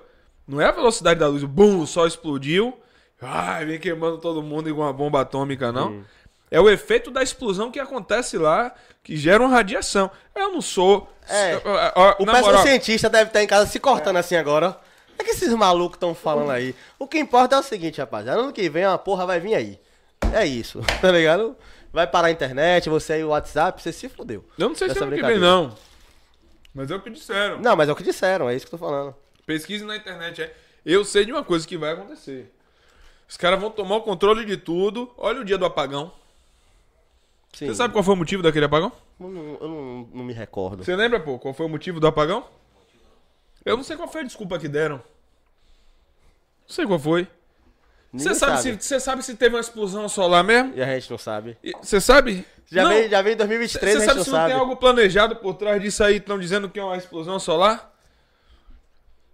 [0.47, 1.43] Não é a velocidade da luz.
[1.43, 2.77] Bum, o sol explodiu.
[3.21, 5.91] Ai, vem queimando todo mundo igual uma bomba atômica, não.
[5.93, 6.03] Hum.
[6.51, 8.71] É o efeito da explosão que acontece lá,
[9.01, 10.11] que gera uma radiação.
[10.35, 11.09] Eu não sou.
[11.27, 11.59] É.
[11.65, 14.69] Ó, ó, O na péssimo moral, cientista deve estar em casa se cortando assim agora,
[14.69, 14.92] ó.
[15.17, 16.75] É que esses malucos estão falando aí.
[16.97, 18.39] O que importa é o seguinte, rapaziada.
[18.39, 19.79] Ano que vem uma porra vai vir aí.
[20.33, 21.55] É isso, tá ligado?
[21.91, 24.43] Vai parar a internet, você aí o WhatsApp, você se fudeu.
[24.57, 25.75] eu não sei se é ano que vem, não.
[26.73, 27.59] Mas é o que disseram.
[27.59, 29.15] Não, mas é o que disseram, é isso que eu tô falando.
[29.45, 30.41] Pesquise na internet.
[30.41, 30.55] É.
[30.85, 32.51] Eu sei de uma coisa que vai acontecer.
[33.27, 35.11] Os caras vão tomar o controle de tudo.
[35.17, 36.11] Olha o dia do apagão.
[37.53, 37.67] Sim.
[37.67, 38.91] Você sabe qual foi o motivo daquele apagão?
[39.19, 40.83] Eu não, eu não, não me recordo.
[40.83, 42.45] Você lembra, pô, qual foi o motivo do apagão?
[43.65, 44.97] Eu não sei qual foi a desculpa que deram.
[44.97, 45.03] Não
[46.67, 47.23] sei qual foi.
[48.13, 50.73] Você Ninguém sabe, se, sabe se teve uma explosão solar mesmo?
[50.75, 51.57] E a gente não sabe.
[51.81, 52.45] Você sabe?
[52.67, 52.89] Já Não.
[52.91, 54.51] veio, já veio em 2023, Você sabe não se não sabe.
[54.51, 56.17] tem algo planejado por trás disso aí?
[56.17, 57.91] Estão dizendo que é uma explosão solar?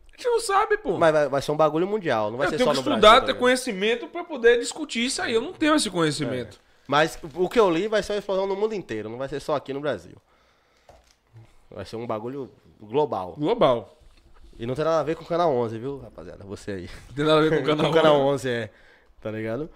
[0.07, 0.97] A gente não sabe, pô.
[0.97, 2.91] Mas vai, vai ser um bagulho mundial, não vai eu ser tenho só que no
[2.93, 3.25] estudar, Brasil.
[3.27, 5.33] ter tá conhecimento pra poder discutir isso aí.
[5.33, 6.59] Eu não tenho esse conhecimento.
[6.87, 9.39] Mas o que eu li vai ser uma explosão no mundo inteiro, não vai ser
[9.39, 10.15] só aqui no Brasil.
[11.69, 12.49] Vai ser um bagulho
[12.81, 13.35] global.
[13.37, 13.98] Global.
[14.59, 16.43] E não tem nada a ver com o canal 11, viu, rapaziada?
[16.43, 16.89] Você aí.
[17.07, 17.85] Não tem nada a ver com o canal.
[17.85, 18.69] Com o canal 11, é.
[19.21, 19.69] Tá ligado?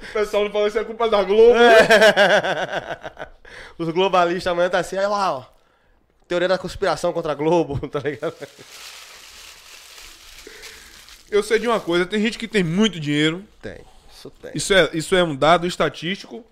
[0.00, 1.58] O pessoal não fala que isso é culpa da Globo.
[3.76, 5.44] Os globalistas amanhã tá assim, olha lá, ó.
[6.28, 8.36] Teoria da conspiração contra a Globo, tá ligado?
[11.28, 13.44] Eu sei de uma coisa, tem gente que tem muito dinheiro.
[13.60, 13.80] Tem,
[14.12, 14.52] isso tem.
[14.54, 16.44] Isso é, isso é um dado estatístico.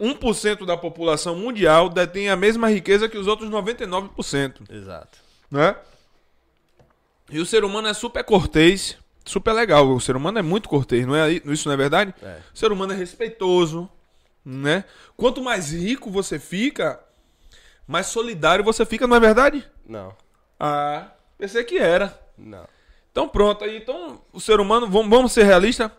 [0.00, 4.70] 1% da população mundial detém a mesma riqueza que os outros 99%.
[4.70, 5.18] Exato.
[5.50, 5.74] Né?
[7.30, 9.88] E o ser humano é super cortês, super legal.
[9.88, 11.32] O ser humano é muito cortês, não é?
[11.32, 12.14] Isso não é verdade?
[12.22, 12.38] É.
[12.54, 13.88] O ser humano é respeitoso,
[14.44, 14.84] né?
[15.16, 17.00] Quanto mais rico você fica,
[17.86, 19.66] mais solidário você fica, não é verdade?
[19.88, 20.14] Não,
[20.58, 21.08] Ah,
[21.38, 22.18] pensei que era.
[22.36, 22.66] não.
[23.10, 25.90] Então pronto, aí então o ser humano, vamos, vamos ser realistas,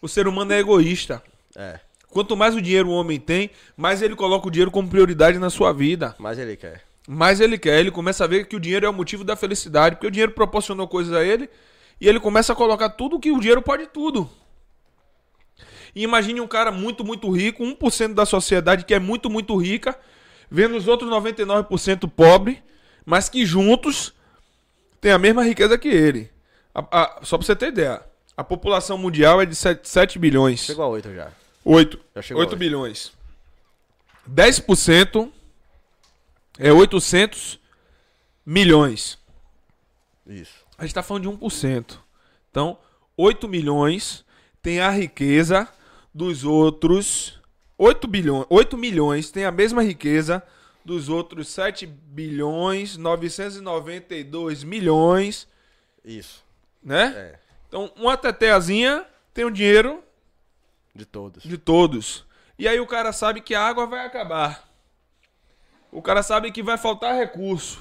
[0.00, 1.20] o ser humano é egoísta.
[1.56, 1.80] É,
[2.14, 5.50] Quanto mais o dinheiro o homem tem, mais ele coloca o dinheiro como prioridade na
[5.50, 6.14] sua vida.
[6.18, 6.82] mas ele quer.
[7.08, 9.96] Mais ele quer, ele começa a ver que o dinheiro é o motivo da felicidade,
[9.96, 11.50] porque o dinheiro proporcionou coisas a ele,
[12.00, 14.30] e ele começa a colocar tudo que o dinheiro pode tudo.
[15.94, 19.98] E imagine um cara muito, muito rico, 1% da sociedade que é muito, muito rica,
[20.50, 22.62] vendo os outros 99% pobre,
[23.04, 24.14] mas que juntos
[25.00, 26.30] têm a mesma riqueza que ele.
[26.74, 28.00] A- a- só pra você ter ideia,
[28.36, 30.60] a população mundial é de 7, 7 bilhões.
[30.60, 31.28] Chegou a 8 já.
[31.64, 32.00] 8.
[32.14, 32.58] Já chegou 8 a oito.
[32.58, 33.12] bilhões.
[34.30, 35.30] 10%
[36.58, 37.58] é 800
[38.44, 39.18] milhões.
[40.26, 40.64] Isso.
[40.76, 41.98] A gente tá falando de 1%.
[42.50, 42.78] Então,
[43.16, 44.24] 8 milhões
[44.62, 45.68] tem a riqueza
[46.12, 47.40] dos outros
[47.76, 50.42] 8 bilhões, 8 milhões tem a mesma riqueza
[50.84, 55.48] dos outros 7 bilhões 992 milhões,
[56.04, 56.44] Isso.
[56.82, 57.12] né?
[57.16, 57.38] É.
[57.66, 60.03] Então, uma teteazinha tem o dinheiro
[60.94, 61.42] De todos.
[61.42, 62.24] de todos.
[62.58, 64.68] E aí o cara sabe que a água vai acabar.
[65.90, 67.80] O cara sabe que vai faltar recurso.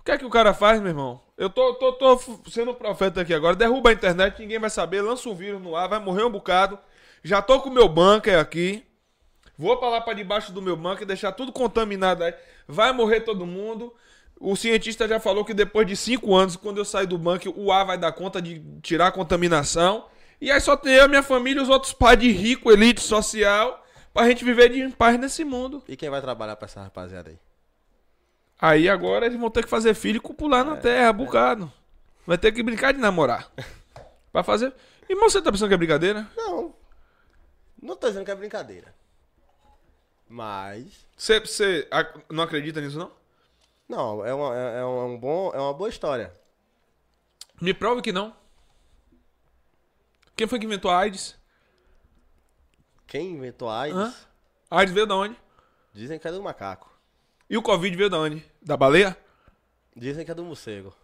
[0.00, 1.20] O que é que o cara faz, meu irmão?
[1.36, 3.54] Eu tô, tô, tô sendo profeta aqui agora.
[3.54, 5.02] Derruba a internet, ninguém vai saber.
[5.02, 6.78] Lança um vírus no ar, vai morrer um bocado.
[7.22, 8.84] Já tô com o meu bunker aqui.
[9.56, 12.34] Vou pra lá pra debaixo do meu bunker, deixar tudo contaminado aí.
[12.66, 13.92] Vai morrer todo mundo.
[14.40, 17.72] O cientista já falou que depois de cinco anos, quando eu sair do bunker, o
[17.72, 20.06] ar vai dar conta de tirar a contaminação.
[20.40, 23.84] E aí só tem eu, minha família e os outros pais de rico, elite social,
[24.12, 25.82] pra gente viver de paz nesse mundo.
[25.88, 27.38] E quem vai trabalhar pra essa rapaziada aí?
[28.60, 31.72] Aí agora eles vão ter que fazer filho e copular na terra, bocado.
[32.26, 33.50] Vai ter que brincar de namorar.
[34.32, 34.74] pra fazer.
[35.08, 36.26] Irmão, você tá pensando que é brincadeira?
[36.36, 36.74] Não.
[37.80, 38.94] Não tô dizendo que é brincadeira.
[40.28, 41.06] Mas.
[41.16, 41.88] Você, você
[42.28, 43.10] não acredita nisso, não?
[43.88, 46.32] Não, é, uma, é, é um bom, é uma boa história.
[47.60, 48.36] Me prove que não.
[50.38, 51.34] Quem foi que inventou a AIDS?
[53.08, 53.98] Quem inventou a AIDS?
[53.98, 54.14] Hã?
[54.70, 55.36] A AIDS veio da onde?
[55.92, 56.88] Dizem que é do macaco.
[57.50, 58.46] E o Covid veio da onde?
[58.62, 59.18] Da baleia?
[59.96, 60.94] Dizem que é do morcego.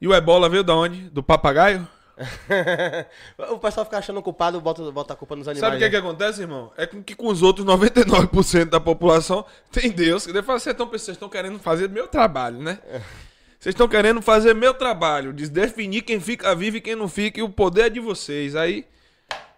[0.00, 1.08] E o ebola veio da onde?
[1.10, 1.86] Do papagaio?
[3.52, 5.60] o pessoal fica achando culpado, bota, bota a culpa nos animais.
[5.60, 5.90] Sabe o que, é né?
[5.92, 6.72] que acontece, irmão?
[6.76, 10.26] É com que com os outros 99% da população tem Deus.
[10.26, 12.80] Que fala, vocês estão vocês estão querendo fazer meu trabalho, né?
[13.62, 17.38] Vocês estão querendo fazer meu trabalho, de definir quem fica vivo e quem não fica,
[17.38, 18.56] e o poder é de vocês.
[18.56, 18.84] Aí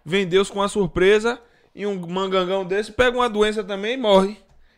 [0.05, 1.41] vem Deus com uma surpresa
[1.75, 4.37] e um mangangão desse pega uma doença também e morre.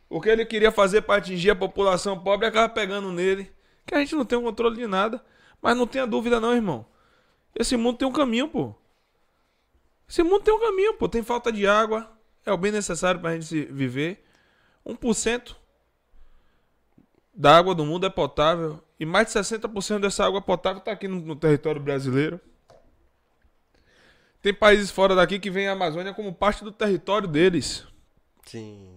[0.09, 3.51] O que ele queria fazer para atingir a população pobre acaba pegando nele.
[3.85, 5.21] Que a gente não tem o controle de nada.
[5.61, 6.87] Mas não tenha dúvida, não, irmão.
[7.53, 8.77] Esse mundo tem um caminho, pô.
[10.09, 11.09] Esse mundo tem um caminho, pô.
[11.09, 12.09] Tem falta de água.
[12.45, 14.25] É o bem necessário pra gente se viver.
[14.87, 15.57] 1%
[17.35, 18.86] da água do mundo é potável.
[18.99, 22.41] E mais de 60% dessa água potável tá aqui no, no território brasileiro.
[24.41, 27.87] Tem países fora daqui que veem a Amazônia como parte do território deles.
[28.45, 28.89] Sim.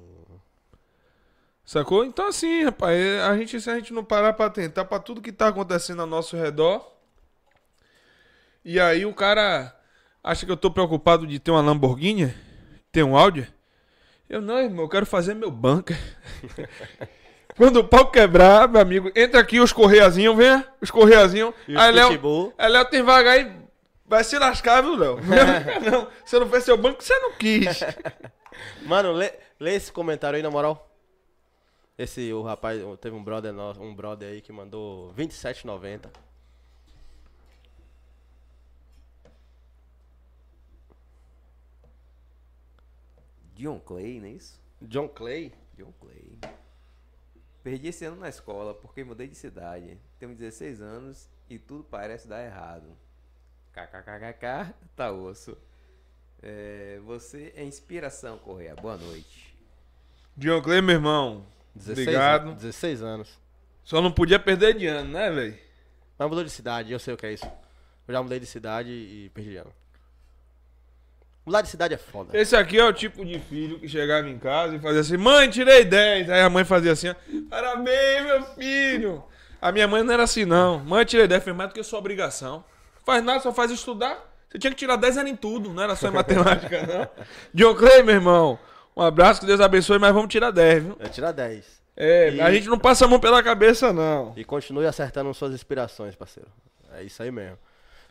[1.65, 2.05] Sacou?
[2.05, 5.21] Então assim, rapaz, é, a gente, se a gente não parar pra atentar pra tudo
[5.21, 6.95] que tá acontecendo ao nosso redor.
[8.63, 9.75] E aí o cara
[10.23, 12.33] acha que eu tô preocupado de ter uma Lamborghini,
[12.91, 13.51] ter um Audi.
[14.29, 15.97] Eu não, irmão, eu quero fazer meu bunker.
[17.59, 21.53] Quando o pau quebrar, meu amigo, entra aqui os correiazinhos, vem, os correiazinhos.
[21.67, 23.53] E os Aí Léo, aí Léo tem vaga aí,
[24.05, 25.17] vai se lascar, viu, Léo?
[25.83, 27.81] Não, não, você não fez seu banco, você não quis.
[28.87, 30.89] Mano, lê, lê esse comentário aí, na moral.
[31.97, 36.05] Esse, o rapaz, teve um brother nosso, um brother aí que mandou 27,90.
[43.53, 44.57] John Clay, não é isso?
[44.81, 45.51] John Clay.
[45.77, 46.39] John Clay.
[47.63, 49.97] Perdi esse ano na escola porque mudei de cidade.
[50.17, 52.97] Tenho 16 anos e tudo parece dar errado.
[53.73, 55.57] KKKKK, tá osso.
[56.41, 58.75] É, você é inspiração, Correia.
[58.75, 59.55] Boa noite.
[60.37, 61.45] John Clay, meu irmão.
[61.75, 62.55] 16, Obrigado.
[62.55, 63.39] 16 anos.
[63.83, 65.57] Só não podia perder de ano, né, velho?
[66.17, 67.45] Mas mudou de cidade, eu sei o que é isso.
[68.07, 69.73] Eu já mudei de cidade e perdi de ano.
[71.45, 72.37] Mudar de cidade é foda.
[72.37, 75.49] Esse aqui é o tipo de filho que chegava em casa e fazia assim: Mãe,
[75.49, 76.29] tirei 10.
[76.29, 77.15] Aí a mãe fazia assim: ó,
[77.49, 79.23] Parabéns, meu filho.
[79.61, 80.79] A minha mãe não era assim, não.
[80.79, 81.43] Mãe, tirei 10.
[81.43, 82.63] Foi mais do que sua obrigação.
[83.05, 84.17] Faz nada, só faz estudar.
[84.49, 87.09] Você tinha que tirar 10 era em tudo, não era só em matemática, não.
[87.53, 88.57] John Clay, meu irmão.
[88.95, 90.97] Um abraço, que Deus abençoe, mas vamos tirar 10, viu?
[90.99, 91.79] É tirar 10.
[91.95, 94.33] É, E- a gente não passa a mão pela cabeça, não.
[94.35, 96.49] E continue acertando suas inspirações, parceiro.
[96.93, 97.57] É isso aí mesmo.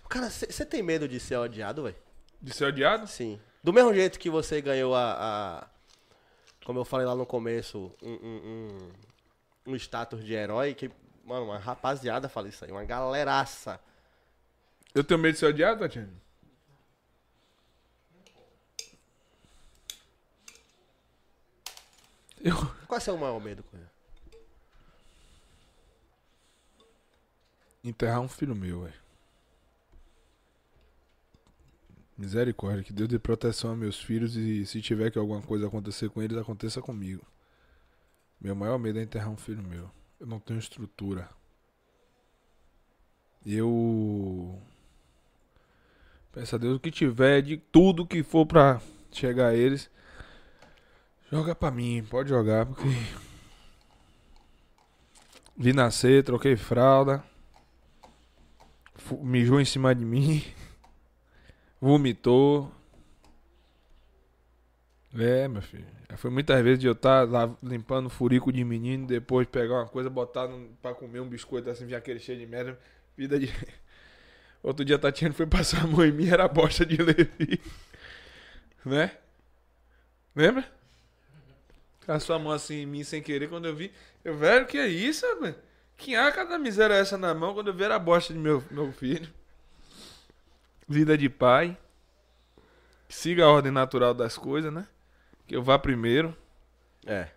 [0.09, 1.97] Cara, você tem medo de ser odiado, velho?
[2.41, 3.07] De ser odiado?
[3.07, 3.39] Sim.
[3.63, 5.13] Do mesmo jeito que você ganhou a.
[5.13, 5.67] a-
[6.65, 8.79] como eu falei lá no começo, um, um,
[9.69, 10.91] um, status de herói que.
[11.25, 13.79] Mano, uma rapaziada fala isso aí, uma galeraça.
[14.95, 16.11] Eu tenho medo de ser odiado, Tatiana?
[22.41, 22.57] Eu...
[22.87, 23.91] Qual é o seu maior medo, Cunha?
[27.85, 29.09] Enterrar um filho meu, velho.
[32.17, 36.09] Misericórdia, que Deus dê proteção a meus filhos e se tiver que alguma coisa acontecer
[36.09, 37.25] com eles, aconteça comigo.
[38.41, 39.91] Meu maior medo é enterrar um filho meu.
[40.21, 41.29] Eu não tenho estrutura.
[43.45, 44.61] Eu.
[46.33, 49.91] Peço a Deus o que tiver, de tudo que for pra chegar a eles.
[51.31, 52.85] Joga pra mim, pode jogar, porque.
[55.57, 57.25] Vi nascer, troquei fralda.
[59.21, 60.45] Mijou em cima de mim.
[61.81, 62.73] Vomitou.
[65.17, 65.87] É, meu filho.
[66.11, 69.87] Já Foi muitas vezes de eu estar lá limpando furico de menino, depois pegar uma
[69.89, 70.49] coisa, botar
[70.83, 72.79] pra comer um biscoito assim, já aquele cheio de merda.
[73.17, 73.53] Vida de.
[74.63, 77.61] Outro dia a Tatiana foi passar a mão em mim, era a bosta de Levi.
[78.85, 79.13] Né?
[80.35, 80.65] Lembra?
[82.07, 83.93] Passou a mão assim em mim sem querer quando eu vi.
[84.25, 85.55] Eu, velho, que é isso, rapaz?
[85.97, 88.39] Que arca da miséria é essa na mão quando eu vi era a bosta de
[88.39, 89.29] meu, meu filho?
[90.89, 91.77] Vida de pai.
[93.09, 94.87] Siga a ordem natural das coisas, né?
[95.49, 96.37] Que eu vá primeiro.
[97.07, 97.29] É.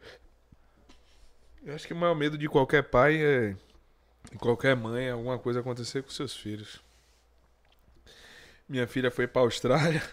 [1.64, 3.56] Eu acho que o maior medo de qualquer pai é.
[4.30, 6.82] De qualquer mãe, é alguma coisa acontecer com seus filhos.
[8.68, 10.04] Minha filha foi pra Austrália.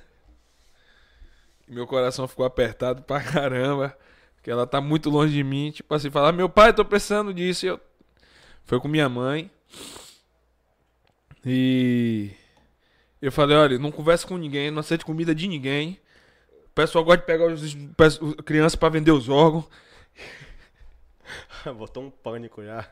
[1.67, 3.99] E meu coração ficou apertado pra caramba.
[4.37, 5.73] Porque ela tá muito longe de mim.
[5.73, 7.67] Tipo assim, falar, meu pai, tô precisando disso.
[7.67, 7.81] E eu...
[8.65, 9.51] Foi com minha mãe.
[11.45, 12.31] E.
[13.21, 15.99] Eu falei, olha, não converse com ninguém, não aceite comida de ninguém.
[16.79, 17.75] O pessoal gosta de pegar os,
[18.45, 19.65] crianças pra vender os órgãos.
[21.77, 22.89] Botou um pânico já.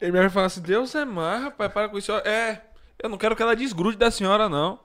[0.00, 2.12] E minha mãe fala assim, Deus é mais, rapaz, para com isso.
[2.12, 2.66] É,
[3.02, 4.78] eu não quero que ela desgrude da senhora, não.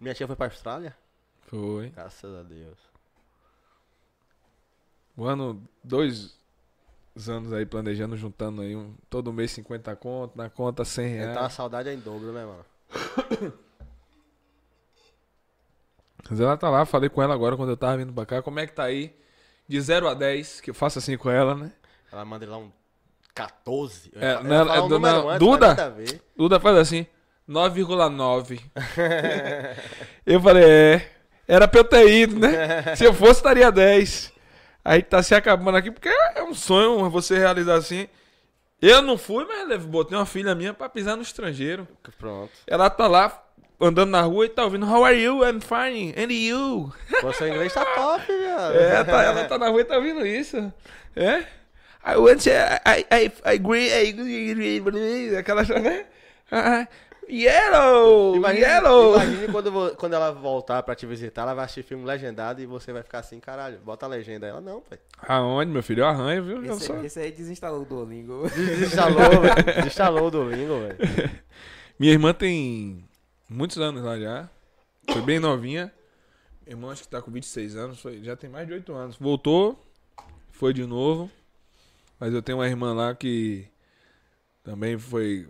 [0.00, 0.96] Minha tia foi pra Austrália?
[1.42, 1.90] Foi.
[1.90, 2.78] Graças a Deus.
[5.14, 6.40] O ano, dois
[7.28, 11.30] anos aí planejando, juntando aí um, todo mês 50 conto, na conta 100 reais.
[11.32, 12.64] Então a saudade é em dobro, né, mano?
[16.30, 18.42] Mas ela tá lá, falei com ela agora quando eu tava vindo pra cá.
[18.42, 19.14] Como é que tá aí?
[19.68, 21.72] De 0 a 10, que eu faço assim com ela, né?
[22.12, 22.70] Ela manda lá um
[23.34, 24.10] 14.
[24.14, 25.96] Eu É, não, ia é um antes, Duda?
[26.36, 27.06] Duda faz assim,
[27.48, 28.60] 9,9.
[30.24, 31.12] eu falei, é.
[31.48, 32.94] Era pra eu ter ido, né?
[32.96, 34.32] Se eu fosse, estaria 10.
[34.84, 38.08] Aí tá se acabando aqui, porque é um sonho você realizar assim.
[38.80, 41.88] Eu não fui, mas botei uma filha minha pra pisar no estrangeiro.
[42.18, 42.52] Pronto.
[42.66, 43.45] Ela tá lá
[43.80, 45.42] andando na rua e tá ouvindo How are you?
[45.44, 46.14] I'm fine.
[46.16, 46.92] And you?
[47.20, 48.74] Pô, seu inglês tá top, viado.
[48.76, 50.72] É, tá, ela tá na rua e tá ouvindo isso.
[51.14, 51.44] É?
[52.08, 56.06] I want to, I, I, I agree, I agree, aquela, né?
[56.52, 56.86] Ah,
[57.28, 59.14] yellow, Imagine, yellow.
[59.16, 62.92] imagine quando, quando ela voltar pra te visitar, ela vai assistir filme legendado e você
[62.92, 64.46] vai ficar assim, caralho, bota a legenda.
[64.46, 64.98] Ela não, pai.
[65.26, 66.02] Aonde, meu filho?
[66.02, 66.64] Eu arranho, viu?
[66.64, 68.48] Esse, sou- esse aí desinstalou o Duolingo.
[68.50, 69.64] Desinstalou, velho.
[69.76, 71.30] Desinstalou o Duolingo, velho.
[71.98, 73.04] Minha irmã tem
[73.48, 74.48] muitos anos lá já.
[75.10, 75.92] Foi bem novinha.
[76.64, 79.16] Minha irmã acho que tá com 26 anos, foi, já tem mais de 8 anos.
[79.16, 79.80] Voltou,
[80.50, 81.30] foi de novo.
[82.18, 83.66] Mas eu tenho uma irmã lá que
[84.64, 85.46] também foi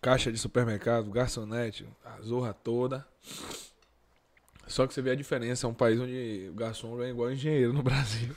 [0.00, 3.06] caixa de supermercado, garçonete, a zorra toda.
[4.66, 7.72] Só que você vê a diferença, é um país onde o garçom ganha igual engenheiro
[7.72, 8.36] no Brasil.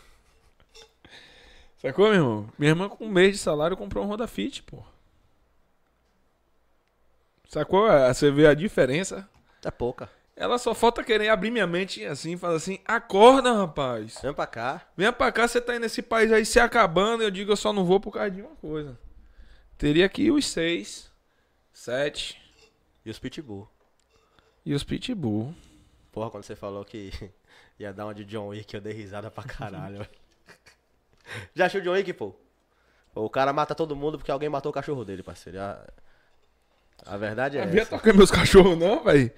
[1.77, 2.49] Sacou, meu irmão?
[2.57, 4.83] Minha irmã com um mês de salário comprou um Honda Fit, pô.
[7.59, 7.85] Sacou?
[7.85, 9.27] Ah, Você vê a diferença?
[9.63, 10.09] É pouca.
[10.35, 14.19] Ela só falta querer abrir minha mente assim falar assim: acorda, rapaz.
[14.21, 14.85] Vem pra cá.
[14.97, 17.23] Venha pra cá, você tá aí nesse país aí se acabando.
[17.23, 18.99] Eu digo, eu só não vou por causa de uma coisa.
[19.77, 21.09] Teria que ir os seis,
[21.71, 22.41] sete
[23.05, 23.67] E os pitbull.
[24.65, 25.55] e os pitbull.
[26.11, 27.11] Porra, quando você falou que
[27.79, 30.09] ia dar uma de John Wick, eu dei risada pra caralho, velho.
[31.55, 32.35] Já achou John Wick, pô?
[33.15, 35.61] O cara mata todo mundo porque alguém matou o cachorro dele, parceiro.
[35.61, 35.87] A,
[37.05, 37.91] a verdade é Não essa.
[37.91, 39.31] tocar meus cachorros, não, velho.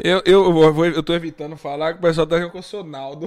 [0.00, 3.26] Eu, eu, eu, tô evitando falar que o pessoal tá achando que eu sou Naldo.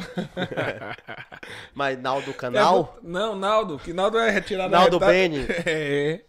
[1.75, 5.45] Mas Naldo Canal, Não, Naldo, que Naldo é retirado Naldo da reta- Bene.
[5.65, 6.22] É.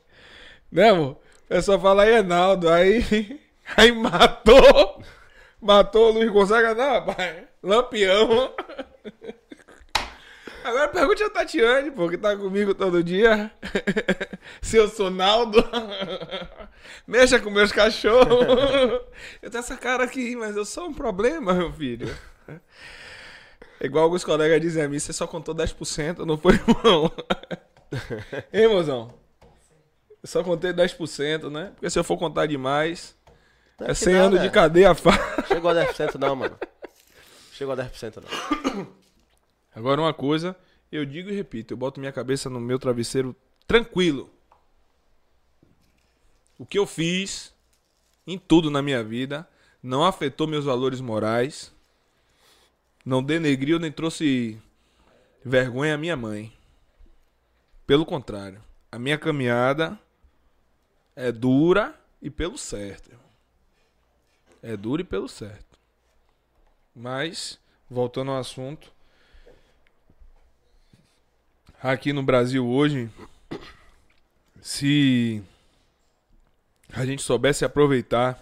[0.70, 1.12] Né, amor?
[1.12, 3.40] O pessoal fala aí é Naldo, aí.
[3.76, 5.00] Aí matou.
[5.60, 7.44] Matou o Luiz Gonzaga, não, rapaz.
[7.62, 8.52] Lampião.
[10.64, 13.50] Agora pergunte a Tatiane, pô, que tá comigo todo dia.
[14.60, 15.62] Se eu sou Naldo.
[17.06, 18.46] Mexa com meus cachorros.
[19.42, 22.14] Eu tenho essa cara aqui, mas eu sou um problema, meu filho.
[23.80, 27.10] É igual alguns colegas dizem a mim, você só contou 10%, não foi, irmão?
[28.52, 29.14] Hein, mozão?
[30.22, 31.72] Eu só contei 10%, né?
[31.74, 33.16] Porque se eu for contar demais,
[33.78, 35.46] Não é que 100 nada, anos de cadeia fácil.
[35.48, 36.58] Chegou a 10% não, mano.
[37.52, 38.86] Chegou a 10% não.
[39.74, 40.56] Agora uma coisa,
[40.90, 43.34] eu digo e repito, eu boto minha cabeça no meu travesseiro
[43.66, 44.30] tranquilo.
[46.58, 47.54] O que eu fiz
[48.26, 49.48] em tudo na minha vida
[49.82, 51.72] não afetou meus valores morais,
[53.04, 54.60] não denegriu nem trouxe
[55.44, 56.52] vergonha à minha mãe.
[57.86, 59.98] Pelo contrário, a minha caminhada
[61.16, 63.10] é dura e pelo certo.
[64.62, 65.78] É dura e pelo certo.
[66.94, 67.58] Mas,
[67.90, 68.92] voltando ao assunto,
[71.82, 73.10] aqui no Brasil hoje,
[74.60, 75.42] se
[76.92, 78.40] a gente soubesse aproveitar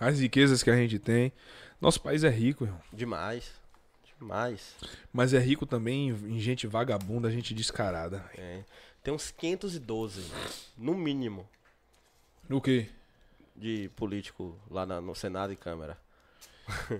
[0.00, 1.32] as riquezas que a gente tem,
[1.80, 2.80] nosso país é rico, irmão.
[2.92, 3.52] Demais.
[4.18, 4.74] Demais.
[5.12, 8.24] Mas é rico também em, gente vagabunda, gente descarada.
[8.36, 8.62] É.
[9.02, 10.22] Tem uns 512,
[10.78, 11.46] no mínimo,
[12.50, 12.88] O quê?
[13.54, 15.96] de político lá na- no Senado e Câmara.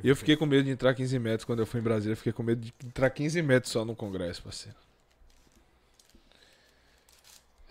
[0.04, 2.14] Eu fiquei com medo de entrar 15 metros quando eu fui em Brasília.
[2.14, 4.76] Fiquei com medo de entrar 15 metros só no Congresso, parceiro.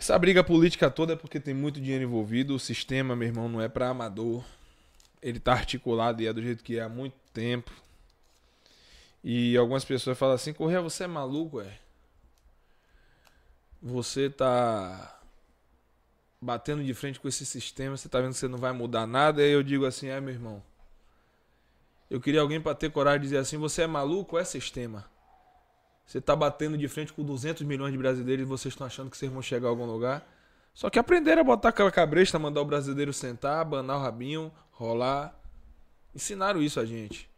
[0.03, 2.53] Essa briga política toda é porque tem muito dinheiro envolvido.
[2.53, 4.43] O sistema, meu irmão, não é pra amador.
[5.21, 7.71] Ele tá articulado e é do jeito que é há muito tempo.
[9.23, 11.79] E algumas pessoas falam assim: Correia, você é maluco, é?
[13.81, 15.21] Você tá
[16.41, 19.41] batendo de frente com esse sistema, você tá vendo que você não vai mudar nada.
[19.41, 20.61] E aí eu digo assim: É, meu irmão.
[22.09, 25.09] Eu queria alguém pra ter coragem de dizer assim: você é maluco é sistema?
[26.05, 29.17] Você está batendo de frente com 200 milhões de brasileiros e vocês estão achando que
[29.17, 30.27] vocês vão chegar a algum lugar.
[30.73, 35.39] Só que aprenderam a botar aquela cabresta, mandar o brasileiro sentar, abanar o rabinho, rolar.
[36.13, 37.29] Ensinaram isso a gente.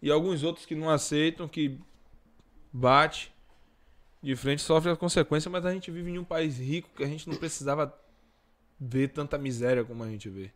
[0.00, 1.80] E alguns outros que não aceitam, que
[2.72, 3.32] bate
[4.22, 7.06] de frente, sofre a consequência, mas a gente vive em um país rico que a
[7.06, 7.94] gente não precisava
[8.80, 10.50] ver tanta miséria como a gente vê.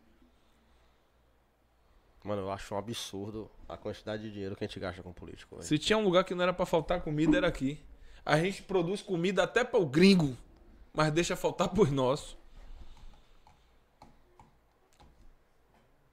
[2.24, 5.56] Mano, eu acho um absurdo a quantidade de dinheiro que a gente gasta com político.
[5.56, 5.66] velho.
[5.66, 7.78] Se tinha um lugar que não era pra faltar comida, era aqui.
[8.24, 10.36] A gente produz comida até para o gringo,
[10.92, 12.36] mas deixa faltar pros nossos.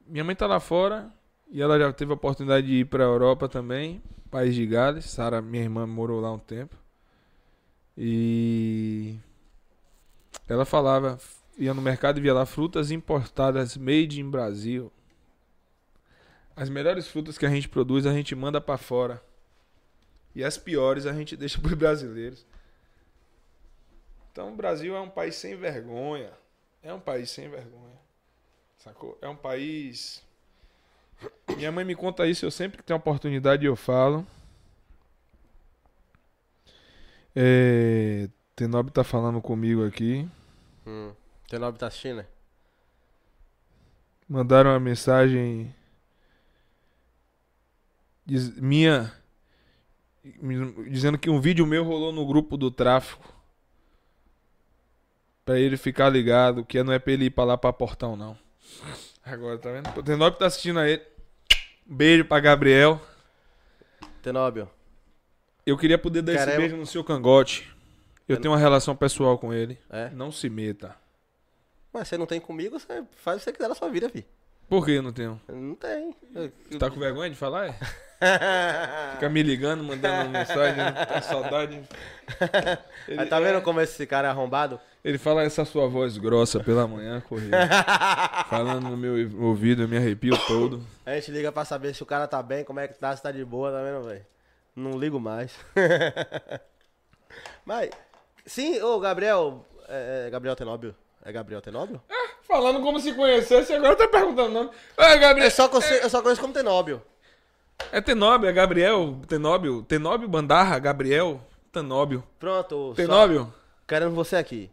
[0.05, 1.11] Minha mãe tá lá fora
[1.49, 5.05] e ela já teve a oportunidade de ir para a Europa também, país de Gales.
[5.05, 6.75] Sara, minha irmã, morou lá um tempo.
[7.97, 9.15] E
[10.47, 11.17] ela falava,
[11.57, 14.91] ia no mercado e via lá frutas importadas made in Brasil.
[16.55, 19.21] As melhores frutas que a gente produz a gente manda para fora.
[20.33, 22.45] E as piores a gente deixa para os brasileiros.
[24.31, 26.31] Então o Brasil é um país sem vergonha.
[26.81, 27.99] É um país sem vergonha.
[28.77, 29.17] Sacou?
[29.21, 30.23] É um país.
[31.57, 34.25] Minha mãe me conta isso, eu sempre que tenho oportunidade eu falo.
[37.35, 38.29] É...
[38.55, 40.29] Tenob tá falando comigo aqui.
[40.87, 41.11] Hum.
[41.49, 42.25] Teu nome tá assistindo, né?
[44.27, 45.73] Mandaram uma mensagem
[48.25, 49.13] diz- minha
[50.89, 53.33] dizendo que um vídeo meu rolou no grupo do tráfico.
[55.43, 58.35] Pra ele ficar ligado, que não é pra ele ir pra lá pra portão, não.
[59.23, 59.87] Agora, tá vendo?
[59.95, 61.03] O Tenob tá assistindo a ele.
[61.85, 62.99] Beijo pra Gabriel.
[64.23, 64.67] Tenóbio.
[65.65, 66.61] Eu queria poder dar esse Caramba.
[66.61, 67.71] beijo no seu cangote.
[68.27, 69.77] Eu tenho uma relação pessoal com ele.
[69.87, 70.09] É?
[70.09, 70.95] Não se meta.
[71.93, 74.25] Mas você não tem comigo, você faz o que você quiser na sua vida, fi.
[74.67, 75.39] Por que não tenho?
[75.47, 76.15] Não tem.
[76.33, 77.67] Você tá com vergonha de falar?
[77.67, 77.75] É?
[79.13, 81.81] Fica me ligando, mandando mensagem, tá saudade.
[83.07, 84.79] Ele, Aí tá vendo como esse cara é arrombado?
[85.03, 87.55] ele fala essa sua voz grossa pela manhã, corrida.
[88.49, 90.83] Falando no meu ouvido, eu me arrepio todo.
[91.05, 93.21] A gente liga pra saber se o cara tá bem, como é que tá, se
[93.21, 94.25] tá de boa, tá vendo, velho?
[94.75, 95.53] Não ligo mais.
[97.63, 97.91] Mas,
[98.47, 100.95] sim, ô Gabriel, é, é Gabriel Tenóbio.
[101.23, 102.01] É Gabriel Tenóbio?
[102.47, 104.69] Falando como se conhecesse, agora tá perguntando o nome.
[104.97, 105.47] É, Gabriel.
[105.47, 107.01] Eu só, conhe- eu só conheço como Tenóbio.
[107.91, 111.41] É Tenóbio, é Gabriel, Tenóbio, Tenóbio Bandarra, Gabriel,
[111.71, 112.23] Tenóbio.
[112.39, 113.53] Pronto, só Tenóbio?
[113.87, 114.69] querendo você aqui.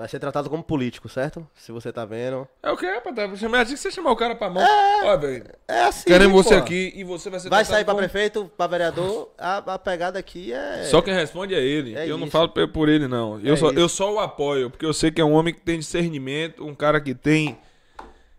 [0.00, 1.46] Vai ser tratado como político, certo?
[1.54, 2.48] Se você tá vendo.
[2.62, 3.14] É o que, rapaz?
[3.14, 4.64] Tá, chamar assim que você chamar o cara pra mão.
[5.04, 5.44] Ó, velho.
[5.68, 6.04] É assim.
[6.06, 9.30] Queremos você aqui e você vai ser Vai tratado sair pra como- prefeito, pra vereador,
[9.36, 10.84] a, a pegada aqui é.
[10.84, 11.94] Só quem responde é ele.
[11.94, 12.32] É eu não isso.
[12.32, 13.38] falo pe- por ele, não.
[13.40, 13.78] Eu, É só, isso.
[13.78, 16.74] eu só o apoio, porque eu sei que é um homem que tem discernimento, um
[16.74, 17.58] cara que tem.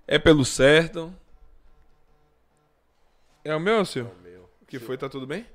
[0.08, 1.14] É pelo certo.
[3.46, 4.08] É o meu ou o seu?
[4.08, 4.50] É meu.
[4.64, 4.98] O que foi?
[4.98, 5.46] Tá tudo bem?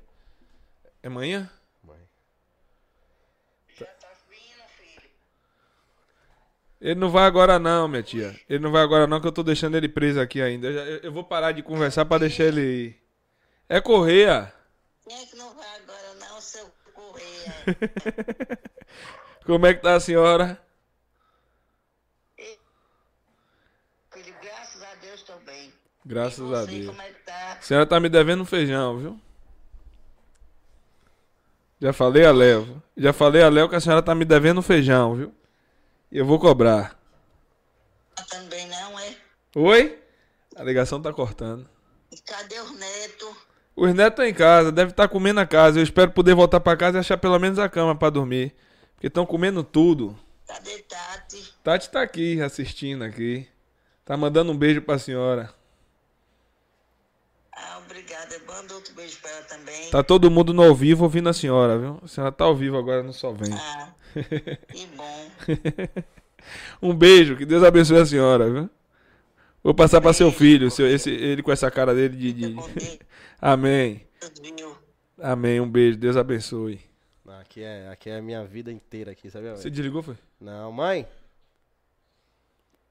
[1.03, 1.49] É manhã?
[6.79, 8.39] Ele não vai agora não, minha tia.
[8.47, 10.67] Ele não vai agora não, que eu tô deixando ele preso aqui ainda.
[10.67, 13.01] Eu, já- eu- eu vou parar de conversar pra deixar ele ir.
[13.67, 14.53] É Correia.
[15.07, 17.53] Quem é que não vai agora não, seu Correia?
[19.45, 20.61] Como é que tá a senhora?
[24.13, 25.73] Filho, graças a Deus estou bem.
[26.05, 26.85] Graças a Deus.
[26.87, 27.53] como é que tá?
[27.59, 29.19] A senhora tá me devendo um feijão, viu?
[31.81, 32.81] Já falei a Léo.
[32.95, 35.33] Já falei a Léo que a senhora tá me devendo um feijão, viu?
[36.11, 36.97] E eu vou cobrar.
[38.29, 39.15] Também não, é?
[39.55, 39.99] Oi?
[40.55, 41.69] A ligação tá cortando.
[42.11, 43.35] E cadê os netos?
[43.75, 45.79] Os netos estão em casa, deve estar comendo na casa.
[45.79, 48.55] Eu espero poder voltar pra casa e achar pelo menos a cama pra dormir.
[48.95, 50.17] Porque estão comendo tudo.
[50.47, 51.53] Cadê Tati?
[51.63, 53.47] Tati tá aqui, assistindo aqui.
[54.03, 55.53] Tá mandando um beijo pra senhora.
[57.51, 58.39] Ah, obrigada.
[58.47, 59.89] Manda outro beijo pra ela também.
[59.91, 61.99] Tá todo mundo no ao vivo ouvindo a senhora, viu?
[62.01, 63.53] A senhora tá ao vivo agora no Só Vem.
[63.53, 65.31] Ah, que bom.
[66.81, 68.69] Um beijo, que Deus abençoe a senhora, viu?
[69.63, 72.33] Vou passar pra seu filho, seu, esse, ele com essa cara dele de.
[72.33, 72.99] de- dia,
[73.41, 74.07] Amém.
[75.21, 75.59] Amém.
[75.59, 76.79] Um beijo, Deus abençoe.
[77.41, 79.49] Aqui é, aqui é a minha vida inteira aqui, sabe?
[79.51, 80.15] Você desligou, foi?
[80.39, 81.07] Não, mãe.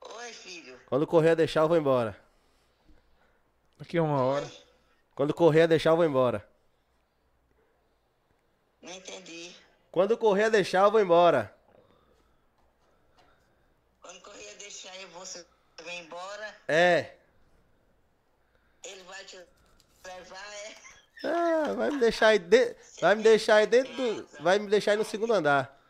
[0.01, 0.77] Oi, filho.
[0.87, 2.17] Quando correr a deixar, eu vou embora.
[3.79, 4.47] Daqui a uma hora.
[5.15, 6.47] Quando correr a deixar, eu vou embora.
[8.83, 9.56] Não entendi.
[9.97, 11.57] Quando correr a deixar, eu vou embora.
[14.03, 15.43] Quando correr deixar aí, você
[15.83, 17.15] vem embora, É.
[18.85, 19.39] ele vai te
[20.05, 20.75] levar, é?
[21.27, 22.77] Ah, vai me deixar aí de...
[23.01, 24.29] Vai me deixar aí dentro do.
[24.43, 25.81] Vai me deixar aí no segundo andar.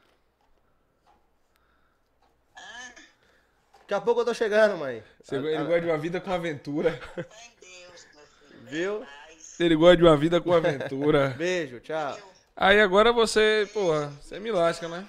[2.54, 2.92] Ah,
[3.80, 5.02] Daqui a pouco eu tô chegando, mãe.
[5.20, 6.92] Você- Ele gosta de uma vida com aventura.
[7.60, 8.66] Deus, meu filho.
[8.66, 9.00] Viu?
[9.00, 9.58] Paz.
[9.58, 11.30] Ele gosta de uma vida com aventura.
[11.30, 12.16] Beijo, tchau.
[12.56, 15.04] Aí agora você, porra, você me lasca, né?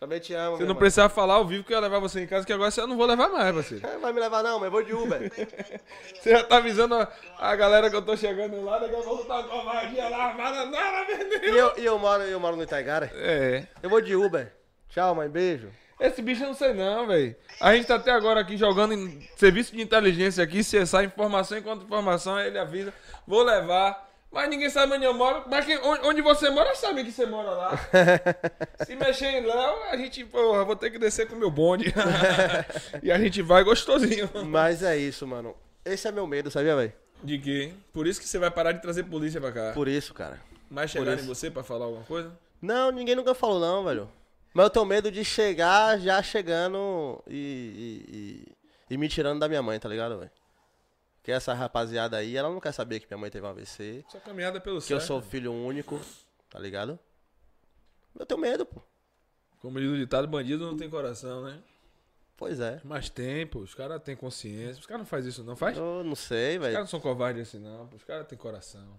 [0.00, 0.56] Também te amo.
[0.56, 2.70] Você não precisava falar ao vivo que eu ia levar você em casa, que agora
[2.70, 3.86] você não vou levar mais, parceiro.
[3.86, 5.30] É, Vai me levar não, mas eu vou de Uber.
[6.16, 7.06] Você já tá avisando a,
[7.38, 10.28] a galera que eu tô chegando lá, daqui a pouco tá com a vaguinha lá
[10.28, 11.54] armada, nada, e, vendeu.
[11.54, 13.10] eu, e eu moro, eu moro no Itaigara.
[13.14, 13.66] É.
[13.82, 14.50] Eu vou de Uber.
[14.88, 15.28] Tchau, mãe.
[15.28, 15.68] Beijo.
[16.00, 17.36] Esse bicho eu não sei não, velho.
[17.60, 21.58] A gente tá até agora aqui jogando em serviço de inteligência aqui, se sai informação
[21.58, 22.92] enquanto informação, aí ele avisa.
[23.26, 25.44] Vou levar, Mas ninguém sabe onde eu moro.
[25.48, 27.70] Mas quem- onde, você mora, sabe que você mora lá.
[28.86, 31.92] Se mexer em Léo, a gente, porra, vou ter que descer com o meu bonde.
[33.02, 34.30] e a gente vai gostosinho.
[34.46, 35.56] Mas é isso, mano.
[35.84, 36.92] Esse é meu medo, sabia, velho?
[37.24, 37.72] De quê?
[37.92, 39.72] Por isso que você vai parar de trazer polícia pra cá.
[39.72, 40.40] Por isso, cara.
[40.70, 42.30] Mas por chegar em você pra falar alguma coisa?
[42.62, 44.08] Não, ninguém nunca falou não, velho.
[44.54, 49.48] Mas eu tenho medo de chegar já chegando e, e, e- e me tirando da
[49.48, 50.30] minha mãe, tá ligado, velho?
[51.22, 54.18] Que essa rapaziada aí, ela não quer saber que minha mãe teve um AVC, Só
[54.20, 55.06] caminhada pelo que eu certo.
[55.06, 56.00] sou filho único,
[56.48, 56.98] tá ligado?
[58.18, 58.80] Eu tenho medo, pô.
[59.60, 61.62] Como diz o ditado, bandido não tem coração, né?
[62.36, 62.80] Pois é.
[62.82, 63.58] Mas tem, pô.
[63.58, 64.80] Os caras têm consciência.
[64.80, 65.76] Os caras não fazem isso, não faz?
[65.76, 66.78] Eu não sei, Os caras velho.
[66.80, 67.88] não são covardes assim, não.
[67.94, 68.98] Os caras têm coração.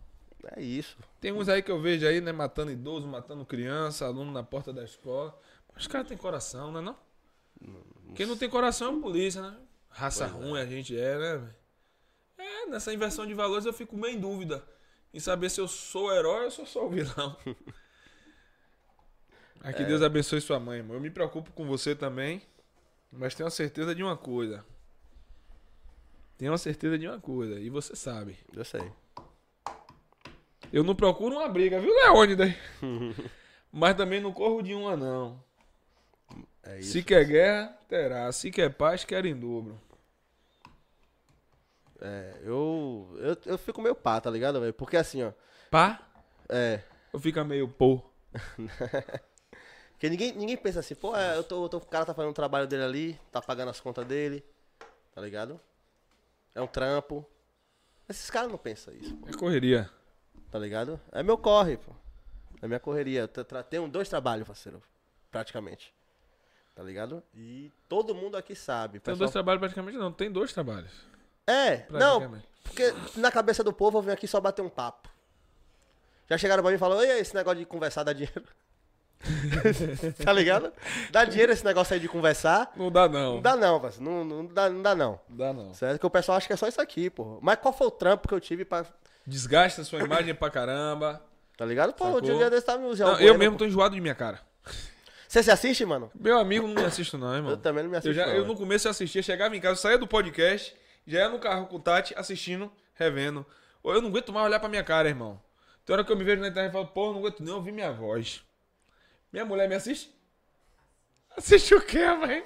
[0.55, 0.97] É isso.
[1.19, 2.31] Tem uns aí que eu vejo aí, né?
[2.31, 5.35] Matando idoso, matando criança, aluno na porta da escola.
[5.73, 6.81] Mas os caras têm coração, né?
[6.81, 6.95] Não?
[8.15, 9.57] Quem não tem coração é a polícia, né?
[9.89, 11.55] Raça ruim a gente é, né, velho?
[12.41, 14.63] É, nessa inversão de valores eu fico meio em dúvida.
[15.13, 17.37] Em saber se eu sou o herói ou se eu sou o vilão.
[19.75, 20.95] Que Deus abençoe sua mãe, irmão.
[20.95, 22.41] Eu me preocupo com você também.
[23.11, 24.65] Mas tenho a certeza de uma coisa.
[26.35, 27.59] Tenho a certeza de uma coisa.
[27.59, 28.39] E você sabe.
[28.51, 28.91] Eu sei.
[30.73, 32.51] Eu não procuro uma briga, viu, Leônidas?
[33.71, 35.43] Mas também não corro de uma, não.
[36.63, 36.93] É isso.
[36.93, 38.31] Se quer guerra, terá.
[38.31, 39.79] Se quer paz, quer em dobro.
[42.01, 44.73] É, eu, eu, eu fico meio pá, tá ligado, velho?
[44.73, 45.31] Porque assim, ó.
[45.69, 46.01] Pá?
[46.49, 46.81] É.
[47.13, 48.01] Eu fico meio pô.
[49.91, 52.31] Porque ninguém, ninguém pensa assim, pô, é, eu tô, eu tô- o cara tá fazendo
[52.31, 54.43] o trabalho dele ali, tá pagando as contas dele,
[55.13, 55.59] tá ligado?
[56.55, 57.23] É um trampo.
[58.09, 59.89] Esses caras não pensam isso, É correria.
[60.49, 60.99] tá ligado?
[61.11, 61.91] É meu corre, pô.
[62.61, 63.29] É minha correria.
[63.35, 64.81] Eu tenho dois trabalhos, parceiro.
[65.29, 65.93] Praticamente.
[66.75, 67.21] Tá ligado?
[67.35, 68.93] E todo mundo aqui sabe.
[68.93, 70.11] Tem pessoal- dois trabalhos praticamente, não.
[70.11, 70.91] Tem dois trabalhos.
[71.51, 75.09] É, não, porque na cabeça do povo eu venho aqui só bater um papo.
[76.29, 78.43] Já chegaram pra mim e falaram, ei, esse negócio de conversar dá dinheiro.
[80.23, 80.71] tá ligado?
[81.11, 82.71] Dá dinheiro esse negócio aí de conversar.
[82.75, 83.35] Não dá, não.
[83.35, 84.09] Não dá não, parceiro.
[84.09, 85.19] Não, não, dá, não dá não.
[85.29, 85.73] Dá, não.
[85.73, 85.99] Certo?
[85.99, 87.37] Que o pessoal acha que é só isso aqui, pô.
[87.41, 88.85] Mas qual foi o trampo que eu tive pra.
[89.27, 91.21] Desgasta sua imagem pra caramba.
[91.57, 91.93] Tá ligado?
[91.93, 93.11] Pô, o dia desse tava me usando.
[93.13, 94.39] Não, eu mesmo tô enjoado de minha cara.
[95.27, 96.11] Você se assiste, mano?
[96.19, 97.51] Meu amigo não me assiste, não, irmão.
[97.51, 98.13] Eu também não me Eu, assisto.
[98.15, 98.53] já, não, eu velho.
[98.53, 100.75] no começo eu assistia, chegava em casa, saía do podcast,
[101.07, 103.45] já ia no carro com o Tati, assistindo, revendo.
[103.83, 105.41] Ô, Eu não aguento mais olhar pra minha cara, irmão.
[105.85, 107.53] Tem hora que eu me vejo na internet e falo, pô, eu não aguento nem
[107.53, 108.43] ouvir minha voz.
[109.31, 110.13] Minha mulher me assiste?
[111.35, 112.43] Assiste o quê, velho?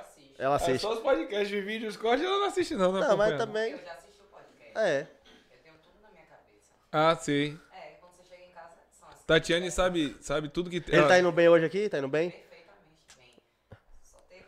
[0.00, 0.34] Assisto.
[0.38, 0.80] Ela É assiste.
[0.80, 3.72] só os podcasts, os vídeos, corte, ela não assiste não, não, Não, mas também.
[3.72, 4.78] Eu já assisti o podcast.
[4.78, 5.00] É.
[5.00, 6.72] Eu tenho tudo na minha cabeça.
[6.92, 7.58] Ah, sei.
[7.72, 11.18] É, quando você chega em casa, são as Tatiane sabe, sabe tudo que Ele tá
[11.18, 11.88] indo bem hoje aqui?
[11.88, 12.30] Tá indo bem?
[12.30, 13.34] perfeitamente bem.
[14.02, 14.44] Só teve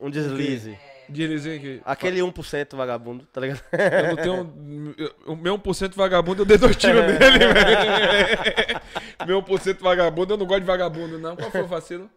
[0.00, 0.06] um.
[0.06, 0.78] Um deslize.
[1.08, 1.82] Dirizinho aqui.
[1.84, 3.62] Aquele 1% vagabundo, tá ligado?
[3.72, 4.94] Eu não tenho.
[4.98, 8.80] eu- O meu 1% vagabundo, eu dei dois tiros nele, velho.
[9.26, 11.36] Meu 1% vagabundo, eu não gosto de vagabundo, não.
[11.36, 12.10] Qual foi o vacilo?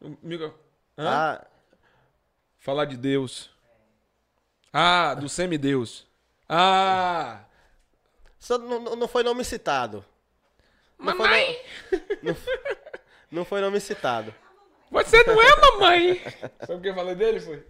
[0.00, 0.54] O micro-
[0.96, 1.08] Hã?
[1.08, 1.46] Ah,
[2.58, 3.50] Falar de Deus.
[4.72, 6.06] Ah, do semideus.
[6.48, 7.40] Ah!
[8.38, 10.04] só não, não- foi nome citado.
[10.98, 11.56] Não foi, Mamãe!
[12.22, 12.36] no- não,
[13.30, 14.34] não foi nome citado.
[14.90, 16.22] Você não é mamãe!
[16.66, 17.40] Sabe o que eu falei dele?
[17.40, 17.64] Foi?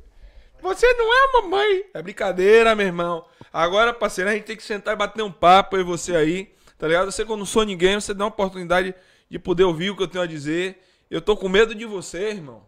[0.60, 1.84] Você não é mamãe!
[1.94, 3.24] É brincadeira, meu irmão.
[3.52, 6.52] Agora, parceiro, a gente tem que sentar e bater um papo eu e você aí.
[6.76, 7.10] Tá ligado?
[7.10, 8.94] Você, quando não sou ninguém, você dá uma oportunidade
[9.30, 10.82] de poder ouvir o que eu tenho a dizer.
[11.10, 12.66] Eu tô com medo de você, irmão.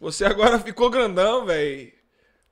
[0.00, 1.92] Você agora ficou grandão, velho.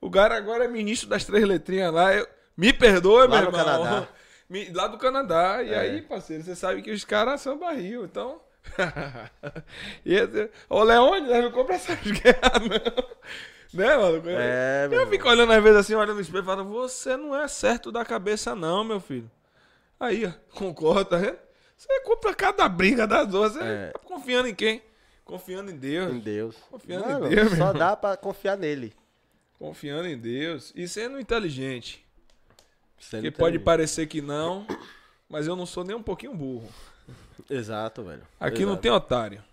[0.01, 2.13] O cara agora é ministro das três letrinhas lá.
[2.13, 3.51] Eu- Me perdoa, Lá meu irmão.
[3.65, 4.07] Canadá.
[4.49, 5.61] Me- Lá do Canadá.
[5.63, 5.77] E É.
[5.79, 8.39] aí, parceiro, você sabe que os caras são barril, então.
[10.05, 13.15] e esse- Ô, Leone, não compra essas guerras, não.
[13.75, 14.23] Né, mano?
[14.29, 17.35] É, meu Eu fico olhando às vezes assim, olhando no espelho e falando, você não
[17.35, 19.29] é certo da cabeça, não, meu filho.
[19.99, 21.37] Aí, ó, concorda, tá vendo?
[21.77, 23.53] Você compra cada briga das duas.
[23.53, 23.87] Você É.
[23.91, 24.81] tá confiando em quem?
[25.25, 26.13] Confiando em Deus.
[26.13, 26.55] Em Deus.
[26.69, 28.93] Confiando Mano, em Deus, só dá pra confiar nele.
[29.59, 30.71] Confiando em Deus.
[30.75, 32.05] E sendo inteligente.
[32.99, 34.65] Sendo Porque pode parecer que não,
[35.27, 36.69] mas eu não sou nem um pouquinho burro.
[37.49, 38.21] Exato, velho.
[38.39, 38.81] Aqui não Exato.
[38.81, 39.43] tem otário.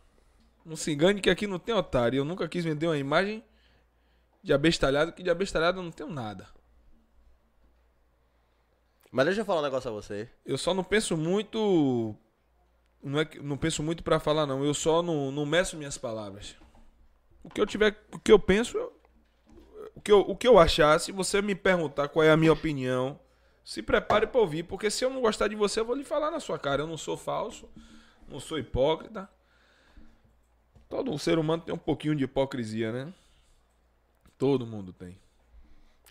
[0.64, 2.18] Não se engane que aqui não tem otário.
[2.18, 3.42] Eu nunca quis vender uma imagem
[4.42, 6.48] de abestalhado, que de abestalhado eu não tenho nada.
[9.10, 10.28] Mas deixa eu falar um negócio a você.
[10.44, 12.16] Eu só não penso muito.
[13.02, 14.64] Não, é que, não penso muito pra falar, não.
[14.64, 16.56] Eu só não, não meço minhas palavras.
[17.44, 18.02] O que eu tiver.
[18.12, 18.78] O que eu penso.
[18.78, 19.00] eu-
[19.94, 22.52] o, que eu, o que eu achar, se você me perguntar qual é a minha
[22.52, 23.20] opinião,
[23.62, 24.62] se prepare pra ouvir.
[24.62, 26.82] Porque se eu não gostar de você, eu vou lhe falar na sua cara.
[26.82, 27.68] Eu não sou falso.
[28.26, 29.28] Não sou hipócrita.
[30.88, 33.12] Todo ser humano tem um pouquinho de hipocrisia, né?
[34.42, 35.16] Todo mundo tem.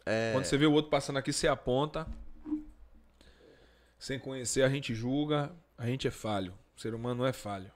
[0.06, 0.32] É.
[0.32, 2.08] Quando você vê o outro passando aqui, você aponta.
[4.00, 6.58] Sem conhecer, a gente julga, a gente é falho.
[6.78, 7.70] O ser humano é falho.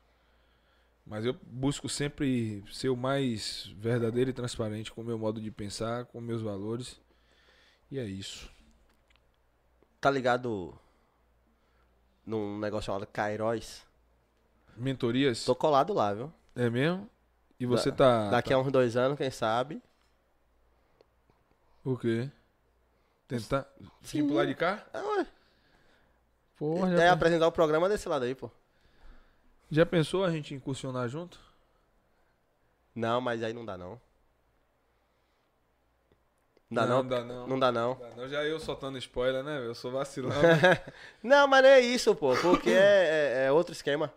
[1.05, 5.51] Mas eu busco sempre ser o mais verdadeiro e transparente com o meu modo de
[5.51, 7.01] pensar, com meus valores.
[7.91, 8.49] E é isso.
[9.99, 10.73] Tá ligado
[12.25, 13.81] num negócio chamado Kairos?
[14.77, 15.43] Mentorias?
[15.43, 16.31] Tô colado lá, viu?
[16.55, 17.09] É mesmo?
[17.59, 18.29] E você Da- tá.
[18.29, 18.55] Daqui tá...
[18.55, 19.83] a uns dois anos, quem sabe.
[21.85, 22.29] O quê?
[23.27, 23.65] Tentar.
[24.01, 24.21] Sim.
[24.21, 24.85] Vir pro lado de cá?
[24.93, 25.27] É, ué.
[26.57, 28.49] Porra, É já, apresentar o programa desse lado aí, pô.
[29.69, 31.39] já pensou a gente incursionar junto?
[32.93, 33.99] Não, mas aí não dá não.
[36.69, 37.03] Não dá não?
[37.03, 37.47] Não dá não.
[37.47, 37.95] Não dá não.
[37.95, 38.27] Dá não.
[38.29, 39.59] Já eu soltando spoiler, né?
[39.65, 40.31] Eu sou vacilão.
[41.21, 42.35] Não, mas não é isso, pô.
[42.37, 42.73] Porque é,
[43.43, 44.11] é- é outro esquema.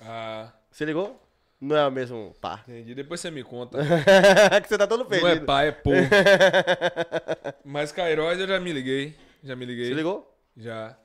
[0.00, 1.18] ah, Se ligou?
[1.60, 2.64] Não é o mesmo par.
[2.66, 2.94] entendi.
[2.94, 3.78] Depois você me conta.
[4.62, 5.96] que você tá todo Não é pai, é povo.
[7.64, 9.14] Mas Kairos eu já me liguei.
[9.42, 9.86] Já me liguei.
[9.86, 10.34] Se ligou?
[10.56, 10.96] Já.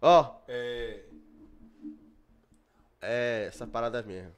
[0.00, 1.00] Ó, É...
[3.02, 4.32] é essa parada é minha.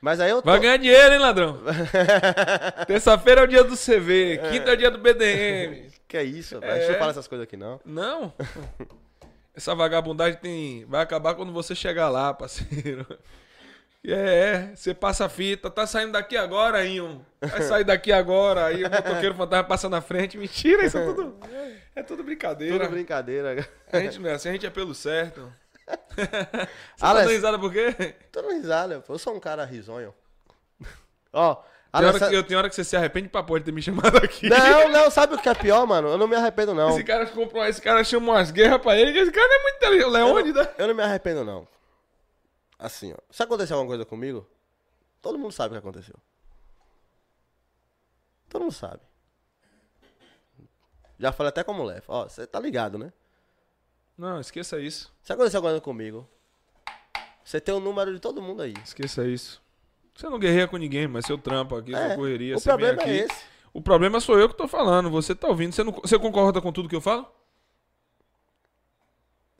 [0.00, 0.50] Mas aí eu tô...
[0.50, 1.60] Vai ganhar dinheiro, hein, ladrão?
[2.86, 4.38] Terça-feira é o dia do CV.
[4.50, 5.90] Quinta é o dia do BDM.
[6.08, 6.74] Que é isso, rapaz?
[6.74, 6.78] É.
[6.78, 7.80] Deixa eu falar essas coisas aqui, não.
[7.84, 8.32] Não.
[9.54, 10.84] Essa vagabundagem tem...
[10.86, 13.06] vai acabar quando você chegar lá, parceiro.
[14.04, 14.12] É,
[14.72, 17.18] é, você passa a fita, tá saindo daqui agora, Ion.
[17.40, 20.36] Vai sair daqui agora, aí o motoqueiro fantasma passa na frente.
[20.36, 21.36] Mentira, isso é tudo,
[21.94, 22.80] é tudo brincadeira.
[22.80, 23.68] Tudo brincadeira.
[23.92, 25.52] A gente não é assim, a gente é pelo certo.
[26.16, 26.68] Você tá
[27.00, 28.14] Alex- dando risada por quê?
[28.32, 29.04] Tô dando risada.
[29.08, 30.12] Eu sou um cara risonho.
[31.32, 31.54] Ó,
[31.92, 34.16] Tem hora, que, eu, tem hora que você se arrepende pra pode ter me chamado
[34.18, 34.48] aqui.
[34.48, 36.08] Não, não, sabe o que é pior, mano?
[36.08, 36.90] Eu não me arrependo, não.
[36.90, 40.02] Esse cara comprou, esse cara chama umas guerras pra ele, esse cara é muito inteligente.
[40.04, 40.66] Eu Leônidas.
[40.66, 41.68] não, eu não me arrependo, não.
[42.82, 43.16] Assim, ó.
[43.30, 44.44] Se acontecer alguma coisa comigo,
[45.20, 46.16] todo mundo sabe o que aconteceu.
[48.48, 49.00] Todo mundo sabe.
[51.18, 52.02] Já falei até como leva.
[52.08, 53.12] Ó, você tá ligado, né?
[54.18, 55.12] Não, esqueça isso.
[55.22, 56.28] Se acontecer alguma coisa comigo,
[57.44, 58.74] você tem o número de todo mundo aí.
[58.84, 59.62] Esqueça isso.
[60.14, 63.00] Você não guerreia com ninguém, mas seu trampo aqui, sua É, correria, o você problema
[63.00, 63.10] aqui.
[63.10, 63.44] é esse.
[63.72, 65.08] O problema sou eu que tô falando.
[65.10, 65.72] Você tá ouvindo.
[65.72, 67.26] Você, não, você concorda com tudo que eu falo?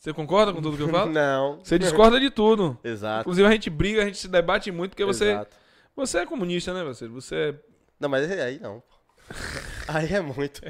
[0.03, 1.09] Você concorda com tudo que eu falo?
[1.15, 1.61] Não.
[1.63, 2.77] Você discorda de tudo.
[2.83, 3.21] Exato.
[3.21, 5.57] Inclusive a gente briga, a gente se debate muito, porque você, Exato.
[5.95, 7.07] você é comunista, né, você?
[7.07, 7.55] Você é
[8.01, 8.83] Não, mas esse aí não.
[9.87, 10.61] Aí é muito.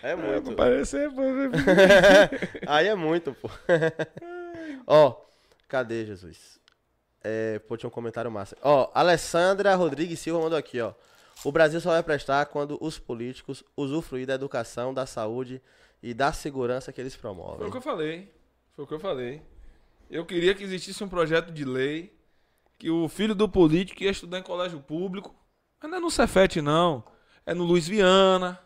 [0.00, 0.52] É muito.
[0.52, 0.96] Parece.
[2.66, 3.50] Aí é muito, pô.
[4.86, 5.16] Ó,
[5.66, 6.60] cadê, Jesus?
[7.24, 8.56] É, pô, tinha um comentário massa.
[8.62, 10.94] Ó, Alessandra Rodrigues Silva mandou aqui, ó.
[11.44, 15.60] O Brasil só vai prestar quando os políticos usufruir da educação, da saúde
[16.00, 17.66] e da segurança que eles Foi promovem.
[17.66, 18.32] o que eu falei.
[18.74, 19.40] Foi o que eu falei.
[20.10, 22.12] Eu queria que existisse um projeto de lei
[22.78, 25.34] que o filho do político ia estudar em colégio público.
[25.80, 27.04] Mas não é no Cefete, não.
[27.46, 28.60] É no Luiz Viana.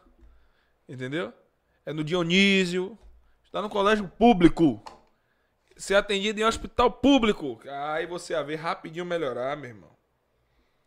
[0.89, 1.33] Entendeu?
[1.85, 2.99] É no Dionísio.
[3.45, 4.83] Está no colégio público.
[5.77, 7.61] Ser atendido em hospital público.
[7.69, 9.91] Aí você ia ver rapidinho melhorar, meu irmão.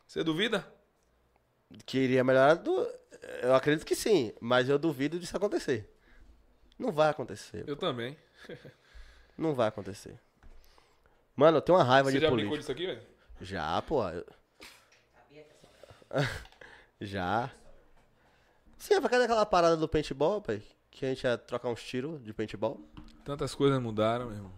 [0.08, 0.68] Você duvida?
[1.86, 2.72] Que iria melhorar do.
[3.42, 5.90] Eu acredito que sim, mas eu duvido disso acontecer.
[6.78, 7.64] Não vai acontecer.
[7.68, 8.18] Eu também.
[9.42, 10.20] Não vai acontecer.
[11.36, 12.58] Mano, eu tenho uma raiva Você de já brincou político.
[12.60, 13.02] disso aqui, velho?
[13.42, 14.08] Já, pô.
[14.08, 14.26] eu-
[17.02, 17.50] Já.
[18.78, 20.62] Sim, vai cadê aquela parada do paintball, pai?
[20.92, 22.80] Que a gente ia trocar uns tiros de paintball?
[23.24, 24.52] Tantas coisas mudaram, meu irmão.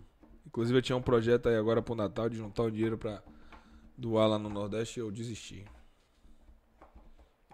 [0.45, 3.21] Inclusive eu tinha um projeto aí agora pro Natal de juntar o dinheiro pra
[3.97, 5.65] doar lá no Nordeste e eu desisti.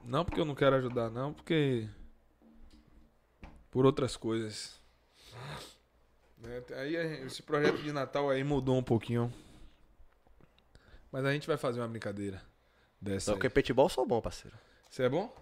[0.03, 1.87] Não porque eu não quero ajudar, não, porque.
[3.69, 4.79] Por outras coisas.
[6.39, 6.95] Né, Aí
[7.25, 9.33] esse projeto de Natal aí mudou um pouquinho.
[11.11, 12.41] Mas a gente vai fazer uma brincadeira
[13.01, 13.27] dessa.
[13.27, 13.39] Só aí.
[13.39, 14.55] que paintball eu sou bom, parceiro.
[14.89, 15.33] Você é bom?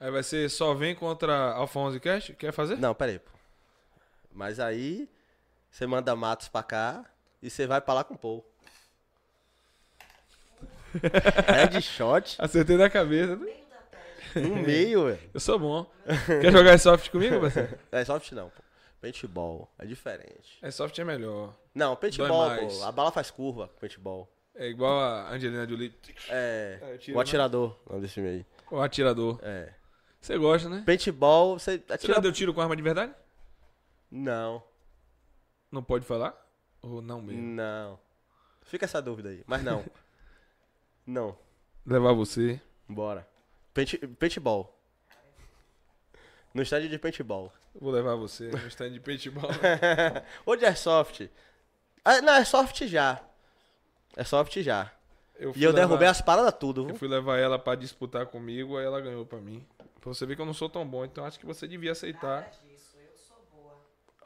[0.00, 2.34] Aí vai ser só vem contra Alfa 11 Cast?
[2.34, 2.76] Quer fazer?
[2.76, 3.30] Não, pera aí, pô.
[4.32, 5.08] Mas aí,
[5.70, 7.04] você manda Matos pra cá
[7.40, 8.44] e você vai pra lá com o Paul.
[11.46, 13.36] Headshot Acertei na cabeça.
[13.36, 13.52] né?
[14.34, 15.30] no meio, velho.
[15.32, 15.90] Eu sou bom.
[16.40, 17.78] Quer jogar soft comigo, parceiro?
[17.90, 18.62] É soft não, pô.
[19.02, 20.58] Paintball é diferente.
[20.62, 21.52] É soft é melhor.
[21.74, 22.84] Não, paintball, pô.
[22.84, 24.32] A bala faz curva com paintball.
[24.54, 25.92] É igual a Angelina Jolie.
[26.28, 26.78] É.
[27.08, 28.46] É, o atirador, o nome desse filme aí.
[28.70, 29.40] O atirador.
[29.42, 29.74] É.
[30.20, 30.84] Você gosta, né?
[30.86, 32.14] Paintball, você Você atira.
[32.14, 33.12] já deu tiro com arma de verdade?
[34.08, 34.62] Não,
[35.70, 36.38] Não pode falar?
[36.80, 37.42] Ou não mesmo?
[37.42, 37.98] não.
[38.62, 39.84] Fica essa dúvida aí, mas não.
[41.04, 41.36] não.
[41.84, 42.60] Levar você.
[42.88, 43.26] Bora.
[43.74, 44.78] Paint, paintball.
[46.54, 47.52] No estádio de paintball.
[47.80, 49.50] Vou levar você no stand de paintball.
[50.46, 51.28] Ou de airsoft.
[52.04, 53.20] Ah, não, airsoft já.
[54.16, 54.90] Airsoft já.
[55.36, 56.88] Eu E eu derrubei levar, as paradas tudo.
[56.88, 59.66] Eu fui levar ela pra disputar comigo, aí ela ganhou pra mim.
[60.00, 62.42] Pra você ver que eu não sou tão bom, então acho que você devia aceitar.
[62.42, 63.74] Nada disso, eu sou boa.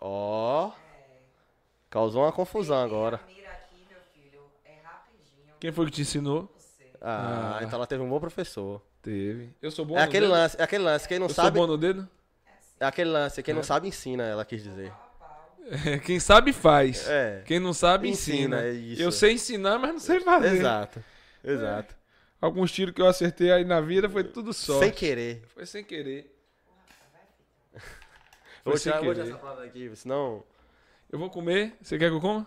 [0.01, 0.73] Ó.
[1.89, 3.17] Causou uma confusão agora.
[3.17, 3.35] Aqui,
[3.89, 5.55] meu filho, é rapidinho.
[5.61, 6.53] Quem foi que te ensinou?
[6.59, 6.91] Você.
[7.01, 7.63] Ah, Ah.
[7.63, 8.83] então ela teve um bom professor.
[9.01, 9.55] Teve.
[9.63, 10.33] Eu sou bom É no aquele dedo?
[10.33, 11.07] lance, é aquele lance.
[11.07, 11.57] Quem não Eu sabe.
[11.57, 12.09] sou bom no dedo?
[12.79, 13.43] É aquele lance.
[13.43, 14.93] Quem não sabe ensina, ela quis dizer.
[15.87, 17.09] É, quem sabe faz.
[17.09, 17.43] É.
[17.45, 19.03] Quem não sabe Ensina, ensina.
[19.03, 19.05] é.
[19.05, 20.57] Eu sei ensinar, mas não sei fazer.
[20.57, 21.05] Exato.
[21.43, 21.97] Exato.
[22.41, 24.85] Alguns tiros que eu acertei aí na vida foi tudo sorte.
[24.85, 25.43] Sem querer.
[25.49, 26.33] Foi sem querer.
[28.63, 29.29] Foi vou sem tirar, querer.
[29.29, 30.43] essa parada aqui, senão.
[31.11, 31.77] Eu vou comer.
[31.81, 32.47] Você quer que eu coma?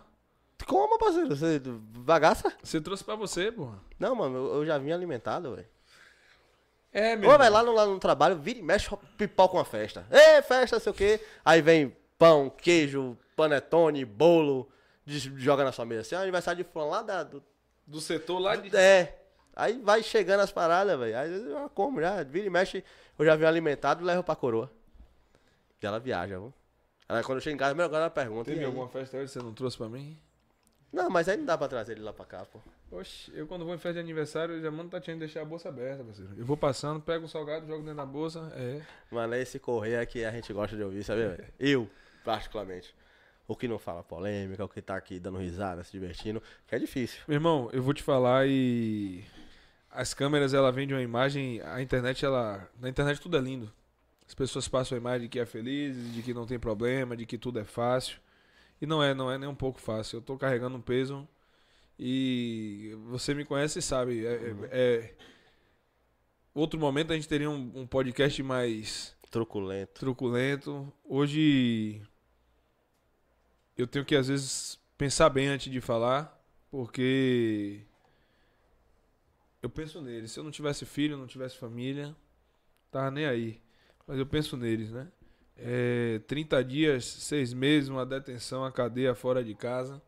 [0.67, 1.29] Como, parceiro?
[1.29, 2.53] Você bagaça?
[2.61, 3.79] Você trouxe pra você, porra.
[3.97, 5.67] Não, mano, eu, eu já vim alimentado, velho.
[6.91, 7.25] É, meu.
[7.25, 7.37] Irmão.
[7.37, 10.05] vai lá no, lá no trabalho, vira e mexe, pipoca uma festa.
[10.09, 11.23] Ê, festa, sei o quê.
[11.45, 14.69] Aí vem pão, queijo, panetone, bolo,
[15.05, 16.01] joga na sua mesa.
[16.01, 17.43] Assim, é aniversário de fulano lá da, do,
[17.85, 18.75] Do setor lá de.
[18.75, 19.17] É.
[19.55, 21.17] Aí vai chegando as paradas, velho.
[21.17, 22.23] Aí eu já como, já.
[22.23, 22.83] Vira e mexe,
[23.17, 24.71] eu já vim alimentado e levo pra coroa.
[25.81, 26.53] E ela viaja, viu?
[27.07, 28.51] Ela, quando eu chego em casa, coisa ela pergunta.
[28.51, 30.17] Teve alguma festa hoje que você não trouxe pra mim?
[30.91, 32.59] Não, mas aí não dá pra trazer ele lá pra cá, pô.
[32.91, 35.69] Oxe, eu quando vou em festa de aniversário, eu já mando Tatiana deixar a bolsa
[35.69, 36.31] aberta, parceiro.
[36.35, 38.51] Eu vou passando, pego o salgado, jogo dentro da bolsa.
[38.55, 38.81] É.
[39.11, 41.21] Mano, é esse correr que a gente gosta de ouvir, sabe?
[41.59, 41.87] Eu,
[42.25, 42.95] particularmente.
[43.47, 46.79] O que não fala polêmica, o que tá aqui dando risada, se divertindo, que é
[46.79, 47.19] difícil.
[47.27, 49.23] Meu irmão, eu vou te falar e.
[49.89, 51.59] As câmeras, ela vende uma imagem.
[51.61, 52.69] A internet, ela.
[52.79, 53.71] Na internet tudo é lindo.
[54.27, 57.25] As pessoas passam a imagem de que é feliz, de que não tem problema, de
[57.25, 58.19] que tudo é fácil.
[58.79, 60.17] E não é, não é nem um pouco fácil.
[60.17, 61.27] Eu tô carregando um peso.
[61.99, 64.25] E você me conhece e sabe.
[64.25, 65.15] é- é- é-
[66.53, 69.99] Outro momento a gente teria um, um podcast mais Truculento.
[69.99, 70.91] truculento.
[71.03, 72.01] Hoje
[73.77, 77.81] eu tenho que às vezes pensar bem antes de falar, porque
[79.61, 80.31] eu penso neles.
[80.31, 82.15] Se eu não tivesse filho, não tivesse família,
[82.91, 83.61] tava nem aí.
[84.07, 85.07] Mas eu penso neles, né?
[85.55, 90.01] É, 30 dias, 6 meses, uma detenção, a cadeia fora de casa.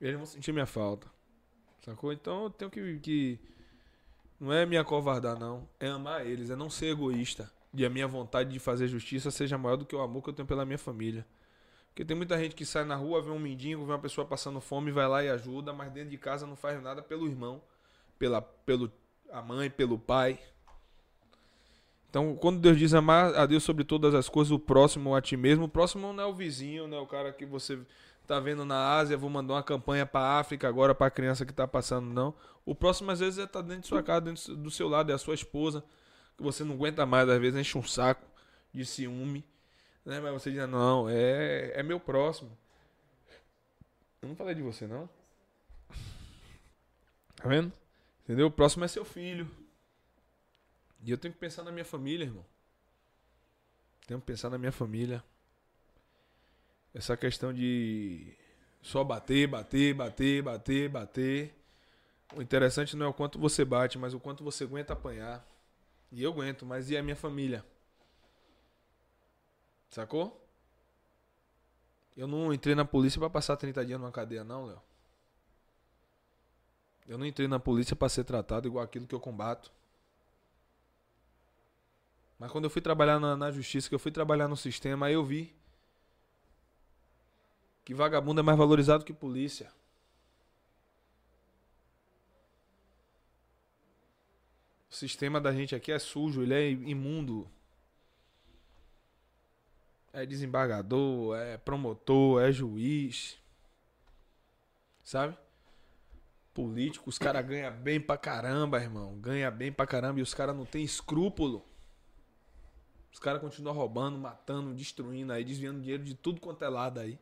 [0.00, 1.08] Eles vão sentir minha falta.
[1.84, 2.12] Sacou?
[2.12, 3.40] Então eu tenho que, que
[4.40, 5.68] não é me acovardar, não.
[5.78, 7.50] É amar eles, é não ser egoísta.
[7.72, 10.34] E a minha vontade de fazer justiça seja maior do que o amor que eu
[10.34, 11.26] tenho pela minha família.
[11.88, 14.60] Porque tem muita gente que sai na rua, vê um mendigo, vê uma pessoa passando
[14.60, 17.62] fome, vai lá e ajuda, mas dentro de casa não faz nada pelo irmão,
[18.18, 18.90] pela pelo
[19.30, 20.38] a mãe, pelo pai.
[22.08, 25.36] Então, quando Deus diz amar a Deus sobre todas as coisas, o próximo a ti
[25.36, 27.78] mesmo, o próximo não é o vizinho, não é o cara que você
[28.26, 31.66] tá vendo na Ásia, vou mandar uma campanha para África agora para criança que tá
[31.66, 32.34] passando, não.
[32.64, 35.14] O próximo às vezes é tá dentro de sua casa, dentro do seu lado, é
[35.14, 35.84] a sua esposa,
[36.36, 38.26] que você não aguenta mais, às vezes enche um saco
[38.72, 39.44] de ciúme,
[40.04, 40.20] né?
[40.20, 42.56] Mas você diz, não, é, é meu próximo.
[44.22, 45.08] Eu não falei de você, não.
[47.36, 47.70] Tá vendo?
[48.22, 48.46] Entendeu?
[48.46, 49.48] O próximo é seu filho.
[51.02, 52.44] E eu tenho que pensar na minha família, irmão.
[54.06, 55.22] Tenho que pensar na minha família.
[56.94, 58.36] Essa questão de
[58.80, 61.54] só bater, bater, bater, bater, bater.
[62.36, 65.44] O interessante não é o quanto você bate, mas o quanto você aguenta apanhar.
[66.12, 67.64] E eu aguento, mas e a minha família?
[69.90, 70.40] Sacou?
[72.16, 74.80] Eu não entrei na polícia pra passar 30 dias numa cadeia, não, Léo.
[77.08, 79.72] Eu não entrei na polícia pra ser tratado igual aquilo que eu combato.
[82.38, 85.14] Mas quando eu fui trabalhar na, na justiça, que eu fui trabalhar no sistema, aí
[85.14, 85.54] eu vi
[87.84, 89.70] que vagabundo é mais valorizado que polícia.
[94.90, 97.48] O sistema da gente aqui é sujo, ele é imundo.
[100.12, 103.36] É desembargador, é promotor, é juiz.
[105.02, 105.36] Sabe?
[106.54, 109.18] Político, os caras ganham bem pra caramba, irmão.
[109.18, 111.64] Ganha bem pra caramba e os caras não tem escrúpulo.
[113.12, 117.18] Os caras continuam roubando, matando, destruindo aí, desviando dinheiro de tudo quanto é lado aí.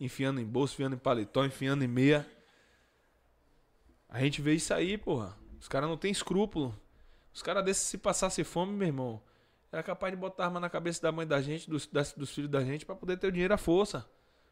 [0.00, 2.26] Enfiando em bolso, enfiando em paletó, enfiando em meia.
[4.08, 5.36] A gente vê isso aí, porra.
[5.60, 6.74] Os caras não tem escrúpulo.
[7.32, 9.22] Os caras desses, se passasse fome, meu irmão,
[9.72, 12.50] era capaz de botar arma na cabeça da mãe da gente, dos, das- dos filhos
[12.50, 14.06] da gente, pra poder ter o dinheiro à força.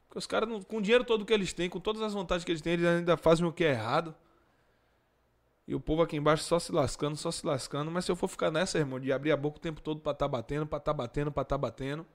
[0.09, 2.51] Porque os caras, com o dinheiro todo que eles têm, com todas as vontades que
[2.51, 4.15] eles têm, eles ainda fazem o que é errado.
[5.67, 7.91] E o povo aqui embaixo só se lascando, só se lascando.
[7.91, 10.13] Mas se eu for ficar nessa, irmão, de abrir a boca o tempo todo pra
[10.13, 12.07] tá batendo, pra tá batendo, pra tá batendo.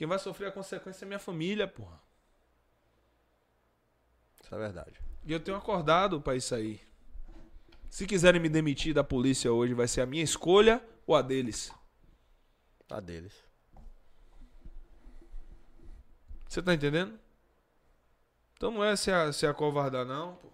[0.00, 2.00] Quem vai sofrer a consequência é minha família, porra.
[4.42, 4.98] Isso é verdade.
[5.26, 6.80] E eu tenho acordado pra isso aí.
[7.90, 11.70] Se quiserem me demitir da polícia hoje, vai ser a minha escolha ou a deles?
[12.88, 13.44] A deles.
[16.48, 17.20] Você tá entendendo?
[18.54, 20.34] Então não é se, a, se acovardar, não.
[20.36, 20.48] Pô.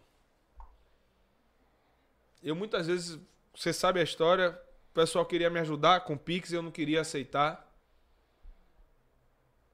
[2.43, 3.17] Eu muitas vezes,
[3.55, 4.61] você sabe a história,
[4.91, 7.66] o pessoal queria me ajudar com Pix e eu não queria aceitar.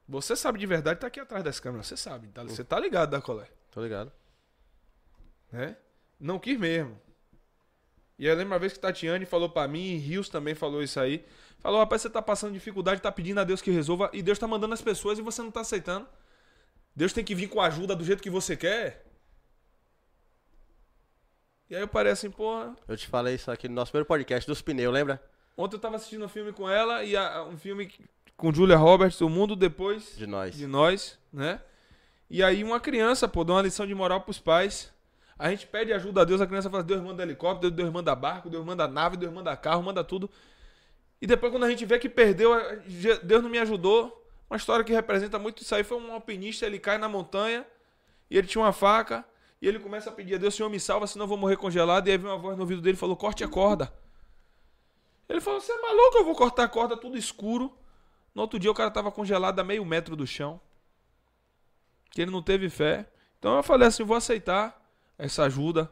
[0.07, 1.87] Você sabe de verdade, tá aqui atrás das câmeras.
[1.87, 2.27] Você sabe.
[2.27, 3.47] tá- Você tá ligado da colé.
[3.71, 4.11] Tô ligado.
[5.51, 5.77] né?
[6.19, 6.99] Não quis mesmo.
[8.17, 10.99] E eu lembro uma vez que Tatiane falou pra mim, e Rios também falou isso
[10.99, 11.25] aí.
[11.59, 14.47] Falou, rapaz, você tá passando dificuldade, tá pedindo a Deus que resolva, e Deus tá
[14.47, 16.07] mandando as pessoas e você não tá aceitando.
[16.95, 19.05] Deus tem que vir com ajuda do jeito que você quer.
[21.69, 22.75] E aí eu parei assim, porra.
[22.87, 25.21] Eu te falei isso aqui no nosso primeiro podcast dos pneus, lembra?
[25.57, 27.91] Ontem eu tava assistindo um filme com ela, e a- um filme
[28.43, 30.53] com Julia Roberts, O Mundo Depois De nós.
[30.53, 31.61] de nós, né?
[32.29, 34.91] E aí uma criança, pô, dá uma lição de moral pros pais.
[35.39, 38.49] A gente pede ajuda a Deus, a criança fala, Deus manda helicóptero, Deus manda barco,
[38.49, 40.29] Deus manda nave, Deus manda carro, manda tudo.
[41.21, 42.51] E depois quando a gente vê que perdeu,
[43.23, 44.27] Deus não me ajudou.
[44.49, 47.65] Uma história que representa muito isso aí foi um alpinista, ele cai na montanha
[48.29, 49.23] e ele tinha uma faca
[49.61, 52.09] e ele começa a pedir a Deus, Senhor me salva, senão eu vou morrer congelado.
[52.09, 53.93] E aí vem uma voz no ouvido dele e falou, corte a corda.
[55.29, 57.73] Ele falou, você é maluco, eu vou cortar a corda tudo escuro.
[58.33, 60.59] No outro dia o cara tava congelado a meio metro do chão
[62.13, 63.07] que ele não teve fé.
[63.39, 64.79] Então eu falei assim, vou aceitar
[65.17, 65.91] essa ajuda.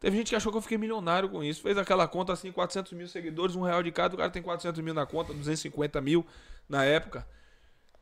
[0.00, 1.60] Teve gente que achou que eu fiquei milionário com isso.
[1.60, 4.14] Fez aquela conta assim, 400 mil seguidores, um real de cada.
[4.14, 6.24] O cara tem 400 mil na conta, 250 mil
[6.68, 7.26] na época.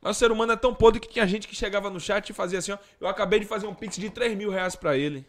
[0.01, 2.33] Mas o ser humano é tão podre que tinha gente que chegava no chat e
[2.35, 2.79] fazia assim, ó.
[3.01, 5.27] Eu acabei de fazer um pix de 3 mil reais pra ele.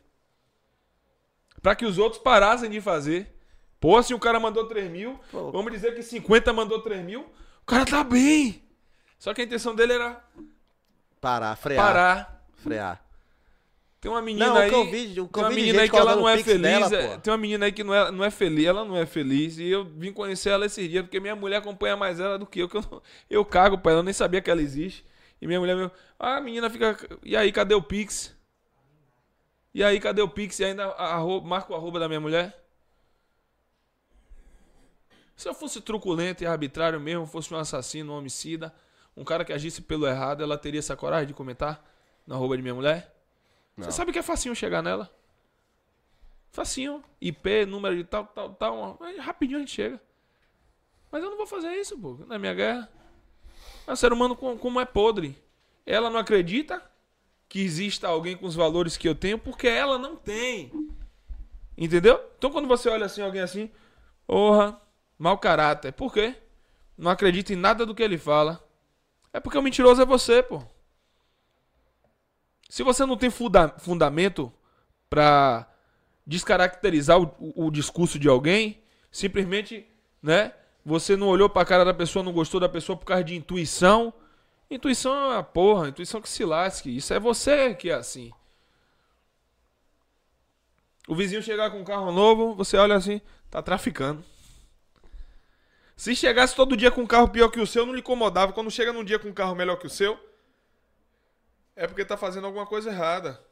[1.61, 3.34] Pra que os outros parassem de fazer.
[3.80, 5.51] Pô, se o cara mandou 3 mil, Pô.
[5.51, 7.26] vamos dizer que 50 mandou 3 mil,
[7.68, 8.64] cara tá bem.
[9.20, 10.24] Só que a intenção dele era
[11.22, 11.86] Parar, frear.
[11.86, 12.44] parar.
[12.56, 13.04] Frear.
[14.00, 14.70] Tem uma menina Não, o aí.
[14.72, 16.62] o que tem uma menina aí que ela não é o feliz.
[16.62, 18.66] dela, é- tem uma menina aí que não é, não é feliz.
[18.68, 19.58] Ela não é feliz.
[19.58, 22.60] E eu vim conhecer ela esses dias, porque minha mulher acompanha mais ela do que
[22.60, 22.70] eu.
[22.70, 25.04] Que eu, não- eu cago pra ela, eu nem sabia que ela existe.
[25.42, 25.90] E minha mulher me.
[26.20, 26.96] Ah, a menina fica.
[27.24, 28.36] E aí, cadê o Pix?
[29.74, 30.60] E aí, cadê o Pix?
[30.60, 31.42] E ainda arro...
[31.42, 32.56] marca o arroba da minha mulher?
[35.38, 38.74] Se eu fosse truculento e arbitrário mesmo, fosse um assassino, um homicida,
[39.16, 41.82] um cara que agisse pelo errado, ela teria essa coragem de comentar
[42.26, 43.16] no arroba de minha mulher?
[43.78, 45.10] Você sabe que é facinho chegar nela?
[46.52, 47.04] Facinho.
[47.22, 49.00] IP, número de tal, tal, tal.
[49.20, 50.02] Rapidinho a gente chega.
[51.12, 52.18] Mas eu não vou fazer isso, pô.
[52.28, 52.90] Na minha guerra.
[53.86, 55.38] É um ser humano com- como é podre.
[55.86, 56.82] Ela não acredita
[57.48, 60.72] que exista alguém com os valores que eu tenho porque ela não tem.
[61.78, 62.20] Entendeu?
[62.38, 63.70] Então quando você olha assim, alguém assim,
[64.26, 64.82] porra,
[65.18, 65.92] mau caráter.
[65.94, 66.36] Por quê?
[66.98, 68.64] Não acredita em nada do que ele fala.
[69.34, 70.64] É porque o mentiroso é você, pô.
[72.70, 74.52] Se você não tem funda- fundamento
[75.10, 75.68] pra
[76.26, 78.82] descaracterizar o, o- o discurso de alguém,
[79.12, 79.88] simplesmente,
[80.22, 80.54] né?
[80.86, 84.14] Você não olhou pra cara da pessoa, não gostou da pessoa por causa de intuição.
[84.70, 86.96] Intuição é uma porra, intuição que se lasque.
[86.96, 88.32] Isso é você que é assim.
[91.08, 94.24] O vizinho chegar com um carro novo, você olha assim, tá traficando.
[95.98, 98.53] Se chegasse todo dia com um carro pior que o seu, não lhe incomodava.
[98.53, 100.17] Quando chega num dia com um carro melhor que o seu,
[101.76, 103.43] é porque tá fazendo alguma coisa errada.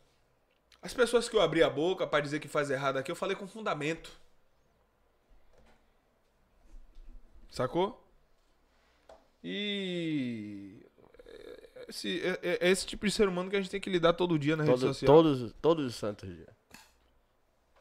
[0.80, 3.36] As pessoas que eu abri a boca pra dizer que faz errado aqui, eu falei
[3.36, 4.12] com fundamento.
[7.50, 8.02] Sacou?
[9.44, 10.86] E.
[11.88, 14.14] Esse, é, é- é esse tipo de ser humano que a gente tem que lidar
[14.14, 15.08] todo dia na rede Todo- social.
[15.16, 16.50] todos, todos os santos dias.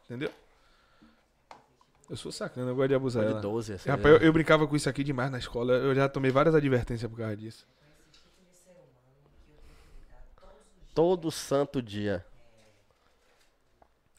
[0.05, 0.31] Entendeu?
[2.11, 3.23] Eu sou sacana, eu gosto de abusar.
[3.23, 3.41] Pode ela.
[3.41, 5.73] 12, essa Rapaz, eu, eu brincava com isso aqui demais na escola.
[5.75, 7.67] Eu já tomei várias advertências por causa disso.
[10.95, 12.25] Todo santo dia.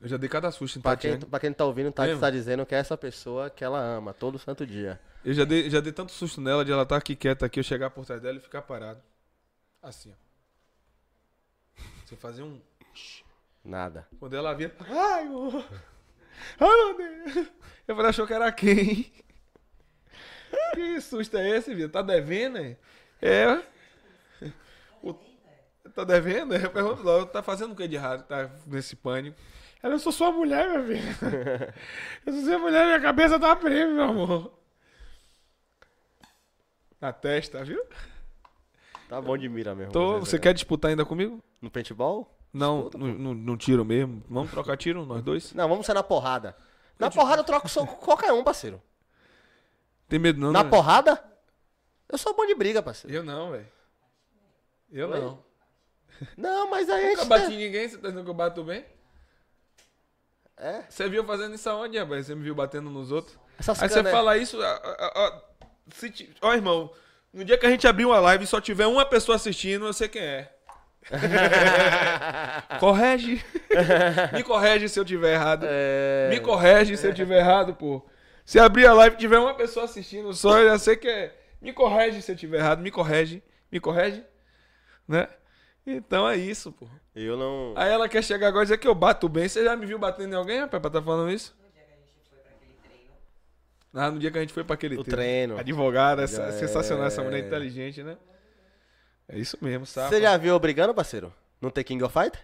[0.02, 1.30] Eu já dei cada susto em Pra quem, Tatiane.
[1.30, 2.20] pra quem tá ouvindo, tá, Mesmo?
[2.20, 5.00] tá dizendo que é essa pessoa que ela ama, todo santo dia.
[5.24, 7.64] Eu já dei, já dei tanto susto nela de ela estar aqui quieta aqui, eu
[7.64, 9.02] chegar por trás dela e ficar parado.
[9.82, 11.82] Assim, ó.
[12.06, 12.60] Você fazer um.
[13.64, 14.08] Nada.
[14.20, 14.76] Quando ela via.
[14.82, 15.64] Ai, ô.
[16.60, 17.48] Ai, meu Deus.
[17.88, 19.12] Eu falei, achou que era quem?
[20.74, 21.90] Que susto é esse, viu?
[21.90, 22.78] Tá devendo, é?
[23.22, 23.62] É.
[25.02, 25.14] O-
[25.94, 26.54] Tá devendo?
[26.56, 28.26] Eu pergunto logo, tá fazendo o que de errado?
[28.28, 29.38] Tá nesse pânico.
[29.82, 31.74] Ela, eu sou sua mulher, meu filho.
[32.26, 34.60] Eu sou sua mulher, minha cabeça tá presa, meu amor.
[37.00, 37.82] Na testa, viu?
[39.08, 39.92] Tá bom de mira mesmo.
[39.94, 40.42] Tô, você né?
[40.42, 41.42] quer disputar ainda comigo?
[41.62, 42.35] No paintball?
[42.56, 44.24] Não, no, no, no tiro mesmo.
[44.30, 45.54] Vamos trocar tiro, nós dois?
[45.54, 46.56] Não, vamos ser na porrada.
[46.98, 48.82] Na porrada eu troco soco com qualquer um, parceiro.
[50.08, 50.70] Tem medo não, Na né?
[50.70, 51.22] porrada,
[52.08, 53.14] eu sou bom de briga, parceiro.
[53.14, 53.68] Eu não, velho.
[54.90, 55.20] Eu Oi?
[55.20, 55.44] não.
[56.38, 57.30] Não, mas aí a Nunca gente...
[57.30, 58.86] bati em ninguém, você tá dizendo que eu bato bem?
[60.56, 62.26] É, Você viu fazendo isso aonde, rapaz?
[62.28, 63.38] Você me viu batendo nos outros?
[63.60, 64.58] essas Aí você canas- fala isso.
[64.62, 65.42] Ó, ó, ó,
[66.44, 66.90] ó, irmão,
[67.34, 69.92] no dia que a gente abrir uma live e só tiver uma pessoa assistindo, eu
[69.92, 70.55] sei quem é.
[72.80, 73.44] corrige.
[74.34, 75.66] Me corrige se eu tiver errado.
[75.70, 76.30] É...
[76.30, 78.04] Me corrige se eu tiver errado, pô.
[78.44, 81.36] Se abrir a live e tiver uma pessoa assistindo só, eu já sei que é.
[81.62, 83.44] Me corrige se eu tiver errado, me corrige.
[83.72, 84.24] Me corrige.
[85.08, 85.28] Né?
[85.86, 86.88] Então é isso, pô.
[87.16, 87.74] Eu não.
[87.76, 89.48] Aí ela quer chegar agora e dizer que eu bato bem.
[89.48, 91.56] Você já me viu batendo em alguém, rapaz, pra tá falando isso?
[91.56, 93.16] No dia que a gente foi pra aquele treino,
[93.94, 95.58] Ah, no dia que a gente foi pra aquele O treino.
[95.58, 96.52] Advogada, essa, Já é.
[96.52, 98.18] sensacional, essa mulher inteligente, né?
[99.28, 100.10] É isso mesmo, sabe?
[100.10, 101.34] Você já viu brigando, parceiro?
[101.60, 102.38] No The King of Fight?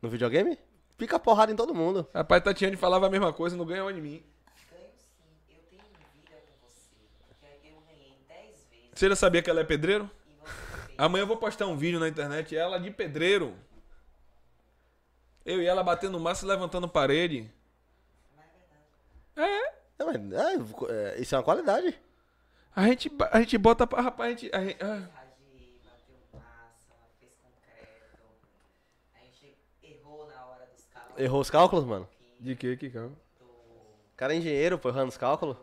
[0.00, 0.58] No videogame?
[0.96, 2.08] Pica porrada em todo mundo.
[2.14, 4.22] Rapaz, Tatiane falava a mesma coisa, não ganhou de mim.
[4.70, 5.10] ganho sim.
[5.50, 5.82] Eu tenho
[6.14, 10.10] vídeo com você, que eu ganhei 10 vezes Você já sabia que ela é pedreiro?
[10.96, 13.56] Amanhã eu vou postar um vídeo na internet, ela de pedreiro.
[15.44, 17.50] Eu e ela batendo massa e levantando parede.
[19.34, 21.98] É, Não, mas, é, é, isso é uma qualidade.
[22.76, 24.00] a gente, a gente bota pra.
[24.02, 24.54] Rapaz, a gente.
[24.54, 25.08] a gente- ah.
[25.14, 28.18] Radi, bateu massa, fez concreto.
[29.14, 31.11] A gente errou na hora dos cálculos.
[31.22, 32.08] Errou os cálculos, mano?
[32.40, 33.12] De que, que calma?
[33.40, 35.56] O cara é engenheiro, pô, errando os cálculos.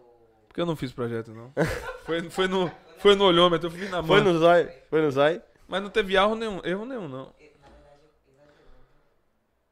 [0.47, 1.51] Porque eu não fiz projeto, não.
[2.05, 4.07] foi, foi, no, foi no olhômetro, eu fiz na mão.
[4.07, 5.41] Foi no zóio, foi no zóio.
[5.67, 7.25] Mas não teve erro nenhum, erro nenhum, não.
[7.25, 8.77] Na verdade, exagerou.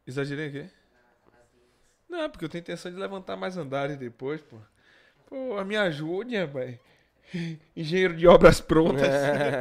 [0.05, 0.69] Exagerei o quê?
[2.09, 4.57] Não, é porque eu tenho intenção de levantar mais andares depois, pô.
[5.27, 6.77] Pô, me ajude, rapaz.
[7.75, 9.07] Engenheiro de obras prontas.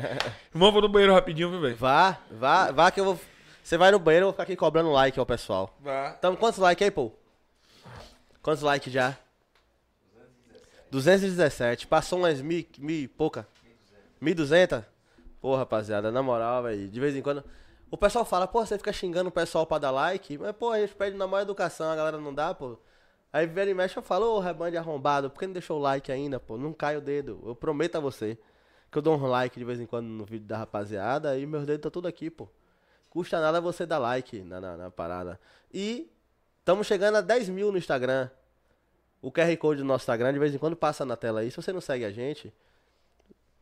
[0.53, 1.77] Irmão, vou no banheiro rapidinho, viu, velho?
[1.77, 3.21] Vá, vá, vá que eu vou.
[3.67, 5.77] Você vai no banheiro, eu vou ficar aqui cobrando like, ó, pessoal.
[5.81, 6.13] Vá.
[6.13, 7.11] Tamo quantos likes aí, pô?
[8.41, 9.19] Quantos likes já?
[10.89, 11.89] 217.
[11.89, 13.45] Passou umas mil, mil e pouca.
[14.23, 14.85] 1.200?
[15.41, 16.87] Pô, rapaziada, na moral, velho.
[16.87, 17.43] De vez em quando.
[17.91, 20.39] O pessoal fala, pô, você fica xingando o pessoal pra dar like.
[20.39, 22.79] Mas, pô, a gente pede na maior educação, a galera não dá, pô.
[23.33, 26.13] Aí vira e mexe, eu falo, ô, rebande arrombado, por que não deixou o like
[26.13, 26.57] ainda, pô?
[26.57, 27.43] Não cai o dedo.
[27.45, 28.39] Eu prometo a você
[28.93, 31.67] que eu dou um like de vez em quando no vídeo da rapaziada e meus
[31.67, 32.49] dedos tá tudo aqui, pô.
[33.17, 35.41] Custa nada você dar like na, na, na parada.
[35.73, 36.13] E
[36.59, 38.29] estamos chegando a 10 mil no Instagram.
[39.23, 41.51] O QR Code do nosso Instagram de vez em quando passa na tela aí.
[41.51, 42.53] Se você não segue a gente,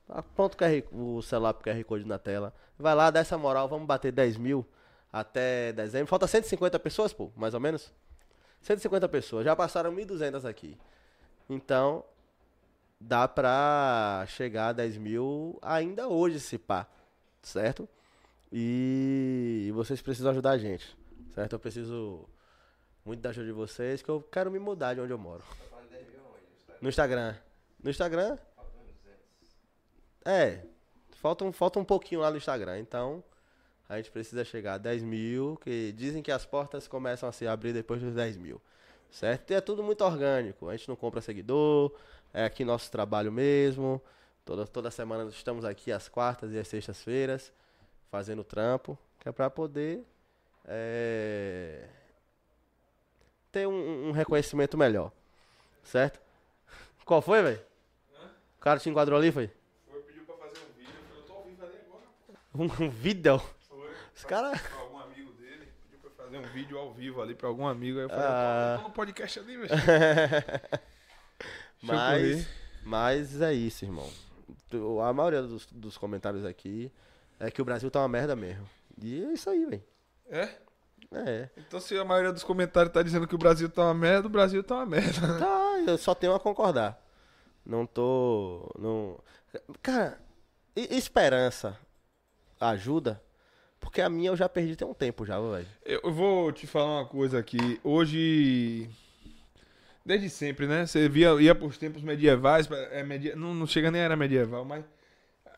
[0.09, 2.53] aponta o, QR, o celular pro QR Code na tela.
[2.77, 4.67] Vai lá, dá essa moral, vamos bater 10 mil
[5.13, 6.09] até dezembro.
[6.09, 7.93] Falta 150 pessoas, pô, mais ou menos.
[8.61, 9.45] 150 pessoas.
[9.45, 10.77] Já passaram 1.200 aqui.
[11.49, 12.03] Então,
[13.01, 16.89] dá pra chegar a 10 mil ainda hoje, se pá.
[17.41, 17.89] Certo?
[18.57, 20.97] E vocês precisam ajudar a gente.
[21.35, 21.55] Certo?
[21.55, 22.25] Eu preciso
[23.05, 25.43] muito da ajuda de vocês, que eu quero me mudar de onde eu moro.
[26.81, 27.35] No Instagram.
[27.83, 28.39] No Instagram?
[30.25, 30.61] É.
[31.17, 32.79] Falta um, falta um pouquinho lá no Instagram.
[32.79, 33.25] Então,
[33.89, 37.49] a gente precisa chegar a 10 mil, que dizem que as portas começam a se
[37.49, 38.63] abrir depois dos 10 mil.
[39.11, 39.51] Certo?
[39.51, 40.69] E é tudo muito orgânico.
[40.69, 41.93] A gente não compra seguidor,
[42.33, 44.01] é aqui nosso trabalho mesmo.
[44.45, 47.53] Toda, toda semana estamos aqui às quartas e às sextas-feiras,
[48.15, 50.05] fazendo trampo, que é pra poder
[50.65, 51.85] é,
[53.51, 55.11] ter um, um reconhecimento melhor.
[55.83, 56.21] Certo?
[57.05, 57.61] Qual foi, velho?
[58.57, 59.51] O cara te enquadrou ali, foi?
[59.91, 62.05] Foi, pediu pra fazer um vídeo, eu tô ao vivo ali agora.
[62.55, 63.39] Um, um vídeo?
[63.69, 63.91] Foi.
[64.15, 64.63] Os caras.
[64.63, 67.67] Pra algum amigo dele, pediu pra eu fazer um vídeo ao vivo ali pra algum
[67.67, 67.99] amigo.
[67.99, 68.75] Aí eu falei, Ah.
[68.77, 69.71] eu tô no podcast ali, velho.
[71.83, 72.49] Mas,
[72.83, 74.09] mas é isso, irmão.
[75.07, 76.91] A maioria dos, dos comentários aqui
[77.41, 78.69] é que o Brasil tá uma merda mesmo.
[79.01, 79.83] E é isso aí, velho.
[80.31, 80.49] É?
[81.13, 81.49] É.
[81.57, 84.31] Então se a maioria dos comentários tá dizendo que o Brasil tá uma merda, o
[84.31, 85.39] Brasil tá uma merda.
[85.39, 87.01] Tá, eu só tenho a concordar.
[87.65, 88.71] Não tô.
[88.79, 89.19] Não...
[89.83, 90.19] Cara,
[90.75, 91.79] esperança
[92.61, 93.23] ajuda?
[93.79, 95.67] Porque a minha eu já perdi tem um tempo já, velho.
[95.85, 97.79] Eu eu vou te falar uma coisa aqui.
[97.85, 98.89] Hoje.
[100.05, 100.87] Desde sempre, né?
[100.87, 102.69] Você via, ia pros tempos medievais.
[102.91, 104.85] É, media- não, não chega nem era medieval, mas.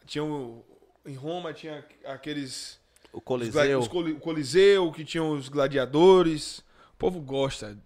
[0.05, 0.65] Tinha o,
[1.07, 2.79] em Roma tinha aqueles.
[3.13, 3.79] O Coliseu.
[3.79, 6.59] os o Coliseu, que tinham os gladiadores.
[6.93, 7.77] O povo gosta.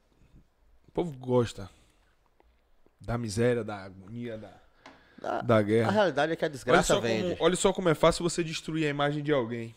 [0.89, 1.71] O povo gosta.
[3.01, 4.53] Da miséria, da agonia, da,
[5.23, 5.91] A, da a guerra.
[5.91, 7.23] realidade é que a Olha desgraça só, vende.
[7.23, 9.75] como, olha só como é fácil você destruir a imagem de alguém.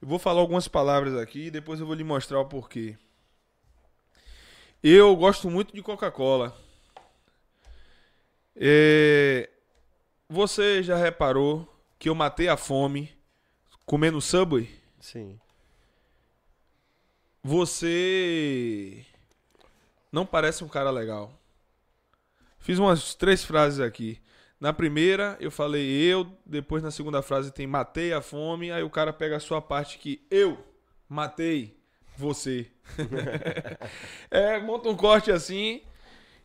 [0.00, 2.96] Eu vou falar algumas palavras aqui e depois eu vou lhe mostrar o porquê.
[4.82, 6.56] Eu gosto muito de Coca-Cola.
[8.56, 9.48] É,
[10.28, 11.68] Você já reparou
[11.98, 13.10] que eu matei a fome
[13.84, 14.70] comendo Subway?
[15.00, 15.38] Sim.
[17.42, 19.04] Você
[20.12, 21.32] não parece um cara legal.
[22.58, 24.20] Fiz umas três frases aqui.
[24.60, 28.90] Na primeira, eu falei eu, depois na segunda frase tem matei a fome, aí o
[28.90, 30.58] cara pega a sua parte que eu
[31.08, 31.78] matei
[32.16, 32.66] você.
[34.30, 35.82] é, monta um corte assim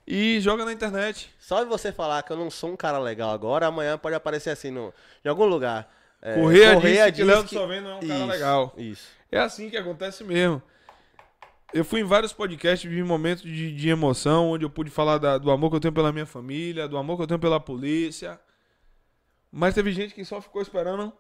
[0.06, 1.34] e joga na internet.
[1.40, 4.50] Só de você falar que eu não sou um cara legal agora, amanhã pode aparecer
[4.50, 5.92] assim no, em algum lugar.
[6.22, 8.74] É, Correia, Correia disse que do Solvém não é um cara Isso, legal.
[8.78, 9.08] Isso.
[9.32, 10.62] É assim que acontece mesmo.
[11.74, 15.38] Eu fui em vários podcasts, vivi momentos de, de emoção, onde eu pude falar da-
[15.40, 18.40] do amor que eu tenho pela minha família, do amor que eu tenho pela polícia.
[19.52, 21.12] Mas teve gente que só ficou esperando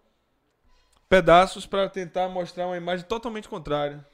[1.09, 4.05] pedaços pra tentar mostrar uma imagem totalmente contrária.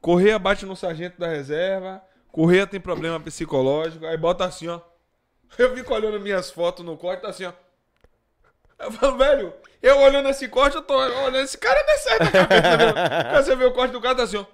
[0.00, 2.02] Correia bate no sargento da reserva,
[2.36, 4.78] Correia tem problema psicológico, aí bota assim, ó.
[5.56, 7.52] Eu fico olhando minhas fotos no corte, tá assim, ó.
[8.78, 12.30] Eu falo, velho, eu olhando esse corte, eu tô olhando, esse cara não é certo
[12.30, 12.94] cabeça, meu.
[13.34, 14.44] Aí você vê o corte do cara, tá assim, ó.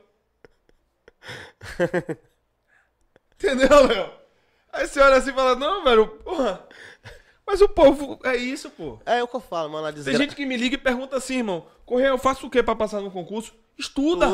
[3.35, 4.12] Entendeu, Léo?
[4.73, 6.65] Aí você olha assim e fala, não, velho, porra.
[7.44, 9.01] Mas o povo, é isso, pô.
[9.05, 9.89] É o que eu falo, mano.
[9.89, 12.62] A Tem gente que me liga e pergunta assim, irmão, Correia, eu faço o quê
[12.62, 13.52] pra passar no concurso?
[13.77, 14.28] Estuda.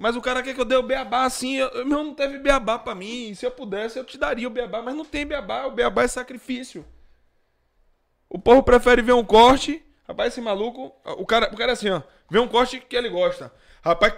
[0.00, 2.38] Mas o cara quer que eu dê o beabá assim, eu, eu- meu, não teve
[2.38, 3.34] beabá pra mim.
[3.34, 6.08] Se eu pudesse, eu te daria o beabá, mas não tem beabá, o beabá é
[6.08, 6.86] sacrifício.
[8.26, 9.84] O povo prefere ver um corte.
[10.08, 13.10] Rapaz, esse maluco, o cara, o cara é assim, ó, vê um corte que ele
[13.10, 13.52] gosta.
[13.84, 14.14] Rapaz,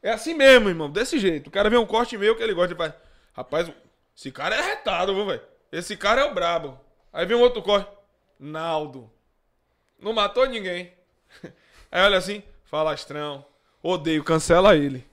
[0.00, 1.48] é assim mesmo, irmão, desse jeito.
[1.48, 2.96] O cara vê um corte meu que ele gosta.
[3.32, 3.68] Rapaz,
[4.16, 5.42] esse cara é retado, viu, velho?
[5.72, 6.78] Esse cara é o brabo.
[7.12, 7.90] Aí vem um outro corte.
[8.38, 9.10] Naldo.
[9.98, 10.92] Não matou ninguém.
[11.90, 13.44] Aí olha assim, falastrão.
[13.82, 15.04] Odeio, cancela ele.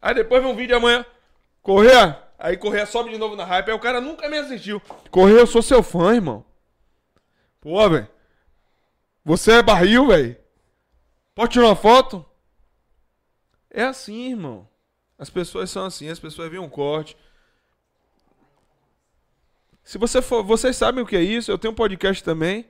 [0.00, 1.04] Aí depois vem um vídeo amanhã.
[1.62, 2.22] Correia.
[2.38, 3.68] Aí Correia sobe de novo na hype.
[3.68, 4.80] Aí o cara nunca me assistiu.
[5.10, 6.44] Correia, eu sou seu fã, irmão.
[7.60, 8.08] Pô, velho.
[9.24, 10.36] Você é barril, velho.
[11.34, 12.24] Pode tirar uma foto?
[13.70, 14.66] É assim, irmão.
[15.18, 16.08] As pessoas são assim.
[16.08, 17.16] As pessoas veem um corte.
[19.84, 20.42] Se você for.
[20.42, 21.50] Vocês sabem o que é isso.
[21.50, 22.66] Eu tenho um podcast também.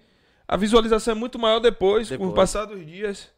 [0.49, 2.35] A visualização é muito maior depois, com o Depois.
[2.35, 3.31] passar dos dias.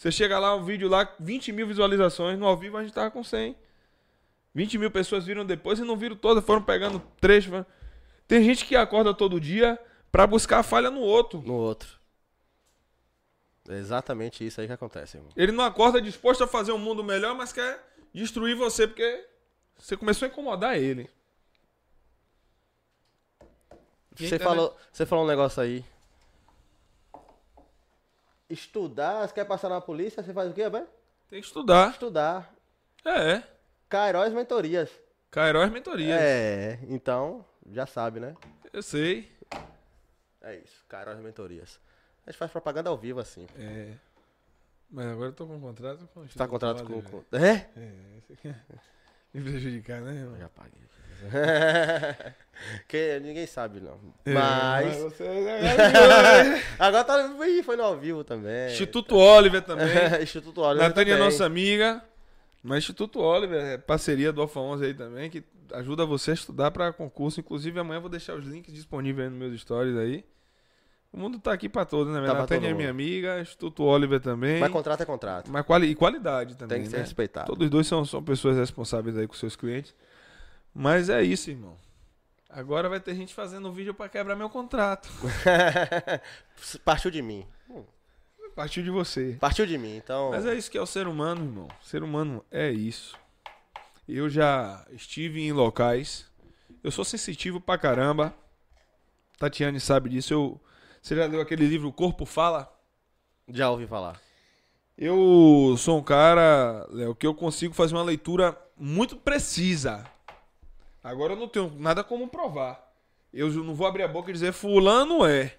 [0.00, 2.38] Você chega lá, um vídeo lá, 20 mil visualizações.
[2.38, 3.54] No ao vivo a gente tava com 100.
[4.54, 7.66] 20 mil pessoas viram depois e não viram todas, foram pegando trecho.
[8.26, 9.78] Tem gente que acorda todo dia
[10.10, 11.42] pra buscar a falha no outro.
[11.42, 12.00] No outro.
[13.68, 15.32] É exatamente isso aí que acontece, irmão.
[15.36, 19.28] Ele não acorda disposto a fazer um mundo melhor, mas quer destruir você porque
[19.78, 21.10] você começou a incomodar ele.
[24.16, 25.84] Você falou, você falou um negócio aí.
[28.50, 30.86] Estudar, você quer passar na polícia, você faz o quê, velho?
[31.28, 31.92] Tem que estudar.
[31.92, 32.52] Estudar.
[33.04, 33.42] É.
[33.88, 34.90] Cairóis Mentorias.
[35.30, 36.16] Cairós Mentoria.
[36.16, 38.34] É, então, já sabe, né?
[38.72, 39.30] Eu sei.
[40.42, 41.78] É isso, Cairóis Mentorias.
[42.26, 43.46] A gente faz propaganda ao vivo assim.
[43.56, 43.94] É.
[44.90, 46.94] Mas agora eu tô com um contrato com Você tá contrato com.
[46.94, 47.10] Oliver.
[47.10, 47.36] com...
[47.36, 47.70] É?
[47.76, 48.56] É, esse aqui é
[49.32, 50.36] me prejudicar, né, irmão?
[50.36, 50.82] Já paguei.
[52.88, 53.98] que ninguém sabe, não.
[54.24, 54.96] É, Mas.
[54.98, 55.24] você...
[55.24, 57.46] é Agora tá.
[57.46, 58.70] Ih, foi no ao vivo também.
[58.70, 59.88] Instituto Oliver também.
[60.22, 60.88] Instituto Oliver.
[60.88, 62.02] Natânia é nossa amiga.
[62.62, 65.42] Mas Instituto Oliver é parceria do Alfa 11 aí também, que
[65.72, 67.40] ajuda você a estudar para concurso.
[67.40, 70.24] Inclusive, amanhã eu vou deixar os links disponíveis aí nos meus stories aí.
[71.12, 72.20] O mundo tá aqui para todos, né?
[72.20, 74.60] Tá pra Natânia é minha amiga, Instituto Oliver também.
[74.60, 75.50] Mas contrato é contrato.
[75.50, 75.88] Mas quali...
[75.88, 77.02] e qualidade também, Tem que ser né?
[77.02, 77.46] respeitado.
[77.46, 79.92] Todos dois são, são pessoas responsáveis aí com seus clientes.
[80.74, 81.76] Mas é isso, irmão.
[82.48, 85.08] Agora vai ter gente fazendo vídeo para quebrar meu contrato.
[86.84, 87.46] Partiu de mim.
[88.54, 89.36] Partiu de você.
[89.40, 90.30] Partiu de mim, então.
[90.30, 91.68] Mas é isso que é o ser humano, irmão.
[91.80, 93.16] O ser humano é isso.
[94.08, 96.26] Eu já estive em locais.
[96.82, 98.34] Eu sou sensitivo pra caramba.
[99.38, 100.34] Tatiane sabe disso.
[100.34, 100.60] Eu...
[101.00, 102.70] Você já leu aquele livro O Corpo Fala?
[103.48, 104.20] Já ouvi falar.
[104.98, 110.04] Eu sou um cara, Léo, que eu consigo fazer uma leitura muito precisa.
[111.02, 112.90] Agora eu não tenho nada como provar.
[113.32, 115.56] Eu não vou abrir a boca e dizer fulano é.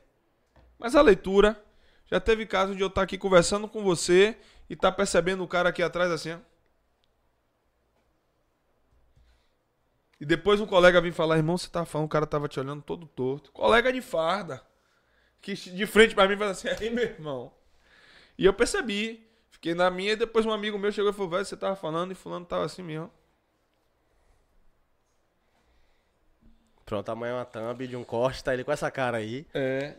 [0.78, 1.62] Mas a leitura,
[2.06, 4.38] já teve caso de eu estar aqui conversando com você
[4.70, 6.38] e tá percebendo o cara aqui atrás assim, ó.
[10.20, 12.84] E depois um colega vir falar, irmão, você tá falando, o cara tava te olhando
[12.84, 13.52] todo torto.
[13.52, 14.62] Colega de farda.
[15.42, 17.52] Que de frente pra mim fala assim, aí meu irmão.
[18.38, 19.28] E eu percebi.
[19.50, 22.12] Fiquei na minha e depois um amigo meu chegou e falou, velho, você tava falando
[22.12, 23.12] e fulano tava assim mesmo.
[26.92, 29.48] Pronto, amanhã é uma thumb de um corte, tá ele com essa cara aí.
[29.54, 29.94] É.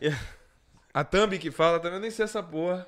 [0.93, 2.85] A Thumb que fala também, eu nem sei essa porra.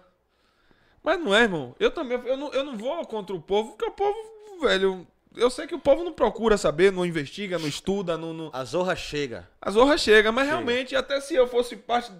[1.01, 1.75] Mas não é, irmão.
[1.79, 4.15] Eu também, eu não, eu não vou contra o povo, porque o povo,
[4.61, 8.31] velho, eu sei que o povo não procura saber, não investiga, não estuda, não...
[8.31, 8.51] não...
[8.53, 9.49] A zorra chega.
[9.59, 10.55] A zorra chega, mas Chega.
[10.55, 12.11] realmente, até se eu fosse parte...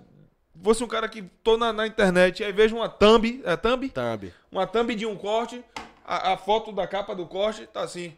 [0.63, 3.89] Fosse um cara que tô na, na internet e aí vejo uma thumb, é thumb?
[3.89, 4.33] Thumb.
[4.51, 5.63] Uma thumb de um corte,
[6.03, 8.11] a, a foto da capa do corte tá assim.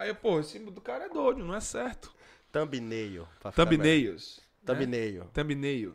[0.00, 2.10] Aí, pô, esse do cara é doido, não é certo.
[2.50, 3.28] Thumbnail.
[3.54, 4.40] Thumbnails.
[4.62, 4.74] né?
[4.74, 5.24] Thumbnail.
[5.26, 5.94] Thumbnail.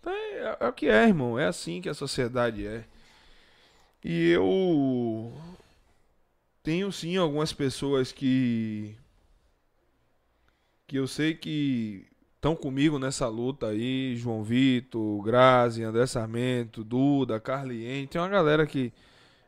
[0.00, 1.38] Então é, é o que é, irmão.
[1.38, 2.82] É assim que a sociedade é.
[4.02, 5.30] E eu
[6.62, 8.96] tenho sim algumas pessoas que
[10.86, 17.38] que eu sei que estão comigo nessa luta aí, João Vitor, Grazi, André Sarmento, Duda,
[17.38, 18.90] Carlien, tem uma galera que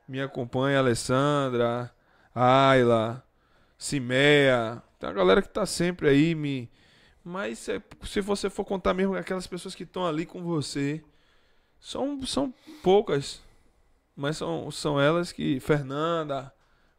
[0.07, 1.91] me acompanha, Alessandra,
[2.35, 3.25] Ayla,
[3.83, 6.71] Cimea, tem uma galera que tá sempre aí me
[7.25, 11.03] Mas se, se você for contar mesmo aquelas pessoas que estão ali com você,
[11.81, 13.43] são, são poucas.
[14.17, 15.61] Mas são, são elas que.
[15.61, 16.53] Fernanda,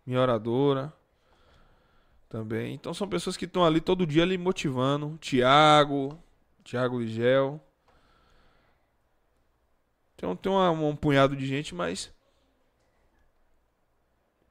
[0.06, 0.94] minha oradora.
[2.30, 2.74] Também.
[2.74, 5.18] Então são pessoas que estão ali todo dia ali motivando.
[5.22, 6.18] Tiago,
[6.64, 7.62] Tiago Ligel.
[10.16, 12.13] Então tem uma- um punhado de gente, mas.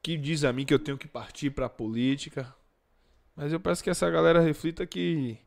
[0.02, 2.54] Que diz a mim que eu tenho que partir pra política.
[3.36, 5.38] Mas eu peço que essa galera reflita que.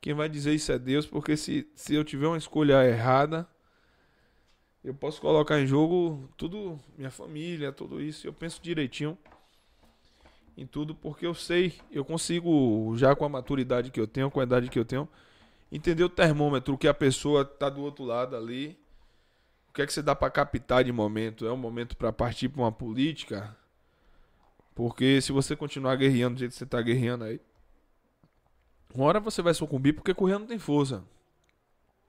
[0.00, 3.48] Quem vai dizer isso é Deus, porque se, se eu tiver uma escolha errada,
[4.82, 8.26] eu posso colocar em jogo tudo, minha família, tudo isso.
[8.26, 9.16] Eu penso direitinho
[10.56, 14.40] em tudo, porque eu sei, eu consigo, já com a maturidade que eu tenho, com
[14.40, 15.08] a idade que eu tenho,
[15.72, 18.78] entender o termômetro que a pessoa tá do outro lado ali.
[19.70, 21.46] O que é que você dá pra captar de momento?
[21.46, 23.56] É um momento pra partir pra uma política?
[24.74, 27.40] Porque se você continuar guerreando do jeito que você tá guerreando aí,
[28.94, 31.04] uma hora você vai sucumbir porque correr não tem força.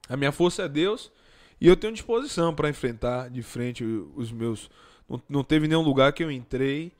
[0.10, 1.11] A minha força é Deus
[1.60, 4.69] e eu tenho disposição pra enfrentar de frente os meus.
[5.08, 6.92] Não, não teve nenhum lugar que eu entrei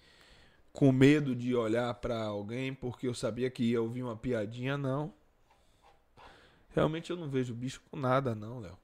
[0.72, 5.14] com medo de olhar pra alguém porque eu sabia que ia ouvir uma piadinha, não.
[6.70, 8.78] Realmente eu não vejo bicho com nada, não, Léo.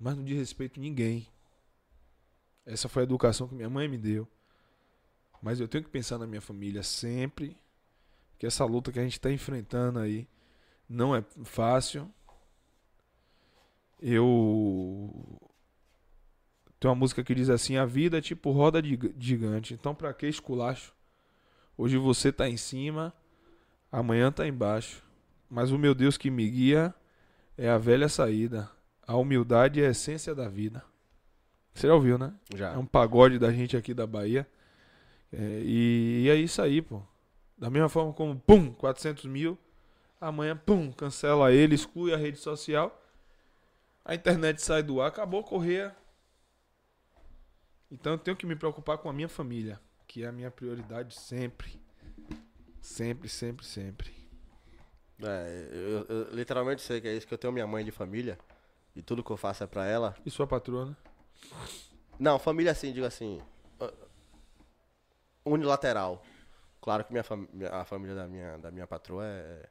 [0.00, 1.28] Mas não diz respeito a ninguém.
[2.64, 4.26] Essa foi a educação que minha mãe me deu.
[5.42, 7.56] Mas eu tenho que pensar na minha família sempre.
[8.38, 10.26] Que essa luta que a gente está enfrentando aí
[10.88, 12.08] não é fácil.
[14.00, 15.12] Eu.
[16.80, 19.74] Tem uma música que diz assim: A vida é tipo roda de giga- gigante.
[19.74, 20.92] Então, pra que esculacho?
[21.76, 23.12] Hoje você tá em cima,
[23.90, 25.02] amanhã tá embaixo.
[25.48, 26.94] Mas o meu Deus que me guia
[27.56, 28.70] é a velha saída.
[29.06, 30.82] A humildade é a essência da vida.
[31.74, 32.32] Você já ouviu, né?
[32.54, 32.72] Já.
[32.72, 34.46] É um pagode da gente aqui da Bahia.
[35.32, 37.02] É, e, e é isso aí, pô.
[37.56, 39.58] Da mesma forma como, pum, 400 mil.
[40.20, 43.00] Amanhã, pum, cancela ele, exclui a rede social.
[44.04, 45.94] A internet sai do ar, acabou a correr.
[47.90, 51.14] Então eu tenho que me preocupar com a minha família, que é a minha prioridade
[51.14, 51.80] sempre.
[52.80, 54.12] Sempre, sempre, sempre.
[55.22, 58.38] É, eu, eu literalmente sei que é isso, que eu tenho minha mãe de família.
[58.94, 60.14] E tudo que eu faço é pra ela.
[60.26, 60.96] E sua patroa, né?
[62.18, 63.40] Não, família assim, digo assim.
[65.44, 66.22] Unilateral.
[66.80, 69.68] Claro que minha fam- a família da minha, da minha patroa é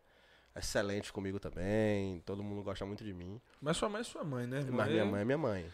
[0.54, 2.20] é excelente comigo também.
[2.26, 3.40] Todo mundo gosta muito de mim.
[3.62, 4.58] Mas sua mãe é sua mãe, né?
[4.58, 4.76] irmão?
[4.78, 5.66] Mas minha mãe é minha mãe.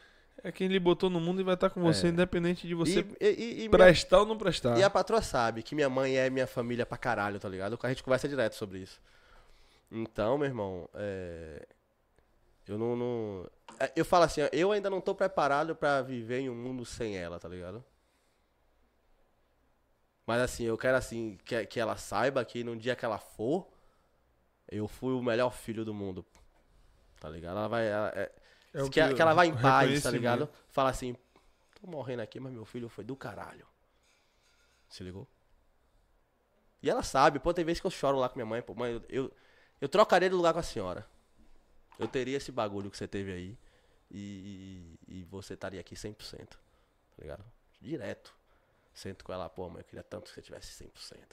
[0.43, 2.09] É quem lhe botou no mundo e vai estar com você, É.
[2.11, 4.77] independente de você e, e, e- e minha- prestar ou não prestar.
[4.77, 7.79] E a patroa sabe que minha mãe é minha família pra caralho, tá ligado?
[7.81, 9.01] A gente conversa direto sobre isso.
[9.91, 11.65] Então, meu irmão, é...
[12.67, 16.49] eu não, não- é, Eu falo assim, eu ainda não tô preparado pra viver em
[16.51, 17.83] um mundo sem ela, tá ligado?
[20.27, 23.67] Mas assim, eu quero assim, que, que ela saiba que no dia que ela for,
[24.69, 26.25] eu fui o melhor filho do mundo.
[27.19, 27.57] Tá ligado?
[27.57, 27.87] Ela vai.
[27.87, 28.31] ela- é-
[28.73, 30.49] É que, que- que ela vai em paz, tá ligado?
[30.69, 31.15] Fala assim,
[31.81, 33.67] tô morrendo aqui, mas meu filho foi do caralho.
[34.89, 35.27] Se ligou?
[36.81, 38.93] E ela sabe, pô, tem vezes que eu choro lá com minha mãe, pô, mãe,
[38.93, 39.33] eu, eu,
[39.81, 41.07] eu trocaria de lugar com a senhora.
[41.99, 43.57] Eu teria esse bagulho que você teve aí
[44.11, 46.57] e, e, e você estaria aqui 100%,
[47.17, 47.45] tá ligado?
[47.81, 48.35] Direto.
[48.97, 51.27] Sento com ela, pô, mãe, eu queria tanto que você tivesse 100%, velho.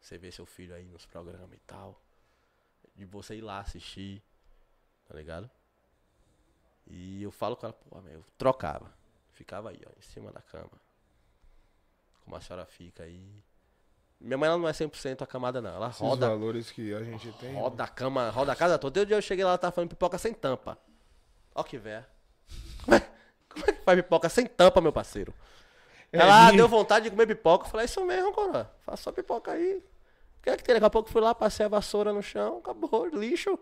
[0.00, 2.02] Você vê seu filho aí nos programas e tal.
[2.96, 4.22] De você ir lá assistir,
[5.06, 5.50] tá ligado?
[6.86, 8.90] E eu falo com ela, pô, mãe, eu trocava.
[9.32, 10.80] Ficava aí, ó, em cima da cama.
[12.24, 13.44] Como a senhora fica aí.
[14.18, 15.74] Minha mãe ela não é 100% a camada, não.
[15.74, 17.52] Ela Esses roda, valores que a gente tem.
[17.54, 18.94] roda a cama, roda a casa toda.
[18.94, 20.78] Todo dia eu cheguei lá, ela tava fazendo pipoca sem tampa.
[21.54, 22.08] Ó que véia.
[22.82, 23.00] Como é,
[23.50, 25.34] como é que faz pipoca sem tampa, meu parceiro?
[26.12, 26.56] É ela minha.
[26.56, 27.66] deu vontade de comer pipoca.
[27.66, 28.70] Eu falei, é isso mesmo, Cora.
[28.80, 29.76] Faça só pipoca aí.
[30.38, 30.74] O que é que tem?
[30.74, 33.58] Daqui a pouco fui lá, passei a vassoura no chão, acabou, lixo.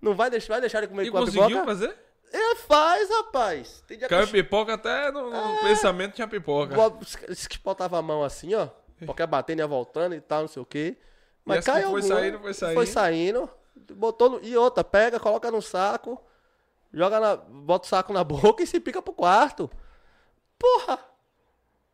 [0.00, 1.64] Não vai deixar, vai deixar de comer E com a conseguiu pipoca?
[1.64, 1.96] fazer?
[2.32, 3.84] Ele faz, rapaz.
[3.86, 6.74] Tem dia que Caiu pipoca até no, no pensamento tinha pipoca.
[7.28, 8.68] Disse que botava a mão assim, ó.
[9.04, 10.96] Porque batendo ia voltando e tal, não sei o quê.
[11.44, 12.74] Mas essa que cai foi alguma, saindo, foi saindo.
[12.74, 13.50] Foi saindo.
[13.92, 16.20] Botou no, e outra, pega, coloca no saco,
[16.92, 17.36] joga na.
[17.36, 19.70] Bota o saco na boca e se pica pro quarto.
[20.58, 20.98] Porra!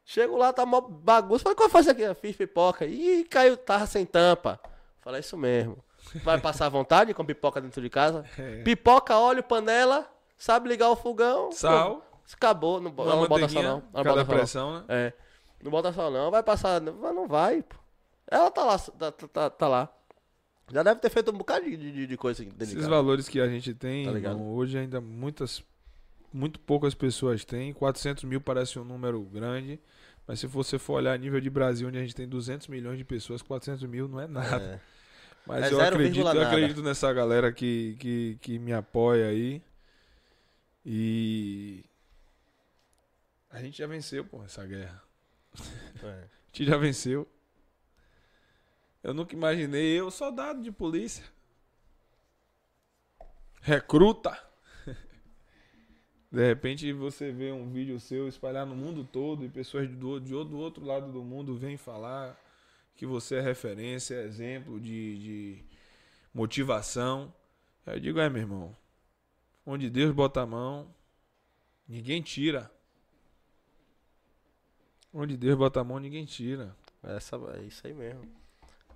[0.04, 1.42] Chego lá, tá mó bagunça.
[1.44, 2.02] Falei, o que eu faço aqui?
[2.02, 2.84] Eu Fiz pipoca.
[2.84, 4.60] Ih, caiu, tava sem tampa.
[5.00, 5.78] Falei, isso mesmo.
[6.24, 8.24] Vai passar vontade com pipoca dentro de casa?
[8.38, 8.62] É.
[8.62, 11.52] Pipoca, óleo, panela, sabe ligar o fogão.
[11.52, 12.04] Sal.
[12.32, 13.82] Acabou, não, ela não bota sal não.
[13.92, 14.24] Ela bota sal não.
[14.24, 14.84] pressão, né?
[14.88, 15.12] É.
[15.62, 16.80] Não bota sal não, vai passar.
[16.80, 17.76] Não, não vai, pô.
[18.30, 19.88] Ela tá lá, tá, tá- tá, tá lá.
[20.72, 23.46] Já deve ter feito um bocado de, de, de coisa de Esses valores que a
[23.46, 25.62] gente tem, Tá irmão, hoje ainda muitas,
[26.32, 27.72] muito poucas pessoas têm.
[27.72, 29.80] 400 mil parece um número grande,
[30.26, 32.98] mas se você for olhar a nível de Brasil, onde a gente tem 200 milhões
[32.98, 34.62] de pessoas, 400 mil não é nada.
[34.62, 34.80] É.
[35.44, 39.60] Mas É eu, acredito, eu acredito nessa galera que, que, que me apoia aí.
[40.86, 41.84] E.
[43.50, 45.02] A gente já venceu, pô, essa guerra.
[46.02, 46.06] É.
[46.52, 47.26] A gente já venceu.
[49.02, 51.24] Eu nunca imaginei eu, soldado de polícia.
[53.60, 54.38] Recruta.
[56.32, 60.30] De repente você vê um vídeo seu espalhar no mundo todo e pessoas do, de,
[60.30, 62.40] do outro lado do mundo vêm falar
[62.96, 65.64] que você é referência, exemplo de, de
[66.32, 67.30] motivação.
[67.84, 68.74] Eu digo, é meu irmão,
[69.66, 70.88] onde Deus bota a mão,
[71.86, 72.70] ninguém tira.
[75.12, 76.74] Onde Deus bota a mão, ninguém tira.
[77.02, 78.26] Essa, é isso aí mesmo.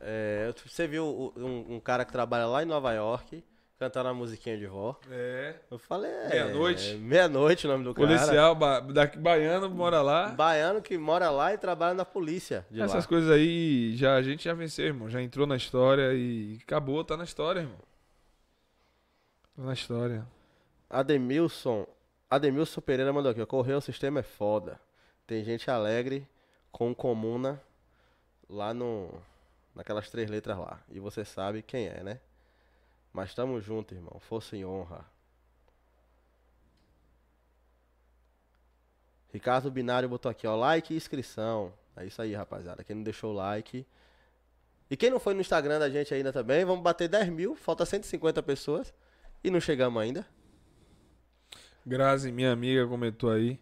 [0.00, 3.44] É, você viu um, um cara que trabalha lá em Nova York
[3.78, 4.98] cantando a musiquinha de vó?
[5.10, 5.54] É.
[5.70, 6.28] Eu falei, é.
[6.30, 6.94] Meia-noite.
[6.94, 8.06] Meia-noite o nome do cara.
[8.06, 10.28] Policial ba, daqui, baiano mora lá.
[10.28, 13.08] Baiano que mora lá e trabalha na polícia Essas lá.
[13.08, 15.10] coisas aí, já, a gente já venceu, irmão.
[15.10, 17.78] Já entrou na história e acabou, tá na história, irmão.
[19.56, 20.26] Tá na história.
[20.88, 21.86] Ademilson.
[22.30, 23.40] Ademilson Pereira mandou aqui.
[23.40, 24.80] ó, Correio o sistema é foda.
[25.26, 26.26] Tem gente alegre
[26.72, 27.60] com comuna
[28.48, 29.10] lá no.
[29.74, 30.80] Naquelas três letras lá.
[30.90, 32.20] E você sabe quem é, né?
[33.16, 34.20] Mas tamo junto, irmão.
[34.20, 35.02] Força e honra.
[39.32, 40.54] Ricardo Binário botou aqui, ó.
[40.54, 41.72] Like e inscrição.
[41.96, 42.84] É isso aí, rapaziada.
[42.84, 43.86] Quem não deixou o like.
[44.90, 47.56] E quem não foi no Instagram da gente ainda também, vamos bater 10 mil.
[47.56, 48.92] Falta 150 pessoas.
[49.42, 50.26] E não chegamos ainda.
[51.86, 53.58] Grazi, minha amiga, comentou aí.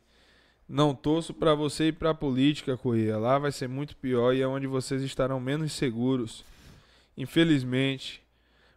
[0.69, 3.17] Não torço pra você ir pra política, Corrêa.
[3.19, 6.45] Lá vai ser muito pior e é onde vocês estarão menos seguros.
[7.17, 8.24] Infelizmente.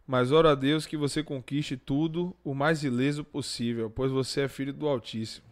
[0.08, 4.48] Mas ora a Deus que você conquiste tudo o mais ileso possível, pois você é
[4.48, 5.46] filho do Altíssimo.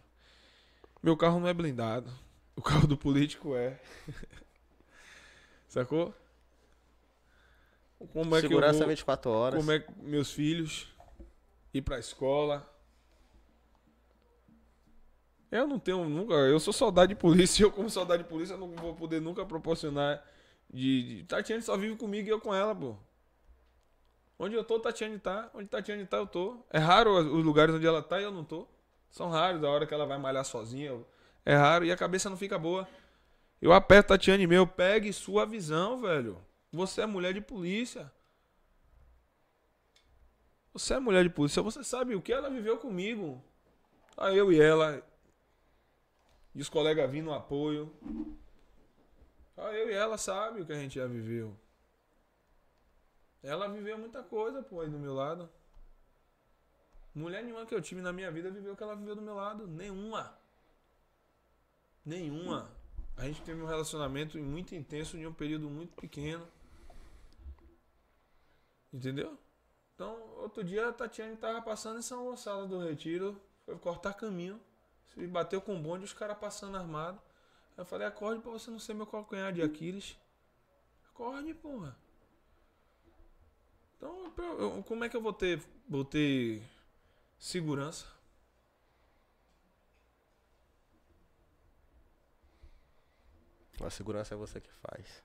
[1.03, 2.09] Meu carro não é blindado.
[2.55, 3.79] O carro do político é.
[5.69, 6.11] Sacou?
[8.11, 8.87] Como é que eu Segurança vou...
[8.87, 9.59] 24 horas.
[9.59, 10.87] como é que meus filhos
[11.71, 12.67] ir pra escola.
[15.51, 18.71] Eu não tenho nunca, eu sou soldado de polícia, eu como soldado de polícia não
[18.71, 20.25] vou poder nunca proporcionar
[20.67, 22.97] de, de Tatiane só vive comigo e eu com ela, pô.
[24.39, 25.49] Onde eu tô, Tatiane tá.
[25.53, 26.63] Onde Tatiane tá, eu tô.
[26.69, 28.67] É raro os lugares onde ela tá e eu não tô.
[29.09, 30.99] São raros a hora que ela vai malhar sozinha.
[31.43, 32.87] É raro e a cabeça não fica boa.
[33.61, 36.37] Eu aperto Tatiane meu, pegue sua visão, velho.
[36.71, 38.11] Você é mulher de polícia.
[40.73, 43.43] Você é mulher de polícia, você sabe o que ela viveu comigo.
[44.15, 45.01] Aí eu e ela.
[46.53, 47.91] E os colegas vindo no apoio.
[49.57, 51.57] Aí eu e ela sabe o que a gente já viveu.
[53.47, 55.49] Ela viveu muita coisa, pô, aí do meu lado.
[57.15, 59.35] Mulher nenhuma que eu tive na minha vida viveu o que ela viveu do meu
[59.35, 59.65] lado.
[59.65, 60.37] Nenhuma.
[62.05, 62.69] Nenhuma.
[63.15, 66.45] A gente teve um relacionamento muito intenso em um período muito pequeno.
[68.91, 69.37] Entendeu?
[69.95, 74.59] Então, outro dia a Tatiane tava passando em São Gonçalo do Retiro, foi cortar caminho,
[75.13, 77.21] se bateu com o bonde os caras passando armado.
[77.77, 80.17] Eu falei, acorde pra você não ser meu calcanhar de Aquiles.
[81.09, 81.97] Acorde, porra.
[83.97, 86.61] Então, eu- como é que eu vou ter, vou ter
[87.39, 88.05] segurança?
[93.83, 95.23] A segurança é você que faz.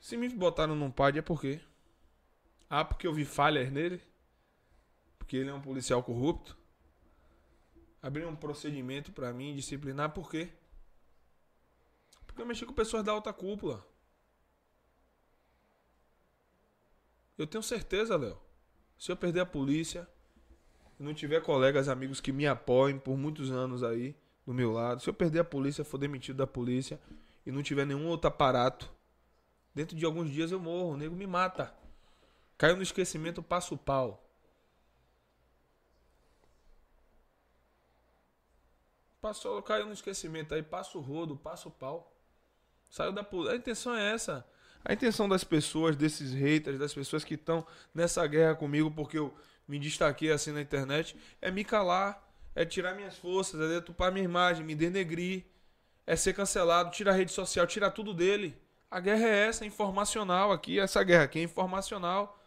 [0.00, 1.60] Se me botaram num PAD é por quê?
[2.68, 4.02] Ah, porque eu vi falhas nele?
[5.18, 6.56] Porque ele é um policial corrupto?
[8.02, 10.52] Abriram um procedimento pra mim disciplinar por quê?
[12.26, 13.84] Porque eu mexi com pessoas da alta cúpula.
[17.36, 18.38] Eu tenho certeza, Léo.
[18.98, 20.08] Se eu perder a polícia,
[20.98, 25.08] não tiver colegas, amigos que me apoiem por muitos anos aí do meu lado, se
[25.08, 27.00] eu perder a polícia, for demitido da polícia
[27.44, 28.90] e não tiver nenhum outro aparato,
[29.74, 31.74] dentro de alguns dias eu morro, o nego me mata.
[32.56, 34.20] Caiu no esquecimento, passo o pau.
[39.20, 42.14] Passou, caiu no esquecimento aí, passa o rodo, passa o pau.
[42.90, 43.54] Saiu da polícia.
[43.54, 44.46] A intenção é essa.
[44.84, 49.34] A intenção das pessoas, desses haters, das pessoas que estão nessa guerra comigo porque eu
[49.66, 52.22] me destaquei assim na internet, é me calar,
[52.54, 55.44] é tirar minhas forças, é detupar minha imagem, me denegrir,
[56.06, 58.56] é ser cancelado, tirar a rede social, tirar tudo dele.
[58.90, 62.38] A guerra é essa, é informacional aqui, essa guerra aqui é informacional.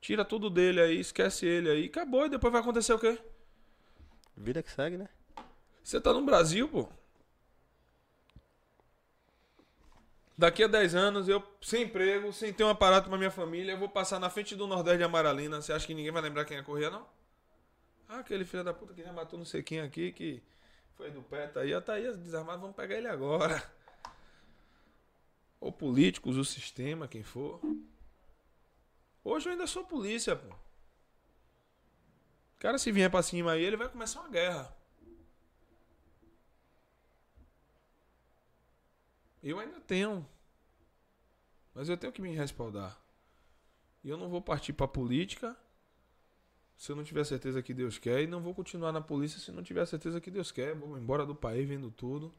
[0.00, 3.18] Tira tudo dele aí, esquece ele aí, acabou, e depois vai acontecer o quê?
[4.36, 5.08] Vida que segue, né?
[5.82, 6.88] Você tá no Brasil, pô.
[10.38, 13.76] Daqui a 10 anos, eu sem emprego, sem ter um aparato pra minha família, eu
[13.76, 15.60] vou passar na frente do Nordeste de Amaralina.
[15.60, 17.04] Você acha que ninguém vai lembrar quem é Corrêa, não?
[18.08, 20.40] Ah, aquele filho da puta que já matou não sei quem aqui, que
[20.94, 23.60] foi do pé, tá aí, ó, tá aí desarmado, vamos pegar ele agora.
[25.60, 27.60] Ou políticos, o sistema, quem for.
[29.24, 30.54] Hoje eu ainda sou polícia, pô.
[30.54, 30.58] O
[32.60, 34.72] cara, se vier pra cima aí, ele vai começar uma guerra.
[39.42, 40.26] Eu ainda tenho.
[41.74, 42.98] Mas eu tenho que me respaldar.
[44.02, 45.56] E eu não vou partir pra política
[46.76, 48.22] se eu não tiver certeza que Deus quer.
[48.22, 50.74] E não vou continuar na polícia se não tiver certeza que Deus quer.
[50.74, 52.34] Vou embora do país vendo tudo.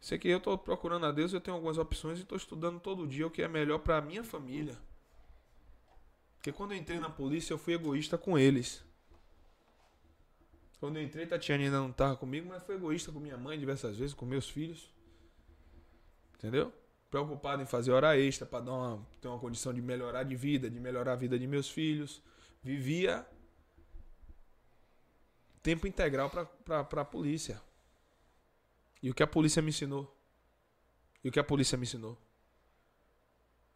[0.00, 3.06] Sei que eu tô procurando a Deus, eu tenho algumas opções e tô estudando todo
[3.06, 4.78] dia o que é melhor pra minha família.
[6.36, 8.84] Porque quando eu entrei na polícia, eu fui egoísta com eles.
[10.78, 13.96] Quando eu entrei, Tatiana ainda não tava comigo, mas fui egoísta com minha mãe diversas
[13.96, 14.88] vezes, com meus filhos.
[16.36, 16.72] Entendeu?
[17.10, 20.70] Preocupado em fazer hora extra para dar uma, ter uma condição de melhorar de vida,
[20.70, 22.22] de melhorar a vida de meus filhos.
[22.62, 23.26] Vivia
[25.62, 27.60] tempo integral para a polícia.
[29.02, 30.14] E o que a polícia me ensinou?
[31.24, 32.16] E o que a polícia me ensinou?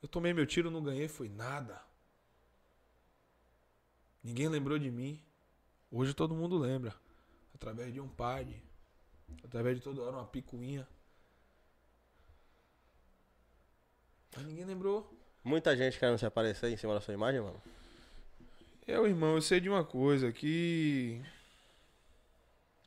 [0.02, 1.82] Eu tomei meu tiro, não ganhei, foi nada.
[4.22, 5.22] Ninguém lembrou de mim.
[5.90, 6.94] Hoje todo mundo lembra.
[7.54, 8.62] Através de um padre.
[9.42, 10.86] Através de toda hora uma picuinha.
[14.36, 15.12] Mas ninguém lembrou.
[15.42, 17.60] Muita gente querendo se aparecer em cima da sua imagem, mano.
[18.86, 21.22] Eu, irmão, eu sei de uma coisa que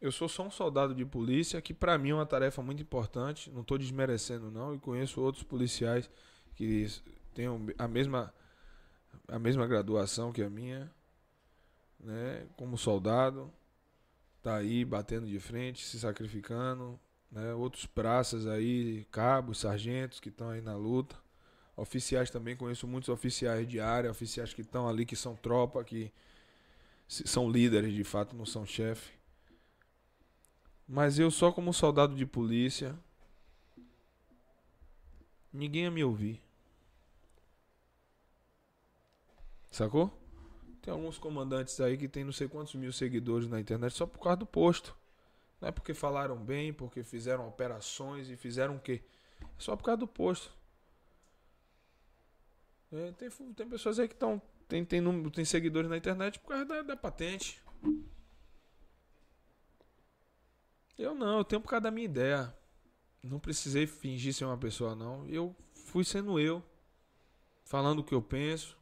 [0.02, 3.50] eu sou só um soldado de polícia, que pra mim é uma tarefa muito importante.
[3.50, 6.10] Não tô desmerecendo não, e conheço outros policiais
[6.56, 6.88] que
[7.34, 8.34] tenham a mesma
[9.28, 10.92] a mesma graduação que a minha,
[12.00, 13.52] né, como soldado,
[14.42, 17.00] tá aí batendo de frente, se sacrificando,
[17.32, 21.16] né, outros praças aí, cabos, sargentos que estão aí na luta.
[21.76, 26.12] Oficiais também, conheço muitos oficiais de área, oficiais que estão ali, que são tropa, que
[27.08, 29.12] são líderes de fato, não são chefe.
[30.88, 32.96] Mas eu só como soldado de polícia,
[35.52, 36.42] ninguém ia me ouvir.
[39.72, 40.12] Sacou?
[40.84, 44.20] Tem alguns comandantes aí que tem não sei quantos mil seguidores na internet só por
[44.20, 44.96] causa do posto.
[45.60, 49.02] Não é porque falaram bem, porque fizeram operações e fizeram o quê?
[49.42, 50.52] É só por causa do posto.
[52.94, 54.42] É, tem, tem pessoas aí que estão.
[54.68, 57.62] Tem, tem, tem seguidores na internet por causa da, da patente.
[60.98, 62.56] Eu não, eu tenho por causa da minha ideia.
[63.24, 65.28] Não precisei fingir ser uma pessoa, não.
[65.28, 66.64] Eu fui sendo eu.
[67.66, 68.78] Falando o que eu penso.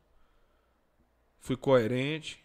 [1.39, 2.43] Fui coerente.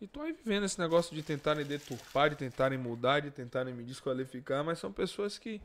[0.00, 3.84] E tô aí vivendo esse negócio de tentarem deturpar, de tentarem mudar, de tentarem me
[3.84, 5.60] desqualificar, mas são pessoas que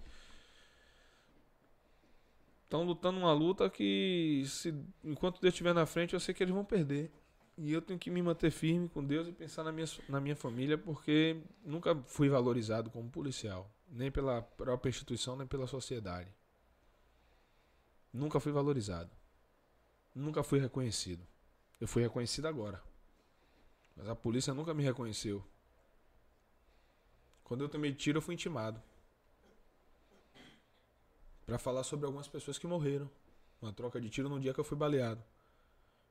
[2.66, 6.53] estão lutando uma luta que se enquanto Deus estiver na frente, eu sei que eles
[6.53, 7.11] vão perder.
[7.58, 10.35] E eu tenho que me manter firme com Deus e pensar na minha, na minha
[10.35, 16.30] família, porque nunca fui valorizado como policial, nem pela própria instituição, nem pela sociedade.
[18.11, 19.10] Nunca fui valorizado.
[20.14, 21.26] Nunca fui reconhecido.
[21.80, 22.82] Eu fui reconhecido agora.
[23.95, 25.45] Mas a polícia nunca me reconheceu.
[27.44, 28.82] Quando eu tomei tiro, eu fui intimado.
[31.45, 33.09] Pra falar sobre algumas pessoas que morreram.
[33.61, 35.24] Uma troca de tiro no dia que eu fui baleado.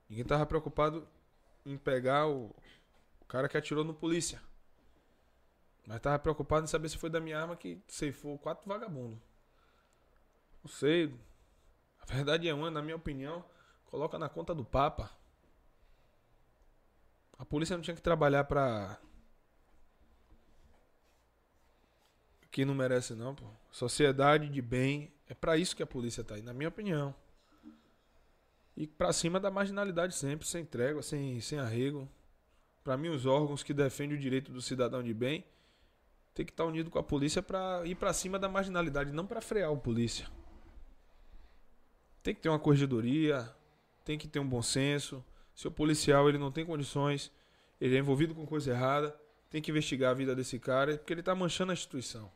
[0.09, 1.07] Ninguém tava preocupado
[1.65, 2.55] em pegar o,
[3.21, 4.41] o cara que atirou no polícia.
[5.85, 9.19] Mas tava preocupado em saber se foi da minha arma que ceifou quatro vagabundos.
[10.63, 11.13] Não sei.
[11.99, 13.43] A verdade é uma, na minha opinião,
[13.85, 15.11] coloca na conta do Papa.
[17.37, 18.99] A polícia não tinha que trabalhar pra.
[22.49, 23.45] Que não merece, não, pô.
[23.71, 25.13] Sociedade de bem.
[25.27, 27.15] É pra isso que a polícia tá aí, na minha opinião.
[28.77, 32.09] E pra cima da marginalidade sempre, sem trégua, sem, sem arrego.
[32.83, 35.45] Pra mim, os órgãos que defendem o direito do cidadão de bem
[36.35, 39.39] tem que estar unido com a polícia pra ir pra cima da marginalidade, não pra
[39.39, 40.27] frear o polícia.
[42.21, 43.49] Tem que ter uma corregedoria,
[44.03, 45.23] tem que ter um bom senso.
[45.55, 47.31] Se o policial ele não tem condições,
[47.79, 49.17] ele é envolvido com coisa errada,
[49.49, 52.29] tem que investigar a vida desse cara, porque ele está manchando a instituição.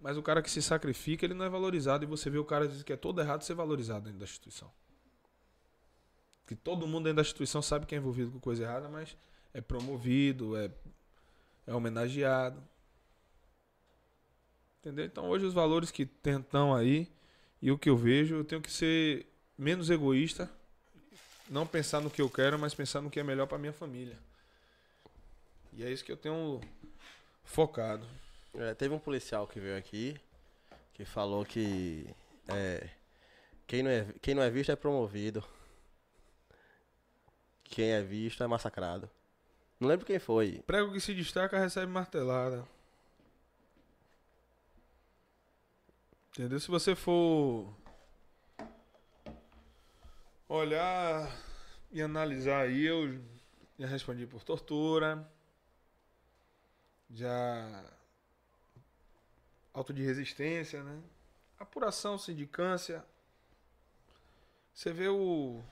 [0.00, 2.04] Mas o cara que se sacrifica, ele não é valorizado.
[2.04, 4.70] E você vê o cara diz que é todo errado ser valorizado dentro da instituição.
[6.46, 9.16] Que todo mundo dentro da instituição sabe que é envolvido com coisa errada, mas
[9.52, 10.70] é promovido, é,
[11.66, 12.62] é homenageado.
[14.80, 15.04] Entendeu?
[15.04, 17.08] Então hoje os valores que tentam aí,
[17.60, 19.26] e o que eu vejo, eu tenho que ser
[19.58, 20.48] menos egoísta
[21.50, 24.18] não pensar no que eu quero, mas pensar no que é melhor para minha família.
[25.72, 26.60] E é isso que eu tenho
[27.44, 28.06] focado.
[28.54, 30.18] É, teve um policial que veio aqui
[30.98, 32.12] que falou que
[32.48, 32.88] é,
[33.66, 35.44] quem, não é, quem não é visto é promovido.
[37.62, 39.08] Quem é visto é massacrado.
[39.78, 40.60] Não lembro quem foi.
[40.66, 42.66] Prego que se destaca recebe martelada.
[46.30, 46.58] Entendeu?
[46.58, 47.72] Se você for
[50.48, 51.30] olhar
[51.92, 53.20] e analisar aí, eu
[53.78, 55.30] já respondi por tortura,
[57.10, 57.84] já
[59.78, 61.00] auto de resistência, né?
[61.58, 63.04] Apuração, sindicância.
[64.74, 65.62] Você vê o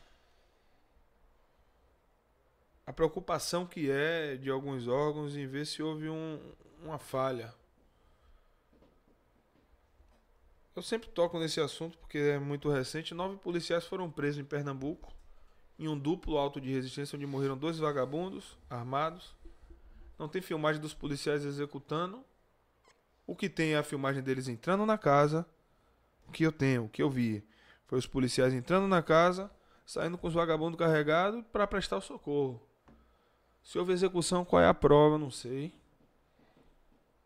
[2.86, 6.40] a preocupação que é de alguns órgãos em ver se houve um,
[6.80, 7.52] uma falha.
[10.74, 13.12] Eu sempre toco nesse assunto porque é muito recente.
[13.12, 15.12] Nove policiais foram presos em Pernambuco
[15.78, 19.34] em um duplo auto de resistência onde morreram dois vagabundos armados.
[20.16, 22.24] Não tem filmagem dos policiais executando.
[23.26, 25.46] O que tem é a filmagem deles entrando na casa.
[26.28, 27.44] O que eu tenho, o que eu vi,
[27.86, 29.50] foi os policiais entrando na casa,
[29.84, 32.60] saindo com os vagabundos carregados para prestar o socorro.
[33.62, 35.18] Se houve execução, qual é a prova?
[35.18, 35.72] Não sei.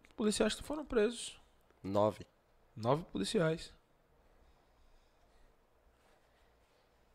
[0.09, 1.39] Os policiais foram presos.
[1.83, 2.27] Nove.
[2.75, 3.73] Nove policiais.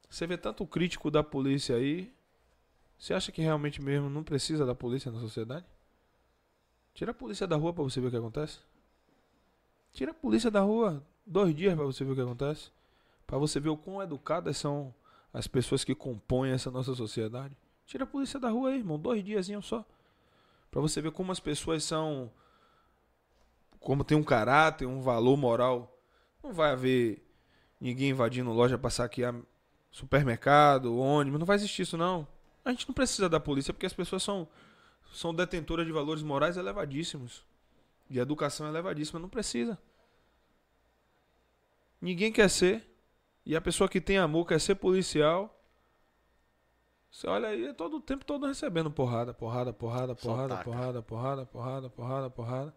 [0.09, 2.13] Você vê tanto crítico da polícia aí.
[2.97, 5.65] Você acha que realmente mesmo não precisa da polícia na sociedade?
[6.93, 8.59] Tira a polícia da rua pra você ver o que acontece.
[9.95, 12.69] Tira a polícia da rua dois dias pra você ver o que acontece.
[13.25, 14.93] Pra você ver o quão educadas são
[15.33, 17.55] as pessoas que compõem essa nossa sociedade.
[17.85, 18.99] Tira a polícia da rua aí, irmão.
[18.99, 19.85] Dois diazinhos só.
[20.69, 22.29] Pra você ver como as pessoas são.
[23.79, 25.97] Como tem um caráter, um valor moral.
[26.43, 27.25] Não vai haver
[27.79, 29.33] ninguém invadindo loja pra saquear
[29.89, 31.39] supermercado, ônibus.
[31.39, 32.27] Não vai existir isso, não.
[32.65, 34.45] A gente não precisa da polícia porque as pessoas são,
[35.13, 37.45] são detentoras de valores morais elevadíssimos.
[38.09, 39.19] De educação elevadíssima.
[39.19, 39.77] Não precisa.
[42.01, 42.87] Ninguém quer ser.
[43.45, 45.51] E a pessoa que tem amor quer ser policial.
[47.11, 51.45] Você olha aí, é todo o tempo todo recebendo porrada, porrada, porrada, porrada, porrada, porrada,
[51.45, 52.75] porrada, porrada, porrada.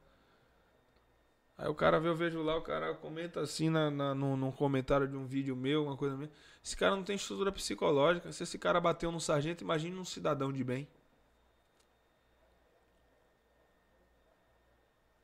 [1.56, 4.52] Aí o cara vê, eu vejo lá, o cara comenta assim na, na, num, num
[4.52, 6.30] comentário de um vídeo meu, uma coisa minha.
[6.62, 8.30] Esse cara não tem estrutura psicológica.
[8.30, 10.86] Se esse cara bateu num sargento, imagine um cidadão de bem.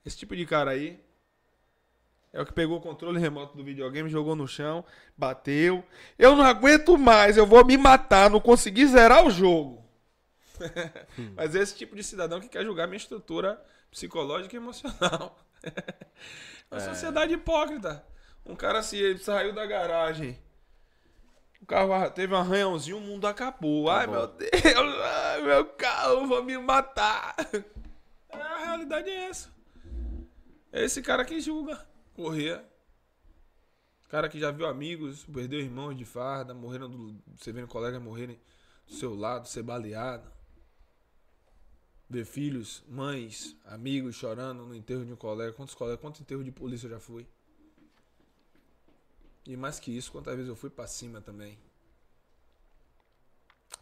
[0.05, 1.01] Esse tipo de cara aí
[2.35, 4.85] é o que pegou o controle remoto do videogame, jogou no chão,
[5.17, 5.85] bateu.
[6.19, 9.85] Eu não aguento mais, eu vou me matar, não consegui zerar o jogo.
[11.37, 15.39] Mas é esse tipo de cidadão que quer julgar minha estrutura psicológica e emocional.
[16.69, 18.05] Uma sociedade hipócrita.
[18.45, 20.37] Um cara se ele saiu da garagem.
[21.63, 23.89] O carro teve um arranhãozinho, o mundo acabou.
[23.89, 24.51] Ai, meu Deus,
[25.05, 27.37] ai, meu carro, vou me matar.
[28.33, 29.54] A realidade é essa.
[30.75, 31.87] É esse cara que julga.
[32.15, 32.61] Correr.
[34.09, 37.17] Cara que já viu amigos, perdeu irmãos de farda, morreram do.
[37.37, 38.41] Você vendo colegas morrerem
[38.85, 40.29] do seu lado, ser baleado.
[42.11, 45.53] Ver filhos, mães, amigos chorando no enterro de um colega.
[45.53, 47.25] Quantos colegas, quantos enterros de polícia eu já fui?
[49.47, 51.57] E mais que isso, quantas vezes eu fui pra cima também.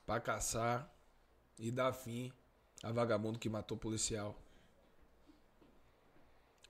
[0.04, 0.94] Pra caçar
[1.58, 2.30] e dar fim
[2.82, 4.41] a vagabundo que matou policial.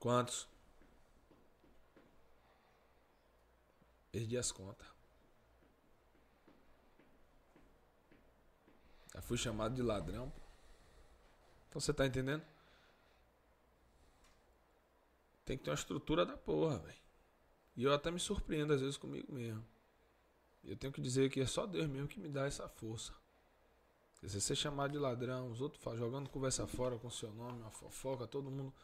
[0.02, 0.48] Quantos?
[4.10, 4.84] Perdi as contas.
[9.14, 10.32] Já fui chamado de ladrão.
[11.68, 12.44] Então você tá entendendo?
[15.44, 16.98] Tem que ter uma estrutura da porra, velho.
[17.76, 19.64] E eu até me surpreendo às vezes comigo mesmo.
[20.64, 23.12] E eu tenho que dizer que é só Deus mesmo que me dá essa força.
[24.14, 27.70] Se você ser chamado de ladrão, os outros jogando conversa fora com seu nome, uma
[27.70, 28.74] fofoca, todo mundo.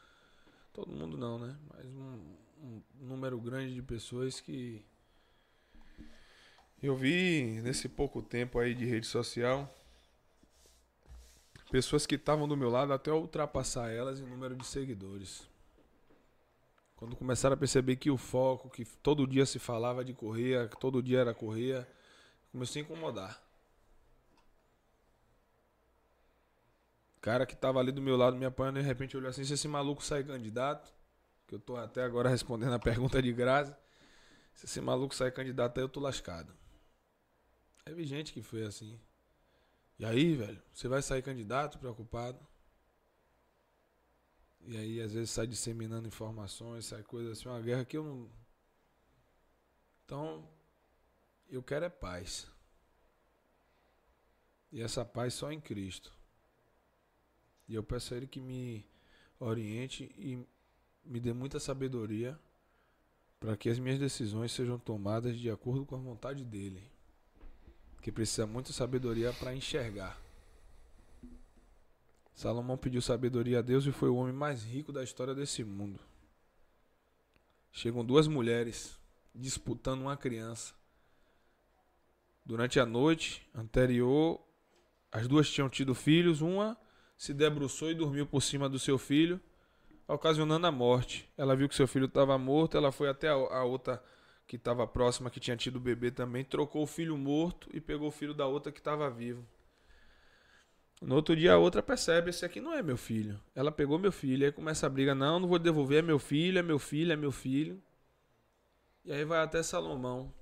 [0.78, 1.56] Todo mundo não, né?
[1.74, 4.80] Mas um, um número grande de pessoas que.
[6.80, 9.68] Eu vi nesse pouco tempo aí de rede social.
[11.68, 15.48] Pessoas que estavam do meu lado até ultrapassar elas em número de seguidores.
[16.94, 20.78] Quando começaram a perceber que o foco, que todo dia se falava de correr, que
[20.78, 21.88] todo dia era correr,
[22.52, 23.47] começou a incomodar.
[27.20, 29.68] Cara que tava ali do meu lado me apanhando, de repente olhou assim, se esse
[29.68, 30.92] maluco sai candidato,
[31.46, 33.78] que eu tô até agora respondendo a pergunta de graça,
[34.54, 36.52] se esse maluco sai candidato aí eu tô lascado.
[37.84, 39.00] Teve gente que foi assim.
[39.98, 42.38] E aí, velho, você vai sair candidato preocupado?
[44.60, 48.30] E aí, às vezes, sai disseminando informações, sai coisas assim, uma guerra que eu não.
[50.04, 50.46] Então,
[51.48, 52.46] eu quero é paz.
[54.70, 56.17] E essa paz só em Cristo.
[57.68, 58.84] E eu peço a Ele que me
[59.38, 60.42] oriente e
[61.04, 62.38] me dê muita sabedoria
[63.38, 66.82] para que as minhas decisões sejam tomadas de acordo com a vontade dEle.
[68.00, 70.20] Que precisa muita sabedoria para enxergar.
[72.34, 76.00] Salomão pediu sabedoria a Deus e foi o homem mais rico da história desse mundo.
[77.72, 78.98] chegam duas mulheres
[79.34, 80.74] disputando uma criança.
[82.44, 84.40] Durante a noite anterior,
[85.12, 86.78] as duas tinham tido filhos, uma
[87.18, 89.40] se debruçou e dormiu por cima do seu filho,
[90.06, 91.28] ocasionando a morte.
[91.36, 94.02] Ela viu que seu filho estava morto, ela foi até a, outra
[94.46, 98.12] que estava próxima, que tinha tido bebê também, trocou o filho morto e pegou o
[98.12, 99.44] filho da outra que estava vivo.
[101.02, 103.40] No outro dia a outra percebe, esse aqui não é meu filho.
[103.54, 106.58] Ela pegou meu filho, aí começa a briga, não, não vou devolver, é meu filho,
[106.58, 107.82] é meu filho, é meu filho.
[109.04, 110.32] E aí vai até Salomão.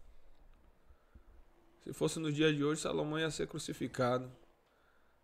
[1.84, 4.30] Se fosse no dia de hoje, Salomão ia ser crucificado.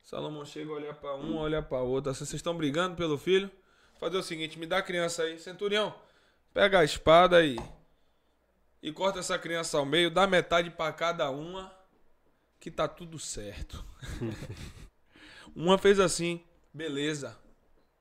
[0.03, 2.11] Salomão chega a olhar para um, olhar para outro.
[2.11, 3.51] Assim, vocês estão brigando pelo filho?
[3.99, 5.95] Fazer o seguinte, me dá a criança aí, centurião.
[6.53, 7.57] Pega a espada aí
[8.83, 11.73] e corta essa criança ao meio, dá metade para cada uma,
[12.59, 13.83] que tá tudo certo.
[15.55, 17.39] uma fez assim, beleza.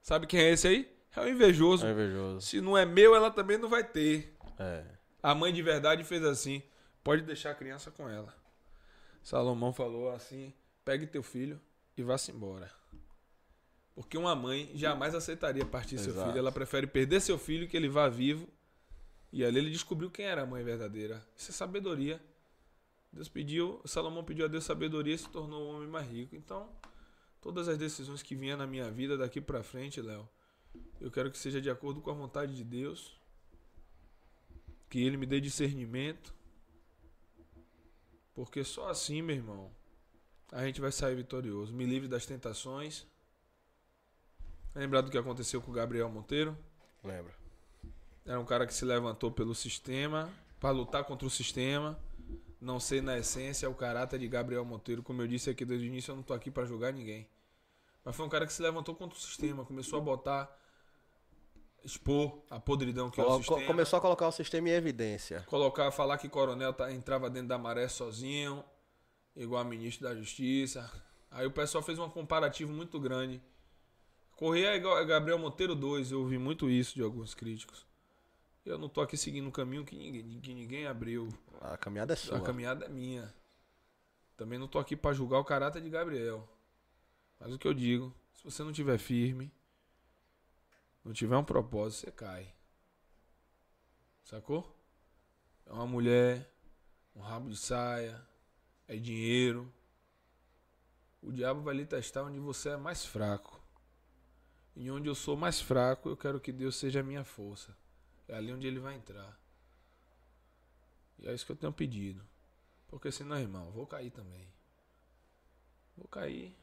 [0.01, 0.91] Sabe quem é esse aí?
[1.15, 1.85] É o invejoso.
[1.85, 2.41] É invejoso.
[2.41, 4.35] Se não é meu, ela também não vai ter.
[4.57, 4.83] É.
[5.21, 6.63] A mãe de verdade fez assim:
[7.03, 8.33] pode deixar a criança com ela.
[9.21, 10.51] Salomão falou assim:
[10.83, 11.61] pegue teu filho
[11.97, 12.71] e vá-se embora.
[13.93, 16.27] Porque uma mãe jamais aceitaria partir seu Exato.
[16.27, 16.39] filho.
[16.39, 18.47] Ela prefere perder seu filho que ele vá vivo.
[19.31, 21.25] E ali ele descobriu quem era a mãe verdadeira.
[21.35, 22.21] Isso é sabedoria.
[23.11, 26.35] Deus pediu, Salomão pediu a Deus sabedoria e se tornou o homem mais rico.
[26.35, 26.69] Então,
[27.41, 30.27] todas as decisões que vinham na minha vida daqui pra frente, Léo,
[30.99, 33.19] eu quero que seja de acordo com a vontade de Deus.
[34.89, 36.33] Que ele me dê discernimento.
[38.33, 39.71] Porque só assim, meu irmão,
[40.51, 41.73] a gente vai sair vitorioso.
[41.73, 43.05] Me livre das tentações.
[44.75, 46.57] Lembrar do que aconteceu com o Gabriel Monteiro?
[47.03, 47.33] Lembra.
[48.25, 51.97] Era um cara que se levantou pelo sistema, para lutar contra o sistema.
[52.59, 55.01] Não sei na essência o caráter de Gabriel Monteiro.
[55.01, 57.27] Como eu disse aqui desde o início, eu não tô aqui para julgar ninguém.
[58.05, 60.57] Mas foi um cara que se levantou contra o sistema, começou a botar,
[61.83, 63.65] expor a podridão que é o Colo- sistema.
[63.65, 65.41] Começou a colocar o sistema em evidência.
[65.47, 68.63] Colocar, falar que coronel tá, entrava dentro da maré sozinho,
[69.35, 70.91] igual a ministro da Justiça.
[71.29, 73.41] Aí o pessoal fez um comparativo muito grande.
[74.31, 77.85] Correr é igual a Gabriel Monteiro 2, eu ouvi muito isso de alguns críticos.
[78.65, 81.29] Eu não tô aqui seguindo um caminho que ninguém, que ninguém abriu.
[81.61, 82.37] A caminhada é sua.
[82.37, 83.33] A caminhada é minha.
[84.35, 86.47] Também não tô aqui pra julgar o caráter de Gabriel.
[87.39, 89.51] Mas o que eu digo, se você não tiver firme,
[91.03, 92.53] não tiver um propósito, você cai.
[94.23, 94.75] Sacou?
[95.65, 96.51] É uma mulher,
[97.15, 98.21] um rabo de saia,
[98.91, 99.71] é dinheiro.
[101.21, 103.57] O diabo vai lhe testar onde você é mais fraco.
[104.75, 107.75] E onde eu sou mais fraco, eu quero que Deus seja a minha força.
[108.27, 109.39] É ali onde ele vai entrar.
[111.19, 112.21] E é isso que eu tenho pedido.
[112.89, 114.45] Porque senão, irmão, vou cair também.
[115.95, 116.53] Vou cair.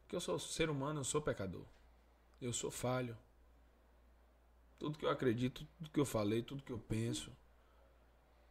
[0.00, 1.64] Porque eu sou ser humano, eu sou pecador.
[2.40, 3.16] Eu sou falho.
[4.76, 7.30] Tudo que eu acredito, tudo que eu falei, tudo que eu penso,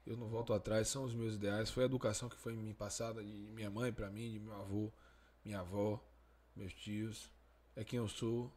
[0.05, 1.69] eu não volto atrás, são os meus ideais.
[1.69, 4.91] Foi a educação que foi me passada de minha mãe pra mim, de meu avô,
[5.43, 6.03] minha avó,
[6.55, 7.31] meus tios.
[7.75, 8.51] É quem eu sou.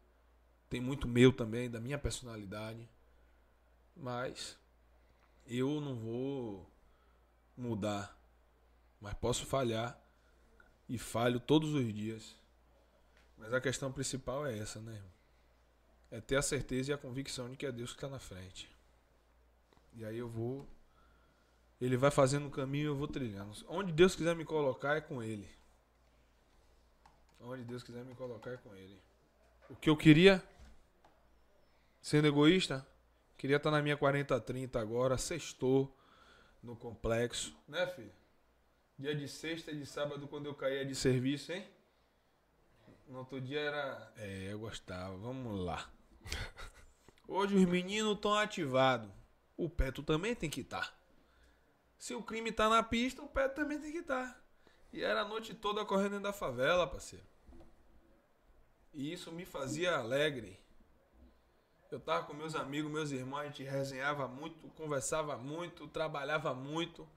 [0.68, 2.88] Tem muito meu também, da minha personalidade.
[3.96, 4.58] Mas
[5.46, 6.68] eu não vou
[7.56, 8.18] mudar.
[9.00, 9.98] Mas posso falhar.
[10.88, 12.36] E falho todos os dias.
[13.38, 15.02] Mas a questão principal é essa, né?
[16.10, 18.70] É ter a certeza e a convicção de que é Deus que está na frente.
[19.94, 20.66] E aí eu vou.
[21.80, 23.52] Ele vai fazendo o caminho e eu vou trilhando.
[23.68, 25.48] Onde Deus quiser me colocar é com Ele.
[27.40, 29.00] Onde Deus quiser me colocar é com Ele.
[29.68, 30.42] O que eu queria,
[32.00, 32.86] sendo egoísta,
[33.36, 35.94] queria estar na minha 40-30 agora, sextou
[36.62, 37.54] no complexo.
[37.68, 38.12] Né, filho?
[38.98, 41.66] Dia de sexta e de sábado, quando eu caía de serviço, hein?
[43.06, 44.12] No outro dia era.
[44.16, 45.16] É, eu gostava.
[45.16, 45.88] Vamos lá.
[47.28, 49.10] Hoje os meninos estão ativados.
[49.56, 50.94] O Peto também tem que estar.
[51.98, 54.40] Se o crime tá na pista, o Peto também tem que estar.
[54.92, 57.24] E era a noite toda correndo dentro da favela, parceiro.
[58.92, 60.58] E isso me fazia alegre.
[61.90, 67.08] Eu tava com meus amigos, meus irmãos, a gente resenhava muito, conversava muito, trabalhava muito.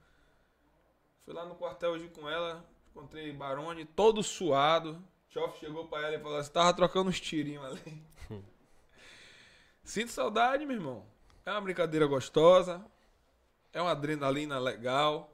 [1.24, 5.02] Fui lá no quartel hoje com ela, encontrei Barone, todo suado.
[5.28, 8.02] Chof chegou pra ela e falou assim: tava trocando uns tirinhos ali.
[9.82, 11.06] Sinto saudade, meu irmão.
[11.44, 12.84] É uma brincadeira gostosa.
[13.72, 15.28] É uma adrenalina legal.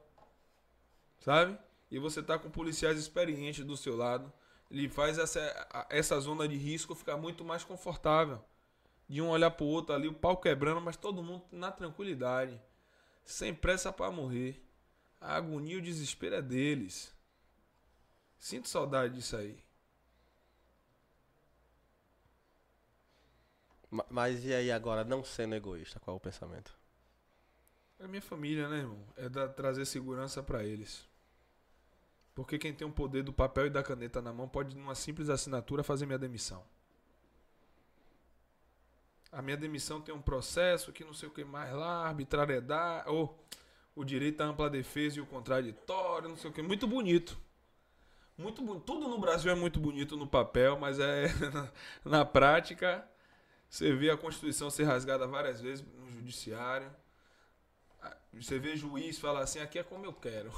[1.21, 1.59] Sabe?
[1.91, 4.33] E você tá com policiais experientes do seu lado.
[4.71, 8.43] Ele faz essa, essa zona de risco ficar muito mais confortável.
[9.09, 12.61] De um olhar pro outro ali, o pau quebrando, mas todo mundo na tranquilidade.
[13.25, 14.65] Sem pressa pra morrer.
[15.21, 17.15] A agonia e o desespero é deles.
[18.39, 19.63] Sinto saudade disso aí.
[23.91, 26.73] Ma- Mas e aí agora, não sendo egoísta, qual é o pensamento?
[27.99, 28.99] É minha família, né, irmão?
[29.17, 31.09] É da, trazer segurança pra eles.
[32.35, 35.31] Porque quem tem o poder do papel e da caneta na mão pode, numa simples
[35.31, 36.63] assinatura, fazer minha demissão.
[39.33, 43.43] A minha demissão tem um processo que não sei o que mais lá, arbitrariedade, ou
[43.95, 46.61] o direito à ampla defesa e o contraditório, não sei o que.
[46.61, 47.39] Muito bonito.
[48.37, 48.63] Muito.
[48.81, 51.27] Tudo no Brasil é muito bonito no papel, mas é
[52.05, 53.09] na prática.
[53.69, 56.91] Você vê a Constituição ser rasgada várias vezes no judiciário.
[58.33, 60.53] Você vê juiz falar assim, aqui é como eu quero.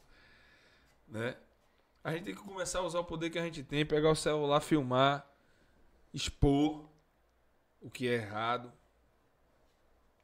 [1.08, 1.36] né?
[2.02, 4.14] A gente tem que começar a usar o poder que a gente tem, pegar o
[4.14, 5.28] celular, filmar,
[6.14, 6.88] expor
[7.80, 8.68] o que é errado.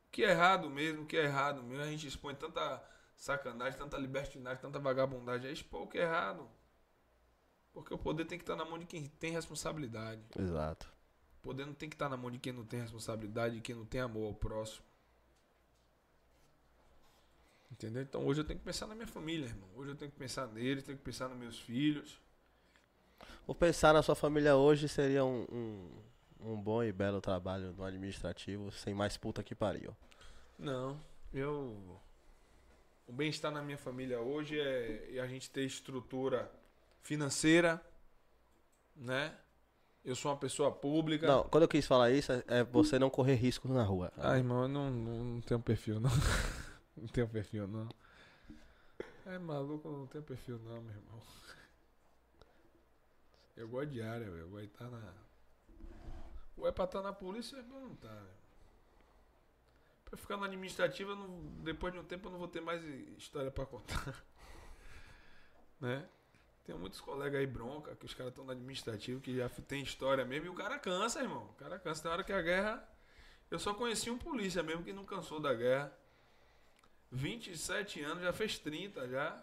[0.07, 1.83] O que é errado mesmo, o que é errado mesmo.
[1.83, 2.83] A gente expõe tanta
[3.17, 5.49] sacanagem, tanta libertinagem, tanta vagabundagem.
[5.49, 6.49] É expor o que é errado.
[7.73, 10.23] Porque o poder tem que estar na mão de quem tem responsabilidade.
[10.39, 10.93] Exato.
[11.39, 13.75] O poder não tem que estar na mão de quem não tem responsabilidade, de quem
[13.75, 14.85] não tem amor ao próximo.
[17.73, 18.03] Entendeu?
[18.03, 19.69] Então hoje eu tenho que pensar na minha família, irmão.
[19.75, 22.21] Hoje eu tenho que pensar neles, tenho que pensar nos meus filhos.
[23.47, 25.91] O pensar na sua família hoje seria um, um,
[26.53, 29.97] um bom e belo trabalho no administrativo, sem mais puta que pariu.
[30.59, 31.01] Não,
[31.33, 31.99] eu.
[33.07, 36.51] O bem-estar na minha família hoje é, é a gente ter estrutura
[37.01, 37.83] financeira,
[38.95, 39.35] né?
[40.05, 41.27] Eu sou uma pessoa pública.
[41.27, 44.13] Não, quando eu quis falar isso, é- é você não correr riscos na rua.
[44.17, 46.11] Ah, irmão, eu não, não, não tenho perfil, não.
[46.97, 47.89] não tenho perfil, não.
[49.27, 51.23] É maluco, não tenho perfil, não, meu irmão.
[53.57, 54.49] Eu gosto de área, velho.
[54.51, 55.15] Eu estar na.
[56.57, 58.43] Ou é pra estar na polícia, é não estar, velho.
[60.05, 62.83] Pra ficar na administrativa, não- depois de um tempo eu não vou ter mais
[63.17, 64.25] história pra contar.
[65.81, 66.09] né?
[66.65, 70.25] Tem muitos colegas aí bronca, que os caras estão no administrativo, que já tem história
[70.25, 71.45] mesmo, e o cara cansa, irmão.
[71.45, 72.03] O cara cansa.
[72.03, 72.89] Tem hora que a guerra.
[73.51, 75.93] Eu só conheci um polícia mesmo que não cansou da guerra.
[77.13, 79.37] 27 anos, já fez 30 já.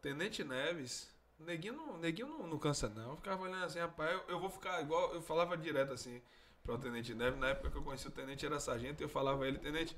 [0.00, 1.10] Tenente Neves.
[1.38, 3.10] Neguinho não, neguinho não, não cansa, não.
[3.10, 5.12] Eu ficava olhando assim, rapaz, eu, eu vou ficar igual.
[5.14, 6.20] Eu falava direto assim
[6.62, 7.40] para o Tenente Neves.
[7.40, 9.96] Na época que eu conheci o Tenente era sargento, e eu falava a ele, Tenente,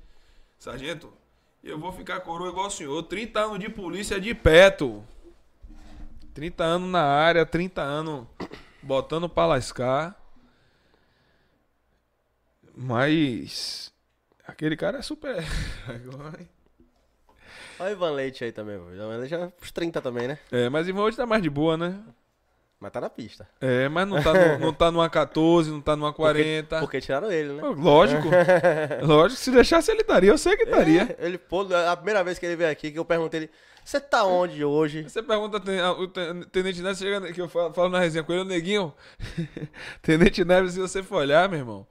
[0.57, 1.13] Sargento,
[1.63, 3.03] eu vou ficar coroa igual o senhor.
[3.03, 5.03] 30 anos de polícia de perto.
[6.33, 8.27] 30 anos na área, 30 anos
[8.81, 10.19] botando pra lascar.
[12.75, 13.91] Mas.
[14.47, 15.37] Aquele cara é super.
[15.87, 16.39] Agora,
[17.79, 18.91] Olha o Ivan Leite aí também, pô.
[18.93, 20.37] Ivan Leite é uns 30 também, né?
[20.51, 21.99] É, mas Ivan hoje tá mais de boa, né?
[22.79, 23.47] Mas tá na pista.
[23.59, 26.79] É, mas não tá, no, não tá numa 14, não tá numa 40.
[26.79, 27.63] Porque tiraram ele, né?
[27.63, 28.27] Lógico.
[29.01, 31.15] Lógico, se deixasse ele estaria, eu sei que estaria.
[31.19, 33.49] É, ele, pô, a primeira vez que ele veio aqui, que eu perguntei ele,
[33.83, 35.03] você tá onde hoje?
[35.03, 35.57] Você pergunta,
[35.97, 38.93] o ten- Tenente Neves, chega, que eu falo, falo na resenha com ele, o neguinho.
[40.01, 41.87] Tenente Neves, se você for olhar, meu irmão,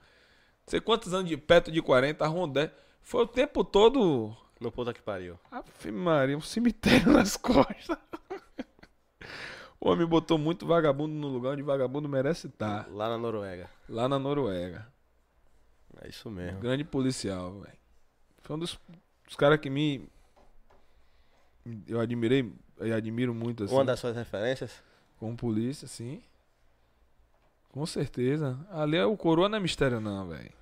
[0.66, 2.72] sei quantos anos de perto de 40, rondé.
[3.02, 4.36] Foi o tempo todo.
[4.60, 5.38] No puta que pariu.
[5.50, 7.98] Ave Maria, um cemitério nas costas.
[9.80, 12.88] O homem botou muito vagabundo no lugar onde vagabundo merece estar.
[12.90, 13.68] Lá na Noruega.
[13.88, 14.86] Lá na Noruega.
[16.00, 16.60] É isso mesmo.
[16.60, 17.78] Grande policial, velho.
[18.40, 18.78] Foi um dos,
[19.26, 20.08] dos caras que me.
[21.86, 23.74] Eu admirei, eu admiro muito assim.
[23.74, 24.82] Uma das suas referências?
[25.18, 26.22] Como polícia, sim.
[27.74, 28.56] Com certeza.
[28.70, 30.52] Ali é o coroa não é mistério, não, velho.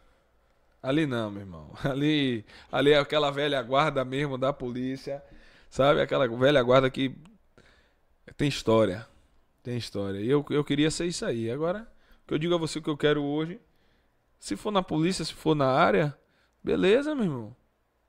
[0.82, 1.70] Ali não, meu irmão.
[1.84, 2.42] Ali,
[2.73, 5.23] ali é aquela velha guarda mesmo da polícia.
[5.68, 6.00] Sabe?
[6.00, 7.15] Aquela velha guarda que
[8.34, 9.07] tem história.
[9.62, 10.20] Tem história.
[10.20, 11.50] E eu, eu queria ser isso aí.
[11.50, 11.86] Agora,
[12.24, 13.60] o que eu digo a você que eu quero hoje.
[14.41, 16.16] Se for na polícia, se for na área,
[16.65, 17.57] beleza, meu irmão.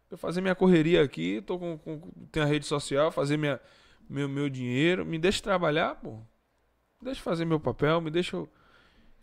[0.09, 1.99] Eu fazer minha correria aqui, tô com, com
[2.31, 3.59] tenho a rede social, fazer minha,
[4.09, 6.19] meu, meu dinheiro, me deixa trabalhar, pô.
[7.01, 8.49] Deixa eu fazer meu papel, me deixa eu,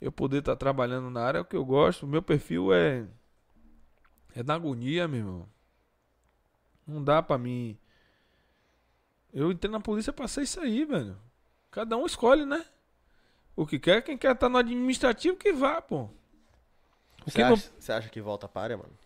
[0.01, 2.07] eu poder estar trabalhando na área é o que eu gosto.
[2.07, 3.07] Meu perfil é
[4.35, 5.49] é da agonia, meu irmão.
[6.87, 7.79] Não dá pra mim.
[9.33, 11.17] Eu entrei na polícia pra ser isso aí, velho.
[11.71, 12.65] Cada um escolhe, né?
[13.55, 16.09] O que quer, quem quer estar no administrativo que vá, pô.
[17.27, 18.99] Você não acha, você acha que volta para área, mano?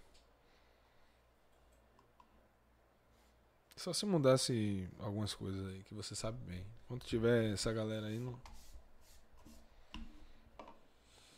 [3.76, 6.64] Só se mudasse algumas coisas aí, que você sabe bem.
[6.86, 8.38] Quando tiver essa galera aí, não.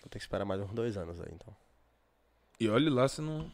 [0.06, 1.52] Vou ter que esperar mais uns dois anos aí, então.
[2.60, 3.50] E olhe lá se não.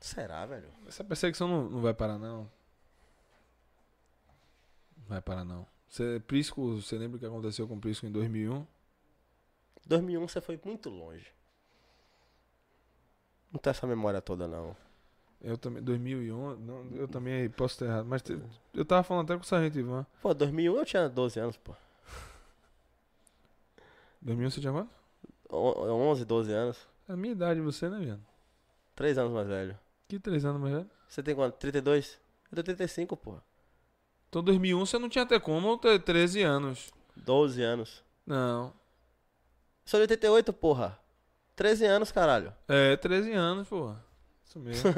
[0.00, 0.68] Será, velho?
[0.84, 2.50] Essa perseguição não, não vai parar, não.
[4.96, 5.64] Não vai parar, não.
[5.88, 8.66] Você, Prisco, você lembra o que aconteceu com o Prisco em 2001?
[9.86, 11.32] 2001 você foi muito longe.
[13.52, 14.76] Não tem essa memória toda, não.
[15.40, 18.42] Eu também, 2001, não, eu também posso estar errado, mas te-
[18.74, 20.04] eu tava falando até com o Sargento Ivan.
[20.20, 21.72] Pô, 2001 eu tinha 12 anos, pô.
[24.26, 24.90] 2001 você tinha quanto?
[25.50, 26.76] On- 11, 12 anos.
[27.08, 28.20] É a minha idade, você, né, viado?
[28.94, 29.78] 3 anos mais velho.
[30.08, 30.90] Que três anos mais velho?
[31.08, 31.54] Você tem quanto?
[31.56, 32.18] 32?
[32.50, 33.42] Eu tenho 35, porra.
[34.28, 36.92] Então, 2001 você não tinha até como ter 13 anos.
[37.16, 38.02] 12 anos.
[38.26, 38.72] Não.
[39.84, 40.98] Sou de 88, porra.
[41.54, 42.52] 13 anos, caralho.
[42.68, 44.04] É, 13 anos, porra.
[44.44, 44.90] Isso mesmo.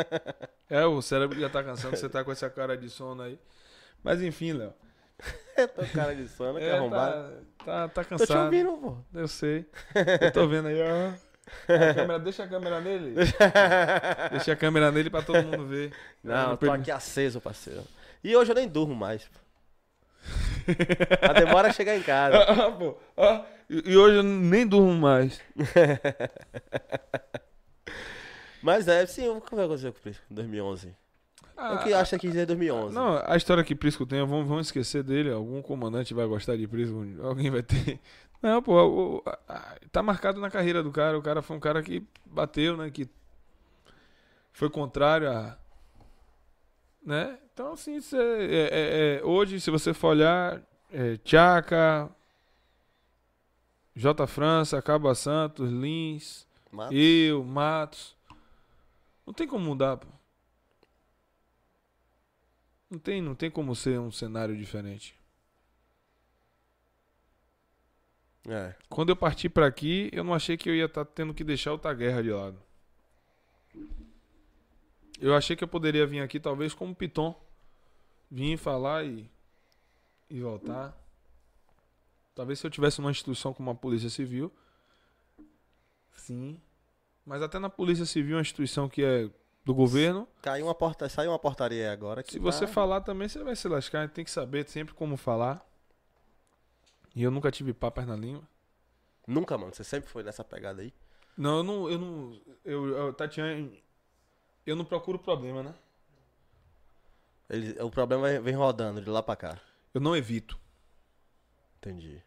[0.68, 3.38] é, o cérebro já tá cansando, você tá com essa cara de sono aí.
[4.02, 4.74] Mas enfim, Léo.
[5.76, 7.30] Tô cara de sono, que É, arrombado.
[7.58, 8.44] tá, tá, tá Tô te cansado.
[8.44, 8.96] ouvindo, pô.
[9.14, 9.66] Eu sei.
[10.20, 11.12] Eu tô vendo aí, ó.
[11.68, 13.14] A câmera- deixa a câmera nele.
[14.30, 15.92] Deixa a câmera nele pra todo mundo ver.
[16.24, 17.82] Não, tô perdi- aqui aceso, parceiro.
[18.24, 19.24] E hoje eu nem durmo mais.
[19.24, 19.38] pô.
[21.28, 22.38] A demora é chegar em casa.
[22.48, 25.40] Ah, pô, ah, e, e hoje eu nem durmo mais.
[28.62, 30.94] Mas é, sim, o que vai acontecer com o Prisco em 2011?
[31.64, 32.94] Ah, o que acha que é 2011?
[32.94, 35.30] Não, a história que Prisco tem, vamos, vamos esquecer dele.
[35.30, 38.00] Algum comandante vai gostar de Prisco, alguém vai ter.
[38.42, 41.16] Não, pô, o- a- tá marcado na carreira do cara.
[41.16, 42.90] O cara foi um cara que bateu, né?
[42.90, 43.08] Que
[44.52, 45.56] foi contrário a.
[47.04, 47.38] Né?
[47.52, 50.60] Então, assim, cê- é- é- é- hoje, se você for olhar,
[50.92, 52.10] é, Tchaka,
[53.94, 54.26] J.
[54.26, 56.96] França, Caba Santos, Lins, Matos?
[56.96, 58.16] eu, Matos.
[59.26, 60.08] Não tem como mudar, pô.
[62.92, 65.18] Não tem, não tem como ser um cenário diferente.
[68.46, 68.74] É.
[68.86, 71.72] Quando eu parti pra aqui, eu não achei que eu ia estar tendo que deixar
[71.72, 72.58] outra guerra de lado.
[75.18, 77.34] Eu achei que eu poderia vir aqui talvez como Piton.
[78.30, 79.26] Vir falar e,
[80.28, 80.94] e voltar.
[82.34, 84.52] Talvez se eu tivesse uma instituição como a Polícia Civil.
[86.10, 86.60] Sim.
[87.24, 89.30] Mas até na Polícia Civil, uma instituição que é
[89.64, 93.42] do governo, Caiu uma porta, saiu uma portaria agora que Se você falar também, você
[93.44, 94.08] vai se lascar.
[94.08, 95.64] Tem que saber sempre como falar.
[97.14, 98.42] E eu nunca tive papas na língua.
[99.26, 99.72] Nunca, mano.
[99.72, 100.92] Você sempre foi nessa pegada aí.
[101.36, 101.90] Não, eu não.
[101.90, 102.40] Eu não.
[102.64, 103.70] Eu, eu, Tatiana,
[104.66, 105.74] eu não procuro problema, né?
[107.48, 109.60] Ele, o problema vem rodando de lá pra cá.
[109.94, 110.58] Eu não evito.
[111.76, 112.20] Entendi.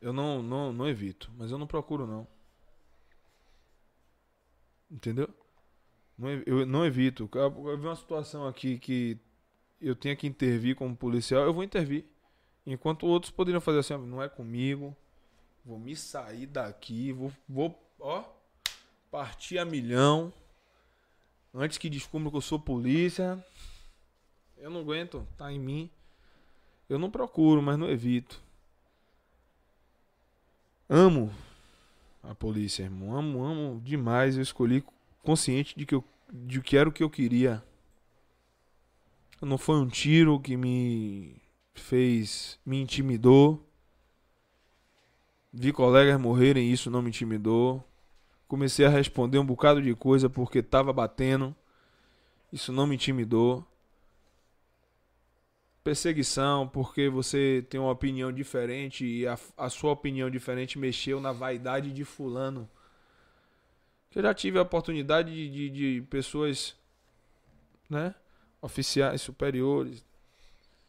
[0.00, 1.30] Eu não, não, não evito.
[1.36, 2.26] Mas eu não procuro, não.
[4.90, 5.28] Entendeu?
[6.16, 7.28] Não, eu não evito.
[7.34, 9.18] Eu, vi uma situação aqui que
[9.80, 12.04] eu tenho que intervir como policial, eu vou intervir.
[12.66, 14.96] Enquanto outros poderiam fazer assim, não é comigo.
[15.64, 18.24] Vou me sair daqui, vou, vou ó,
[19.10, 20.32] partir a milhão.
[21.52, 23.44] Antes que descubra que eu sou polícia.
[24.56, 25.90] Eu não aguento, tá em mim.
[26.88, 28.42] Eu não procuro, mas não evito.
[30.88, 31.32] Amo
[32.22, 33.16] a polícia, irmão.
[33.16, 34.36] Amo, amo demais.
[34.36, 34.84] Eu escolhi
[35.24, 37.62] consciente de que eu de que era o que eu queria.
[39.40, 41.36] Não foi um tiro que me
[41.74, 43.64] fez, me intimidou.
[45.52, 47.84] Vi colegas morrerem, isso não me intimidou.
[48.48, 51.54] Comecei a responder um bocado de coisa porque tava batendo.
[52.52, 53.64] Isso não me intimidou.
[55.84, 61.30] Perseguição, porque você tem uma opinião diferente e a, a sua opinião diferente mexeu na
[61.30, 62.68] vaidade de fulano.
[64.14, 66.76] Eu já tive a oportunidade de, de, de pessoas,
[67.90, 68.14] né?
[68.62, 70.04] Oficiais superiores,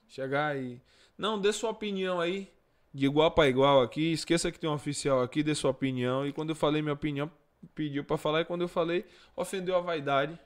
[0.08, 0.80] chegar e.
[1.18, 2.52] Não, dê sua opinião aí,
[2.94, 4.12] de igual para igual aqui.
[4.12, 6.26] Esqueça que tem um oficial aqui, dê sua opinião.
[6.28, 7.32] E quando eu falei minha opinião,
[7.74, 8.42] pediu para falar.
[8.42, 9.06] E quando eu falei,
[9.36, 10.40] ofendeu a vaidade.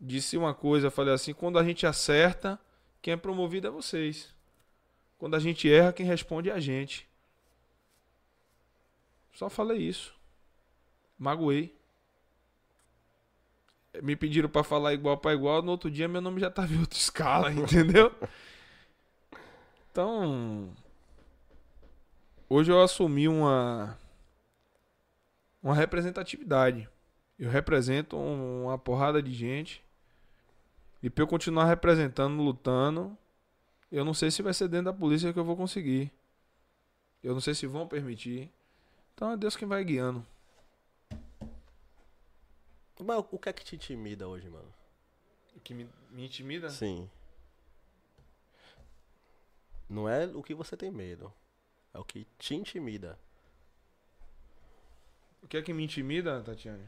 [0.00, 2.58] Disse uma coisa, falei assim: quando a gente acerta,
[3.02, 4.32] quem é promovido é vocês.
[5.18, 7.08] Quando a gente erra, quem responde é a gente.
[9.32, 10.17] Só falei isso.
[11.18, 11.74] Magoei.
[14.02, 16.78] Me pediram pra falar igual pra igual, no outro dia meu nome já tava em
[16.80, 18.12] outra escala, entendeu?
[19.90, 20.70] Então,
[22.48, 23.98] hoje eu assumi uma
[25.62, 26.88] uma representatividade.
[27.38, 29.82] Eu represento um- uma porrada de gente.
[31.02, 33.16] E pra eu continuar representando, lutando,
[33.90, 36.12] eu não sei se vai ser dentro da polícia que eu vou conseguir.
[37.22, 38.50] Eu não sei se vão permitir.
[39.14, 40.24] Então é Deus quem vai guiando.
[43.04, 44.72] Mas o que é que te intimida hoje, mano?
[45.56, 46.68] O que me, me intimida?
[46.70, 47.08] Sim.
[49.88, 51.32] Não é o que você tem medo.
[51.94, 53.18] É o que te intimida.
[55.42, 56.84] O que é que me intimida, Tatiane?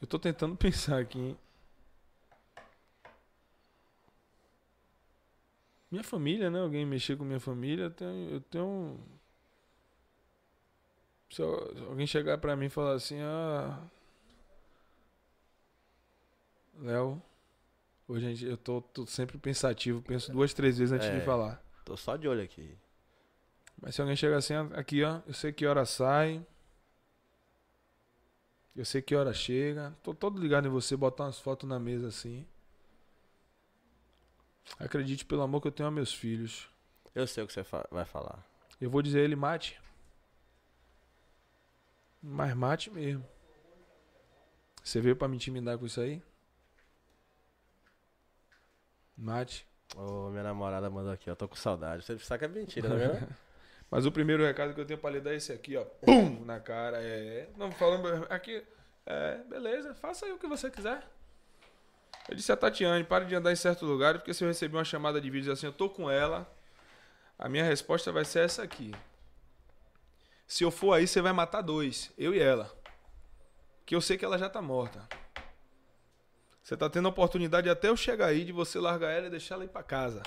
[0.00, 1.18] Eu tô tentando pensar aqui.
[1.18, 1.38] hein?
[5.90, 6.60] Minha família, né?
[6.60, 8.30] Alguém mexer com minha família, eu tenho.
[8.30, 8.98] Eu tenho
[11.30, 13.78] se, eu- se alguém chegar pra mim e falar assim, ah.
[16.78, 17.22] Léo,
[18.06, 21.18] hoje eu tô, tô sempre pensativo, penso duas, três vezes antes É.
[21.18, 21.62] de falar.
[21.84, 22.76] Tô só de olho aqui.
[23.80, 26.44] Mas se alguém chegar assim, ó, aqui, ó, eu sei que hora sai.
[28.74, 29.94] Eu sei que hora chega.
[30.02, 32.46] Tô todo ligado em você, botar umas fotos na mesa assim.
[34.78, 36.68] Acredite pelo amor que eu tenho a meus filhos.
[37.14, 38.44] Eu sei o que você vai falar.
[38.80, 39.80] Eu vou dizer a ele mate.
[42.22, 43.24] Mas mate mesmo.
[44.82, 46.22] Você veio pra me intimidar com isso aí?
[49.16, 49.66] Mate.
[49.96, 51.34] Ô, minha namorada mandou aqui, ó.
[51.34, 52.04] Tô com saudade.
[52.04, 53.28] Você sabe que é mentira, tá vendo?
[53.90, 55.84] Mas o primeiro recado que eu tenho pra lhe dar é esse aqui, ó.
[55.84, 56.44] Pum!
[56.44, 56.98] Na cara.
[57.02, 57.48] É.
[57.56, 58.26] Não, falando.
[58.30, 58.62] Aqui.
[59.06, 59.94] É, beleza.
[59.94, 61.02] Faça aí o que você quiser.
[62.28, 64.84] Eu disse a Tatiane, pare de andar em certo lugar, porque se eu receber uma
[64.84, 66.50] chamada de vídeo assim, eu tô com ela,
[67.38, 68.92] a minha resposta vai ser essa aqui.
[70.46, 72.72] Se eu for aí, você vai matar dois, eu e ela.
[73.84, 75.08] Que eu sei que ela já tá morta.
[76.62, 79.56] Você tá tendo a oportunidade até eu chegar aí de você largar ela e deixar
[79.56, 80.22] ela ir pra casa.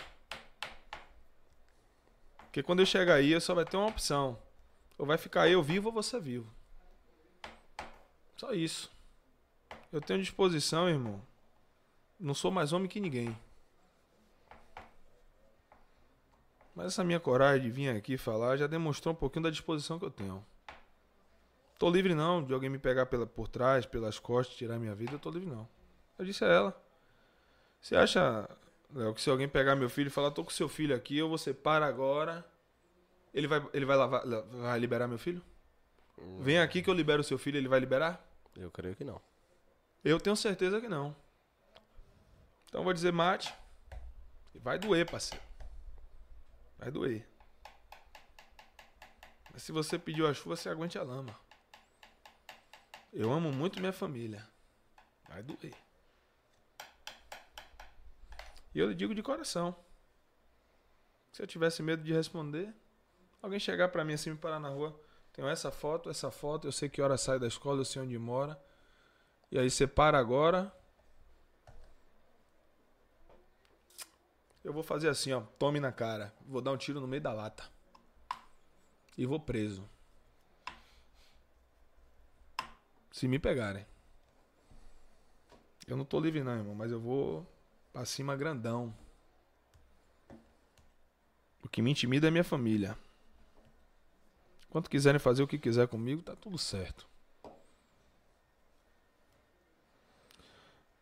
[2.37, 4.41] Porque quando eu chegar aí, só vai ter uma opção.
[4.97, 6.49] Ou vai ficar eu vivo ou você vivo.
[8.35, 8.91] Só isso.
[9.91, 11.21] Eu tenho disposição, irmão.
[12.19, 13.37] Não sou mais homem que ninguém.
[16.79, 20.05] Mas essa minha coragem de vir aqui falar já demonstrou um pouquinho da disposição que
[20.05, 20.45] eu tenho.
[21.77, 25.11] Tô livre não de alguém me pegar pela, por trás, pelas costas, tirar minha vida.
[25.11, 25.67] Eu tô livre não.
[26.17, 26.81] Eu disse a ela.
[27.81, 28.49] Você acha,
[28.95, 31.29] Léo, que se alguém pegar meu filho e falar, tô com seu filho aqui, ou
[31.29, 32.45] você para agora,
[33.33, 35.41] ele vai, ele vai, lavar- vai liberar meu filho?
[36.39, 38.25] Vem aqui que eu libero o seu filho, ele vai liberar?
[38.55, 39.21] Eu creio que não.
[40.01, 41.13] Eu tenho certeza que não.
[42.69, 43.53] Então eu vou dizer mate.
[44.55, 45.48] Vai doer, parceiro.
[46.79, 47.27] Vai doer.
[49.51, 51.37] Mas se você pediu a chuva, você aguente a lama.
[53.11, 54.47] Eu amo muito minha família.
[55.27, 55.75] Vai doer.
[58.73, 59.75] E eu lhe digo de coração.
[61.31, 62.73] Se eu tivesse medo de responder,
[63.41, 64.99] alguém chegar pra mim assim, me parar na rua.
[65.33, 68.17] Tenho essa foto, essa foto, eu sei que hora sai da escola, eu sei onde
[68.17, 68.61] mora.
[69.51, 70.73] E aí você para agora.
[74.63, 75.41] Eu vou fazer assim, ó.
[75.41, 76.33] Tome na cara.
[76.47, 77.63] Vou dar um tiro no meio da lata.
[79.17, 79.87] E vou preso.
[83.11, 83.85] Se me pegarem.
[85.87, 87.45] Eu não tô livre não, irmão, mas eu vou
[87.91, 88.93] pra cima grandão.
[91.63, 92.97] O que me intimida é minha família.
[94.69, 97.07] Quando quiserem fazer o que quiser comigo, tá tudo certo.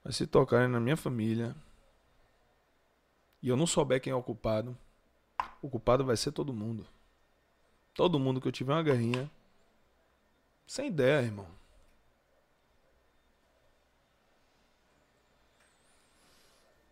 [0.03, 1.53] Mas se tocarem na minha família
[3.41, 4.77] e eu não souber quem é o culpado,
[5.61, 6.85] o culpado vai ser todo mundo.
[7.93, 9.29] Todo mundo que eu tiver uma guerrinha.
[10.67, 11.47] Sem ideia, irmão.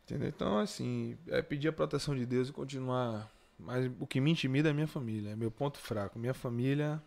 [0.04, 0.30] Entendeu?
[0.30, 3.32] Então, assim, é pedir a proteção de Deus e continuar.
[3.58, 6.20] Mas o que me intimida é minha família, é meu ponto fraco.
[6.20, 7.02] Minha família.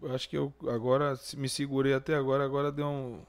[0.00, 3.24] Eu acho que eu agora me segurei até agora, agora deu um,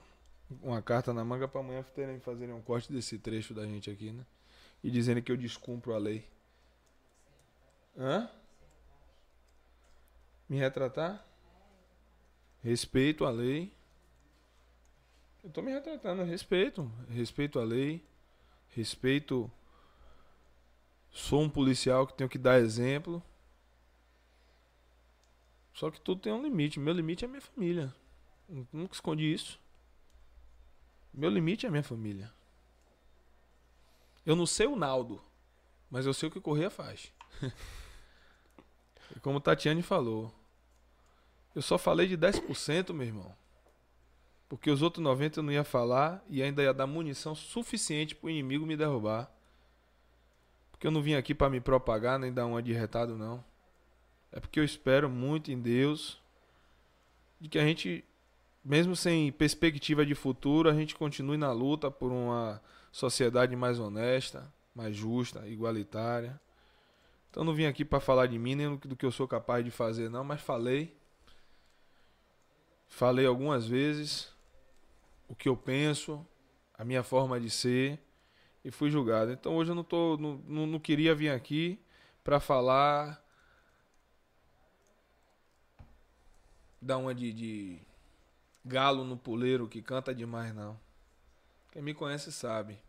[0.61, 4.11] uma carta na manga para amanhã terem, fazerem um corte desse trecho da gente aqui,
[4.11, 4.25] né?
[4.83, 6.27] E dizendo que eu descumpro a lei.
[7.97, 8.29] Hã?
[10.49, 11.25] Me retratar?
[12.61, 13.71] Respeito a lei.
[15.43, 16.89] Eu tô me retratando, respeito.
[17.09, 18.03] Respeito a lei.
[18.69, 19.51] Respeito.
[21.11, 23.21] Sou um policial que tenho que dar exemplo.
[25.73, 26.79] Só que tudo tem um limite.
[26.79, 27.93] Meu limite é minha família.
[28.49, 29.59] Eu Nunca escondi isso.
[31.13, 32.31] Meu limite é minha família.
[34.25, 35.21] Eu não sei o Naldo,
[35.89, 37.13] mas eu sei o que o Correia faz.
[39.15, 40.33] e como Tatiane falou,
[41.53, 43.35] eu só falei de 10%, meu irmão.
[44.49, 48.29] Porque os outros 90 eu não ia falar e ainda ia dar munição suficiente pro
[48.29, 49.31] inimigo me derrubar.
[50.71, 53.43] Porque eu não vim aqui para me propagar nem dar uma de retado não.
[54.31, 56.19] É porque eu espero muito em Deus
[57.39, 58.03] de que a gente,
[58.63, 62.61] mesmo sem perspectiva de futuro, a gente continue na luta por uma
[62.91, 66.39] sociedade mais honesta, mais justa, igualitária.
[67.29, 69.71] Então não vim aqui para falar de mim nem do que eu sou capaz de
[69.71, 70.95] fazer não, mas falei.
[72.87, 74.31] Falei algumas vezes
[75.27, 76.25] o que eu penso,
[76.77, 77.99] a minha forma de ser
[78.63, 79.31] e fui julgado.
[79.31, 81.79] Então hoje eu não tô não, não, não queria vir aqui
[82.23, 83.21] para falar
[86.79, 87.79] dar uma de, de
[88.65, 90.79] galo no puleiro que canta demais não.
[91.71, 92.79] Quem me conhece sabe.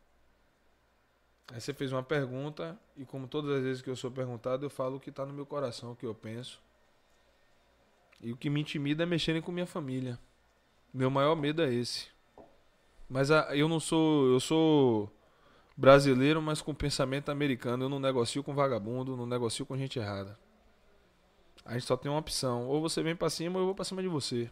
[1.48, 4.70] Aí você fez uma pergunta e como todas as vezes que eu sou perguntado, eu
[4.70, 6.60] falo o que está no meu coração, o que eu penso.
[8.20, 10.18] E o que me intimida é mexerem com minha família.
[10.92, 12.08] Meu maior medo é esse.
[13.08, 15.10] Mas a- eu não sou, eu sou
[15.76, 17.84] Brasileiro, mas com pensamento americano.
[17.84, 20.38] Eu não negocio com vagabundo, não negocio com gente errada.
[21.64, 22.66] A gente só tem uma opção.
[22.68, 24.50] Ou você vem pra cima ou eu vou pra cima de você.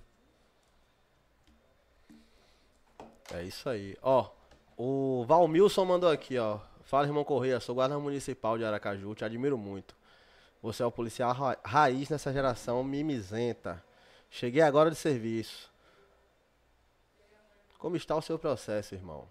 [3.35, 3.97] É isso aí.
[4.03, 4.31] Ó,
[4.77, 6.59] o Valmilson mandou aqui, ó.
[6.85, 9.95] Fala, irmão Correia, sou guarda municipal de Aracaju, te admiro muito.
[10.63, 13.83] Você é o policial ra- raiz nessa geração mimizenta.
[14.31, 15.71] Cheguei agora de serviço.
[17.79, 19.27] Como está o seu processo, irmão?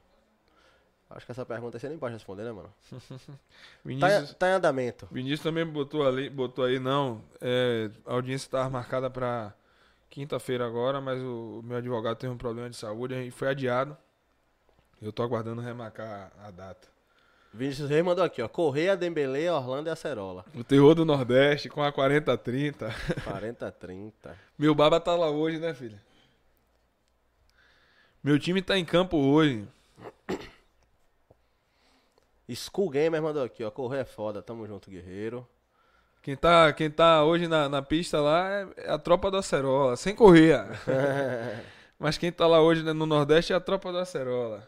[1.10, 2.74] Acho que essa pergunta você nem pode responder, né, mano?
[2.92, 3.38] Tá,
[3.84, 5.08] Vinícius, em- tá em andamento.
[5.12, 7.22] Vinícius também botou ali, botou aí, não.
[7.42, 9.54] é, a audiência estava marcada pra
[10.12, 13.98] quinta-feira agora, mas o, meu advogado teve um problema de saúde e foi adiado.
[15.02, 16.88] Eu tô aguardando remarcar a data.
[17.54, 18.48] Vinícius Reis mandou aqui, ó.
[18.48, 20.46] Correia, Dembele, Orlando e Acerola.
[20.54, 22.92] O terror do Nordeste com a 40-30.
[23.26, 24.12] 40-30.
[24.60, 26.00] Meu baba tá lá hoje, né, filho?
[28.24, 29.68] Meu time tá em campo hoje.
[32.54, 33.72] School Gamer mandou aqui, ó.
[33.72, 35.48] Correia é foda, tamo junto, guerreiro.
[36.22, 39.96] Quem tá, quem tá hoje na, na pista lá é, é a tropa do Acerola,
[39.96, 40.64] sem correr.
[41.98, 44.68] Mas quem tá lá hoje né, no Nordeste é a tropa do Acerola.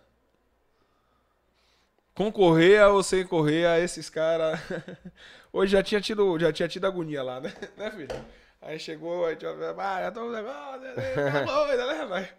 [2.16, 4.60] Com correia ou sem correia, esses caras.
[5.52, 8.26] Hoje já tinha tido, já tinha tido agonia lá, né, né filho?
[8.62, 9.52] Aí chegou, aí tinha.
[9.78, 12.30] Ah, já tô um negócio, né, vai.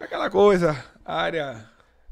[0.00, 1.68] Aquela coisa, área.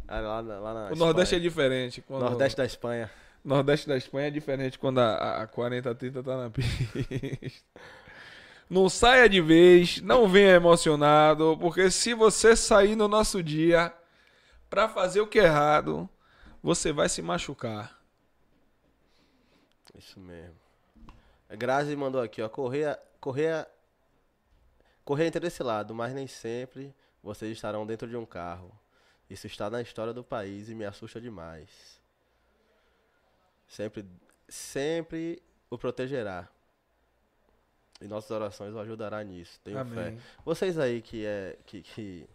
[0.08, 1.40] Ah, lá, lá O Nordeste é Espanha.
[1.40, 2.02] diferente.
[2.02, 3.10] Quando, Nordeste da Espanha.
[3.46, 7.62] Nordeste da Espanha é diferente quando a, a 40-30 tá na pista.
[8.68, 13.94] Não saia de vez, não venha emocionado, porque se você sair no nosso dia
[14.68, 16.10] pra fazer o que é errado,
[16.60, 17.96] você vai se machucar.
[19.96, 20.58] Isso mesmo.
[21.48, 22.48] A Grazi mandou aqui, ó.
[22.48, 22.98] Correia.
[23.20, 23.68] Correia.
[25.04, 26.92] Correia entre esse lado, mas nem sempre
[27.22, 28.76] vocês estarão dentro de um carro.
[29.30, 31.95] Isso está na história do país e me assusta demais.
[33.68, 34.04] Sempre,
[34.48, 36.48] sempre o protegerá.
[38.00, 39.58] E nossas orações o ajudará nisso.
[39.64, 40.08] Tenho fé.
[40.08, 40.18] Amém.
[40.44, 42.28] Vocês aí que é que que,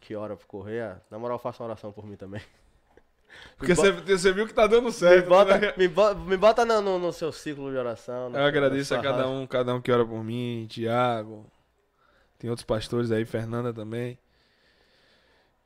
[0.00, 2.40] que oram pro Correia, na moral, façam oração por mim também.
[3.58, 5.28] Porque você, você viu que tá dando Me certo.
[5.28, 5.74] bota, né?
[5.76, 8.30] me bota, me bota no, no- no seu ciclo de oração.
[8.32, 11.44] Eu agradeço a cada um, cada um que ora por mim, Tiago.
[12.38, 14.16] Tem outros pastores aí, Fernanda também.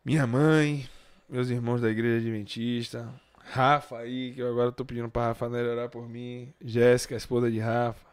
[0.02, 0.88] Minha mãe,
[1.28, 3.12] meus irmãos da igreja adventista.
[3.50, 6.52] Rafa aí, que eu agora tô pedindo pra Rafa orar por mim.
[6.62, 8.06] Jéssica, a esposa de Rafa.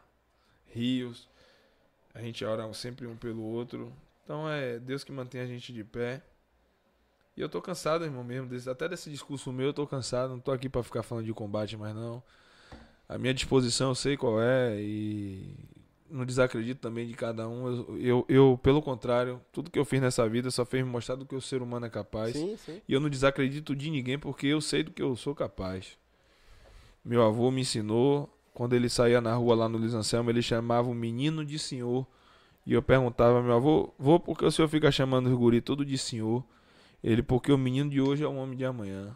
[0.68, 1.28] Rios.
[2.14, 3.92] A gente ora sempre um pelo outro.
[4.24, 6.22] Então é Deus que mantém a gente de pé.
[7.36, 8.48] E eu tô cansado, irmão, mesmo.
[8.48, 10.30] desse- até desse discurso meu, eu tô cansado.
[10.30, 12.24] Não tô aqui pra ficar falando de combate mais, não.
[13.08, 15.54] A minha disposição eu sei qual é e
[16.10, 17.68] não desacredito também de cada um.
[17.68, 21.16] Eu, eu, eu, pelo contrário, tudo que eu fiz nessa vida só fez me mostrar
[21.16, 22.34] do que o ser humano é capaz.
[22.34, 22.82] Sim, sim.
[22.88, 25.98] E eu não desacredito de ninguém porque eu sei do que eu sou capaz.
[27.04, 30.90] Meu avô me ensinou, quando ele saía na rua lá no Luiz Anselmo, ele chamava
[30.90, 32.06] o menino de senhor.
[32.66, 35.86] E eu perguntava, meu avô, vô, por que o senhor fica chamando os guri tudo
[35.86, 36.44] de senhor?
[37.04, 39.16] Ele, porque o menino de hoje é um homem de amanhã.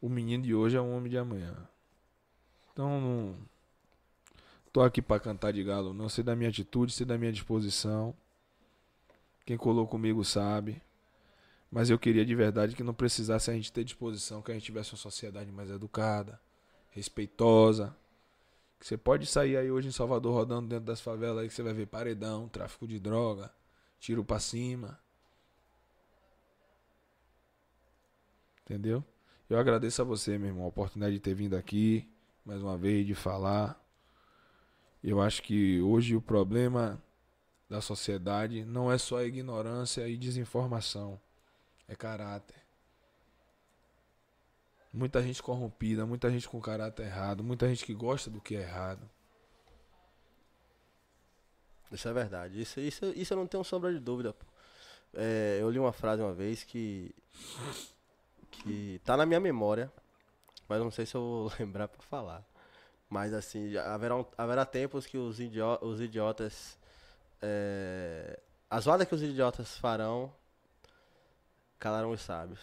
[0.00, 1.54] O menino de hoje é um homem de amanhã.
[2.72, 3.36] Então, não
[4.72, 8.14] tô aqui pra cantar de galo, não sei da minha atitude, sei da minha disposição.
[9.44, 10.80] Quem colou comigo sabe.
[11.70, 14.64] Mas eu queria de verdade que não precisasse a gente ter disposição, que a gente
[14.64, 16.40] tivesse uma sociedade mais educada,
[16.90, 17.96] respeitosa.
[18.78, 21.62] Que você pode sair aí hoje em Salvador rodando dentro das favelas aí que você
[21.62, 23.52] vai ver paredão, tráfico de droga,
[24.00, 24.98] tiro pra cima.
[28.64, 29.04] Entendeu?
[29.48, 32.08] Eu agradeço a você, meu irmão, a oportunidade de ter vindo aqui
[32.44, 33.79] mais uma vez, de falar.
[35.02, 37.02] Eu acho que hoje o problema
[37.68, 41.18] da sociedade não é só ignorância e desinformação,
[41.88, 42.60] é caráter.
[44.92, 48.62] Muita gente corrompida, muita gente com caráter errado, muita gente que gosta do que é
[48.62, 49.08] errado.
[51.92, 52.60] Isso é verdade.
[52.60, 54.34] Isso, isso, isso eu não tenho sombra de dúvida.
[55.14, 57.14] É, eu li uma frase uma vez que.
[58.50, 59.92] que tá na minha memória,
[60.68, 62.44] mas não sei se eu vou lembrar pra falar.
[63.10, 66.78] Mas assim, haverá, haverá tempos que os, idio os idiotas.
[67.42, 68.38] é,
[68.70, 70.32] as vadas que os idiotas farão
[71.76, 72.60] calarão os sábios.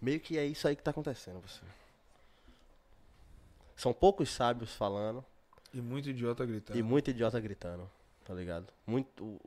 [0.00, 1.64] Meio que é isso aí que tá acontecendo, você.
[3.74, 5.24] São poucos sábios falando.
[5.72, 6.78] E muito idiota gritando.
[6.78, 7.90] E muito idiota gritando,
[8.24, 8.72] tá ligado?
[8.86, 9.40] Muito,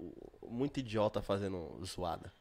[0.45, 2.33] muito idiota fazendo zoada.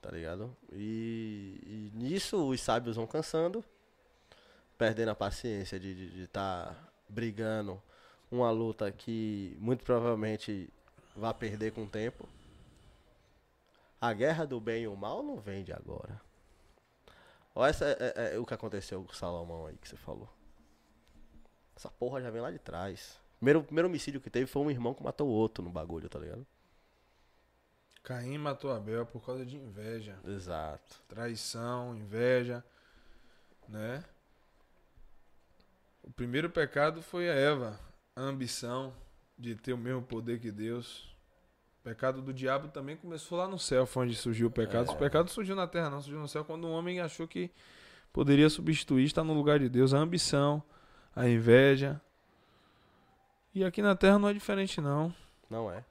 [0.00, 0.54] Tá ligado?
[0.70, 3.64] E, e nisso os sábios vão cansando,
[4.76, 7.80] perdendo a paciência de estar tá brigando
[8.30, 10.68] uma luta que muito provavelmente
[11.14, 12.28] vai perder com o tempo.
[14.00, 16.20] A guerra do bem e o mal não vem de agora.
[17.54, 20.28] Olha essa, é, é, o que aconteceu com o Salomão aí que você falou.
[21.76, 23.18] Essa porra já vem lá de trás.
[23.36, 26.18] Primeiro, primeiro homicídio que teve foi um irmão que matou o outro no bagulho, tá
[26.18, 26.46] ligado?
[28.02, 30.18] Caim matou Abel por causa de inveja.
[30.26, 31.00] Exato.
[31.08, 32.62] Traição, inveja,
[33.68, 34.04] né?
[36.04, 37.80] O primeiro pecado foi a Eva,
[38.14, 38.92] a ambição
[39.38, 41.10] de ter o mesmo poder que Deus.
[41.80, 44.90] O pecado do diabo também começou lá no céu, foi onde surgiu o pecado.
[44.90, 47.50] O pecado surgiu na terra, não surgiu no céu, quando o homem achou que
[48.12, 50.62] poderia substituir, estar no lugar de Deus, a ambição,
[51.16, 51.98] a inveja.
[53.54, 55.14] E aqui na terra não é diferente, não.
[55.48, 55.82] Não é.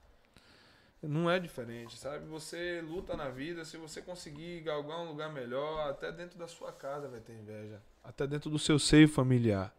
[1.01, 2.25] Não é diferente, sabe?
[2.27, 6.71] Você luta na vida, se você conseguir galgar um lugar melhor, até dentro da sua
[6.71, 7.81] casa vai ter inveja.
[8.03, 9.73] Até dentro do seu seio familiar.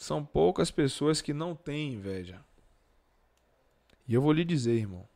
[0.00, 2.42] São poucas pessoas que não têm inveja.
[4.08, 5.06] E eu vou lhe dizer, irmão,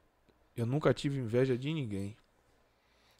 [0.55, 2.15] eu nunca tive inveja de ninguém.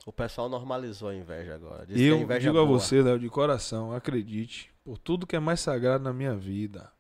[0.05, 1.87] O pessoal normalizou a inveja agora.
[1.87, 5.59] Diz eu inveja digo a você, Léo, de coração, acredite, por tudo que é mais
[5.59, 6.93] sagrado na minha vida,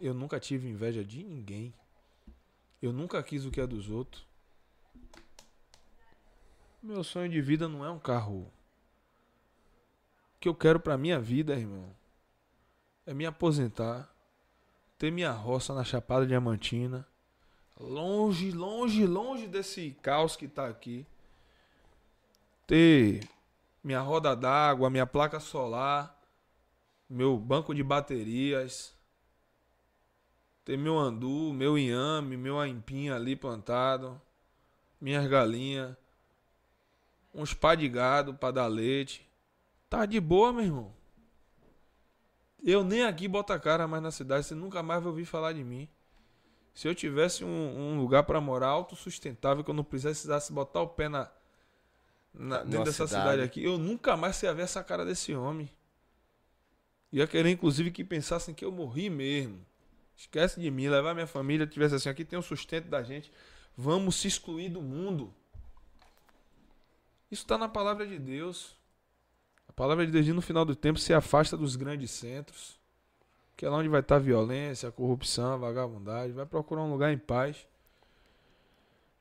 [0.00, 1.74] eu nunca tive inveja de ninguém.
[2.80, 4.24] Eu nunca quis o que é dos outros.
[6.80, 8.42] Meu sonho de vida não é um carro.
[8.42, 11.90] O que eu quero pra minha vida, irmão,
[13.06, 14.08] é me aposentar,
[14.98, 17.06] ter minha roça na Chapada Diamantina,
[17.78, 21.06] longe, longe, longe desse caos que tá aqui.
[22.66, 23.28] Ter
[23.82, 26.18] minha roda d'água, minha placa solar,
[27.08, 28.94] meu banco de baterias,
[30.64, 34.20] ter meu andu, meu inhame, meu aipim ali plantado,
[34.98, 35.94] minhas galinhas,
[37.34, 39.28] uns pá de gado para dar leite.
[39.90, 41.03] Tá de boa, meu irmão.
[42.64, 45.52] Eu nem aqui boto a cara mais na cidade, você nunca mais vai ouvir falar
[45.52, 45.88] de mim.
[46.74, 50.88] Se eu tivesse um, um lugar para morar autossustentável, que eu não precisasse botar o
[50.88, 51.30] pé na,
[52.32, 53.22] na- dentro Numa dessa cidade.
[53.22, 55.70] cidade aqui, eu nunca mais ia ver essa cara desse homem.
[57.12, 59.64] Ia querer, inclusive, que pensassem que eu morri mesmo.
[60.16, 63.32] Esquece de mim, levar minha família, tivesse assim, aqui tem o sustento da gente.
[63.76, 65.32] Vamos se excluir do mundo.
[67.30, 68.76] Isso está na palavra de Deus.
[69.76, 72.78] Palavra de Deus diz no final do tempo se afasta dos grandes centros.
[73.56, 76.32] Que é lá onde vai estar a violência, a corrupção, a vagabundagem.
[76.32, 77.66] Vai procurar um lugar em paz.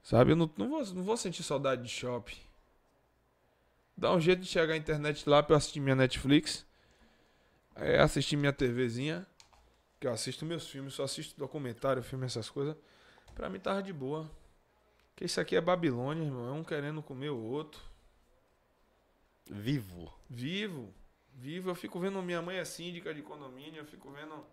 [0.02, 0.32] Sabe?
[0.32, 2.38] Eu não, não, vou, não vou sentir saudade de shopping.
[3.96, 6.66] Dá um jeito de chegar à internet lá pra eu assistir minha Netflix.
[7.76, 9.26] É, assistir minha TVzinha.
[10.00, 12.76] Que eu assisto meus filmes, só assisto documentário, filme, essas coisas.
[13.34, 14.30] Pra mim tava de boa.
[15.16, 16.50] Que isso aqui é Babilônia, irmão.
[16.50, 17.80] É um querendo comer o outro.
[19.50, 20.14] Vivo.
[20.30, 20.94] Vivo.
[21.34, 21.70] Vivo.
[21.70, 23.82] Eu fico vendo minha mãe é síndica de condomínio.
[23.82, 24.46] Eu fico vendo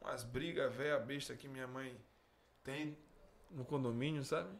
[0.00, 1.96] umas brigas véia besta que minha mãe
[2.62, 2.96] tem
[3.50, 4.50] no condomínio, sabe?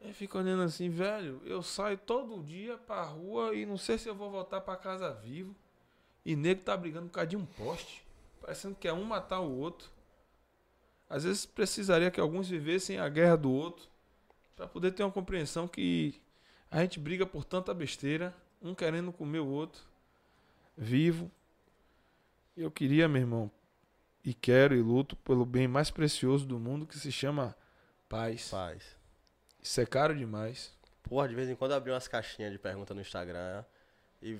[0.00, 1.42] Eu fico olhando assim, velho.
[1.44, 5.12] Eu saio todo dia pra rua e não sei se eu vou voltar pra casa
[5.12, 5.54] vivo.
[6.24, 8.04] E nego tá brigando por causa de um poste.
[8.40, 9.90] Parecendo que é um matar o outro.
[11.08, 13.88] Às vezes precisaria que alguns vivessem a guerra do outro.
[14.56, 16.20] Pra poder ter uma compreensão que
[16.70, 18.34] a gente briga por tanta besteira.
[18.60, 19.82] Um querendo comer o outro.
[20.76, 21.30] Vivo.
[22.56, 23.50] E eu queria, meu irmão.
[24.24, 27.56] E quero e luto pelo bem mais precioso do mundo que se chama
[28.08, 28.50] paz.
[28.50, 28.96] Paz.
[29.62, 30.72] Isso é caro demais.
[31.02, 33.64] Porra, de vez em quando eu abri umas caixinhas de pergunta no Instagram.
[34.22, 34.38] E.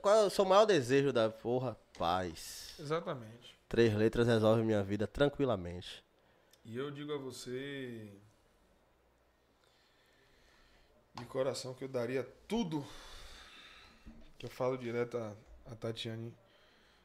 [0.00, 1.76] Qual é o seu maior desejo da porra?
[1.98, 2.74] Paz.
[2.78, 3.54] Exatamente.
[3.68, 6.02] Três letras resolvem minha vida tranquilamente.
[6.64, 8.10] E eu digo a você
[11.18, 12.86] de coração que eu daria tudo
[14.38, 15.32] que eu falo direto a,
[15.70, 16.34] a Tatiane.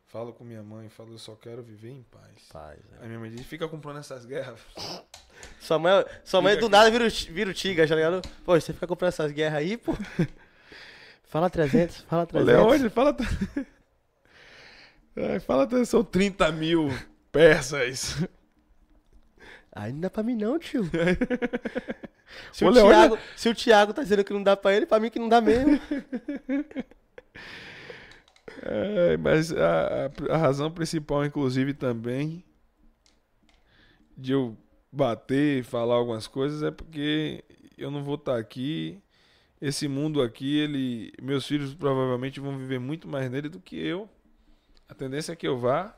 [0.08, 2.50] Falo com minha mãe, falo, eu só quero viver em paz.
[2.52, 2.78] Paz.
[2.92, 2.98] né?
[3.02, 4.60] Aí minha mãe diz, fica comprando essas guerras.
[5.60, 8.22] Sua mãe, sua mãe do nada vira vira o Tiga, tá ligado?
[8.46, 9.96] Pô, você fica comprando essas guerras aí, pô.
[11.26, 12.54] Fala 300, fala Ô, 300.
[12.54, 13.16] Leôncio, fala.
[15.16, 16.90] Ai, fala até são 30 mil
[17.32, 18.18] persas.
[19.74, 20.84] Aí não dá pra mim não, tio.
[22.52, 24.86] se, Ô, o Leôncio- Thiago, se o Thiago tá dizendo que não dá pra ele,
[24.86, 25.80] pra mim que não dá mesmo.
[28.64, 32.44] É, mas a, a- a razão principal, inclusive, também
[34.18, 34.58] de eu
[34.92, 37.44] bater e falar algumas coisas é porque
[37.78, 39.02] eu não vou estar aqui.
[39.62, 44.10] Esse mundo aqui, ele, meus filhos provavelmente vão viver muito mais nele do que eu.
[44.90, 45.96] A tendência é que eu vá,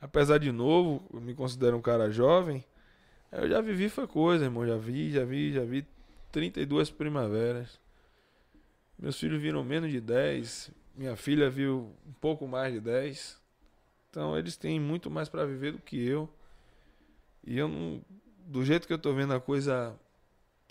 [0.00, 2.64] apesar de novo, eu me considero um cara jovem.
[3.36, 4.66] Eu já vivi foi coisa, irmão.
[4.66, 5.84] Já vi, já vi, já vi
[6.30, 7.80] 32 primaveras.
[8.96, 10.70] Meus filhos viram menos de 10.
[10.94, 13.42] Minha filha viu um pouco mais de 10.
[14.08, 16.32] Então eles têm muito mais para viver do que eu.
[17.44, 18.00] E eu não.
[18.46, 19.98] Do jeito que eu tô vendo a coisa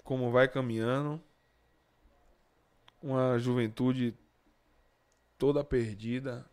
[0.03, 1.21] como vai caminhando.
[3.01, 4.15] Uma juventude
[5.37, 6.45] toda perdida,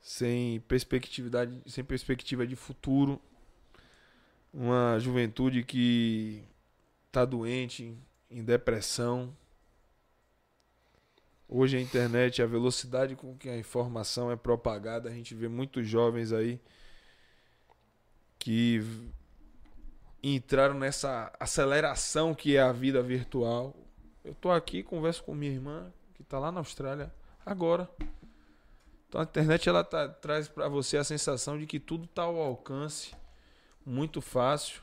[0.00, 3.20] sem perspectividade, sem perspectiva de futuro.
[4.58, 6.42] Uma juventude que
[7.08, 7.94] está doente,
[8.30, 9.36] em depressão.
[11.46, 15.86] Hoje a internet, a velocidade com que a informação é propagada, a gente vê muitos
[15.86, 16.58] jovens aí
[18.38, 18.80] que
[20.22, 23.76] entraram nessa aceleração que é a vida virtual.
[24.24, 27.12] Eu tô aqui, converso com minha irmã, que tá lá na Austrália,
[27.44, 27.90] agora.
[29.06, 32.40] Então a internet ela tá- traz para você a sensação de que tudo tá ao
[32.40, 33.14] alcance,
[33.86, 34.82] muito fácil.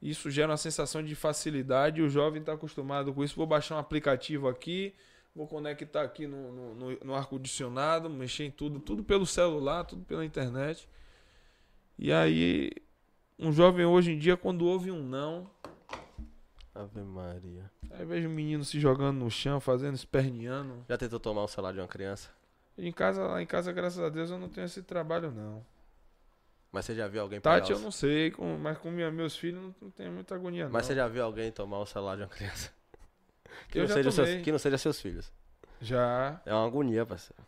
[0.00, 3.36] Isso gera uma sensação de facilidade e o jovem está acostumado com isso.
[3.36, 4.94] Vou baixar um aplicativo aqui,
[5.34, 10.04] vou conectar aqui no, no, no- no ar-condicionado, mexer em tudo, tudo pelo celular, tudo
[10.04, 10.88] pela internet.
[11.98, 12.70] E aí,
[13.38, 15.50] um jovem hoje em dia, quando ouve um não,
[16.74, 17.68] Ave Maria.
[17.90, 20.84] aí vejo um menino se jogando no chão, fazendo esperneando.
[20.88, 22.30] Já tentou tomar o celular de uma criança?
[22.76, 25.66] Em casa, lá em casa, graças a Deus, eu não tenho esse trabalho, não.
[26.70, 29.10] Mas você já viu alguém pegar Tati, o- eu não sei, com- mas com minha-
[29.10, 30.72] meus filhos não, não tenho muita agonia, não.
[30.72, 32.70] Mas você já viu alguém tomar o celular de uma criança?
[33.70, 35.32] Que, Eu não seja seus, que não seja seus filhos.
[35.80, 36.40] Já.
[36.46, 37.42] É uma agonia, parceiro.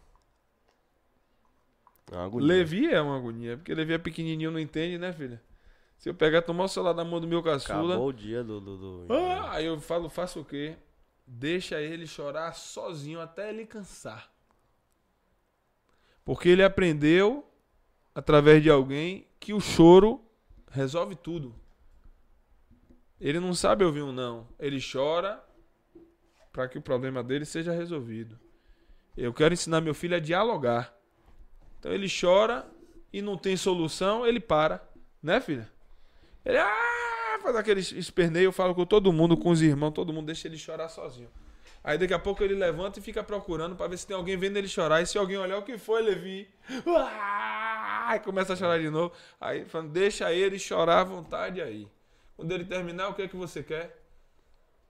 [2.11, 2.47] É uma agonia.
[2.49, 5.41] Levi é uma agonia, porque Levi é pequenininho, não entende, né, filha?
[5.99, 8.61] Se eu pegar, tomar o celular da mão do meu caçula, Acabou o dia do.
[8.61, 10.77] do, do- ah, aí eu falo, faço o quê?
[11.27, 14.31] Deixa ele chorar sozinho até ele cansar.
[16.25, 17.49] Porque ele aprendeu,
[18.15, 20.21] através de alguém, que o choro
[20.71, 21.55] resolve tudo.
[23.21, 24.49] Ele não sabe ouvir um não.
[24.59, 25.43] Ele chora
[26.53, 28.39] para que o problema dele seja resolvido.
[29.17, 30.95] Eu quero ensinar meu filho a dialogar.
[31.79, 32.67] Então ele chora
[33.13, 34.83] e não tem solução, ele para.
[35.23, 35.71] Né, filha?
[36.45, 40.27] Ele ah, faz aquele esperneio, eu falo com todo mundo, com os irmãos, todo mundo
[40.27, 41.29] deixa ele chorar sozinho.
[41.83, 44.57] Aí daqui a pouco ele levanta e fica procurando pra ver se tem alguém vendo
[44.57, 45.01] ele chorar.
[45.01, 46.49] E se alguém olhar o que foi, Levi.
[46.87, 47.50] Ah,
[48.11, 49.15] Aí começa a chorar de novo.
[49.41, 51.89] Aí falando, deixa ele chorar à vontade aí.
[52.37, 54.03] Quando ele terminar, o que é que você quer?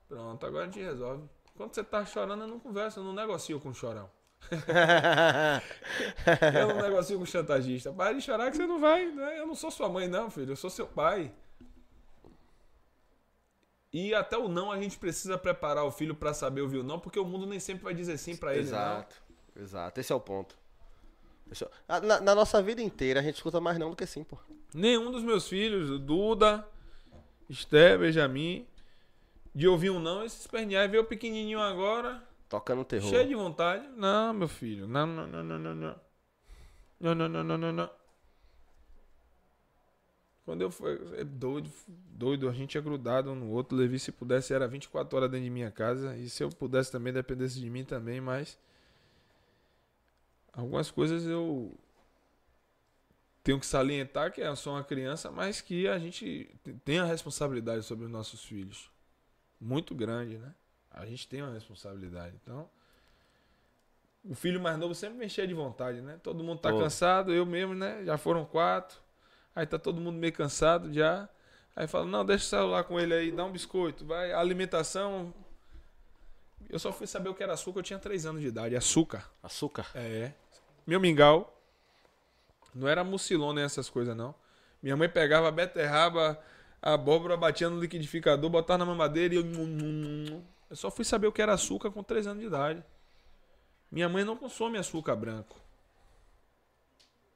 [0.09, 1.29] Pronto, agora a gente resolve.
[1.55, 4.11] Quando você tá chorando, eu não converso, eu não negocio com o chorão.
[6.55, 7.93] Eu não negocio com chantagista.
[7.93, 9.11] Para de chorar que você não vai.
[9.11, 9.39] Né?
[9.39, 10.53] Eu não sou sua mãe, não, filho.
[10.53, 11.31] Eu sou seu pai.
[13.93, 16.99] E até o não a gente precisa preparar o filho pra saber ouvir o não,
[16.99, 19.15] porque o mundo nem sempre vai dizer sim pra ele, Exato,
[19.55, 20.01] exato.
[20.01, 20.57] Esse é o ponto.
[21.89, 24.37] Ah, Na, na nossa vida inteira a gente escuta mais não do que sim, pô.
[24.75, 26.67] Nenhum dos meus filhos, Duda,
[27.49, 28.67] Esté, Benjamin,
[29.55, 33.09] de ouvir um não, esse espernear e ver o pequenininho agora, Tocando terror.
[33.09, 33.87] cheio de vontade.
[33.97, 34.87] Não, meu filho.
[34.87, 36.01] Não, não, não, não, não, não.
[37.01, 37.91] Não, não, não, não, não, não.
[40.45, 40.99] Quando eu fui.
[41.17, 42.49] É doido, doido.
[42.49, 43.77] A gente é grudado um no outro.
[43.77, 46.17] Levi, se pudesse, era 24 horas dentro de minha casa.
[46.17, 48.59] E se eu pudesse também, dependesse de mim também, mas.
[50.53, 51.75] Algumas coisas eu.
[53.43, 56.55] Tenho que salientar que eu sou uma criança, mas que a gente
[56.85, 58.91] tem a responsabilidade sobre os nossos filhos.
[59.61, 60.55] Muito grande, né?
[60.91, 62.37] A gente tem uma responsabilidade.
[62.43, 62.69] Então.
[64.23, 66.21] O filho mais novo sempre me enchia de vontade, né?
[66.23, 66.79] Todo mundo tá Pô.
[66.79, 68.05] cansado, eu mesmo, né?
[68.05, 68.99] Já foram quatro.
[69.55, 71.27] Aí tá todo mundo meio cansado já.
[71.75, 74.33] Aí fala, não, deixa o celular com ele aí, dá um biscoito, vai.
[74.33, 75.33] Alimentação.
[76.71, 78.77] Eu só fui saber o que era açúcar, eu tinha três anos de idade.
[78.77, 79.29] Açúcar.
[79.43, 79.91] Açúcar.
[79.95, 80.33] É.
[80.87, 81.57] Meu mingau.
[82.73, 84.35] Não era mucilon nem essas coisas, não.
[84.81, 86.41] Minha mãe pegava a beterraba,
[86.81, 90.43] a abóbora, batia no liquidificador, botava na mamadeira e eu.
[90.71, 92.85] Eu só fui saber o que era açúcar com três anos de idade.
[93.91, 95.61] Minha mãe não consome açúcar branco.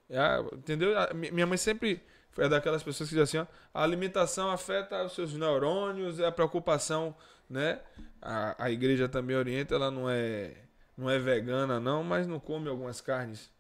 [0.09, 0.95] É, entendeu?
[1.13, 2.01] Minha mãe sempre
[2.35, 6.33] foi daquelas pessoas que dizem assim, ó, a alimentação afeta os seus neurônios, é a
[6.33, 7.15] preocupação,
[7.49, 7.81] né?
[8.21, 10.57] A, a igreja também orienta, ela não é
[10.97, 13.51] não é vegana não, mas não come algumas carnes,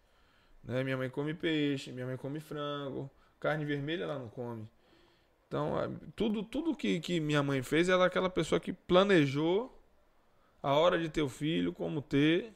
[0.63, 0.83] né?
[0.85, 4.69] Minha mãe come peixe, minha mãe come frango, carne vermelha ela não come.
[5.47, 5.75] Então,
[6.17, 9.81] tudo tudo que, que minha mãe fez, ela é aquela pessoa que planejou
[10.61, 12.53] a hora de ter o filho, como ter,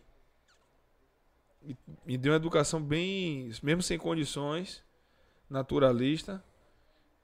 [2.04, 4.82] me deu uma educação bem, mesmo sem condições,
[5.48, 6.42] naturalista.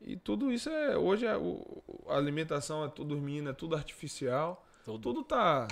[0.00, 4.64] E tudo isso é hoje é o- a alimentação é tudo mina, é tudo artificial.
[4.84, 4.98] Tudo.
[5.00, 5.66] Tudo tá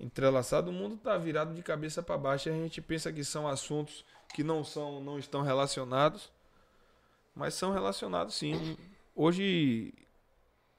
[0.00, 2.48] entrelaçado, o mundo tá virado de cabeça para baixo.
[2.48, 6.32] E a gente pensa que são assuntos que não são, não estão relacionados,
[7.34, 8.76] mas são relacionados sim.
[9.14, 9.92] Hoje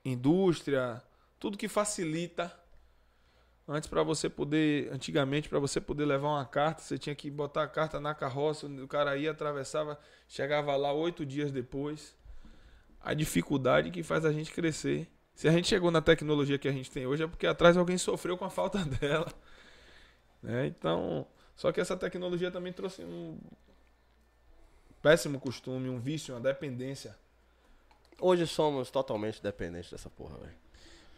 [0.04, 1.02] indústria,
[1.40, 2.54] tudo que facilita
[3.68, 7.64] Antes para você poder, antigamente para você poder levar uma carta, você tinha que botar
[7.64, 12.16] a carta na carroça, o cara ia atravessava, chegava lá oito dias depois.
[13.02, 15.08] a dificuldade que faz a gente crescer.
[15.36, 17.98] Se a gente chegou na tecnologia que a gente tem hoje é porque atrás alguém
[17.98, 19.32] sofreu com a falta dela.
[20.42, 20.68] Né?
[20.68, 23.40] Então, só que essa tecnologia também trouxe um
[25.02, 27.16] péssimo costume, um vício, uma dependência.
[28.20, 30.56] Hoje somos totalmente dependentes dessa porra, velho.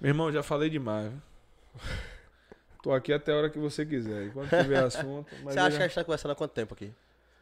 [0.01, 1.11] Meu irmão, já falei demais.
[1.11, 1.21] viu?
[2.87, 4.27] Tô aqui até a hora que você quiser.
[4.27, 5.27] E quando tiver assunto.
[5.43, 6.93] Você eu acha já- que a gente tá conversando há quanto tempo aqui?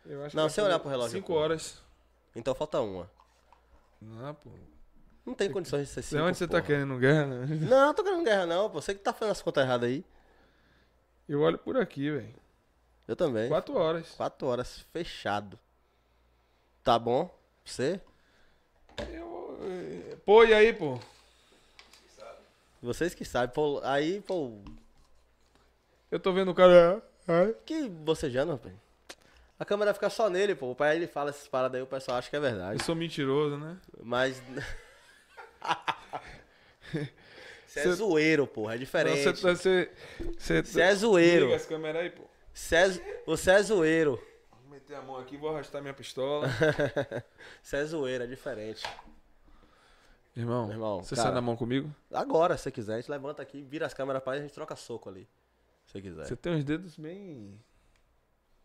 [0.07, 1.83] eu acho que Não, sem olhar pro relógio, Cinco horas.
[2.35, 3.07] Então falta uma.
[4.01, 4.49] Não, pô.
[5.23, 6.63] Não tem condições de ser De cinco, onde você tá porra.
[6.63, 7.27] querendo guerra?
[7.27, 7.45] né?
[7.69, 8.81] Não, tô querendo guerra não, pô.
[8.81, 10.03] Você que tá fazendo as contas erradas aí.
[11.29, 12.33] Eu olho por aqui, velho.
[13.07, 13.47] Eu também.
[13.47, 14.09] Quatro horas.
[14.17, 15.59] Quatro horas fechado.
[16.83, 17.29] Tá bom?
[17.63, 18.01] Você?
[19.11, 20.99] Eu, eh, Pô, e aí, pô?
[22.81, 23.53] Vocês que sabem.
[23.53, 24.59] Pô, aí, pô.
[26.11, 27.01] Eu tô vendo o cara.
[27.27, 27.55] Ai.
[27.65, 28.73] Que bocejando, rapaz.
[29.57, 30.71] A câmera fica só nele, pô.
[30.71, 32.83] O pai ele fala essas paradas aí, o pessoal acha que é Eu verdade.
[32.83, 33.77] sou mentiroso, né?
[34.03, 34.41] Mas.
[37.65, 38.75] Você é Cê- zoeiro, porra.
[38.75, 39.23] É diferente.
[39.41, 39.89] Você,
[40.37, 41.45] Você é zoeiro.
[41.45, 42.23] Liga as câmeras aí, pô.
[42.53, 44.21] Você é, zo- você é zoeiro.
[44.63, 46.47] Vou meter a mão aqui, vou arrastar minha pistola.
[47.61, 48.83] Você é zoeiro, é diferente.
[50.37, 51.27] Irmão, você cara.
[51.27, 51.93] sai na mão comigo?
[52.11, 54.53] Agora, se você quiser, a gente levanta aqui, vira as câmeras pra ele, a gente
[54.55, 55.27] troca soco ali.
[55.85, 56.25] Você quiser.
[56.25, 57.59] Você tem uns dedos bem.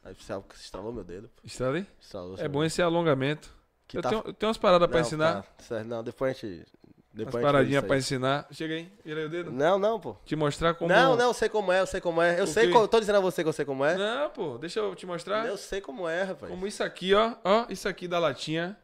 [0.02, 1.28] Aí você estralou meu dedo.
[1.28, 1.42] pô.
[1.46, 1.86] Estralei?
[2.00, 2.66] Estralou É bom dedo.
[2.66, 3.54] esse alongamento.
[3.86, 5.42] Que eu, tá- tenho, eu tenho umas paradas pra Não, ensinar.
[5.68, 5.84] tá.
[5.84, 6.64] Não, depois a gente.
[7.12, 8.46] Umas Depois gente paradinhas pra ensinar.
[8.52, 9.50] Chega aí, vira aí o dedo.
[9.50, 10.14] Não, não, pô.
[10.24, 10.88] Te mostrar como.
[10.92, 12.38] Não, não, eu sei como é, eu sei como é.
[12.38, 13.96] Eu O sei, co- tô dizendo a você que eu sei como é.
[13.96, 15.44] Não, pô, deixa eu te mostrar.
[15.46, 16.50] Eu sei como é, rapaz.
[16.50, 17.34] Como isso aqui, ó.
[17.44, 18.78] Ó, isso aqui da latinha.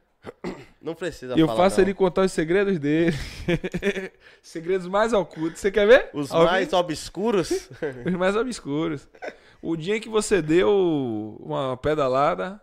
[0.86, 1.84] Não precisa eu falar, faço não.
[1.84, 3.16] ele contar os segredos dele.
[4.40, 5.58] segredos mais ocultos.
[5.58, 6.10] Você quer ver?
[6.14, 7.68] Os Ao mais obscuros.
[8.06, 9.08] Os mais obscuros.
[9.60, 12.60] O dia que você deu uma pedalada,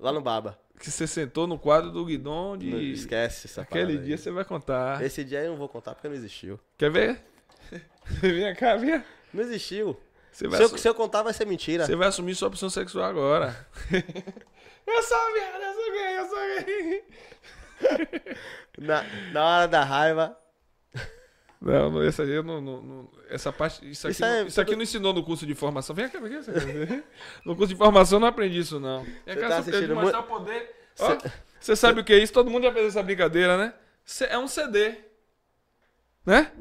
[0.00, 0.58] Lá no Baba.
[0.80, 2.90] que você sentou no quadro do guidão Não de.
[2.90, 4.04] Esquece essa Aquele parada aí.
[4.04, 5.00] dia você vai contar.
[5.04, 6.58] Esse dia eu não vou contar porque não existiu.
[6.76, 7.22] Quer ver?
[8.20, 9.04] Vem cá, vem.
[9.32, 9.96] Não existiu.
[10.32, 11.86] Se eu, se eu contar vai ser mentira.
[11.86, 13.56] você vai assumir sua opção sexual agora.
[14.86, 17.04] Eu sou viado, eu sou gay, eu sou gay.
[18.78, 20.38] Na, na hora da raiva.
[21.60, 24.60] Não, essa aí eu não, não- não- essa parte, isso aqui, Isso é não, isso
[24.60, 25.96] aqui tudo- não ensinou no curso de formação.
[25.96, 27.02] Vem cá, vem cá.
[27.44, 29.04] No curso de formação eu não aprendi isso não.
[29.24, 30.74] É Você tá assistindo mostrar o poder.
[30.98, 31.16] Ó,
[31.58, 32.32] Você sabe o que é isso?
[32.32, 33.74] Todo mundo já fez essa brincadeira, né?
[34.04, 34.94] Cê- É um CD.
[36.24, 36.52] Né?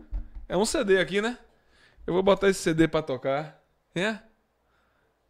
[0.48, 1.38] É um CD aqui, né?
[2.08, 3.62] Eu vou botar esse CD pra tocar.
[3.94, 4.12] É?
[4.12, 4.20] O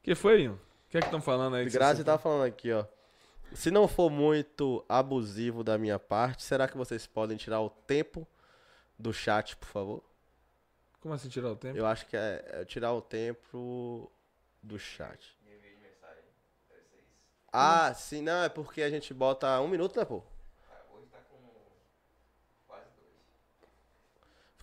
[0.03, 0.57] que foi, Ian?
[0.95, 1.69] O que é que estão falando aí?
[1.69, 2.85] Grazi tá falando aqui, ó.
[3.53, 8.25] Se não for muito abusivo da minha parte, será que vocês podem tirar o tempo
[8.97, 10.03] do chat, por favor?
[11.01, 11.77] Como assim tirar o tempo?
[11.77, 14.09] Eu acho que é, é tirar o tempo
[14.63, 15.37] do chat.
[17.51, 20.23] Ah, sim, não, é porque a gente bota um minuto, né, pô?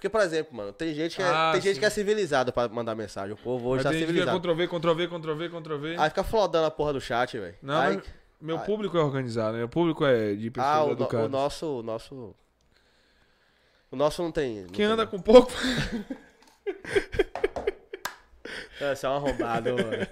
[0.03, 2.67] Porque, por exemplo, mano, tem gente que é, Ah, tem gente que é civilizado pra
[2.69, 3.33] mandar mensagem.
[3.35, 4.41] O povo hoje Mas tá tem gente que civilizado.
[4.41, 5.97] Ctrl-V, Ctrl-V, Ctrl-V.
[5.97, 7.55] Aí fica flodando a porra do chat, velho.
[7.63, 8.03] Não, Aí-
[8.41, 11.27] meu público é organizado, meu público é de pessoas Ah, o, educadas.
[11.27, 12.35] o nosso, o nosso.
[13.93, 14.63] O nosso não tem.
[14.63, 15.53] não Quem tem- anda com pouco
[18.81, 20.07] É, você é um arrombado, mano.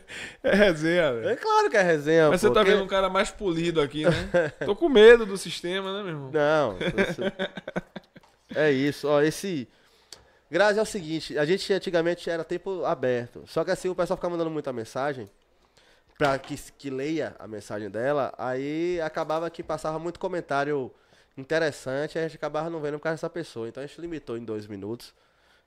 [0.45, 1.29] é resenha, velho.
[1.31, 4.05] É claro que é resenha, Mas pô, você tá vendo um cara mais polido aqui,
[4.05, 4.13] né?
[4.65, 6.31] Tô com medo do sistema, né, meu irmão?
[6.33, 6.75] Não.
[6.77, 7.33] você-
[8.55, 9.69] É isso, ó, esse.
[10.51, 13.45] Grazi é o seguinte, a gente antigamente era tempo aberto.
[13.47, 15.31] Só que assim o pessoal fica mandando muita mensagem
[16.19, 20.93] pra que, que leia a mensagem dela, aí acabava que passava muito comentário
[21.35, 23.69] interessante, a gente acabava não vendo por causa dessa pessoa.
[23.69, 25.15] Então a gente limitou em dois minutos.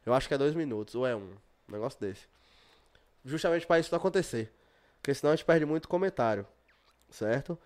[0.05, 1.31] Eu acho que é dois minutos, ou é um.
[1.67, 2.27] Um negócio desse.
[3.23, 4.51] Justamente pra isso não acontecer.
[5.01, 6.45] Porque senão a gente perde muito comentário.
[7.09, 7.57] Certo?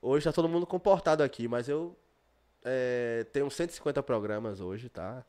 [0.00, 1.94] Hoje tá todo mundo comportado aqui, mas eu
[2.64, 5.24] é, tenho 150 programas hoje, tá?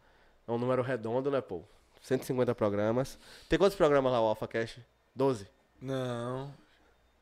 [0.48, 1.62] É um número redondo, né, pô?
[2.02, 3.20] 150 programas.
[3.50, 4.82] Tem quantos programas lá, o AlphaCast?
[5.16, 5.48] 12.
[5.82, 6.54] Não.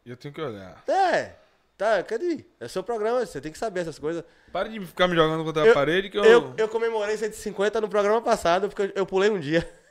[0.05, 0.83] Eu tenho que olhar.
[0.87, 1.33] É!
[1.77, 2.45] Tá, cadê?
[2.59, 4.23] É seu programa, você tem que saber essas coisas.
[4.51, 6.23] Para de ficar me jogando contra a Eu- parede que eu.
[6.23, 9.59] Eu, eu comemorei 150 no programa passado, porque eu, eu pulei um dia.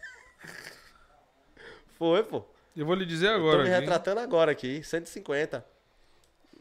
[1.99, 2.43] Foi, pô.
[2.77, 3.63] eu vou lhe dizer Tô agora.
[3.65, 3.81] me aqui.
[3.81, 5.65] retratando agora aqui, 150.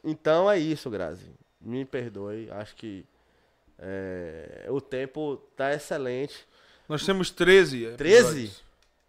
[0.04, 1.32] Então é isso, Grazi.
[1.62, 3.06] Me perdoe, acho que
[3.80, 6.46] é, o tempo tá excelente.
[6.88, 7.94] Nós temos 13.
[7.98, 8.18] 13?
[8.28, 8.64] episódios.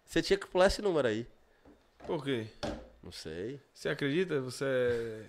[0.05, 1.27] Você tinha que pular esse número aí.
[2.05, 2.47] Por quê?
[3.03, 3.59] Não sei.
[3.73, 4.39] Você acredita?
[4.41, 5.23] Você é.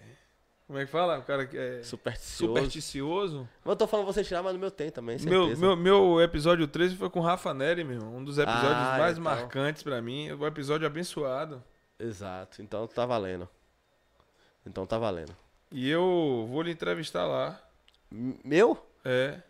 [0.67, 1.19] Como é que fala?
[1.19, 2.53] O cara que é Supersticioso.
[2.55, 3.49] supersticioso.
[3.65, 5.61] Mas eu tô falando você tirar, mas no meu tem também, Meu, certeza.
[5.61, 8.03] meu, meu episódio 13 foi com o Rafa Neri, meu.
[8.03, 9.25] Um dos episódios Ah, mais então.
[9.25, 10.33] marcantes pra mim.
[10.33, 11.63] Um episódio abençoado.
[12.01, 12.61] Exato.
[12.63, 13.49] Então tá valendo.
[14.67, 15.35] Então tá valendo.
[15.71, 17.61] E eu vou lhe entrevistar lá.
[18.11, 18.77] Meu?
[19.05, 19.41] É.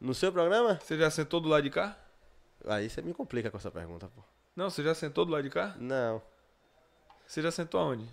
[0.00, 0.78] No seu programa?
[0.82, 1.98] Você já sentou do lado de cá?
[2.66, 4.22] Aí você me complica com essa pergunta, pô.
[4.56, 5.74] Não, você já sentou do lado de cá?
[5.78, 6.22] Não.
[7.26, 8.06] Você já sentou aonde?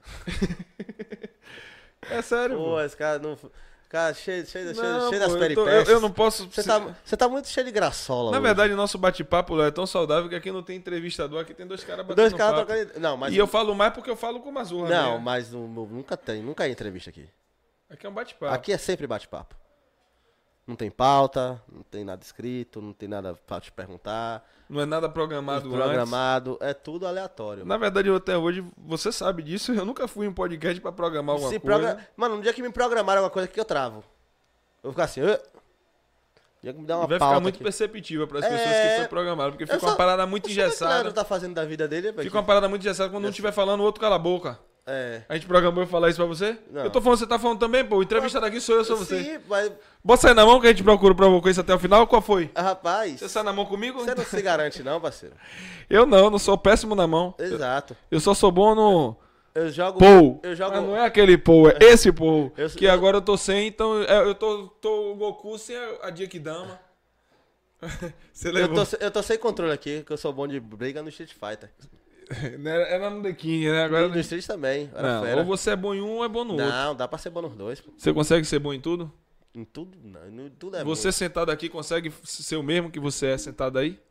[2.10, 2.80] é sério, Pô, pô.
[2.80, 3.36] esse cara não.
[3.88, 5.88] Cara, cheio, cheio, cheio, Não, cheio das pô, eu, tô- peripécias.
[5.88, 6.50] eu- eu não posso.
[6.50, 8.32] Você tá, você tá muito cheio de graçola.
[8.32, 8.44] Na hoje.
[8.46, 12.04] verdade, nosso bate-papo é tão saudável que aqui não tem entrevistador, aqui tem dois caras
[12.04, 12.98] batendo Dois caras trocando.
[13.00, 13.32] Não, mas.
[13.32, 14.88] E eu falo mais porque eu falo com o Mazurra.
[14.88, 16.42] Não, mas no- nunca tem.
[16.42, 17.28] Nunca é entrevista aqui.
[17.88, 18.52] Aqui é um bate-papo.
[18.52, 19.54] Aqui é sempre bate-papo.
[20.66, 24.44] Não tem pauta, não tem nada escrito, não tem nada pra te perguntar.
[24.68, 25.78] Não é nada programado, antes.
[25.78, 27.64] programado, é tudo aleatório.
[27.64, 30.90] Na verdade, eu até hoje, você sabe disso, eu nunca fui em um podcast pra
[30.90, 31.78] programar alguma Se coisa.
[31.78, 33.98] progra- Mano, no dia que me programaram alguma coisa aqui, eu travo.
[34.82, 35.20] Eu vou ficar assim.
[35.20, 35.38] "Ã?"
[36.62, 37.62] dia que me dá E uma vai pauta ficar muito aqui.
[37.64, 40.48] perceptível para as É, pessoas que foi programado, porque Eu fica só- uma parada muito
[40.48, 41.12] eu sei o que engessada.
[41.12, 42.12] tá fazendo da vida dele.
[42.12, 44.58] Fica uma parada muito engessada quando um estiver falando, o outro cala a boca.
[44.88, 45.22] É.
[45.28, 46.56] A gente programou eu falar isso pra você?
[46.70, 46.84] Não.
[46.84, 47.96] Eu tô falando, você tá falando também, pô.
[47.96, 49.20] O entrevistado aqui sou eu, sou você.
[49.22, 49.72] Sim, mas.
[50.04, 52.06] Bota sair na mão que a gente procura provocou isso até o final.
[52.06, 52.50] Qual foi?
[52.54, 53.98] ah, Rapaz, Você sai na mão comigo?
[53.98, 55.34] você não se garante, não, parceiro.
[55.90, 57.34] Eu não, não sou péssimo na mão.
[57.38, 57.96] Exato.
[58.10, 59.16] Eu só sou bom no
[59.52, 59.98] Eu jogo.
[59.98, 60.38] Paul.
[60.44, 60.76] Eu jogo.
[60.76, 62.08] Mas não é aquele Paul, é esse.
[62.10, 65.74] Eu- que eu- agora eu tô sem, então é, eu tô, tô o Goku sem
[65.76, 66.78] a, a Dama.
[68.32, 68.76] Você Eu levou.
[68.76, 71.32] tô, se- eu tô sem controle aqui, que eu sou bom de briga no Street
[71.32, 71.70] Fighter.
[72.28, 73.84] Era, era no The King, né?
[73.84, 74.08] Agora.
[74.08, 74.90] No Street também.
[74.94, 76.66] Era Não, ou você é bom em um ou é bom no outro.
[76.68, 77.82] Não, dá pra ser bom nos dois.
[77.96, 79.12] Você consegue ser bom em tudo?
[79.54, 80.46] Em tudo, não.
[80.46, 81.12] Em tudo é você bom.
[81.12, 83.98] sentado aqui consegue ser o mesmo que você é sentado aí?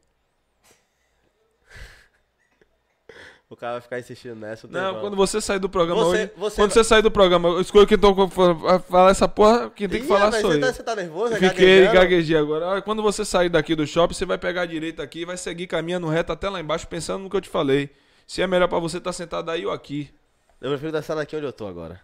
[3.47, 4.65] O cara vai ficar insistindo nessa.
[4.65, 5.01] o Não, tempão.
[5.01, 6.31] quando você sair do programa Você- hoje.
[6.35, 9.87] você quando vai- você sair do programa, eu escolho quem tô falar essa porra, quem
[9.87, 10.61] tem que Ih, falar sou você eu.
[10.61, 11.33] tá, você tá nervoso?
[11.35, 11.49] é Fiquei
[11.85, 11.93] gaguejando?
[11.93, 12.81] gaguejei agora.
[12.81, 15.67] Quando você sair daqui do shopping, você vai pegar a direita aqui e vai seguir
[15.67, 17.91] caminhando reto até lá embaixo, pensando no que eu te falei.
[18.25, 20.13] Se é melhor pra você estar sentado aí ou aqui.
[20.59, 22.01] Eu prefiro dançar aqui onde eu tô agora.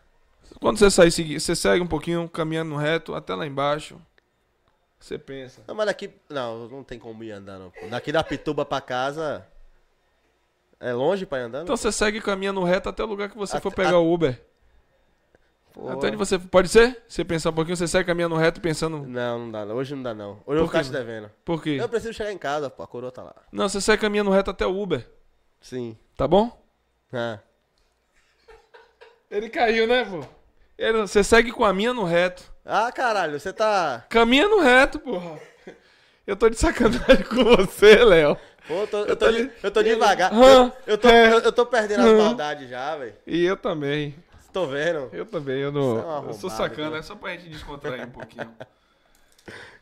[0.59, 4.00] Quando você sair, você segue um pouquinho, caminhando reto até lá embaixo.
[5.00, 5.64] Você pensa.
[5.67, 6.11] Não, mas daqui.
[6.30, 7.74] Não, não tem como ir andando.
[7.90, 9.45] Daqui da Pituba pra casa.
[10.80, 11.64] É longe pra ir andando?
[11.64, 14.40] Então você segue caminhando reto até o lugar que você for pegar o Uber.
[15.74, 15.90] Pô.
[15.90, 16.38] Até onde você.
[16.38, 17.03] Pode ser?
[17.08, 19.00] Você pensar um pouquinho, você segue caminhando reto pensando.
[19.08, 19.66] Não, não dá.
[19.66, 19.75] não.
[19.75, 20.33] Hoje não dá, não.
[20.45, 21.32] Hoje eu vou ficar te devendo.
[21.43, 21.77] Por quê?
[21.82, 22.83] Eu preciso chegar em casa, pô.
[22.83, 23.35] A coroa tá lá.
[23.51, 25.08] Não, você segue caminhando reto até o Uber.
[25.59, 25.98] Sim.
[26.17, 26.51] Tá bom?
[27.14, 27.40] Ah.
[29.30, 30.23] Ele caiu, né, pô?
[30.77, 32.43] Ele- você segue com a minha no reto.
[32.65, 34.06] Ah, caralho, você tá.
[34.09, 35.40] Caminha no reto, porra.
[36.27, 38.38] Eu tô de sacanagem com você, Léo.
[38.67, 40.31] Pô, eu tô, eu tô, tô de- eu tô devagar.
[40.33, 40.65] Hã?
[40.85, 41.33] Eu, eu tô, É.
[41.33, 43.15] eu, eu tô perdendo as maldades já, velho.
[43.25, 44.15] E eu também.
[44.53, 45.09] Tô vendo.
[45.14, 46.25] Eu também, eu não.
[46.25, 48.53] É eu sou sacana, é só pra gente descontrair um pouquinho.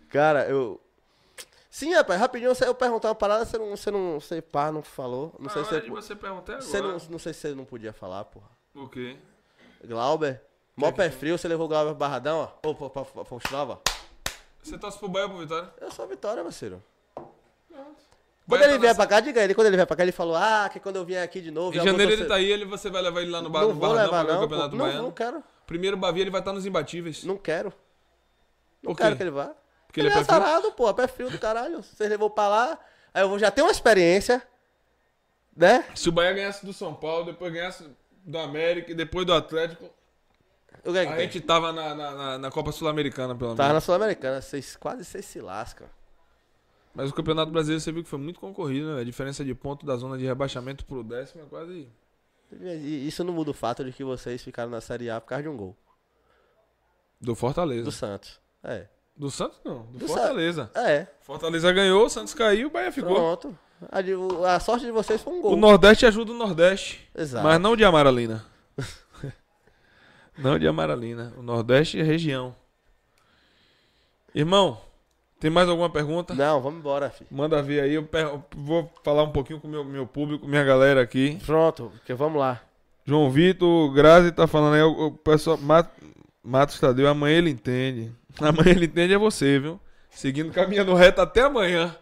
[0.09, 0.79] Cara, eu.
[1.79, 3.69] Sim, rapaz, rapidinho você- eu perguntar uma parada, você não.
[3.69, 4.19] Você não.
[4.19, 5.33] Você pá, não falou.
[5.39, 5.89] Não sei Na se hora você.
[5.91, 6.65] você perguntar agora.
[6.67, 8.49] Você não, não sei se você não podia falar, porra.
[8.75, 9.15] O quê?
[9.85, 10.41] Glauber.
[10.75, 12.69] Mó pé frio, você levou o Glauber pro Barradão, ó.
[12.69, 13.03] Ô, pra, pra.
[14.61, 15.73] Você torce pro Bahia ou pro Vitória?
[15.79, 16.83] Eu sou a Vitória, parceiro.
[17.15, 17.29] Quando
[18.45, 19.53] Bahia ele tá vier na- pra cá, diga ele.
[19.55, 21.77] Quando ele vier pra cá, ele falou, ah, que quando eu vier aqui de novo...
[21.77, 23.73] Em janeiro ele tá aí, ele, você vai levar ele lá no, bar, Não no
[23.75, 24.75] vou Barradão levar pra ver o não, Campeonato pô.
[24.77, 25.03] Não, Baiano.
[25.03, 25.43] não quero.
[25.67, 27.23] Primeiro Bavia ele vai estar nos imbatíveis.
[27.23, 27.71] Não quero.
[28.81, 29.51] Não quero que ele vá.
[29.89, 30.37] Porque ele, ele é é pé frio?
[30.43, 30.93] azarado, pô.
[30.93, 31.81] Pé frio do caralho.
[31.81, 32.79] Vocês levou pra lá,
[33.11, 34.41] aí eu já ter uma experiência,
[35.55, 35.83] né?
[35.95, 37.89] Se o Bahia ganhasse do São Paulo, depois ganhasse
[38.23, 39.85] do América e depois do Atlético,
[40.85, 41.25] O que é que a tem?
[41.31, 43.57] gente tava na, na, na- na Copa Sul-Americana, pelo menos.
[43.57, 45.87] Tava na Sul-Americana, vocês quase vocês se lascam.
[46.93, 49.01] Mas o Campeonato Brasileiro você viu que foi muito concorrido, né?
[49.01, 51.87] A diferença de ponto da zona de rebaixamento pro décimo é quase.
[52.51, 55.43] E isso não muda o fato de que vocês ficaram na Série A por causa
[55.43, 55.75] de um gol.
[57.21, 57.83] Do Fortaleza.
[57.83, 58.39] Do, Santos.
[58.63, 58.87] É.
[59.29, 60.71] Santos não, do, Do Fortaleza.
[60.75, 63.15] É, Fortaleza ganhou, o Santos caiu, o Bahia ficou.
[63.15, 63.57] pronto.
[63.91, 65.53] A, a sorte de vocês foi um gol.
[65.53, 67.07] O Nordeste ajuda o Nordeste.
[67.15, 67.43] Exato.
[67.43, 68.45] Mas não de Amaralina.
[70.37, 71.33] não de Amaralina.
[71.37, 72.55] O Nordeste é região.
[74.35, 74.79] Irmão,
[75.39, 76.35] tem mais alguma pergunta?
[76.35, 77.29] Não, vamos embora, filho.
[77.31, 77.93] Manda ver aí.
[77.93, 78.07] Eu
[78.55, 81.39] vou falar um pouquinho com o meu, meu público, minha galera aqui.
[81.45, 82.61] Pronto, porque vamos lá.
[83.05, 84.81] João Vitor, Grazi tá falando aí.
[84.81, 85.57] O pessoal.
[86.49, 88.11] Mat- Matos Tadeu, amanhã ele entende.
[88.39, 89.79] Amanhã ele entende é você, viu?
[90.09, 91.95] Seguindo caminhando reto até amanhã.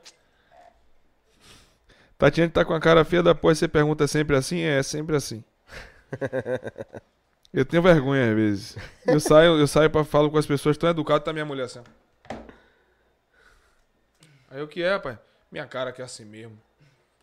[2.18, 4.62] Tatiane tá com a cara feia da pós, você pergunta é sempre assim?
[4.62, 5.44] É, é sempre assim.
[7.54, 8.78] Eu tenho vergonha às vezes.
[9.06, 11.82] Eu saio, eu saio pra falar com as pessoas tão educado, tá minha mulher assim.
[14.50, 15.18] Aí o que é, pai?
[15.52, 16.58] Minha cara que é assim mesmo.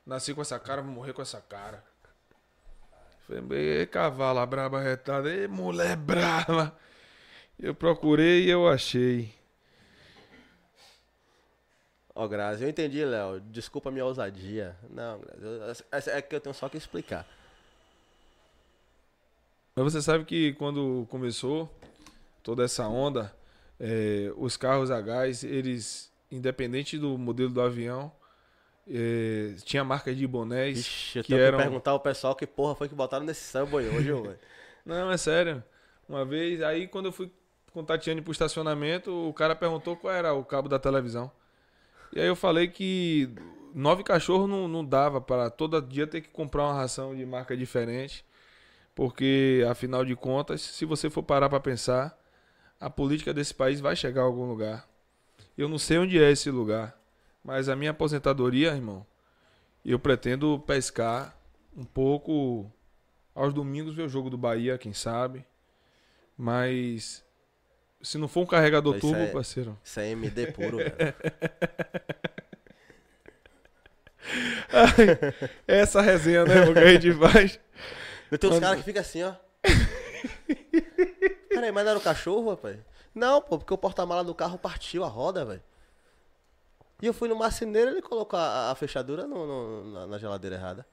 [0.06, 1.82] Nasci com essa cara, vou morrer com essa cara.
[3.26, 6.76] Falei, "Ê, cavalo braba retada, Ê, mulher brava.
[7.58, 9.32] Eu procurei e eu achei.
[12.14, 13.40] Ó, Grazi, eu entendi, Léo.
[13.40, 14.76] Desculpa a minha ousadia.
[14.90, 17.26] Não, Grazi, eu- é que eu tenho só que explicar.
[19.74, 21.68] Mas você sabe que quando começou
[22.42, 23.34] toda essa onda,
[23.80, 28.12] é, os carros a gás, eles, independente do modelo do avião,
[28.88, 30.78] é, tinha marca de bonés.
[30.78, 33.50] Ixi, eu que tenho eram- que perguntar ao pessoal que porra foi que botaram nesse
[33.50, 34.38] Subway hoje, velho.
[34.86, 35.64] Não, é sério.
[36.08, 37.28] Uma vez, aí quando eu fui
[37.74, 41.30] com Tatiane pro estacionamento, o cara perguntou qual era o cabo da televisão.
[42.12, 43.28] E aí eu falei que
[43.74, 47.56] nove cachorros não, não dava para todo dia ter que comprar uma ração de marca
[47.56, 48.24] diferente.
[48.94, 52.16] Porque, afinal de contas, se você for parar para pensar,
[52.78, 54.88] a política desse país vai chegar a algum lugar.
[55.58, 56.96] Eu não sei onde é esse lugar,
[57.42, 59.04] mas a minha aposentadoria, irmão,
[59.84, 61.36] eu pretendo pescar
[61.76, 62.70] um pouco
[63.34, 65.44] aos domingos ver o jogo do Bahia, quem sabe.
[66.38, 67.23] Mas
[68.04, 69.76] se não for um carregador Isso turbo, é- parceiro.
[69.82, 70.94] Isso é MD puro, velho.
[75.66, 77.60] Essa resenha, né, que a gente faz.
[78.30, 79.34] Eu tenho uns caras que ficam assim, ó.
[81.48, 82.78] Peraí, mas não era o cachorro, rapaz?
[83.14, 85.62] Não, pô, porque o porta-mala do carro partiu a roda, velho.
[87.02, 90.56] E eu fui no marceneiro ele colocou a, a fechadura no- no- na, na geladeira
[90.56, 90.86] errada.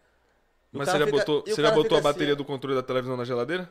[0.71, 2.33] E o Mas você já fica- botou, e o você já botou a assim, bateria
[2.33, 2.37] ó.
[2.37, 3.69] do controle da televisão na geladeira?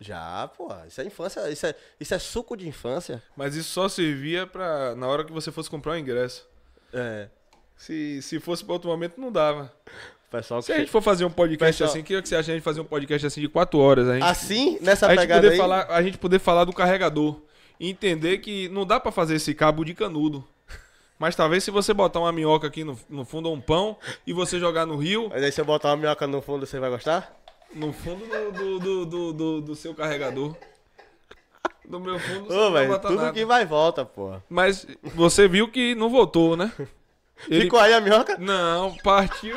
[0.00, 0.68] Já, pô.
[0.88, 1.50] Isso é infância.
[1.50, 3.22] Isso é, isso é suco de infância.
[3.36, 4.94] Mas isso só servia pra.
[4.96, 6.46] na hora que você fosse comprar o ingresso.
[6.92, 7.28] É.
[7.76, 9.72] Se, se fosse pra outro momento, não dava.
[10.30, 12.50] Pessoal Se a gente for fazer um podcast Pessoal- assim, o que você acha de
[12.52, 14.08] a gente fazer um podcast assim de quatro horas?
[14.08, 15.58] A gente, Assim, nessa a gente pegada poder aí.
[15.58, 17.40] falar, a gente poder falar do carregador
[17.80, 20.46] e entender que não dá pra fazer esse cabo de canudo.
[21.18, 23.96] Mas talvez se você botar uma minhoca aqui no, no fundo ou um pão
[24.26, 26.78] e você jogar no rio, Mas aí se eu botar uma minhoca no fundo, você
[26.78, 27.39] vai gostar?
[27.74, 30.54] No fundo do, do, do, do, do- seu carregador.
[31.88, 33.32] No meu fundo você Ô, não velho, botar tudo nada.
[33.32, 34.34] que vai e volta, pô.
[34.48, 36.72] Mas você viu que não voltou, né?
[37.48, 38.36] Ele- Ficou aí a minhoca?
[38.38, 39.56] Não, partiu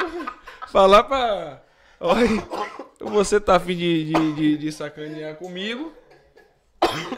[0.69, 1.61] falar pra.
[1.99, 2.27] Olha,
[2.99, 5.93] você tá afim de, de, de, de sacanear comigo.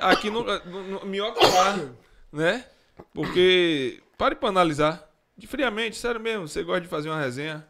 [0.01, 1.79] Aqui no, no, no minhoca lá,
[2.31, 2.65] né?
[3.13, 4.01] Porque.
[4.17, 5.09] Pare pra analisar.
[5.37, 7.65] De friamente, sério mesmo, você gosta de fazer uma resenha.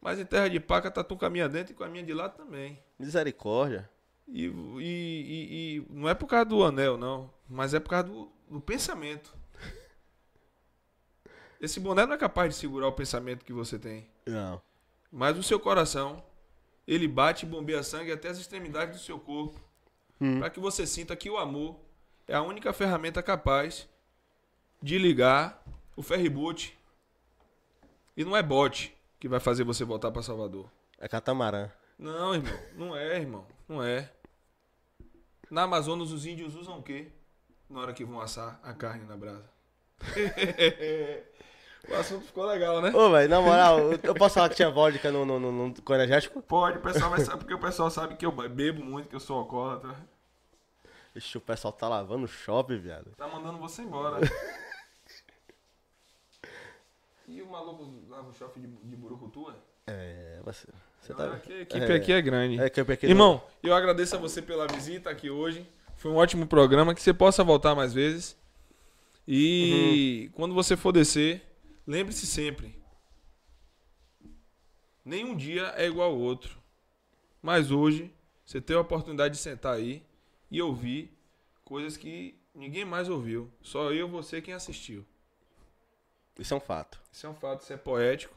[0.00, 0.02] Hum.
[0.02, 2.12] Mas em terra de paca tá com a minha dentro e com a minha de
[2.14, 2.82] lá também.
[2.98, 3.88] Misericórdia.
[4.26, 7.30] E, e, e- e não é por causa do anel, não.
[7.48, 9.34] Mas é por causa do, do pensamento.
[11.60, 14.08] Esse boné não é capaz de segurar o pensamento que você tem.
[14.26, 14.60] Não.
[15.12, 16.22] Mas o seu coração,
[16.86, 19.60] ele bate e bombeia sangue até as extremidades do seu corpo.
[20.38, 21.80] Para que você sinta que o amor
[22.28, 23.88] é a única ferramenta capaz
[24.82, 25.62] de ligar
[25.96, 26.78] o ferryboat.
[28.16, 30.66] E não é bote que vai fazer você voltar para Salvador.
[30.98, 31.68] É catamarã.
[31.98, 32.58] Não, irmão.
[32.74, 33.46] Não é, irmão.
[33.68, 34.10] Não é.
[35.50, 37.08] Na Amazonas, os índios usam o quê?
[37.68, 39.44] Na hora que vão assar a carne na brasa.
[41.86, 42.90] o assunto ficou legal, né?
[42.94, 46.40] Ô, velho, na moral, eu- posso falar que tinha vodka no, no, no, no, energético?
[46.40, 49.20] Pode, o pessoal vai saber, porque o pessoal sabe que eu bebo muito, que eu
[49.20, 49.94] sou alcoólatra.
[51.14, 53.10] Ixi, o pessoal tá lavando o shopping, viado.
[53.16, 54.18] Tá mandando você embora.
[57.30, 59.54] e o maluco lá no shopping de, de Burucutu?
[59.86, 60.66] É, você.
[61.00, 61.34] Você Não, tá.
[61.34, 61.94] aqui, a equipe é.
[61.94, 62.60] aqui é grande.
[62.60, 63.08] É que eu peguei.
[63.08, 65.66] Irmão, eu agradeço a você pela visita aqui hoje.
[65.96, 66.94] Foi um ótimo programa.
[66.94, 68.36] Que você possa voltar mais vezes.
[69.26, 71.42] E quando você for descer,
[71.86, 72.74] lembre-se sempre:
[75.04, 76.58] nenhum dia é igual ao outro.
[77.40, 78.12] Mas hoje,
[78.44, 80.02] você tem a oportunidade de sentar aí
[80.50, 81.16] e ouvir
[81.64, 83.50] coisas que ninguém mais ouviu.
[83.62, 85.06] Só eu, você, quem assistiu.
[86.40, 86.98] Isso é um fato.
[87.12, 88.34] Isso é um fato, isso é poético.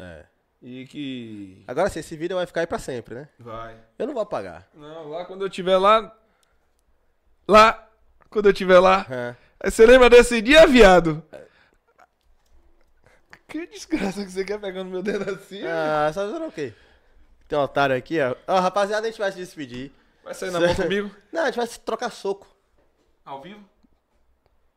[0.00, 0.24] É.
[0.60, 1.64] E que.
[1.68, 3.28] Agora sim, esse vídeo vai ficar aí pra sempre, né?
[3.38, 3.78] Vai.
[3.98, 4.68] Eu não vou apagar.
[4.74, 6.12] Não, lá quando eu estiver lá.
[7.46, 7.88] Lá,
[8.28, 9.06] quando eu estiver lá.
[9.08, 9.36] É.
[9.60, 11.22] Aí você lembra desse dia, viado?
[13.46, 15.62] Que desgraça que você quer pegando meu dedo assim?
[15.64, 16.74] Ah, sabe o quê?
[17.46, 18.34] Tem um otário aqui, ó.
[18.48, 19.92] Ó, rapaziada, a gente vai se despedir.
[20.24, 21.14] Vai sair na mão comigo?
[21.30, 22.48] Não, a gente vai se trocar soco.
[23.24, 23.64] Ao vivo?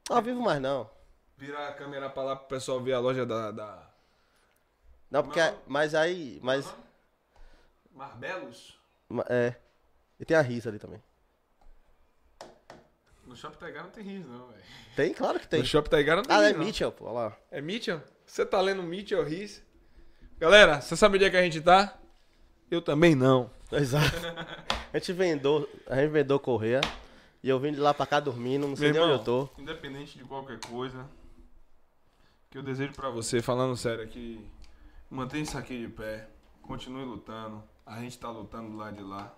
[0.07, 0.87] Ao vivo mais não.
[1.39, 3.49] Virar a câmera pra lá pro pessoal ver a loja da.
[3.51, 3.89] da...
[5.09, 5.39] Não, porque.
[5.41, 5.57] Não.
[5.65, 6.37] Mas aí.
[6.43, 6.69] Mas.
[7.93, 8.77] Marbelos?
[9.07, 9.55] ma- É.
[10.19, 11.01] E tem a risa ali também.
[13.25, 14.63] No Shopping Taigar não tem riso, não, velho.
[14.95, 15.13] Tem?
[15.13, 15.59] Claro que tem.
[15.61, 16.57] No Shopping Taigar não tem Ah, é riso.
[16.59, 16.65] não.
[16.65, 17.05] Mitchell, pô.
[17.05, 17.37] Olha lá.
[17.51, 18.01] É Mitchell?
[18.25, 19.63] Você tá lendo Mitchell Riz?
[20.37, 21.97] Galera, você sabe onde é que a gente tá?
[22.69, 23.49] Eu também não.
[23.71, 24.11] Exato.
[24.91, 25.69] A gente vendou.
[25.87, 26.81] A gente vendou correia.
[27.41, 28.67] E eu vim de lá pra cá dormindo.
[28.67, 29.61] Não sei Meu nem onde irmão, eu tô.
[29.61, 31.07] independente de qualquer coisa,
[32.49, 34.43] que eu desejo pra você, falando sério aqui,
[35.07, 36.27] mantenha isso aqui de pé,
[36.63, 37.63] continue lutando.
[37.85, 39.31] A gente tá lutando do lado de lá.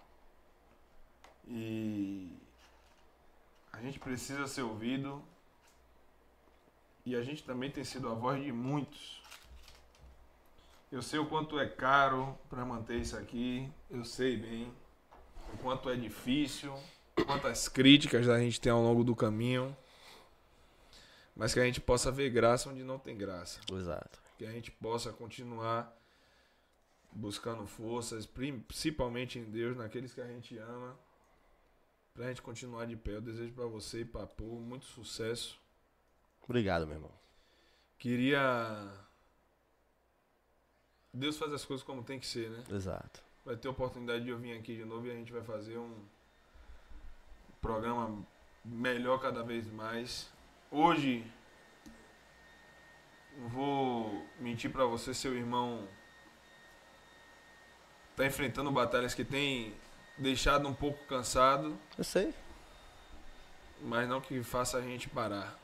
[1.45, 2.31] E
[3.73, 5.22] a gente precisa ser ouvido.
[7.06, 9.22] E a gente também tem sido a voz de muitos.
[10.90, 13.69] Eu sei o quanto é caro para manter isso aqui.
[13.90, 14.73] Eu sei bem
[15.53, 16.73] o quanto é difícil.
[17.25, 19.75] quantas críticas a gente tem ao longo do caminho.
[21.35, 23.60] Mas que a gente possa ver graça onde não tem graça.
[23.72, 24.19] Exato.
[24.38, 25.95] Que a gente possa continuar
[27.11, 30.98] buscando forças, principalmente em Deus, naqueles que a gente ama.
[32.14, 33.16] Pra gente continuar de pé.
[33.16, 35.60] Eu desejo pra você e pra Pô muito sucesso.
[36.43, 37.11] Obrigado, meu irmão.
[37.98, 38.92] Queria.
[41.14, 42.64] Deus faz as coisas como tem que ser, né?
[42.69, 43.22] Exato.
[43.45, 46.03] Vai ter oportunidade de eu vir aqui de novo e a gente vai fazer um
[47.61, 48.26] programa
[48.66, 50.30] melhor cada vez mais.
[50.72, 51.25] Hoje,
[53.38, 55.85] não vou mentir pra você, seu irmão
[58.16, 59.74] tá enfrentando batalhas que tem
[60.17, 62.33] deixado um pouco cansado, Eu sei.
[63.82, 65.58] mas não que faça a gente parar.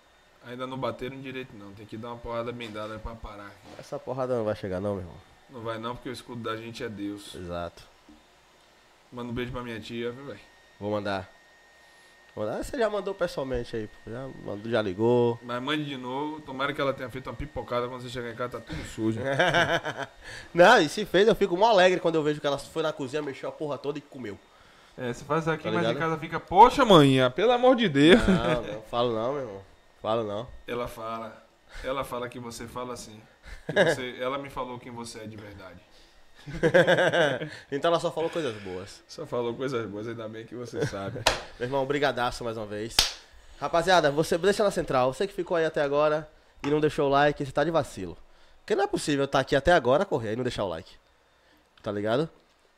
[0.46, 3.48] Ainda não bateram direito não, tem que dar uma porrada bem dada pra parar.
[3.48, 3.68] aqui.
[3.80, 5.18] Essa porrada não vai chegar não, meu irmão.
[5.50, 7.34] Não vai não, porque o escudo da gente é Deus.
[7.36, 7.84] Exato.
[9.12, 10.40] Manda um beijo pra minha tia, viu, velho?
[10.80, 11.30] Vou mandar.
[12.46, 14.12] Você já mandou pessoalmente aí, pô.
[14.12, 15.40] Já, mandou, já ligou.
[15.42, 16.40] Mas mande de novo.
[16.42, 19.20] Tomara que ela tenha feito uma pipocada quando você chegar em casa, tá tudo sujo.
[20.54, 22.94] Não, e se fez, eu fico mó alegre quando eu vejo que ela foi na
[22.94, 24.38] cozinha, mexeu a porra toda e comeu.
[24.98, 28.20] É, você faz aqui, Tá mas em casa fica, poxa, manhã, pelo amor de Deus.
[28.28, 29.62] Não, não falo não, meu irmão.
[30.02, 30.48] Falo não.
[30.68, 31.44] Ela fala,
[31.84, 33.20] ela fala que você fala assim.
[33.68, 35.80] Você- ela me falou quem você é de verdade.
[37.72, 39.04] então ela só falou coisas boas.
[39.08, 41.22] Só falou coisas boas, ainda bem que você sabe.
[41.60, 42.96] Meu irmão, brigadaço mais uma vez.
[43.60, 45.14] Rapaziada, você deixa na central.
[45.14, 46.28] Você que ficou aí até agora
[46.66, 48.18] e não deixou o like, você tá de vacilo.
[48.60, 50.92] Porque não é possível estar aqui até agora, correr e não deixar o like.
[51.82, 52.30] Tá ligado?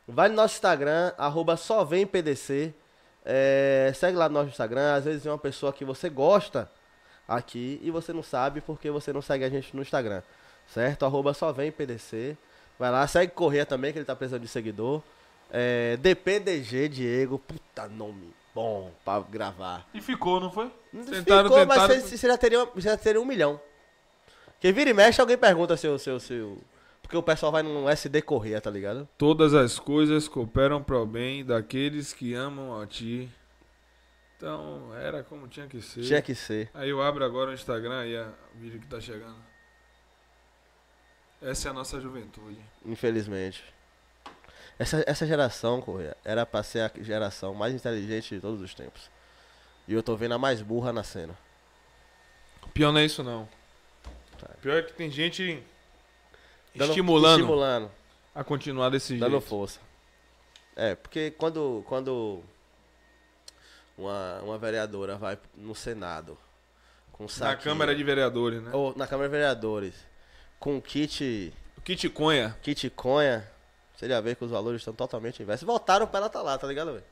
[0.07, 2.73] Vai no nosso Instagram, arroba só vem PDC.
[3.25, 4.95] É, segue lá no nosso Instagram.
[4.95, 6.69] Às vezes é uma pessoa que você gosta
[7.27, 10.21] aqui e você não sabe porque você não segue a gente no Instagram.
[10.67, 11.05] Certo?
[11.05, 12.37] Arroba só vem PDC.
[12.79, 15.03] Vai lá, segue Correia também, que ele tá precisando de seguidor.
[15.51, 19.85] É, DPDG Diego, puta nome bom pra gravar.
[19.93, 20.71] E ficou, não foi?
[20.91, 22.01] Tentaram, ficou, mas tentaram.
[22.01, 23.59] você, você já, teria, você já teria um milhão.
[24.53, 26.57] Porque vira e mexe, alguém pergunta seu, seu, seu.
[27.01, 29.07] Porque o pessoal vai no SD Correia, tá ligado?
[29.17, 33.29] Todas as coisas cooperam para o bem daqueles que amam a ti.
[34.37, 36.01] Então, era como tinha que ser.
[36.03, 36.69] Tinha que ser.
[36.73, 39.35] Aí eu abro agora o Instagram e a- o vídeo que tá chegando.
[41.41, 42.59] Essa é a nossa juventude.
[42.85, 43.63] Infelizmente.
[44.77, 49.09] Essa, essa geração, Correia, era pra ser a geração mais inteligente de todos os tempos.
[49.87, 51.37] E eu tô vendo a mais burra na cena.
[52.73, 53.47] Pior não é isso não.
[54.37, 54.47] Tá.
[54.61, 55.61] Pior é que tem gente
[56.75, 57.91] Dando- estimulando Estimulando.
[58.33, 59.45] a continuar desse Dando jeito.
[59.47, 59.79] força.
[60.75, 62.41] É, porque quando, quando
[63.97, 66.37] uma, uma vereadora vai no Senado
[67.11, 68.71] com um Na Câmara de Vereadores, né?
[68.73, 69.95] ou na Câmara de Vereadores
[70.59, 72.55] com kit, O Kit Conha.
[72.61, 73.49] kit conha,
[73.95, 75.65] você já vê que os valores estão totalmente inversos.
[75.65, 77.03] Votaram pra ela estar lá, tá ligado, velho?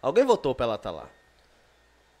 [0.00, 1.08] Alguém votou pra ela estar lá.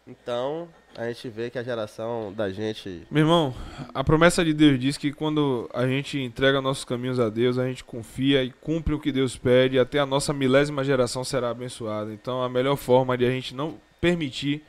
[0.06, 3.06] Então, a gente vê que a geração da gente.
[3.10, 3.54] Meu irmão,
[3.94, 7.66] a promessa de Deus diz que quando a gente entrega nossos caminhos a Deus, a
[7.66, 12.12] gente confia e cumpre o que Deus pede, até a nossa milésima geração será abençoada.
[12.12, 14.64] Então a melhor forma de a gente não permitir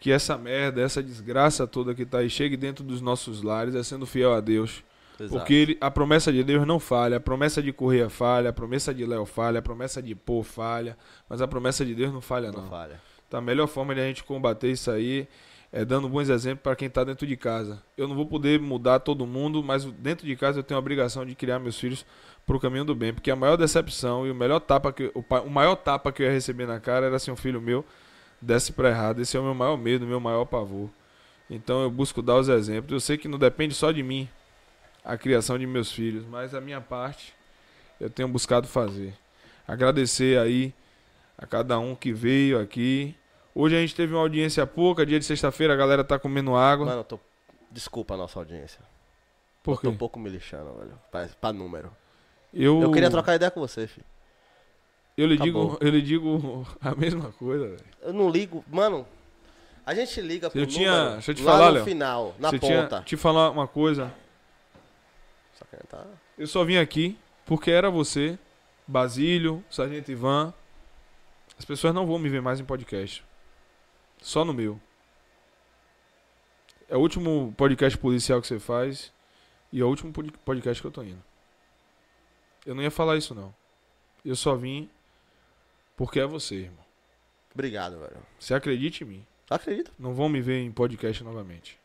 [0.00, 3.82] que essa merda, essa desgraça toda que tá aí chegue dentro dos nossos lares é
[3.82, 4.82] sendo fiel a Deus.
[5.38, 8.92] Porque ele- a promessa de Deus não falha, a promessa de Correia falha, a promessa
[8.92, 10.96] de Léo falha, a promessa de Pô falha,
[11.28, 12.68] mas a promessa de Deus não falha não não.
[12.68, 13.00] falha.
[13.28, 15.26] Então a melhor forma de a gente combater isso aí
[15.72, 17.82] é dando bons exemplos para quem tá dentro de casa.
[17.96, 21.24] Eu não vou poder mudar todo mundo, mas dentro de casa eu tenho a obrigação
[21.26, 22.04] de criar meus filhos
[22.46, 25.40] pro caminho do bem, porque a maior decepção e o melhor tapa que o, pa-
[25.40, 27.84] o maior tapa que eu ia receber na cara era se um filho meu
[28.40, 29.20] desse para errado.
[29.20, 30.88] Esse é o meu maior medo, o meu maior pavor.
[31.48, 32.92] Então eu busco dar os exemplos.
[32.92, 34.28] Eu sei que não depende só de mim
[35.04, 37.34] a criação de meus filhos, mas a minha parte
[38.00, 39.14] eu tenho buscado fazer.
[39.66, 40.72] Agradecer aí
[41.38, 43.14] a cada um que veio aqui.
[43.54, 46.86] Hoje a gente teve uma audiência pouca, dia de sexta-feira a galera tá comendo água.
[46.86, 47.20] Mano, eu tô.
[47.70, 48.80] Desculpa a nossa audiência.
[49.62, 49.88] Por Tô quê?
[49.88, 50.98] um pouco me lixando, velho.
[51.10, 51.90] Pra, pra número.
[52.52, 54.06] Eu, Eu queria trocar ideia com você, filho.
[55.16, 55.70] Eu lhe, Acabou.
[55.70, 57.84] digo, eu lhe digo a mesma coisa, velho.
[58.02, 58.64] Eu não ligo.
[58.70, 59.06] Mano,
[59.86, 61.84] a gente liga pro Eu tinha- número deixa eu te lá falar, no Léo.
[61.84, 62.58] final, na ponta.
[62.86, 64.12] tinha te falar uma coisa.
[65.76, 66.06] Que tá...
[66.38, 68.38] Eu só vim aqui porque era você,
[68.86, 70.52] Basílio, Sargento Ivan.
[71.58, 73.24] As pessoas não vão me ver mais em podcast.
[74.20, 74.80] Só no meu.
[76.88, 79.12] É o último podcast policial que você faz
[79.72, 81.22] e é o último pod- podcast que eu tô indo.
[82.66, 83.54] Eu não ia falar isso não.
[84.24, 84.88] Eu só vim
[85.96, 86.84] porque é você, irmão.
[87.52, 88.16] Obrigado, velho.
[88.38, 89.26] Você acredite em mim.
[89.48, 89.92] Acredito.
[89.98, 91.78] Não vão me ver em podcast novamente.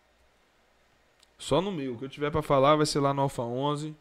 [1.39, 1.93] Só no meu.
[1.93, 3.95] O que eu tiver pra falar vai ser lá no Alpha 11.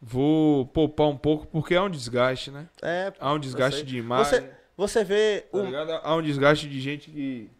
[0.00, 2.68] Vou poupar um pouco porque há um desgaste, né?
[2.80, 4.40] É, Há um desgaste de imagem.
[4.40, 5.90] Você- Você vê Tá ligado?
[6.02, 7.50] Há um desgaste de gente que.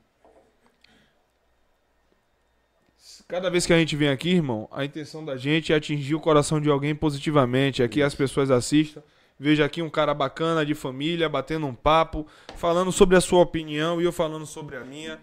[3.28, 6.20] Cada vez que a gente vem aqui, irmão, a intenção da gente é atingir o
[6.20, 7.82] coração de alguém positivamente.
[7.82, 9.02] Aqui as pessoas assistam.
[9.38, 12.26] Veja aqui um cara bacana de família, batendo um papo,
[12.56, 15.18] falando sobre a sua opinião e eu falando sobre a minha.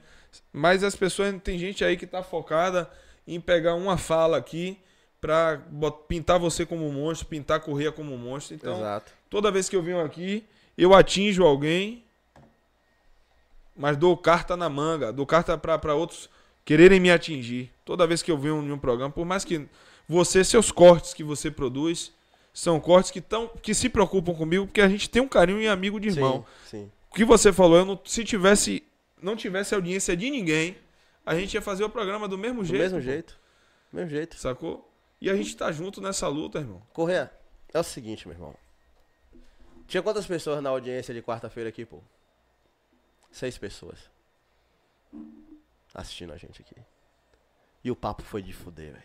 [0.52, 2.90] Mas as pessoas, tem gente aí que tá focada
[3.28, 4.78] em pegar uma fala aqui
[5.20, 8.56] pra bot- pintar você como um monstro, pintar a Correia como um monstro.
[8.56, 9.12] Então, Exato.
[9.30, 10.46] Toda vez que eu venho aqui,
[10.78, 12.04] eu atinjo alguém,
[13.76, 16.30] mas dou carta na manga, dou carta para outros
[16.66, 17.72] quererem me atingir.
[17.86, 19.66] Toda vez que eu venho em um programa, por mais que
[20.08, 22.12] você, seus cortes que você produz,
[22.54, 25.68] são cortes que, tão, que se preocupam comigo, porque a gente tem um carinho e
[25.68, 26.46] amigo de irmão.
[26.70, 26.92] Sim, sim.
[27.12, 28.84] O que você falou, eu não, se tivesse,
[29.22, 30.78] não tivesse audiência de ninguém,
[31.26, 32.82] a gente ia fazer o programa do mesmo Do jeito.
[32.82, 33.04] mesmo pô.
[33.04, 33.40] jeito.
[33.92, 34.36] Do mesmo jeito.
[34.38, 34.90] Sacou?
[35.20, 36.82] E a gente tá junto nessa luta, irmão.
[36.94, 37.32] Correia,
[37.74, 38.56] é o seguinte, meu irmão.
[39.88, 42.02] Tinha quantas pessoas na audiência de quarta-feira aqui, pô?
[43.32, 44.10] Seis pessoas.
[45.94, 46.76] Assistindo a gente aqui.
[47.84, 49.04] E o papo foi de fuder, velho.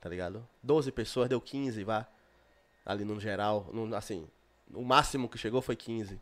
[0.00, 0.46] Tá ligado?
[0.62, 2.06] 12 pessoas, deu 15, vá.
[2.84, 4.28] Ali no geral, no, assim,
[4.72, 6.20] o máximo que chegou foi 15.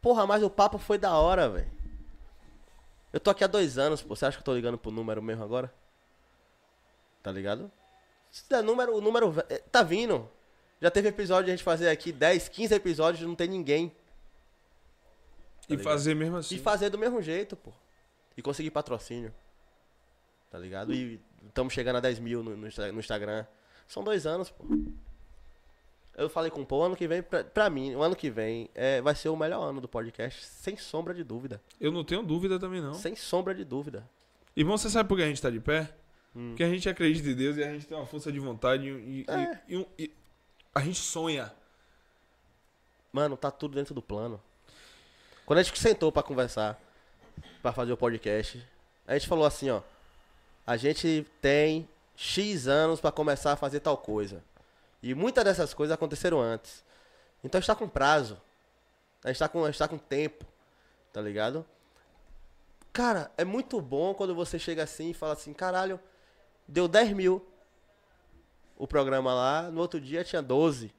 [0.00, 1.70] Porra, mas o papo foi da hora, velho.
[3.12, 4.14] Eu tô aqui há dois anos, pô.
[4.14, 5.72] Você acha que eu tô ligando pro número mesmo agora?
[7.22, 7.70] Tá ligado?
[8.30, 10.28] Se der número, o número eh, tá vindo.
[10.80, 13.92] Já teve episódio de a gente fazer aqui 10, 15 episódios e não tem ninguém.
[15.68, 15.84] e ligado?
[15.84, 16.54] fazer mesmo assim.
[16.54, 17.72] E fazer do mesmo jeito, pô.
[18.36, 19.34] E conseguir patrocínio.
[20.50, 20.94] Tá ligado?
[20.94, 23.44] E estamos chegando a 10 mil no, no no Instagram.
[23.86, 24.64] São dois anos, pô.
[26.18, 28.68] Eu falei com o Pô, ano que vem, pra, pra mim, o ano que vem
[28.74, 31.62] é, vai ser o melhor ano do podcast, sem sombra de dúvida.
[31.80, 32.92] Eu não tenho dúvida também, não.
[32.94, 34.08] Sem sombra de dúvida.
[34.56, 35.88] Irmão, você sabe por que a gente tá de pé?
[36.34, 36.48] Hum.
[36.50, 39.20] Porque a gente acredita em Deus e a gente tem uma força de vontade e,
[39.20, 39.60] e- É.
[39.68, 40.12] e- e e
[40.74, 41.52] a gente sonha.
[43.12, 44.40] Mano, tá tudo dentro do plano.
[45.46, 46.78] Quando a gente sentou pra conversar,
[47.62, 48.62] pra fazer o podcast,
[49.06, 49.80] a gente falou assim, ó.
[50.66, 54.42] A gente tem X anos pra começar a fazer tal coisa.
[55.02, 56.84] E muitas dessas coisas aconteceram antes.
[57.42, 58.40] Então a gente tá com prazo.
[59.24, 60.44] A gente tá com, a gente tá com tempo.
[61.12, 61.64] Tá ligado?
[62.92, 66.00] Cara, é muito bom quando você chega assim e fala assim, caralho,
[66.66, 67.46] deu 10 mil
[68.76, 70.92] o programa lá, no outro dia tinha 12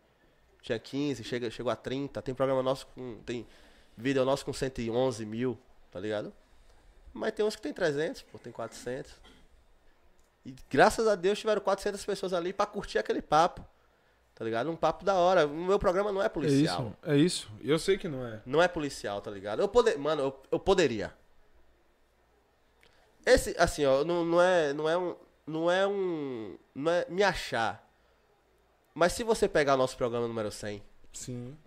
[0.62, 3.22] tinha 15, chega, chegou a 30, tem programa nosso com.
[3.26, 3.48] Tem
[3.96, 5.58] vídeo nosso com 111 mil,
[5.92, 6.34] tá ligado?
[7.14, 9.12] Mas tem uns que tem 300, pô, tem 400.
[10.46, 13.66] E graças a Deus tiveram 400 pessoas ali pra curtir aquele papo,
[14.40, 14.72] tá ligado?
[14.72, 15.46] Um papo da hora.
[15.46, 16.82] O meu programa não é É policial.
[17.04, 17.52] isso, é isso.
[17.62, 18.42] Eu sei que não é.
[18.46, 19.62] Não é policial, tá ligado?
[19.62, 21.14] Eu poder, mano, eu, eu poderia.
[23.26, 27.22] Esse, assim, ó, não, não é, não é um, não é um, não é me
[27.22, 27.86] achar.
[28.96, 31.58] Mas se você pegar o nosso programa número 100, Sim.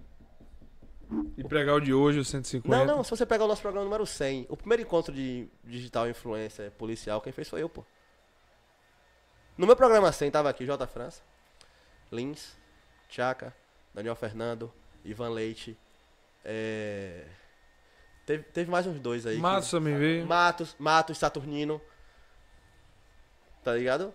[1.36, 2.74] E pregar o de hoje, o 150.
[2.74, 6.08] Não, não, se você pegar o nosso programa número 100, o primeiro encontro de digital
[6.08, 7.84] influencer policial, quem fez foi eu, pô.
[9.58, 10.86] No meu programa 100 tava aqui J.
[10.86, 11.20] França,
[12.10, 12.56] Lins,
[13.12, 13.54] Tchaka,
[13.92, 14.72] Daniel Fernando,
[15.04, 15.76] Ivan Leite,
[16.42, 17.26] é...
[18.24, 19.34] teve, teve mais uns dois aí.
[19.36, 20.26] que- Matos também veio.
[20.26, 21.78] Matos, Matos, Saturnino.
[23.62, 24.14] Tá ligado?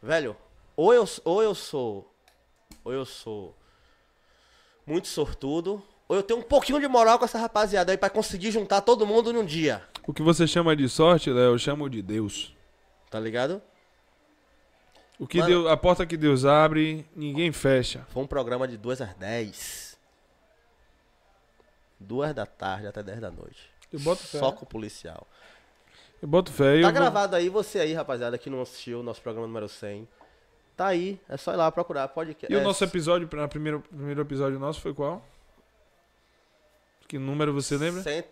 [0.00, 0.36] Velho,
[0.76, 2.08] ou eu, ou eu sou.
[2.84, 3.56] Ou eu sou.
[4.86, 5.82] Muito sortudo.
[6.08, 9.04] Ou eu tenho um pouquinho de moral com essa rapaziada aí pra conseguir juntar todo
[9.06, 9.82] mundo num dia.
[10.06, 12.54] O que você chama de sorte, Léo, eu chamo de Deus.
[13.10, 13.60] Tá ligado?
[15.20, 18.06] O que Mano- Deus, a porta que Deus abre, ninguém fecha.
[18.10, 19.98] Foi um programa de 2 às 10.
[21.98, 23.70] 2 da tarde até 10 da noite.
[23.92, 24.38] Eu boto fé.
[24.38, 25.26] Só com o policial.
[26.22, 26.78] Eu boto fé.
[26.78, 29.68] eu Tá vou- gravado aí, você aí, rapaziada, que não assistiu o nosso programa número
[29.68, 30.08] 100.
[30.76, 32.50] Tá aí, é só ir lá procurar podcast.
[32.50, 35.22] E o é, nosso episódio, para primeiro primeiro episódio nosso foi qual?
[37.06, 38.02] Que número você lembra?
[38.02, 38.24] cem-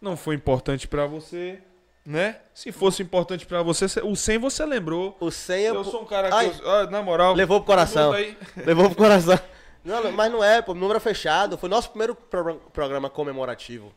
[0.00, 1.62] Não foi importante pra você,
[2.10, 2.40] né?
[2.54, 5.14] Se fosse importante pra você, cê- o 100 você lembrou.
[5.20, 8.12] O 100 eu, Eu sou um cara que, eu- ah, na moral, levou pro coração.
[8.64, 9.38] Levou pro coração.
[9.84, 11.56] Não, mas não é, pô, número fechado.
[11.56, 13.94] Foi nosso primeiro pro- programa comemorativo.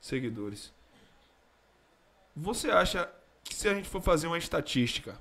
[0.00, 0.72] seguidores.
[2.36, 3.08] Você acha
[3.44, 5.20] que se a gente for fazer uma estatística,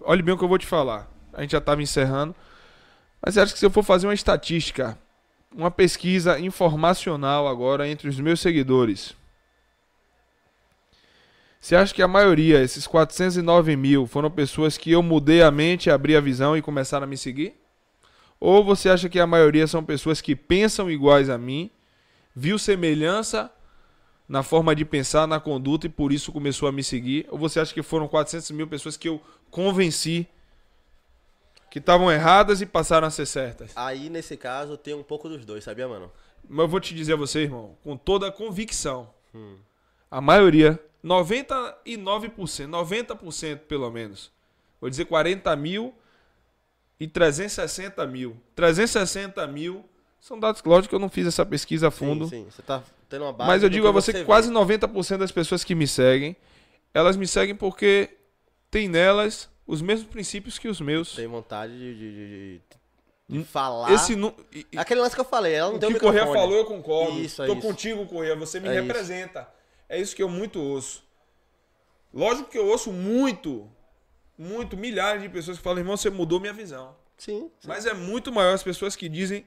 [0.00, 2.34] olhe bem o que eu vou te falar, a gente já estava encerrando,
[3.24, 4.96] mas você acha que se eu for fazer uma estatística,
[5.54, 9.14] uma pesquisa informacional agora entre os meus seguidores,
[11.60, 15.88] Você acha que a maioria, esses 409 mil, foram pessoas que eu mudei a mente,
[15.88, 17.54] abri a visão e começaram a me seguir?
[18.38, 21.70] Ou você acha que a maioria são pessoas que pensam iguais a mim,
[22.36, 23.50] viu semelhança
[24.28, 27.26] na forma de pensar, na conduta e por isso começou a me seguir?
[27.30, 29.18] Ou você acha que foram 400 mil pessoas que eu
[29.50, 30.26] convenci
[31.74, 33.72] que estavam erradas e passaram a ser certas?
[33.74, 36.08] Aí, nesse caso, tem um pouco dos dois, sabia, mano?
[36.48, 39.12] Mas eu vou te dizer a você, irmão, com toda a convicção.
[40.08, 44.30] A maioria, 99%, 90% pelo menos.
[44.80, 45.92] Vou dizer 40 mil
[47.00, 48.36] e 360 mil.
[48.54, 49.84] 360 mil
[50.20, 52.28] são dados, lógico que eu não fiz essa pesquisa a fundo.
[52.28, 52.50] Sim, sim.
[52.52, 53.50] Você tá tendo uma base.
[53.50, 56.36] Mas eu digo a você que quase 90% das pessoas que me seguem,
[56.94, 58.10] elas me seguem porque
[58.70, 61.14] tem nelas os mesmos princípios que os meus.
[61.14, 62.60] Tem vontade de, de, de-
[63.38, 63.90] de falar.
[63.92, 64.34] Esse nu-
[64.76, 66.64] Aquele lance que eu falei, ela não o tem que o o Correia falou, eu
[66.66, 67.18] concordo.
[67.20, 67.62] Isso, é Tô isso.
[67.62, 68.36] contigo, Correia.
[68.36, 68.82] Você me É isso.
[68.82, 69.48] representa.
[69.88, 71.02] É isso que eu muito ouço.
[72.12, 73.68] Lógico que eu ouço muito,
[74.38, 76.94] muito, milhares de pessoas que falam, irmão, você mudou minha visão.
[77.16, 77.66] Sim, sim.
[77.68, 79.46] Mas é muito maior as pessoas que dizem,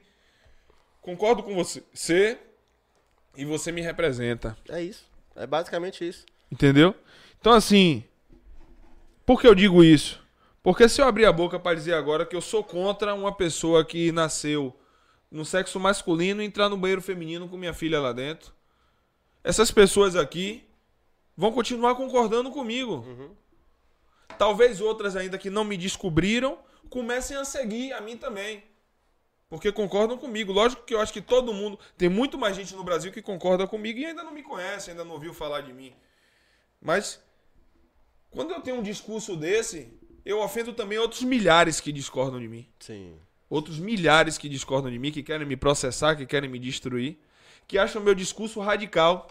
[1.00, 2.38] concordo com você, você
[3.36, 4.56] e você me representa.
[4.68, 5.06] É isso.
[5.36, 6.26] É basicamente isso.
[6.50, 6.94] Entendeu?
[7.40, 8.02] Então, assim,
[9.28, 10.26] por que eu digo isso?
[10.62, 13.84] Porque se eu abrir a boca para dizer agora que eu sou contra uma pessoa
[13.84, 14.74] que nasceu
[15.30, 18.54] no sexo masculino entrar no banheiro feminino com minha filha lá dentro,
[19.44, 20.66] essas pessoas aqui
[21.36, 23.36] vão continuar concordando comigo.
[24.38, 26.58] Talvez outras ainda que não me descobriram
[26.88, 28.64] comecem a seguir a mim também.
[29.50, 30.54] Porque concordam comigo.
[30.54, 31.78] Lógico que eu acho que todo mundo.
[31.98, 35.04] Tem muito mais gente no Brasil que concorda comigo e ainda não me conhece, ainda
[35.04, 35.92] não ouviu falar de mim.
[36.80, 37.20] Mas
[38.38, 39.88] quando eu tenho um discurso desse,
[40.24, 42.68] eu ofendo também outros milhares que discordam de mim.
[42.78, 43.16] Sim.
[43.50, 47.18] Outros milhares que discordam de mim, que querem me processar, que querem me destruir,
[47.66, 49.26] que acham meu discurso radical.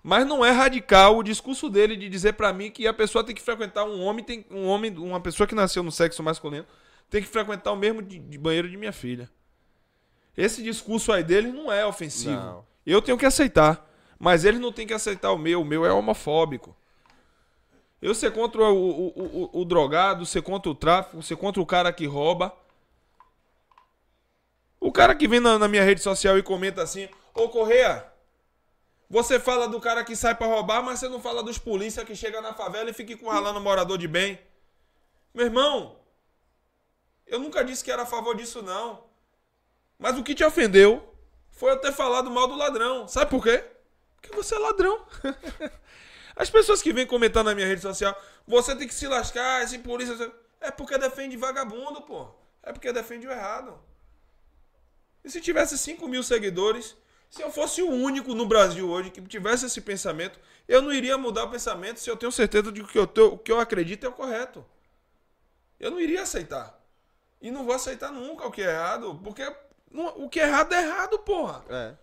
[0.00, 3.34] Mas não é radical o discurso dele de dizer pra mim que a pessoa tem
[3.34, 6.66] que frequentar um homem, tem um homem, uma pessoa que nasceu no sexo masculino,
[7.10, 9.28] tem que frequentar o mesmo de, de banheiro de minha filha.
[10.36, 12.30] Esse discurso aí dele não é ofensivo.
[12.30, 12.64] Não.
[12.86, 15.92] Eu tenho que aceitar, mas ele não tem que aceitar o meu, o meu é
[15.92, 16.76] homofóbico.
[18.06, 21.66] Eu ser contra o, o, o, o- drogado, ser contra o tráfico, ser contra o
[21.66, 22.54] cara que rouba.
[24.78, 28.06] O cara que vem na, na minha rede social e comenta assim: Ô Correia,
[29.10, 32.14] você fala do cara que sai pra roubar, mas você não fala dos polícia que
[32.14, 34.38] chega na favela e fica encurralando morador de bem.
[35.34, 35.96] Meu irmão,
[37.26, 39.02] eu nunca disse que era a favor disso, não.
[39.98, 41.12] Mas o que te ofendeu
[41.50, 43.08] foi eu ter falado mal do ladrão.
[43.08, 43.64] Sabe por quê?
[44.14, 45.04] Porque você é ladrão.
[46.36, 48.14] As pessoas que vêm comentar na minha rede social,
[48.46, 50.30] você tem que se lascar, esse polícia.
[50.60, 52.28] É porque defende vagabundo, pô.
[52.62, 53.78] É porque defende o errado.
[55.24, 56.94] E se tivesse 5 mil seguidores,
[57.30, 61.16] se eu fosse o único no Brasil hoje que tivesse esse pensamento, eu não iria
[61.16, 64.12] mudar o pensamento se eu tenho certeza de que o que eu acredito é o
[64.12, 64.64] correto.
[65.80, 66.78] Eu não iria aceitar.
[67.40, 69.42] E não vou aceitar nunca o que é errado, porque
[69.90, 71.64] não- o que é errado é errado, porra.
[71.68, 71.94] É.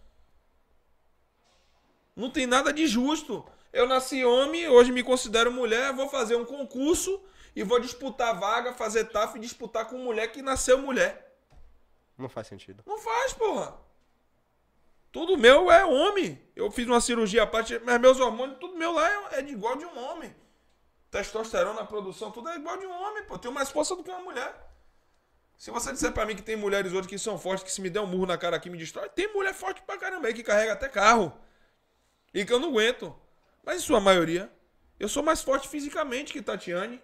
[2.16, 3.46] Não tem nada de justo.
[3.74, 7.20] Eu nasci homem, hoje me considero mulher, vou fazer um concurso
[7.56, 11.36] e vou disputar vaga, fazer TAF e disputar com mulher que nasceu mulher.
[12.16, 12.84] Não faz sentido.
[12.86, 13.76] Não faz, porra.
[15.12, 16.40] Tudo meu é homem.
[16.56, 19.54] Eu fiz uma cirurgia à parte, mas meus hormônios, tudo meu lá é, é de
[19.54, 20.36] igual de um homem.
[21.10, 23.34] Testosterona, a produção, tudo é igual de um homem, pô.
[23.36, 24.56] Eu tenho mais força do que uma mulher.
[25.58, 27.90] Se você disser pra mim que tem mulheres hoje que são fortes, que se me
[27.90, 30.44] der um murro na cara aqui me destrói, tem mulher forte pra caramba aí que
[30.44, 31.34] carrega até carro.
[32.34, 33.16] E que eu não aguento.
[33.64, 34.52] Mas em sua maioria,
[35.00, 37.02] eu sou mais forte fisicamente que Tatiane.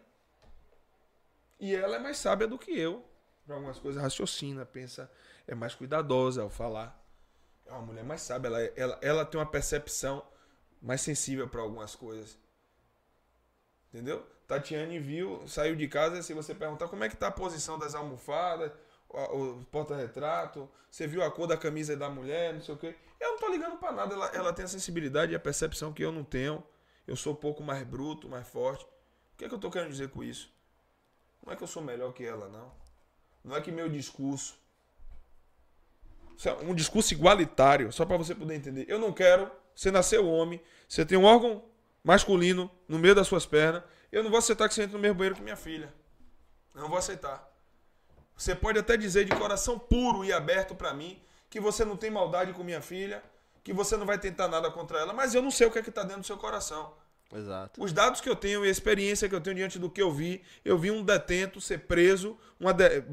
[1.60, 3.06] E ela é mais sábia do que eu.
[3.46, 5.12] Pra algumas coisas raciocina, pensa,
[5.48, 7.00] é mais cuidadosa ao falar.
[7.66, 10.26] É uma mulher mais sábia, ela, ela, ela tem uma percepção
[10.82, 12.38] mais sensível para algumas coisas.
[13.92, 14.26] Entendeu?
[14.48, 17.94] Tatiane viu, saiu de casa, se você perguntar como é que tá a posição das
[17.96, 18.72] almofadas,
[19.08, 22.96] o, o porta-retrato, você viu a cor da camisa da mulher, não sei o quê.
[23.20, 26.04] Eu não tô ligando para nada, ela, ela tem a sensibilidade e a percepção que
[26.04, 26.64] eu não tenho.
[27.06, 28.86] Eu sou um pouco mais bruto, mais forte.
[28.86, 30.52] O que é que eu tô querendo dizer com isso?
[31.46, 32.72] Não é que eu sou melhor que ela, não.
[33.44, 34.58] Não é que meu discurso.
[36.62, 38.86] Um discurso igualitário, só para você poder entender.
[38.88, 39.52] Eu não quero.
[39.76, 41.64] Você nasceu homem, você tem um órgão
[42.04, 43.84] masculino no meio das suas pernas.
[44.12, 45.94] Eu não vou aceitar que você entre no mesmo banheiro que minha filha.
[46.76, 47.50] Eu não vou aceitar.
[48.36, 52.11] Você pode até dizer de coração puro e aberto para mim que você não tem
[52.11, 53.24] maldade com minha filha,
[53.64, 55.82] que você não vai tentar nada contra ela, mas eu não sei o que é
[55.82, 56.94] que tá dentro do seu coração.
[57.32, 57.84] Exato.
[57.84, 60.11] Os dados que eu tenho e a experiência que eu tenho diante do que eu
[60.11, 63.03] vi, eu vi um detento ser preso, de-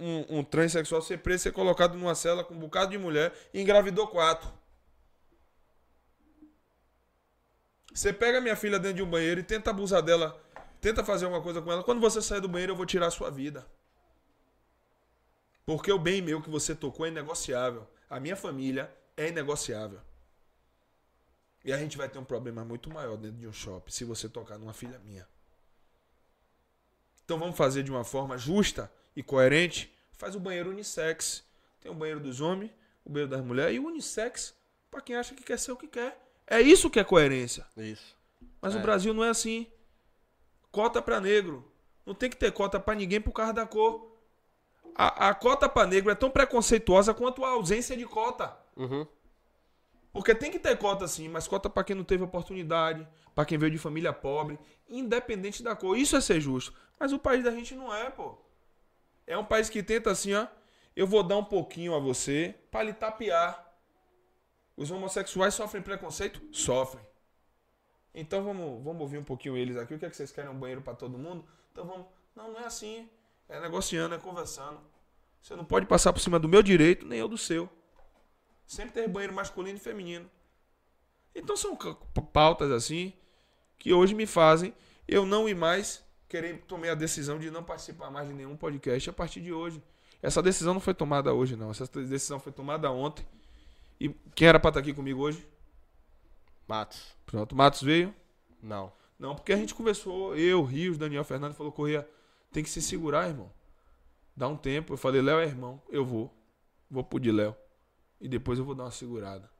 [0.00, 3.32] um, um, um transexual ser preso, ser colocado numa cela com um bocado de mulher
[3.54, 4.50] e engravidou quatro.
[7.94, 10.40] Você pega minha filha dentro de um banheiro e tenta abusar dela,
[10.80, 11.84] tenta fazer alguma coisa com ela.
[11.84, 13.64] Quando você sair do banheiro, eu vou tirar a sua vida.
[15.76, 17.88] Porque o bem meu que você tocou é inegociável.
[18.10, 20.00] A minha família é inegociável.
[21.64, 24.28] E a gente vai ter um problema muito maior dentro de um shopping se você
[24.28, 25.26] tocar numa filha minha.
[27.24, 29.90] Então vamos fazer de uma forma justa e coerente.
[30.12, 31.42] Faz o banheiro unissex.
[31.80, 32.70] Tem o banheiro dos homens,
[33.02, 34.54] o banheiro das mulheres e o unissex
[34.90, 36.20] para quem acha que quer ser o que quer.
[36.46, 37.66] É isso que é coerência.
[37.78, 38.14] Isso.
[38.60, 38.78] Mas É.
[38.78, 39.66] o Brasil não é assim.
[40.70, 41.66] Cota para negro.
[42.04, 44.11] Não tem que ter cota para ninguém por causa da cor.
[44.94, 48.56] A, a cota para negro é tão preconceituosa quanto a ausência de cota.
[48.76, 49.06] Uhum.
[50.12, 53.56] Porque tem que ter cota sim, mas cota para quem não teve oportunidade, para quem
[53.56, 55.96] veio de família pobre, independente da cor.
[55.96, 56.74] Isso é ser justo.
[57.00, 58.36] Mas o país da gente não é, pô.
[59.26, 60.46] É um país que tenta assim, ó.
[60.94, 63.72] Eu vou dar um pouquinho a você para lhe tapear.
[64.76, 66.42] Os homossexuais sofrem preconceito?
[66.52, 67.04] Sofrem.
[68.14, 69.94] Então vamos, vamos ouvir um pouquinho eles aqui.
[69.94, 70.50] O que é que vocês querem?
[70.50, 71.46] Um banheiro para todo mundo?
[71.72, 72.06] Então vamos.
[72.36, 73.08] Não, não é assim.
[73.48, 74.80] É negociando, é conversando.
[75.42, 77.68] Você não pode passar por cima do meu direito, nem eu do seu.
[78.66, 80.30] Sempre teve banheiro masculino e feminino.
[81.34, 81.76] Então são
[82.32, 83.12] pautas assim
[83.78, 84.74] que hoje me fazem
[85.08, 89.10] eu não ir mais querer tomei a decisão de não participar mais de nenhum podcast
[89.10, 89.82] a partir de hoje.
[90.22, 93.26] Essa decisão não foi tomada hoje não, essa decisão foi tomada ontem.
[94.00, 95.46] E quem era para estar aqui comigo hoje?
[96.66, 97.14] Matos.
[97.26, 98.14] Pronto, Matos veio.
[98.62, 98.92] Não.
[99.18, 102.08] Não, porque a gente conversou, eu, Rios, Daniel Fernando falou, Correia,
[102.52, 103.50] tem que se segurar, irmão.
[104.36, 104.92] Dá um tempo.
[104.92, 106.32] Eu falei, Léo é irmão, eu vou.
[106.90, 107.56] Vou pro de Léo.
[108.20, 109.50] E depois eu vou dar uma segurada.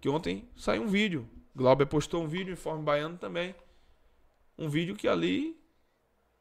[0.00, 1.28] Que ontem saiu um vídeo.
[1.54, 3.54] Glauber postou um vídeo em forma baiano também.
[4.58, 5.60] Um vídeo que ali,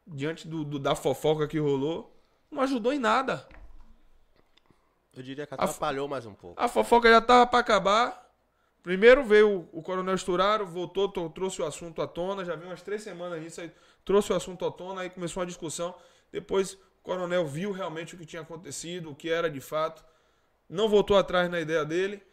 [0.07, 2.15] diante do, do- da fofoca que rolou,
[2.49, 3.47] não ajudou em nada.
[5.13, 6.61] Eu diria que A- atrapalhou mais um pouco.
[6.61, 8.30] A fofoca já tava pra acabar.
[8.83, 12.43] Primeiro veio o- Coronel Esturaro, voltou, to- trouxe o assunto à tona.
[12.43, 13.71] Já vi umas três semanas nisso aí.
[14.03, 15.93] Trouxe o assunto à tona, aí começou uma discussão.
[16.31, 20.03] Depois o Coronel viu realmente o que tinha acontecido, o que era de fato.
[20.67, 22.23] Não voltou atrás na ideia dele,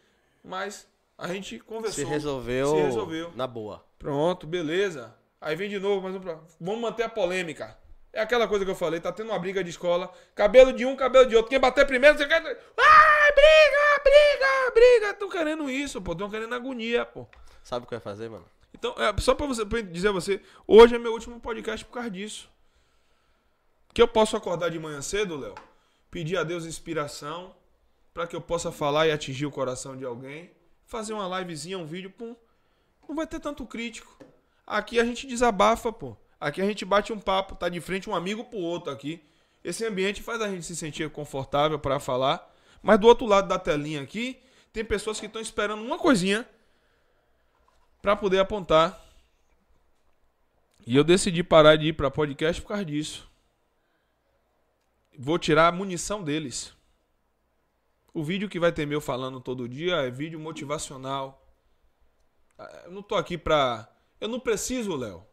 [0.43, 2.05] mas a gente conversou.
[2.05, 3.33] Se resolveu, Se resolveu.
[3.35, 3.85] na boa.
[3.99, 5.15] Pronto, beleza.
[5.41, 6.21] Aí vem de novo, mais um.
[6.61, 7.78] Vamos manter a polêmica.
[8.13, 10.97] É aquela coisa que eu falei, tá tendo uma briga de escola, cabelo de um,
[10.97, 11.51] cabelo de outro.
[11.51, 12.43] Quem bater primeiro, você quer.
[12.43, 15.11] Ai, briga, briga, briga.
[15.11, 16.13] Estão querendo isso, pô.
[16.13, 17.27] Estão querendo agonia, pô.
[17.63, 18.47] Sabe o que eu ia fazer, mano?
[18.73, 21.93] Então, é, só pra, você, pra dizer a você, hoje é meu último podcast por
[21.93, 22.51] causa disso.
[23.93, 25.55] Que eu posso acordar de manhã cedo, Léo,
[26.11, 27.55] pedir a Deus inspiração
[28.15, 30.51] pra que eu possa falar e atingir o coração de alguém,
[30.87, 32.35] fazer uma livezinha, um vídeo, pum.
[33.09, 34.19] Não vai ter tanto crítico.
[34.67, 36.17] Aqui a gente desabafa, pô.
[36.41, 39.23] Aqui a gente bate um papo, tá de frente um amigo pro outro aqui.
[39.65, 42.55] Esse ambiente faz a gente se sentir confortável pra falar.
[42.83, 44.41] Mas do outro lado da telinha aqui,
[44.73, 46.49] tem pessoas que estão esperando uma coisinha
[48.01, 49.05] pra poder apontar.
[50.87, 53.29] E eu decidi parar de ir pra podcast por causa disso.
[55.19, 56.73] Vou tirar a munição deles.
[58.15, 61.45] O vídeo que vai ter meu falando todo dia é vídeo motivacional.
[62.57, 63.89] Ah, Eu não tô aqui pra.
[64.21, 65.27] Eu não preciso, Léo.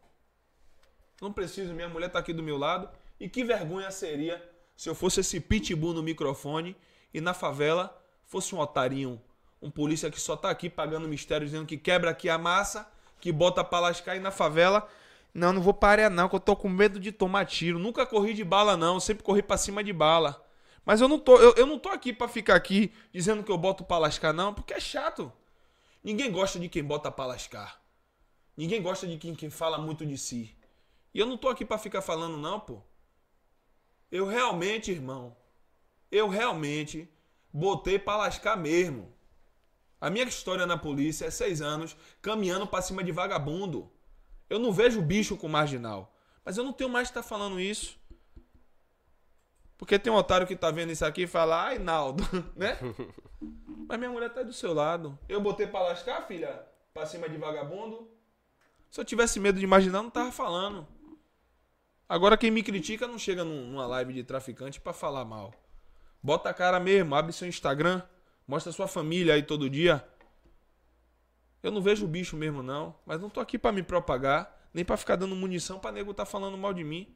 [1.20, 2.88] Não preciso, minha mulher tá aqui do meu lado.
[3.18, 4.42] E que vergonha seria
[4.76, 6.76] se eu fosse esse pitbull no microfone
[7.12, 9.20] e na favela fosse um otarinho,
[9.62, 12.86] um polícia que só tá aqui pagando mistério, dizendo que quebra aqui a massa,
[13.20, 14.86] que bota pra lascar e na favela.
[15.32, 17.78] Não, não vou parar não, que eu tô com medo de tomar tiro.
[17.78, 20.42] Nunca corri de bala não, sempre corri pra cima de bala.
[20.84, 23.58] Mas eu não tô, eu, eu não tô aqui pra ficar aqui dizendo que eu
[23.58, 25.32] boto pra lascar não, porque é chato.
[26.02, 27.80] Ninguém gosta de quem bota pra lascar.
[28.56, 30.55] Ninguém gosta de quem, quem fala muito de si.
[31.16, 32.82] E eu não tô aqui pra ficar falando não, pô.
[34.12, 35.34] Eu realmente, irmão,
[36.12, 37.10] eu realmente
[37.50, 39.10] botei pra lascar mesmo.
[39.98, 43.90] A minha história na polícia é seis anos caminhando pra cima de vagabundo.
[44.50, 46.14] Eu não vejo bicho com marginal.
[46.44, 47.98] Mas eu não tenho mais que estar falando isso.
[49.78, 52.22] Porque tem um otário que tá vendo isso aqui e fala, ai, Naldo,
[52.54, 52.76] né?
[53.88, 55.18] Mas minha mulher tá do seu lado.
[55.26, 58.06] Eu botei pra lascar, filha, pra cima de vagabundo.
[58.90, 60.86] Se eu tivesse medo de marginal, não tava falando.
[62.08, 65.52] Agora quem me critica não chega num- numa live de traficante pra falar mal.
[66.22, 68.02] Bota a cara mesmo, abre seu Instagram,
[68.46, 70.06] mostra sua família aí todo dia.
[71.62, 74.84] Eu não vejo o bicho mesmo não, mas não tô aqui pra me propagar, nem
[74.84, 77.12] pra ficar dando munição pra nego tá falando mal de mim.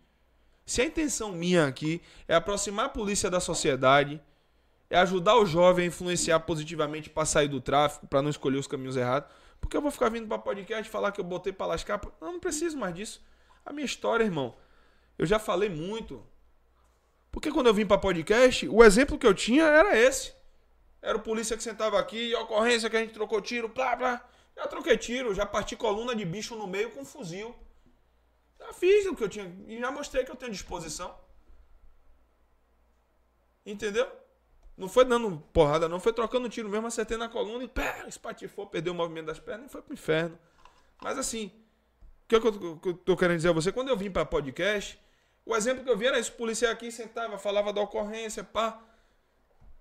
[0.67, 4.21] Se a intenção minha aqui é aproximar a polícia da sociedade,
[4.89, 8.67] é ajudar o jovem a influenciar positivamente pra sair do tráfico, pra não escolher os
[8.67, 12.01] caminhos errados, porque eu vou ficar vindo pra podcast falar que eu botei pra lascar,
[12.21, 13.23] não, não preciso mais disso.
[13.65, 14.57] A minha história, irmão,
[15.21, 16.27] eu já falei muito.
[17.31, 20.33] Porque quando eu vim pra podcast, o exemplo que eu tinha era esse.
[21.03, 24.27] Era o polícia que sentava aqui, ocorrência que a gente trocou tiro, blá, blá.
[24.57, 27.55] Já troquei tiro, já parti coluna de bicho no meio com fuzil.
[28.59, 29.55] Já fiz o que eu tinha.
[29.69, 31.15] E já mostrei que eu tenho disposição.
[33.67, 34.11] Entendeu?
[34.75, 36.01] Não foi dando porrada, não.
[36.01, 39.67] Foi trocando tiro mesmo, acertei na coluna e pé, espatifou, perdeu o movimento das pernas
[39.67, 40.39] e foi pro inferno.
[41.03, 41.53] Mas assim,
[42.25, 43.71] o que, é que eu, que eu tô querendo dizer a você?
[43.71, 44.99] Quando eu vim pra podcast,
[45.51, 48.81] o exemplo que eu vi era isso: o policial aqui sentava, falava da ocorrência, pá.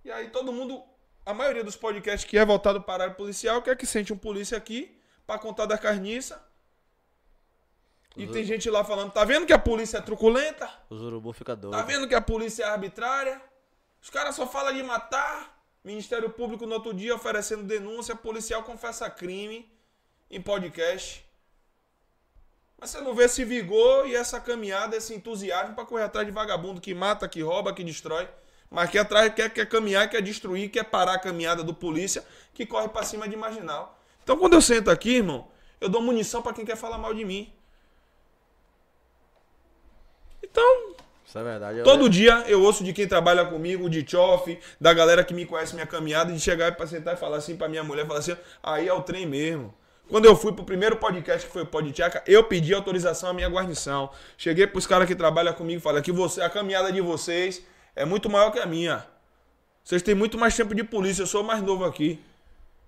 [0.03, 0.84] E aí todo mundo,
[1.26, 4.18] a maioria dos podcasts que é voltado para a área policial, quer que sente um
[4.18, 6.44] polícia aqui pra contar da carniça.
[8.18, 10.69] E tem gente lá falando, tá vendo que a polícia é truculenta?
[10.90, 11.78] Os urubu fica doido.
[11.78, 13.40] Tá vendo que a polícia é arbitrária?
[14.02, 15.58] Os caras só falam de matar.
[15.84, 19.72] Ministério Público no outro dia oferecendo denúncia, policial confessa crime
[20.30, 21.26] em podcast.
[22.79, 26.31] Mas você não vê esse vigor e essa caminhada, esse entusiasmo pra correr atrás de
[26.31, 28.28] vagabundo que mata, que rouba, que destrói.
[28.72, 32.65] Mas quer atrás, quer, quer caminhar, quer destruir, quer parar a caminhada do polícia que
[32.65, 33.99] corre pra cima de marginal.
[34.24, 35.47] Então quando eu sento aqui, irmão,
[35.81, 37.51] eu dou munição pra quem quer falar mal de mim.
[40.42, 40.95] Então,
[41.26, 41.83] Isso é verdade.
[41.83, 45.74] Todo dia eu ouço de quem trabalha comigo, de chofe, da galera que me conhece
[45.74, 48.88] minha caminhada, de chegar pra sentar e falar assim pra minha mulher, falar assim, aí
[48.88, 49.74] é o trem mesmo.
[50.09, 53.47] Quando eu fui pro primeiro podcast que foi o Podcheca, eu pedi autorização à minha
[53.47, 54.09] guarnição.
[54.35, 57.63] Cheguei pros caras que trabalham comigo e falei que você, a caminhada de vocês
[57.95, 59.06] é muito maior que a minha.
[59.83, 62.19] Vocês têm muito mais tempo de polícia, eu sou mais novo aqui.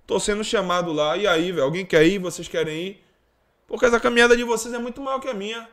[0.08, 1.64] Tô sendo chamado lá, e aí, velho?
[1.64, 2.18] Alguém quer ir?
[2.18, 3.06] Vocês querem ir?
[3.68, 5.70] Porque essa caminhada de vocês é muito maior que a minha.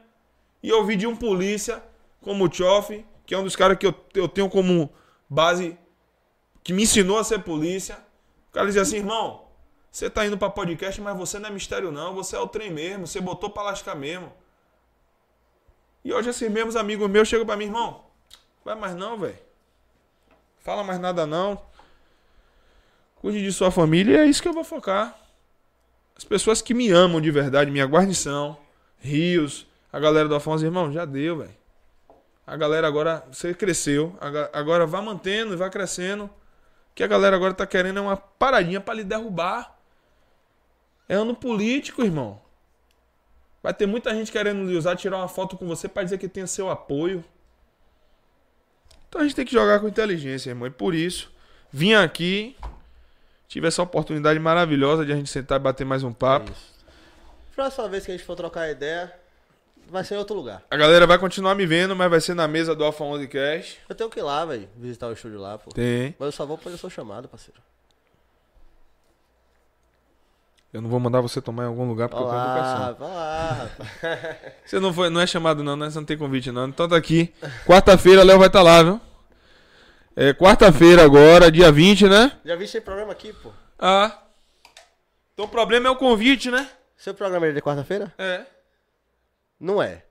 [0.62, 1.82] E eu ouvi de um polícia,
[2.20, 4.90] como o Choff, que é um dos caras que eu, eu tenho como
[5.26, 5.78] base,
[6.62, 7.98] que me ensinou a ser polícia.
[8.50, 9.47] O cara dizia assim, irmão,
[9.90, 12.70] você tá indo pra podcast, mas você não é mistério não, você é o trem
[12.70, 14.32] mesmo, você botou pra lascar mesmo.
[16.04, 18.04] E hoje esses mesmos amigos meus chegam pra mim, irmão,
[18.64, 19.38] vai mais não, velho.
[20.60, 21.60] Fala mais nada não.
[23.16, 25.18] Cuide de sua família é isso que eu vou focar.
[26.16, 28.56] As pessoas que me amam de verdade, minha guarnição,
[28.98, 31.56] Rios, a galera do Afonso, irmão, já deu, velho.
[32.46, 34.16] A galera agora, você cresceu,
[34.52, 36.30] agora vá mantendo e vá crescendo.
[36.94, 39.77] Que a galera agora tá querendo é uma paradinha pra lhe derrubar.
[41.08, 42.40] É ano político, irmão.
[43.62, 46.28] Vai ter muita gente querendo lhe usar, tirar uma foto com você pra dizer que
[46.28, 47.24] tem seu apoio.
[49.08, 50.68] Então a gente tem que jogar com inteligência, irmão.
[50.68, 51.32] E por isso,
[51.72, 52.56] vim aqui,
[53.48, 56.52] tive essa oportunidade maravilhosa de a gente sentar e bater mais um papo.
[56.52, 56.78] Isso.
[57.54, 59.12] Próxima vez que a gente for trocar ideia,
[59.88, 60.62] vai ser em outro lugar.
[60.70, 63.78] A galera vai continuar me vendo, mas vai ser na mesa do Alpha 11 Cash.
[63.88, 65.70] Eu tenho que ir lá, velho, visitar o estúdio lá, pô.
[65.70, 66.14] Tem.
[66.18, 67.60] Mas eu só vou quando eu sou chamado, parceiro.
[70.72, 72.94] Eu não vou mandar você tomar em algum lugar porque Vai eu tenho educação.
[72.94, 74.36] vai lá, rapaz.
[74.66, 75.88] Você não, foi, não é chamado não, né?
[75.88, 76.68] Você não tem convite não.
[76.68, 77.32] Então tá aqui.
[77.66, 79.00] Quarta-feira, Léo vai estar lá, viu?
[80.14, 82.32] É quarta-feira agora, dia 20, né?
[82.44, 83.50] Já vi esse programa aqui, pô.
[83.78, 84.18] Ah.
[85.32, 86.68] Então o problema é o convite, né?
[86.96, 88.12] Seu programa é de quarta-feira?
[88.18, 88.42] É.
[89.58, 90.02] Não é.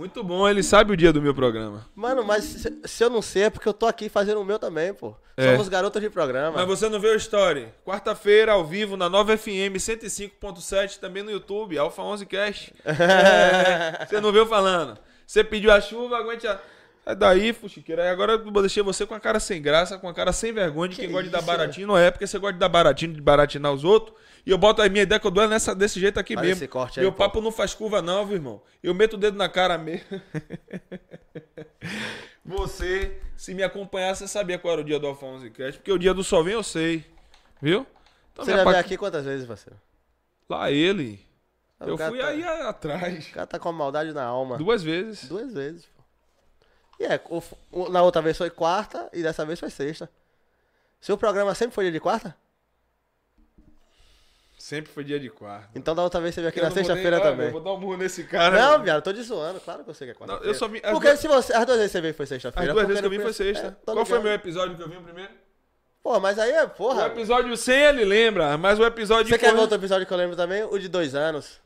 [0.00, 1.86] Muito bom, ele sabe o dia do meu programa.
[1.94, 4.58] Mano, mas se, se eu não sei é porque eu tô aqui fazendo o meu
[4.58, 5.14] também, pô.
[5.36, 5.52] É.
[5.52, 6.56] Somos garotos de programa.
[6.56, 7.74] Mas você não viu a história?
[7.84, 12.72] Quarta-feira, ao vivo, na Nova FM 105.7, também no YouTube, Alfa 11 Cash.
[12.86, 14.96] É, você não viu falando?
[15.26, 16.58] Você pediu a chuva, aguente a...
[17.04, 18.10] É daí, fuxiqueira.
[18.10, 20.96] Agora eu deixei você com a cara sem graça, com a cara sem vergonha de
[20.96, 21.86] Que quem gosta de dar baratinho.
[21.86, 24.16] Não é porque você gosta de dar baratinho, de baratinar os outros.
[24.44, 26.42] E eu boto a minha ideia que eu dou é nessa, desse jeito aqui Olha
[26.46, 26.62] mesmo.
[26.64, 27.18] esse corte aí, Meu pô.
[27.18, 28.62] papo não faz curva não, viu, irmão?
[28.82, 30.06] Eu meto o dedo na cara mesmo.
[32.44, 35.98] Você, se me acompanhasse, você sabia qual era o dia do Alfonso Cast, porque o
[35.98, 37.04] dia do Sol vem eu sei.
[37.60, 37.86] Viu?
[38.32, 39.78] Então, Você já pa- veio aqui quantas vezes, parceiro?
[40.48, 41.24] Lá ele.
[41.78, 43.28] Eu fui tá- aí atrás.
[43.28, 44.56] O cara tá com a maldade na alma.
[44.58, 45.28] Duas vezes.
[45.28, 46.02] Duas vezes, pô.
[46.98, 50.10] E é, o- o- na outra vez foi quarta e dessa vez foi sexta.
[51.00, 52.36] Seu programa sempre foi dia de quarta?
[54.60, 55.70] Sempre foi dia de quarta.
[55.74, 57.46] Então da outra vez você veio aqui Eu na sexta-feira também.
[57.46, 58.54] Eu vou dar um murro nesse cara.
[58.60, 58.84] Não, mano.
[58.84, 59.58] viado, tô de zoando.
[59.58, 60.34] Claro que eu sei que é quarta.
[60.36, 61.52] Não, eu só vim- as Porque duas- se você.
[61.54, 62.72] As duas vezes você veio foi As sexta-feira.
[62.74, 63.68] duas porque vezes que eu vim foi sexta.
[63.68, 64.22] É, Qual foi o ligado.
[64.24, 65.32] meu episódio que eu vim primeiro?
[66.02, 67.06] Pô, mas aí é, O porra.
[67.06, 69.30] episódio 100 ele lembra, mas o episódio...
[69.32, 70.62] Você quer ver outro episódio que eu lembro também?
[70.64, 71.58] O de dois anos.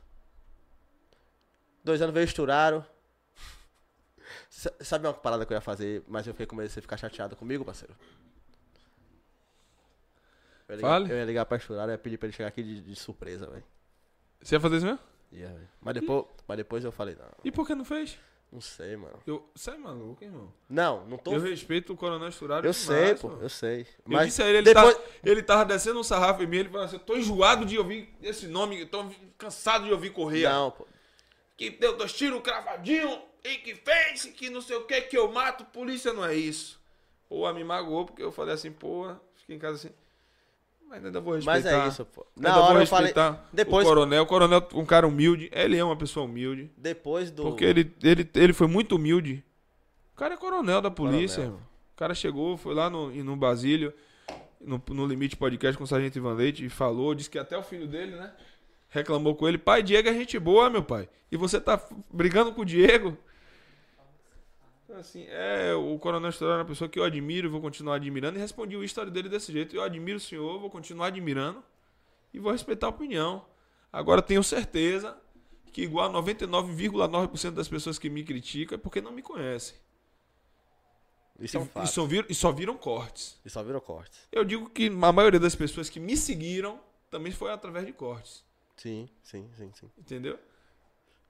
[1.83, 2.85] Dois anos veio estouraram.
[4.79, 6.95] Sabe uma parada que eu ia fazer, mas eu fiquei com medo de você ficar
[6.97, 7.93] chateado comigo, parceiro?
[10.67, 11.11] Eu ligar, Fale.
[11.11, 13.47] Eu ia ligar pra estourar, eu ia pedir pra ele chegar aqui de, de surpresa,
[13.47, 13.63] velho.
[14.41, 14.99] Você ia fazer isso mesmo?
[15.31, 15.69] Ia, velho.
[15.81, 18.17] Mas depois, mas depois eu falei, não, E por que não fez?
[18.51, 19.19] não sei, mano.
[19.27, 19.49] Eu...
[19.53, 20.51] Você é maluco, irmão?
[20.69, 21.31] Não, não tô.
[21.33, 23.81] Eu Eu, respeito o Coronel Esturado sei, demais, pô, eu sei.
[23.81, 24.95] Eu Mas disse a ele, ele, depois.
[24.95, 27.77] tá- ele tava descendo um sarrafo em mim, ele falou assim, eu tô enjoado de
[27.77, 29.05] ouvir esse nome, eu tô
[29.37, 30.49] cansado de ouvir Correia.
[30.49, 30.87] Não, pô.
[31.57, 35.31] Que deu dois tiros cravadinho, e que fez, que não sei o que, que eu
[35.31, 36.79] mato, polícia não é isso.
[37.27, 39.95] Pô, me magoou, porque eu falei assim, pô, fiquei em casa assim.
[40.89, 41.61] Mas ainda vou respeitar.
[41.61, 42.25] Mas é isso, pô.
[42.37, 43.05] Ainda Na vou hora eu falei.
[43.07, 44.23] respeitar depois- o coronel.
[44.23, 45.49] O coronel é um cara humilde.
[45.53, 46.71] Ele é uma pessoa humilde.
[46.77, 47.43] Depois do.
[47.43, 49.43] Porque ele, ele, ele foi muito humilde.
[50.13, 51.53] O cara é coronel da polícia, Coronel.
[51.57, 51.67] irmão.
[51.93, 53.93] O cara chegou, foi lá no, no Basílio,
[54.61, 57.63] no, no Limite Podcast com o Sargento Ivan Leite e falou, disse que até o
[57.63, 58.31] filho dele, né?
[58.89, 59.57] Reclamou com ele.
[59.57, 61.09] Pai, Diego é gente boa, meu pai.
[61.31, 63.17] E você tá brigando com o Diego.
[64.97, 68.37] Assim, é, o Coronel Estourado é uma pessoa que eu admiro, vou continuar admirando.
[68.37, 69.75] E respondi o história dele desse jeito.
[69.75, 71.63] Eu admiro o senhor, vou continuar admirando.
[72.33, 73.45] E vou respeitar a opinião.
[73.91, 75.17] Agora tenho certeza
[75.71, 79.77] que igual a 99,9% das pessoas que me criticam é porque não me conhecem.
[81.39, 81.87] Isso é um E, fato.
[81.87, 83.37] só viram, e só viram cortes.
[83.43, 84.19] E só virou cortes.
[84.31, 86.79] Eu digo que a maioria das pessoas que me seguiram
[87.09, 88.43] também foi através de cortes.
[88.77, 89.89] Sim, sim, sim, sim.
[89.97, 90.39] Entendeu?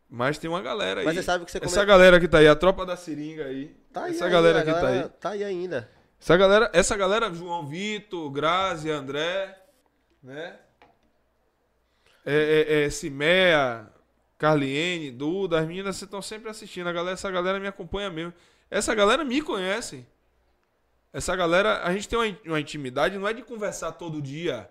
[0.10, 1.06] Mas tem uma galera aí.
[1.06, 3.46] Mas você sabe que você Essa come- galera que tá aí, a tropa da seringa
[3.46, 3.76] aí.
[3.92, 5.10] Tá aí essa galera que tá aí.
[5.20, 5.90] Tá aí ainda.
[6.22, 9.58] Essa galera, essa galera, João Vitor, Grazi, André,
[10.24, 10.58] né?
[12.26, 12.34] É,
[12.68, 13.88] é, é, Cimea,
[14.38, 16.88] Carliene, Duda, as meninas estão sempre assistindo.
[16.88, 18.34] A galera, essa galera me acompanha mesmo.
[18.70, 20.06] Essa galera me conhece.
[21.14, 24.70] Essa galera, a gente tem uma, uma intimidade, não é de conversar todo dia,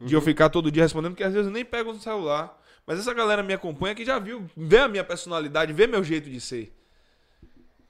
[0.00, 2.60] de eu ficar todo dia respondendo, porque às vezes eu nem pego no celular.
[2.86, 6.30] Mas essa galera me acompanha que já viu, vê a minha personalidade, vê meu jeito
[6.30, 6.72] de ser.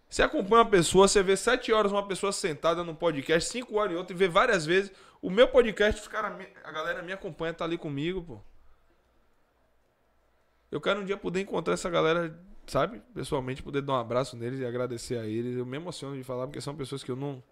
[0.08, 3.92] Você acompanha uma pessoa, você vê sete horas uma pessoa sentada num podcast, cinco horas
[3.92, 4.90] em outro, e vê várias vezes.
[5.20, 8.40] O meu podcast, os cara, a galera me acompanha, tá ali comigo, pô.
[10.70, 13.02] Eu quero um dia poder encontrar essa galera, sabe?
[13.12, 15.56] Pessoalmente, poder dar um abraço neles e agradecer a eles.
[15.56, 17.42] Eu me emociono de falar, porque são pessoas que eu não.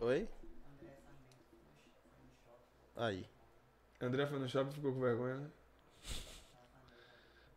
[0.00, 0.28] Oi?
[2.96, 3.26] Aí.
[4.00, 5.50] André foi no shopping e ficou com vergonha, né?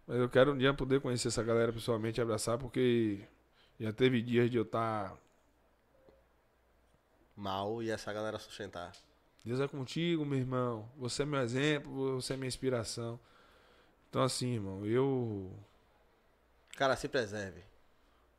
[0.07, 3.21] Mas eu quero um dia poder conhecer essa galera pessoalmente e abraçar, porque
[3.79, 5.17] já teve dias de eu tá estar.
[7.35, 8.91] Mal e essa galera sustentar.
[9.43, 10.89] Deus é contigo, meu irmão.
[10.97, 13.19] Você é meu exemplo, você é minha inspiração.
[14.09, 15.51] Então, assim, irmão, eu
[16.75, 17.63] Cara, se preserve.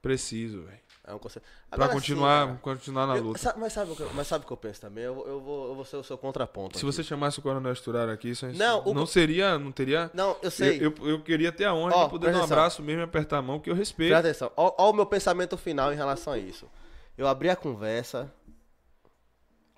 [0.00, 0.80] preciso, velho.
[1.04, 1.44] É um conselho.
[1.68, 3.54] Pra Agora sim, continuar, continuar na eu- luta.
[3.58, 5.02] mas, sabe o que, eu- mas sabe o que eu penso também?
[5.02, 6.78] Eu, vou- eu, vou, eu vou ser o seu contraponto.
[6.78, 6.92] Se aqui.
[6.94, 10.10] você chamasse o Coronel Esturar aqui, isso Não, o- não seria, não teria.
[10.14, 10.78] Não, eu sei.
[10.78, 12.56] Eu, eu, eu queria ter a honra Ó, de poder dar um atenção.
[12.56, 14.10] abraço mesmo e apertar a mão, que eu respeito.
[14.10, 14.52] Presta atenção.
[14.56, 16.70] Olha o meu pensamento final em relação a isso.
[17.18, 18.32] Eu abri a conversa.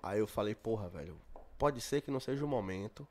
[0.02, 1.18] Aí eu falei, porra, velho.
[1.56, 3.08] Pode ser que não seja o momento.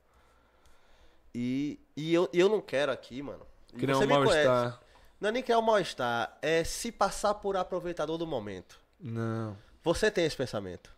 [1.34, 3.46] E, e eu, e eu não quero aqui, mano.
[3.76, 4.80] Criar um mal-estar.
[5.24, 6.38] Não é nem criar um mal-estar.
[6.42, 8.78] É se passar por aproveitador do momento.
[9.00, 9.58] Não.
[9.82, 10.94] Você tem esse pensamento.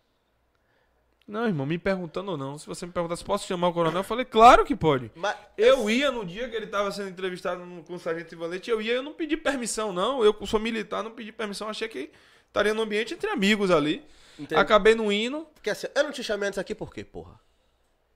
[1.28, 2.58] Não, irmão, me perguntando ou não.
[2.58, 4.00] Se você me perguntasse, posso chamar o coronel?
[4.00, 5.12] Eu falei, claro que pode.
[5.14, 8.82] Mas Eu ia no dia que ele estava sendo entrevistado com o Sargento Ivalete, eu
[8.82, 10.24] ia, eu não pedi permissão, não.
[10.24, 12.10] Eu sou militar, não pedi permissão, achei que
[12.48, 14.04] estaria no ambiente entre amigos ali.
[14.36, 14.58] Entendeu?
[14.58, 15.46] Acabei no hino.
[15.54, 17.38] Porque assim, eu não te chamei antes aqui por quê, porra?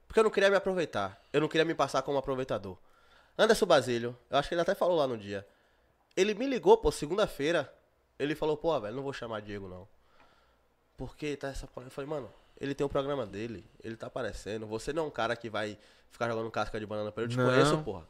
[0.09, 1.21] Porque eu não queria me aproveitar.
[1.31, 2.77] Eu não queria me passar como aproveitador.
[3.37, 5.47] Anderson Basílio, eu acho que ele até falou lá no dia.
[6.15, 7.73] Ele me ligou, pô, segunda-feira.
[8.19, 9.87] Ele falou, pô, velho, não vou chamar Diego, não.
[10.97, 11.67] Porque tá essa.
[11.77, 12.29] Eu falei, mano,
[12.59, 14.67] ele tem o programa dele, ele tá aparecendo.
[14.67, 15.77] Você não é um cara que vai
[16.11, 17.33] ficar jogando casca de banana pra ele.
[17.33, 17.49] Eu te Não.
[17.49, 18.07] conheço, porra.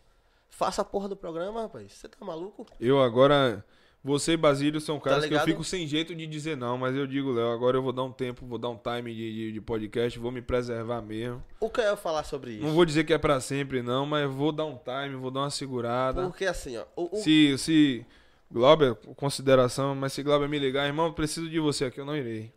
[0.49, 1.93] Faça a porra do programa, rapaz.
[1.93, 2.65] Você tá maluco?
[2.79, 3.63] Eu agora.
[4.03, 7.05] Você e Basílio são caras que eu fico sem jeito de dizer não, mas eu
[7.05, 10.17] digo, Léo, agora eu vou dar um tempo, vou dar um time de, de, podcast,
[10.17, 11.43] vou me preservar mesmo.
[11.59, 12.63] O que eu ia falar sobre isso?
[12.65, 15.41] Não vou dizer que é pra sempre, não, mas vou dar um time, vou dar
[15.41, 16.23] uma segurada.
[16.23, 16.85] Porque assim, ó.
[16.95, 18.05] O, o- Se, se
[18.51, 22.17] Glauber, consideração, mas se Glauber me ligar, irmão, eu preciso de você aqui, eu não
[22.17, 22.51] irei.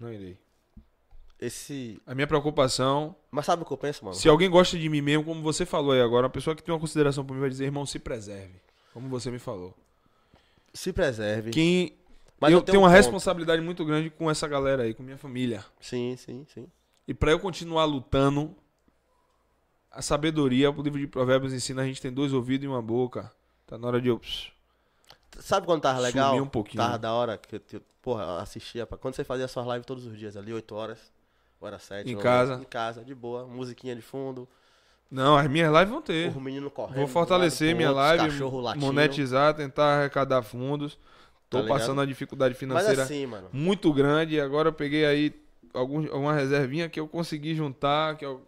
[0.00, 0.36] Não irei.
[1.40, 2.00] Esse.
[2.04, 4.16] A minha preocupação, Mas sabe o que eu penso, mano?
[4.16, 6.74] se alguém gosta de mim mesmo, como você falou aí agora, uma pessoa que tem
[6.74, 8.54] uma consideração por mim vai dizer, irmão, se preserve.
[8.92, 9.72] Como você me falou.
[10.76, 11.50] Se preserve.
[11.50, 11.96] Quem.
[12.38, 12.96] Mas eu eu tenho um uma ponto.
[12.96, 15.64] responsabilidade muito grande com essa galera aí, com minha família.
[15.80, 16.68] Sim, sim, sim.
[17.08, 18.54] E pra eu continuar lutando,
[19.90, 23.32] a sabedoria, o livro de Provérbios ensina, a gente tem dois ouvidos e uma boca.
[23.66, 24.20] Tá na hora de eu.
[25.40, 26.30] Sabe quando tava legal?
[26.30, 26.82] Sumir um pouquinho.
[26.82, 28.86] Tava da hora que eu, porra, assistia.
[28.86, 28.98] Pra...
[28.98, 31.12] Quando você fazia suas lives todos os dias ali, 8 horas,
[31.62, 32.10] era 7.
[32.10, 32.54] Em casa.
[32.60, 34.46] Em casa, de boa, musiquinha de fundo,
[35.10, 36.36] Não, as minhas lives vão ter.
[36.36, 36.96] o menino correndo.
[36.96, 37.90] Vou fortalecer lado minha
[38.44, 40.98] outro, live, monetizar, tentar arrecadar fundos.
[41.48, 45.32] Tô Tá passando uma dificuldade financeira assim, muito grande e agora eu peguei aí
[45.72, 48.42] algum, alguma reservinha que eu consegui juntar, que eu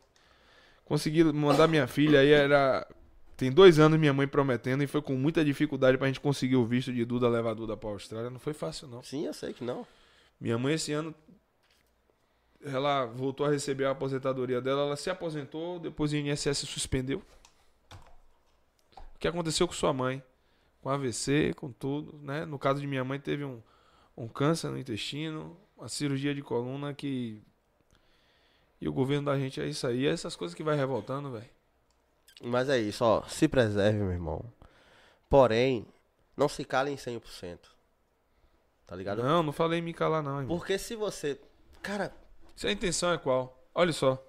[0.85, 2.87] consegui mandar minha filha aí, era...
[3.37, 6.67] Tem dois anos minha mãe prometendo e foi com muita dificuldade pra gente conseguir o
[6.67, 8.31] visto de Duda levar Duda pra Austrália.
[8.31, 9.01] Não foi fácil, não.
[9.01, 9.87] Sim, eu sei que não.
[10.41, 11.15] Minha mãe esse ano
[12.65, 17.23] ela voltou a receber a aposentadoria dela, ela se aposentou, depois o INSS suspendeu.
[19.15, 20.23] O que aconteceu com sua mãe?
[20.81, 22.45] Com AVC, com tudo, né?
[22.45, 23.61] No caso de minha mãe teve um,
[24.17, 27.43] um câncer no intestino, uma cirurgia de coluna que
[28.81, 30.07] E o governo da gente é isso aí.
[30.07, 31.51] É essas coisas que vai revoltando, velho.
[32.43, 33.23] Mas é isso, ó.
[33.23, 34.45] Se preserve, meu irmão.
[35.29, 35.85] Porém,
[36.37, 37.59] não se cale em 100%.
[38.87, 39.23] Tá ligado?
[39.23, 40.57] Não, não falei em me calar, não, irmão.
[40.57, 41.39] Porque se você.
[41.83, 42.15] Cara,
[42.59, 43.57] Se a intenção é qual?
[43.73, 44.21] Olha só.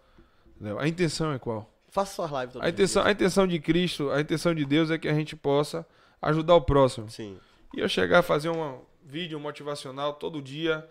[0.77, 1.67] A intenção é qual?
[1.87, 5.07] faça suas lives A intenção, a intenção de Cristo, a intenção de Deus é que
[5.07, 5.83] a gente possa
[6.21, 7.09] ajudar o próximo.
[7.09, 7.39] Sim.
[7.75, 10.87] E eu chegar a fazer um vídeo motivacional todo dia,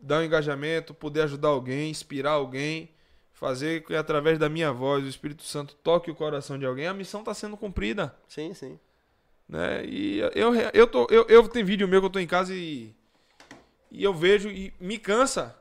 [0.00, 2.88] dar um engajamento, poder ajudar alguém, inspirar alguém,
[3.34, 6.94] fazer que através da minha voz o Espírito Santo toque o coração de alguém, a
[6.94, 8.16] missão está sendo cumprida.
[8.26, 8.80] Sim, sim.
[9.46, 9.84] Né?
[9.84, 12.94] E eu, eu, tô, eu, eu tenho vídeo meu que eu tô em casa e,
[13.90, 15.54] e eu vejo e me cansa.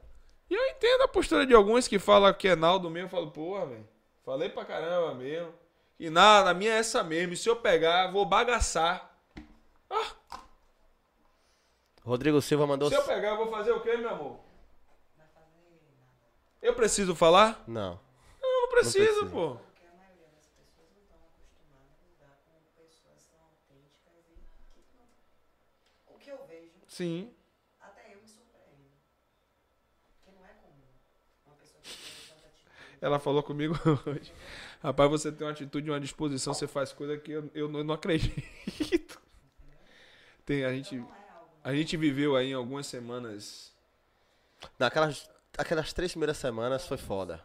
[0.49, 3.07] E eu entendo a postura de alguns que falam que é Naldo mesmo.
[3.07, 3.87] Eu falo, porra, velho,
[4.23, 5.53] falei pra caramba mesmo.
[5.99, 7.33] E nada, a minha é essa mesmo.
[7.33, 9.13] E se eu pegar, vou bagaçar.
[9.89, 10.39] Ah,
[12.03, 12.89] Rodrigo Silva mandou.
[12.89, 14.39] se eu pegar, eu vou fazer o quê, meu amor?
[16.61, 17.63] Eu preciso falar?
[17.67, 17.99] Não.
[18.41, 19.25] Não, não preciso, precisa.
[19.29, 19.55] pô.
[19.55, 24.23] Porque a maioria das pessoas não estão acostumadas a lidar com pessoas tão autênticas
[24.75, 27.31] e que não- o que eu vejo, Sim.
[27.79, 28.89] até eu me surpreendo.
[30.23, 30.87] Porque não é comum
[31.45, 32.86] uma pessoa que tem tanta atitude.
[33.01, 34.33] Ela falou comigo hoje.
[34.81, 39.21] Rapaz, você tem uma atitude, uma disposição, você faz coisa que eu, eu não, acredito.
[40.45, 41.03] Tem, a gente,
[41.63, 43.75] a gente viveu aí em algumas semanas.
[44.79, 47.43] Naquelas aquelas três primeiras semanas foi foda.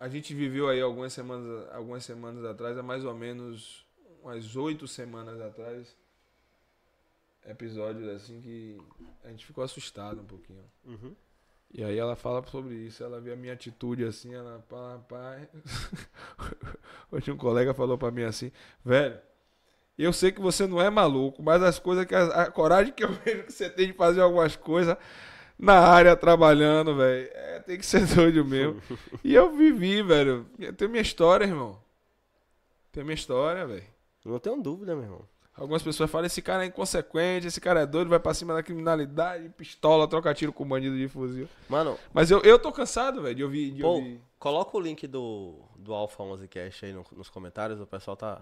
[0.00, 3.86] A gente viveu aí algumas semanas, algumas semanas atrás, há mais ou menos
[4.20, 5.96] umas oito semanas atrás.
[7.44, 8.80] Episódios assim que
[9.22, 10.64] a gente ficou assustado um pouquinho.
[10.84, 11.14] Uhum.
[11.72, 15.38] E aí ela fala sobre isso, ela vê a minha atitude assim, ela, pá, pá.
[17.10, 18.52] Hoje um colega falou pra mim assim,
[18.84, 19.18] velho,
[19.98, 23.02] eu sei que você não é maluco, mas as coisas que a, a coragem que
[23.02, 24.96] eu vejo que você tem de fazer algumas coisas
[25.58, 28.82] na área trabalhando, velho, é, tem que ser doido mesmo.
[29.24, 30.46] e eu vivi, velho.
[30.76, 31.80] Tenho minha história, irmão.
[32.90, 33.84] Tenho minha história, velho.
[34.24, 35.31] Não tenho dúvida, meu irmão.
[35.54, 38.62] Algumas pessoas falam, esse cara é inconsequente, esse cara é doido, vai pra cima da
[38.62, 41.46] criminalidade, pistola, troca tiro com bandido de fuzil.
[41.68, 43.70] Mano, Mas eu, eu tô cansado, velho, de ouvir.
[43.72, 44.20] De pô, ouvir.
[44.38, 48.40] coloca o link do, do Alpha 11 Cast aí no- nos comentários, o pessoal tá.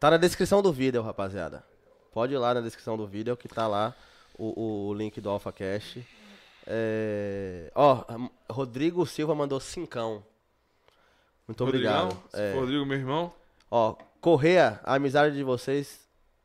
[0.00, 1.64] Tá na descrição do vídeo, rapaziada.
[2.12, 3.94] Pode ir lá na descrição do vídeo que tá lá
[4.36, 5.98] o, o link do Alpha Cash.
[6.66, 7.70] É...
[7.74, 8.04] Ó,
[8.50, 10.22] Rodrigo Silva mandou cincão.
[11.46, 12.24] Muito Rodrigão, obrigado.
[12.34, 13.32] É, Rodrigo, meu irmão.
[13.70, 16.00] Ó, Correia, a amizade de vocês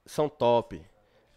[0.05, 0.85] são top.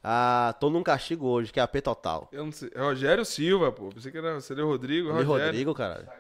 [0.03, 2.29] Ah, tô num castigo hoje, que é AP total.
[2.33, 2.69] Eu não sei.
[2.75, 3.91] É Rogério Silva, pô.
[3.91, 5.13] Pensei que era, seria o Rodrigo.
[5.13, 5.47] Rogério.
[5.47, 6.13] Rodrigo, cara.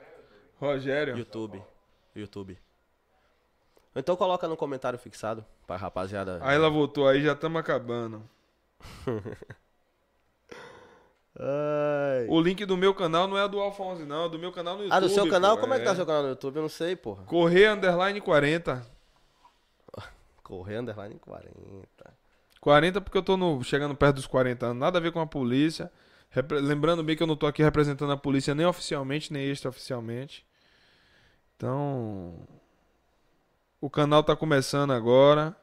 [0.60, 1.19] Rogério.
[1.19, 1.60] YouTube.
[2.15, 2.56] YouTube.
[3.97, 6.38] Então coloca no comentário fixado pra rapaziada.
[6.40, 8.22] Aí ela voltou, aí já estamos acabando.
[12.28, 14.26] O link do meu canal não é do Alfonso, não.
[14.26, 14.97] É do meu canal no YouTube.
[14.97, 15.56] Ah, do seu canal?
[15.56, 16.56] pô, Como é que tá o seu canal no YouTube?
[16.56, 17.24] Eu não sei, porra.
[17.24, 18.91] Correia Underline 40.
[20.52, 21.54] Correia Underline 40.
[22.60, 24.78] 40 porque eu tô no, chegando perto dos 40 anos.
[24.78, 25.90] Nada a ver com a polícia.
[26.28, 30.44] Repre- Lembrando bem que eu não tô aqui representando a polícia nem oficialmente, nem extraoficialmente.
[31.56, 32.35] Então.
[33.81, 35.56] O canal tá começando agora.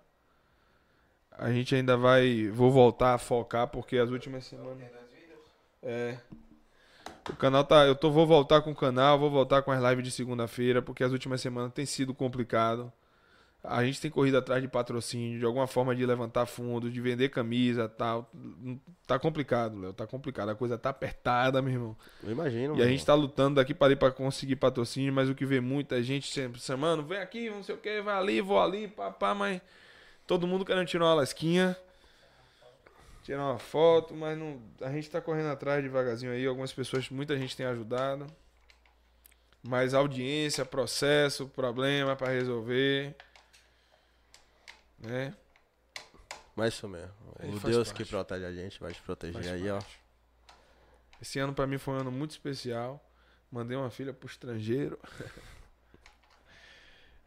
[1.38, 2.48] A gente ainda vai.
[2.50, 4.90] Vou voltar a focar porque as últimas semanas.
[5.84, 6.18] É.
[7.30, 7.86] O canal tá.
[7.86, 11.04] Eu tô, vou voltar com o canal, vou voltar com as lives de segunda-feira, porque
[11.04, 12.92] as últimas semanas tem sido complicado.
[13.62, 17.28] A gente tem corrido atrás de patrocínio, de alguma forma de levantar fundo, de vender
[17.28, 18.32] camisa tal.
[19.06, 19.94] Tá complicado, Léo.
[19.94, 20.50] Tá complicado.
[20.50, 21.98] A coisa tá apertada, meu irmão.
[22.24, 22.76] Eu imagino.
[22.76, 22.90] E a mano.
[22.90, 26.32] gente tá lutando daqui para ali para conseguir patrocínio, mas o que vê muita gente
[26.32, 29.62] sempre, semana, vem aqui, não sei o que, vai ali, vou ali, papá, mas
[30.26, 31.76] todo mundo querendo tirar uma lasquinha,
[33.24, 37.38] tirar uma foto, mas não, a gente tá correndo atrás devagarzinho aí, algumas pessoas, muita
[37.38, 38.26] gente tem ajudado.
[39.62, 43.14] Mas audiência, processo, problema para resolver,
[45.00, 45.34] né?
[46.56, 47.12] Mas isso mesmo.
[47.40, 48.04] O Deus parte.
[48.04, 49.80] que protege a gente vai te proteger Faz aí, ó.
[49.80, 50.00] parte.
[51.22, 53.04] Esse ano pra mim foi um ano muito especial.
[53.52, 55.00] Mandei uma filha pro estrangeiro.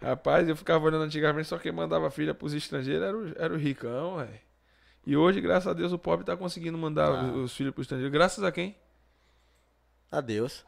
[0.01, 3.56] Rapaz, eu ficava olhando antigamente, só quem mandava filha pros estrangeiros era o, era o
[3.56, 4.40] ricão, velho.
[5.06, 7.22] E hoje, graças a Deus, o pobre tá conseguindo mandar Ah.
[7.24, 8.12] os, os filhos pro estrangeiro.
[8.12, 8.76] Graças a quem?
[10.10, 10.65] Adeus.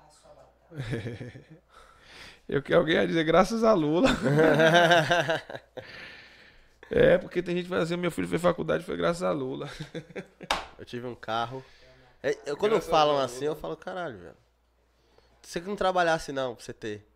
[2.48, 4.10] Eu que alguém ia dizer graças a Lula.
[6.96, 9.68] é, porque tem gente que vai dizer, meu filho fez faculdade, foi graças a Lula.
[10.78, 11.64] Eu tive um carro.
[12.22, 14.36] É, eu- quando Graças falam assim, eu falo, caralho, velho.
[15.42, 17.06] Você que não trabalhasse não, pra você ter.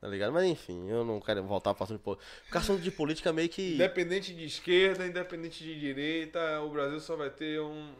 [0.00, 0.32] Tá ligado?
[0.32, 2.26] Mas enfim, eu não quero voltar pro assunto de política.
[2.44, 3.74] Porque assunto de política meio que.
[3.74, 7.92] Independente de esquerda, independente de direita, o Brasil só vai ter um,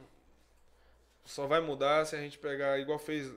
[1.27, 3.31] só vai mudar se a gente pegar igual fez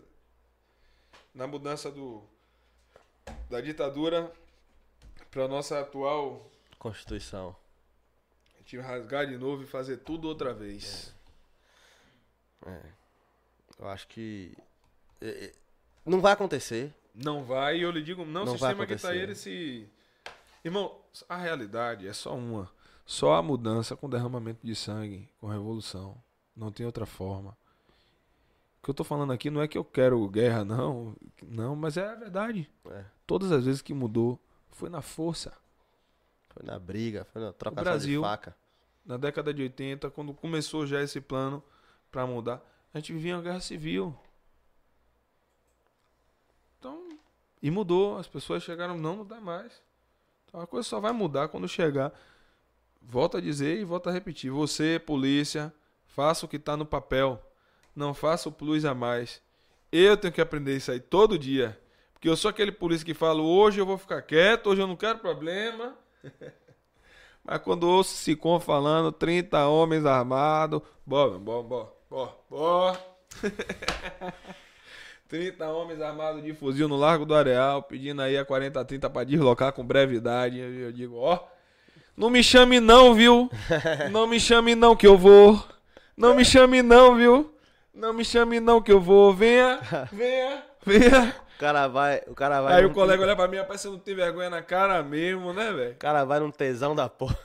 [1.36, 2.24] na mudança do
[3.50, 4.32] da ditadura
[5.30, 7.56] para nossa atual, Constituição.
[8.64, 11.14] Gente rasgar de novo e fazer tudo outra vez.
[12.66, 12.82] É.
[13.78, 14.56] Eu acho que.
[15.22, 15.54] é, é,
[16.06, 16.94] Não vai acontecer.
[17.14, 19.88] Não vai, e eu lhe digo, não, Não o sistema que tá aí, ele se.
[20.64, 20.98] Irmão,
[21.28, 22.72] a realidade é só uma.
[23.06, 26.18] Só a mudança com derramamento de sangue, com revolução.
[26.56, 27.52] Não tem outra forma.
[28.80, 31.16] O que eu tô falando aqui não é que eu quero guerra, não.
[31.42, 32.70] Não, mas é a verdade.
[32.90, 33.04] É.
[33.28, 34.40] Todas as vezes que mudou,
[34.72, 35.54] foi na força.
[36.54, 38.56] Foi na briga, foi na trocação Brasil- de faca.
[39.06, 41.62] Na década de 80, quando começou já esse plano
[42.10, 42.62] pra mudar,
[42.94, 44.16] a gente vivia uma guerra civil.
[46.80, 47.10] Então,
[47.62, 48.18] e mudou.
[48.18, 49.82] As pessoas chegaram, não, não dá mais.
[50.48, 52.14] Então a coisa só vai mudar quando chegar.
[53.02, 54.52] Volto a dizer e volto a repetir.
[54.52, 55.74] Você, polícia,
[56.06, 57.42] faça o que tá no papel.
[57.96, 59.42] Não faça o plus a mais.
[59.92, 61.80] Eu tenho que aprender isso aí todo dia.
[62.14, 64.96] Porque eu sou aquele polícia que fala, hoje eu vou ficar quieto, hoje eu não
[64.96, 65.96] quero problema.
[67.44, 72.98] Mas quando ouço Sicom falando, 30 homens armados, bó, bó, bó, bó, bó.
[75.28, 79.74] 30 homens armados de fuzil no Largo do Areal, pedindo aí a 4030 pra deslocar
[79.74, 80.60] com brevidade.
[80.60, 81.40] Eu digo, ó,
[82.16, 83.50] não me chame não, viu?
[84.12, 85.62] Não me chame não que eu vou.
[86.16, 87.52] Não me chame não, viu?
[87.94, 89.34] Não me chame não que eu vou.
[89.34, 89.80] Venha,
[90.12, 91.36] venha, venha.
[91.56, 92.22] O cara vai.
[92.28, 92.74] O cara vai.
[92.76, 95.72] Aí o colega olha pra mim, rapaz, você não tem vergonha na cara mesmo, né,
[95.72, 95.94] velho?
[95.94, 97.38] O cara vai num tesão da porra.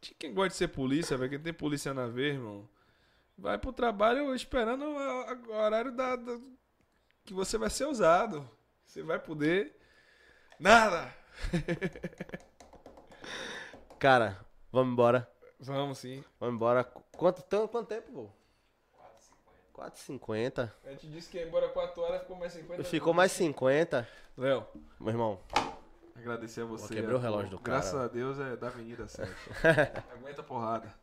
[0.18, 2.68] Quem gosta de ser polícia, velho, quem tem polícia na vez, irmão,
[3.36, 6.38] vai pro trabalho esperando o horário da, da-
[7.24, 8.48] que você vai ser usado.
[8.84, 9.76] Você vai poder.
[10.60, 11.12] Nada!
[13.98, 14.38] Cara,
[14.70, 15.28] vamos embora.
[15.58, 16.22] Vamos sim.
[16.38, 16.84] Vamos embora.
[17.16, 18.30] Quanto, quanto tempo, pô?
[19.76, 20.72] 4,50.
[20.86, 24.08] A gente disse que ia embora 4 horas, ficou mais 50 Ficou mais 50.
[24.38, 24.66] Léo,
[24.98, 25.38] Meu irmão,
[26.14, 26.94] agradecer a você.
[26.94, 27.78] quebrei o relógio do cara.
[27.78, 29.30] Graças a Deus é da Avenida 7.
[30.12, 30.94] Aguenta a porrada.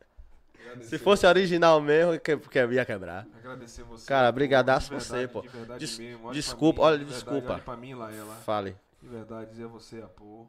[0.59, 0.97] Agradecer.
[0.97, 3.27] se fosse original mesmo, que, que ia quebrar.
[3.37, 4.07] Agradecer você.
[4.07, 5.41] Cara, brigadaço de por você, pô.
[5.41, 6.27] de verdade Des- mesmo.
[6.27, 7.53] Olha desculpa, mim, olha, de verdade, desculpa.
[7.53, 8.35] Olha pra mim, Laela.
[8.37, 8.75] Fale.
[9.01, 10.47] De verdade, dizer a você, a pô.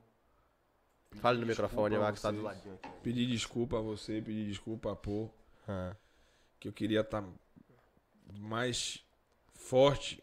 [1.17, 2.89] Fale no microfone, que tá do ladinho aqui.
[3.03, 5.29] Pedir desculpa a você, pedir desculpa a pô.
[5.69, 5.95] Ah.
[6.59, 7.23] Que eu queria estar
[8.33, 9.05] mais
[9.55, 10.23] forte,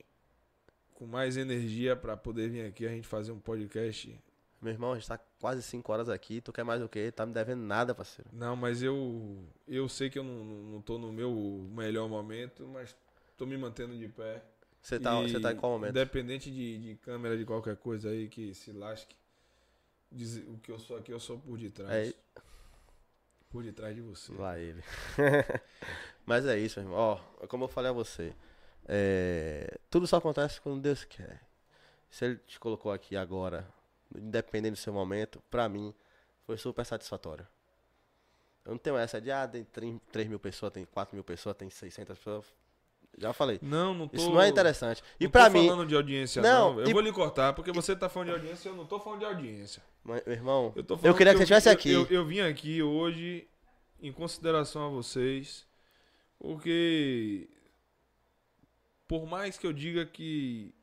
[0.93, 4.19] com mais energia pra poder vir aqui a gente fazer um podcast.
[4.61, 6.39] Meu irmão, a gente tá quase 5 horas aqui.
[6.39, 7.11] Tu quer mais o quê?
[7.11, 8.29] Tá me devendo nada, parceiro.
[8.31, 11.31] Não, mas eu eu sei que eu não, não, tô no meu
[11.71, 12.95] melhor momento, mas
[13.35, 14.43] tô me mantendo de pé.
[14.79, 15.91] Você tá, você tá em qual momento?
[15.91, 19.15] Independente de, de câmera, de qualquer coisa aí que se lasque.
[20.11, 22.09] dizer o que eu sou aqui, eu sou por detrás.
[22.09, 22.13] É,
[23.49, 24.31] Por detrás de você.
[24.33, 24.83] Lá ele.
[26.25, 26.95] Mas é isso, irmão.
[26.97, 27.15] Ó,
[27.47, 28.33] como eu falei a você,
[28.87, 31.41] é, tudo só acontece quando Deus quer.
[32.09, 33.67] Se ele te colocou aqui agora,
[34.15, 35.93] independente do seu momento, pra mim,
[36.45, 37.47] foi super satisfatório.
[38.65, 39.63] Eu não tenho essa de, ah, tem
[40.11, 42.45] 3 mil pessoas, tem 4 mil pessoas, tem 600 pessoas.
[43.17, 43.59] Já falei.
[43.61, 44.15] Não, não tô.
[44.17, 45.03] Isso não é interessante.
[45.19, 46.81] E tô mim, falando de audiência, Não, não.
[46.81, 49.19] Eu e- vou lhe cortar, porque você tá falando de audiência, eu não tô falando
[49.19, 49.81] de audiência.
[50.05, 51.91] meu irmão, Eu, eu, queria que você eu- estivesse eu- aqui.
[51.91, 53.47] Eu, eu vim aqui hoje
[54.01, 55.65] em consideração a vocês,
[56.41, 57.47] porque
[59.07, 60.73] por mais que eu diga que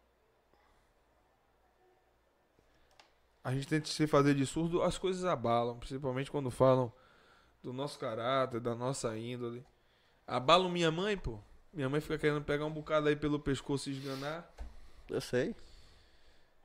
[3.43, 6.93] a gente tente se fazer de surdo, as coisas abalam, principalmente quando falam
[7.61, 9.67] do nosso caráter, da nossa índole.
[10.27, 11.41] Abalam minha mãe, pô.
[11.73, 14.49] Minha mãe fica querendo pegar um bocado aí pelo pescoço e esganar.
[15.09, 15.57] Eu sei.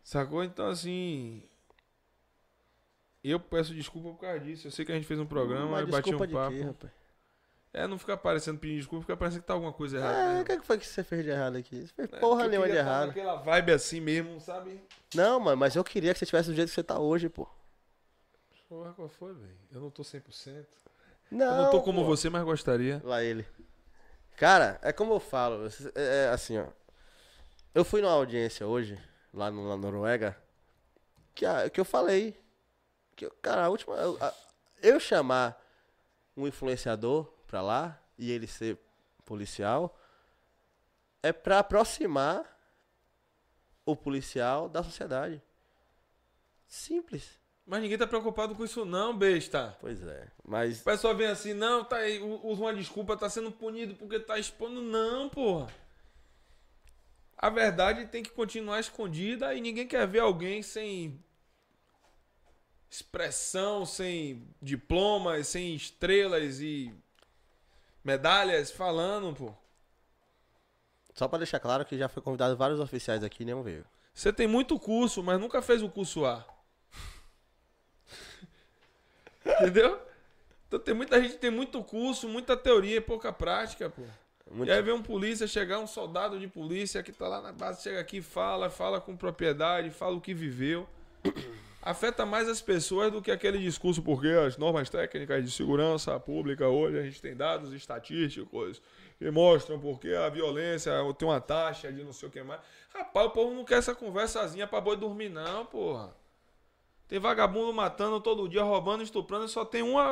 [0.04, 0.44] Sacou?
[0.44, 1.44] Então, assim.
[3.24, 4.68] Eu peço desculpa por causa disso.
[4.68, 6.52] Eu sei que a gente fez um programa e bati um papo.
[6.52, 7.03] quê, rapaz?
[7.74, 10.16] É, não fica parecendo pedindo desculpa, fica parecendo que tá alguma coisa errada.
[10.20, 10.42] É, né?
[10.42, 11.82] o que, que foi que você fez de errado aqui?
[11.88, 13.08] Você fez É, porra nenhuma de tá errado.
[13.08, 14.80] Naquela vibe assim mesmo, sabe?
[15.16, 17.48] Não, mano, mas eu queria que você tivesse do jeito que você tá hoje, pô.
[18.70, 19.58] Porra, qual foi, velho?
[19.72, 20.66] Eu não tô 100%.
[21.32, 22.06] Não, eu não tô como pô.
[22.08, 23.02] você, mas gostaria.
[23.04, 23.46] Lá ele.
[24.38, 26.68] Cara, é como eu falo, é, é assim, ó.
[27.74, 29.00] Eu fui numa audiência hoje,
[29.34, 30.38] lá no- na Noruega,
[31.34, 32.40] que, a- que eu falei.
[33.16, 33.96] Que, cara, a última.
[33.96, 34.34] Eu, a-
[34.82, 35.60] eu chamar
[36.38, 38.80] um influenciador pra lá e ele ser
[39.24, 39.96] policial
[41.22, 42.44] é pra aproximar
[43.86, 45.40] o policial da sociedade.
[46.68, 47.40] Simples.
[47.64, 49.78] Mas ninguém tá preocupado com isso, não, besta.
[49.80, 50.32] Pois é.
[50.44, 50.82] Mas.
[50.82, 54.40] O pessoal vem assim, não, tá aí, usa uma desculpa, tá sendo punido porque tá
[54.40, 54.82] expondo.
[54.82, 55.72] Não, porra.
[57.38, 61.24] A verdade tem que continuar escondida e ninguém quer ver alguém sem
[62.90, 66.92] expressão, sem diplomas, sem estrelas e
[68.04, 69.54] medalhas falando, pô.
[71.14, 73.86] Só pra deixar claro que já foi convidado vários oficiais aqui e nenhum veio.
[74.14, 76.44] Você tem muito curso, mas nunca fez o curso A.
[79.46, 80.00] Entendeu?
[80.68, 84.02] Então tem muita gente que tem muito curso, muita teoria e pouca prática, pô.
[84.50, 87.52] Muito- E aí vem um polícia chegar, um soldado de polícia que tá lá na
[87.52, 90.88] base, chega aqui, fala, fala com propriedade, fala o que viveu.
[91.86, 96.70] Afeta mais as pessoas do que aquele discurso, porque as normas técnicas de segurança pública
[96.70, 98.82] hoje, a gente tem dados estatísticos
[99.18, 102.62] que mostram porque a violência tem uma taxa de não sei o que mais.
[102.94, 106.16] Rapaz, o povo não quer essa conversazinha pra boi dormir, não, porra.
[107.06, 110.10] Tem vagabundo matando todo dia, roubando, estuprando, só tem uma,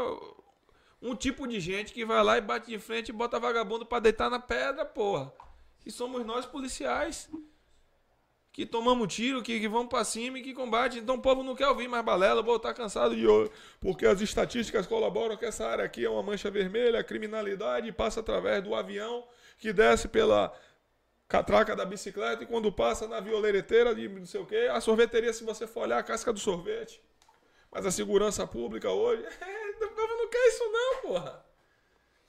[1.01, 3.99] um tipo de gente que vai lá e bate de frente e bota vagabundo pra
[3.99, 5.31] deitar na pedra, porra.
[5.85, 7.29] E somos nós policiais.
[8.51, 10.99] Que tomamos tiro, que, que vamos pra cima e que combate.
[10.99, 13.25] Então o povo não quer ouvir mais balela, o povo tá cansado de.
[13.25, 17.91] "Oh, Porque as estatísticas colaboram que essa área aqui é uma mancha vermelha, a criminalidade
[17.93, 19.25] passa através do avião
[19.57, 20.53] que desce pela
[21.29, 25.31] catraca da bicicleta e quando passa na violeireteira de não sei o quê, a sorveteria,
[25.31, 27.01] se você for olhar a casca do sorvete.
[27.71, 29.23] Mas a segurança pública hoje.
[29.81, 31.45] o povo não quer isso, não, porra.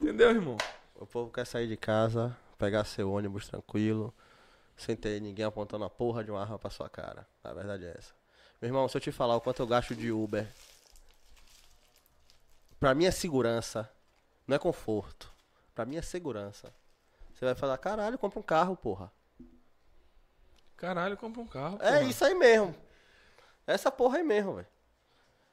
[0.01, 0.57] Entendeu, irmão?
[0.95, 4.15] O povo quer sair de casa, pegar seu ônibus tranquilo,
[4.77, 7.27] sem ter ninguém apontando a porra de uma arma pra sua cara.
[7.45, 8.13] A verdade é essa.
[8.61, 10.47] Meu irmão, se eu te falar o quanto eu gasto de Uber,
[12.79, 13.91] pra mim é segurança,
[14.47, 15.31] não é conforto.
[15.75, 16.73] Pra mim é segurança.
[17.35, 19.11] Você vai falar, caralho, compra um carro, porra.
[20.77, 21.79] Caralho, compra um carro.
[21.81, 22.03] É porra.
[22.03, 22.75] isso aí mesmo.
[23.67, 24.67] Essa porra aí mesmo, velho.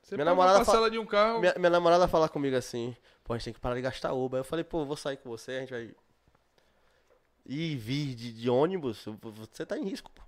[0.02, 1.40] Você Minha namorada fala- de um carro.
[1.40, 4.40] Minha, minha namorada fala comigo assim, pô, a gente tem que parar de gastar Uber.
[4.40, 5.96] Eu falei, pô, eu vou sair com você, a gente vai
[7.52, 9.04] e vir de, de ônibus,
[9.36, 10.22] você tá em risco, pô.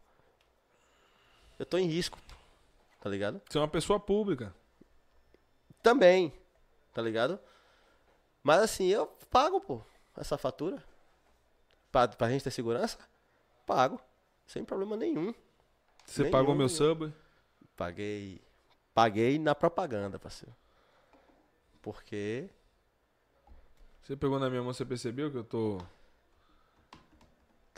[1.59, 2.35] Eu tô em risco, pô.
[2.99, 3.39] Tá ligado?
[3.47, 4.51] Você é uma pessoa pública.
[5.83, 6.33] Também,
[6.91, 7.39] tá ligado?
[8.41, 9.83] Mas assim, eu pago, pô,
[10.17, 10.83] essa fatura.
[11.91, 12.97] Pra, pra gente ter segurança,
[13.67, 14.01] pago.
[14.47, 15.31] Sem problema nenhum.
[16.05, 16.69] Você Nenhum, pagou meu nenhum.
[16.69, 17.13] sub.
[17.77, 18.41] Paguei.
[18.95, 20.55] Paguei na propaganda, parceiro.
[21.83, 22.49] Porque.
[24.01, 25.77] Você pegou na minha mão, você percebeu que eu tô.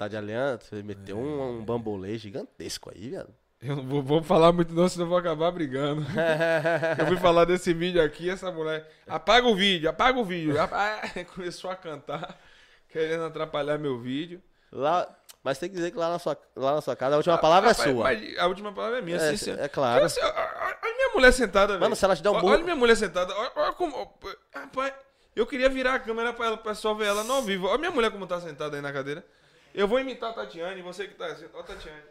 [0.04, 3.34] Tá de aliança, você meteu um, um bambolê gigantesco aí, viado.
[3.62, 6.02] Eu não vou, vou falar muito não, senão eu vou acabar brigando.
[7.00, 8.86] eu fui falar desse vídeo aqui, essa mulher.
[9.08, 10.60] Apaga o vídeo, apaga o vídeo.
[10.60, 11.02] Apa-
[11.34, 12.38] Começou a cantar,
[12.90, 14.42] querendo atrapalhar meu vídeo.
[14.70, 15.08] Lá,
[15.42, 17.70] mas tem que dizer que lá na sua, lá na sua casa a última palavra
[17.70, 18.10] é sua.
[18.40, 20.04] a última palavra é minha, É, sim, é claro.
[20.04, 21.80] Olha, olha- minha mulher sentada, velho.
[21.82, 23.34] Mano, se ela te der um burro- Olha minha mulher sentada.
[23.34, 24.20] Olha, olha como.
[24.54, 24.94] Rapaz,
[25.34, 27.68] eu queria virar a câmera pra ela, pra só ver ela no ao vivo.
[27.68, 29.24] Olha minha mulher como tá sentada aí na cadeira.
[29.74, 31.48] Eu vou imitar a Tatiane, você que tá assim.
[31.54, 32.04] Ó, Tatiane.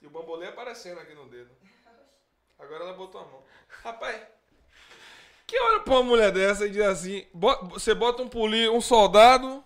[0.00, 1.50] E o bambolê aparecendo aqui no dedo.
[2.58, 3.42] Agora ela botou a mão.
[3.82, 4.20] Rapaz,
[5.46, 7.26] que olha pra uma mulher dessa e diz assim:
[7.70, 9.64] você bota um poli, um soldado,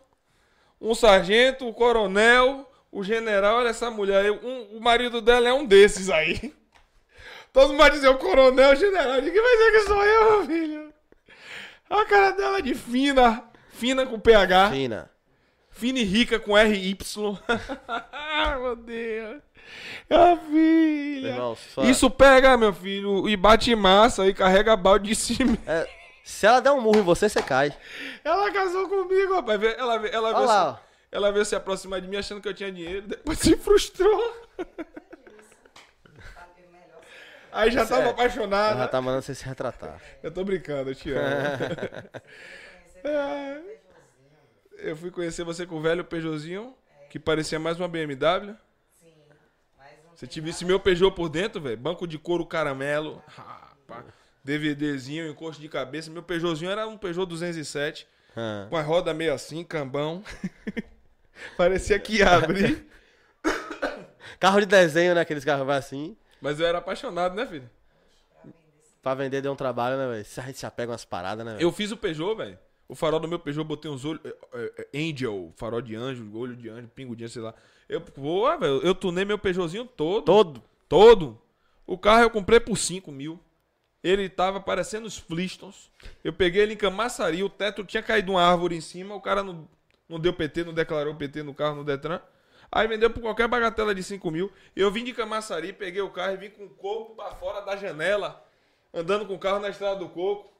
[0.80, 5.52] um sargento, um coronel, o general, olha essa mulher aí, um- o marido dela é
[5.52, 6.54] um desses aí.
[7.52, 10.30] Todo mundo vai dizer o coronel, o general, de que vai dizer que sou eu,
[10.30, 10.94] meu filho?
[11.88, 13.49] A cara dela de fina,
[13.80, 15.10] fina com PH, Fina.
[15.70, 16.96] fina e rica com RY.
[18.60, 19.42] Meu Deus.
[20.10, 21.22] Ah, filha.
[21.22, 25.56] Meu irmão, sua- Isso pega, meu filho, e bate massa e carrega balde de cima.
[25.66, 25.88] É,
[26.24, 27.72] se ela der um murro em você, você cai.
[28.24, 29.62] Ela casou comigo, rapaz.
[29.62, 30.80] Ela, ela, veio lá, se,
[31.12, 34.46] ela veio se aproximar de mim achando que eu tinha dinheiro, depois se frustrou.
[37.52, 38.10] Aí já tava Sério.
[38.10, 38.76] apaixonada.
[38.76, 40.00] Ela tá mandando você se retratar.
[40.22, 41.20] Eu tô brincando, eu te amo.
[43.04, 43.60] É.
[44.78, 46.74] eu fui conhecer você com o velho Peugeotzinho,
[47.10, 48.54] que parecia mais uma BMW.
[48.94, 49.12] Sim.
[50.14, 51.76] Você tivesse nada- meu Peugeot por dentro, velho.
[51.76, 53.22] Banco de couro caramelo.
[53.26, 54.04] Rapaz.
[54.42, 56.10] DVDzinho, encosto de cabeça.
[56.10, 58.06] Meu Peugeotzinho era um Peugeot 207.
[58.36, 58.66] Ah.
[58.70, 60.22] Com a roda meio assim, cambão.
[61.56, 62.86] Parecia que ia abrir.
[64.38, 65.20] Carro de desenho, né?
[65.20, 66.16] Aqueles carros assim.
[66.40, 67.68] Mas eu era apaixonado, né, filho?
[69.02, 70.26] Pra vender deu um trabalho, né, velho?
[70.38, 71.62] A gente se apega umas paradas, né, velho?
[71.62, 72.58] Eu fiz o Peugeot, velho.
[72.90, 74.20] O farol do meu Peugeot, botei uns olhos.
[74.24, 77.54] é, é, é, Angel, farol de anjo, olho de anjo, pingo de anjo, sei lá.
[77.88, 80.24] Eu, pô, velho, eu tunei meu Peugeotzinho todo.
[80.24, 80.62] Todo.
[80.88, 81.40] Todo.
[81.86, 83.38] O carro eu comprei por 5 mil.
[84.02, 85.88] Ele tava parecendo os Flintstones.
[86.24, 89.44] Eu peguei ele em Camaçari, o teto tinha caído uma árvore em cima, o cara
[89.44, 89.68] não,
[90.08, 92.20] não deu PT, não declarou PT no carro no Detran.
[92.72, 94.50] Aí vendeu por qualquer bagatela de 5 mil.
[94.74, 97.76] Eu vim de Camaçari, peguei o carro e vim com o corpo pra fora da
[97.76, 98.44] janela,
[98.92, 100.50] andando com o carro na estrada do coco.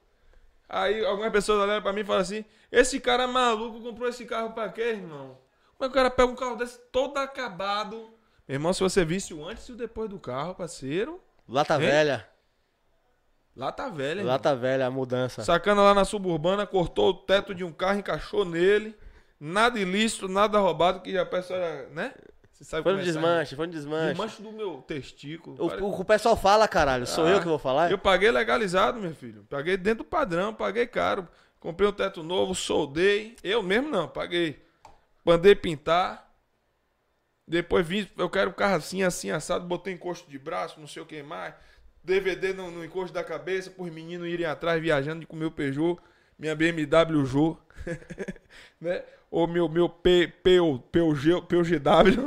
[0.72, 4.52] Aí algumas pessoas olharam pra mim e falaram assim: Esse cara maluco comprou esse carro
[4.52, 5.36] pra quê, irmão?
[5.76, 7.96] Como é que o cara pega um carro desse todo acabado?
[8.46, 11.20] Meu irmão, se você visse o antes e o depois do carro, parceiro.
[11.48, 11.80] Lata Hein?
[11.80, 12.28] velha.
[13.56, 15.42] Lá tá velha, Lá tá velha a mudança.
[15.42, 18.96] Sacana lá na suburbana, cortou o teto de um carro, encaixou nele.
[19.40, 21.58] Nada ilícito, nada roubado, que a pessoa
[21.90, 22.14] né?
[22.60, 24.08] Você sabe Foi no é essa- desmanche, foi no desmanche.
[24.10, 25.56] Desmanche do meu testículo.
[25.58, 27.06] O, o, o pessoal fala, caralho.
[27.06, 27.90] Sou Ah, eu que vou falar?
[27.90, 29.46] Eu paguei legalizado, meu filho.
[29.48, 31.26] Paguei dentro do padrão, paguei caro.
[31.58, 33.34] Comprei um teto novo, soldei.
[33.42, 34.62] Eu mesmo não, paguei.
[35.24, 36.30] Mandei pintar.
[37.48, 39.66] Depois vim, eu quero o carro assim, assim, assado.
[39.66, 41.54] Botei encosto de braço, não sei o que mais.
[42.04, 45.50] DVD no, no encosto da cabeça, para os meninos irem atrás viajando com o meu
[45.50, 45.98] Peugeot.
[46.38, 47.56] Minha BMW Jô.
[48.80, 49.02] né?
[49.30, 50.58] Ou meu, meu P, P,
[50.90, 52.24] PUG, PUGW.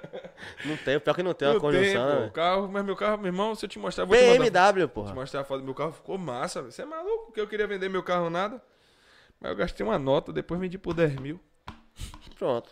[0.64, 2.20] Não tem, pior que não tem uma tem, conjunção, pô.
[2.20, 2.26] né?
[2.26, 4.72] O carro, mas meu carro, meu irmão, se eu te mostrar, eu vou te mandar-
[4.72, 5.08] BMW, Vou porra.
[5.10, 6.60] te mostrar a foto do meu carro, ficou massa.
[6.62, 6.72] velho.
[6.72, 7.26] Você é maluco?
[7.26, 8.62] Porque eu queria vender meu carro nada.
[9.40, 11.40] Mas eu gastei uma nota, depois vendi por 10 mil.
[12.38, 12.70] Pronto.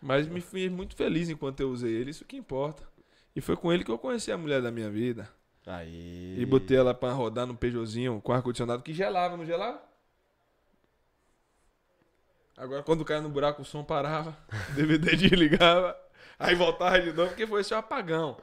[0.00, 2.82] Mas me fui muito feliz enquanto eu usei ele, isso que importa.
[3.36, 5.28] E foi com ele que eu conheci a mulher da minha vida.
[5.66, 6.34] Aí.
[6.38, 9.82] E botei ela pra rodar no Peugeotzinho com ar-condicionado que gelava, não gelava?
[12.58, 14.36] Agora quando caia no buraco o som parava,
[14.70, 15.96] o DVD desligava,
[16.38, 18.36] aí voltava de novo, porque foi esse apagão.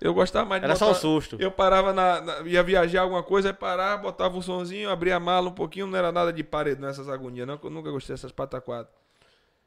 [0.00, 1.36] Eu gostava mais de Era só um botar- susto.
[1.40, 5.20] Eu parava na, na- ia viajar alguma coisa, aí parava, botava o sonzinho, abria a
[5.20, 8.14] mala um pouquinho, não era nada de parede nessas agonias, não, que eu nunca gostei
[8.14, 8.88] dessas pataquadas.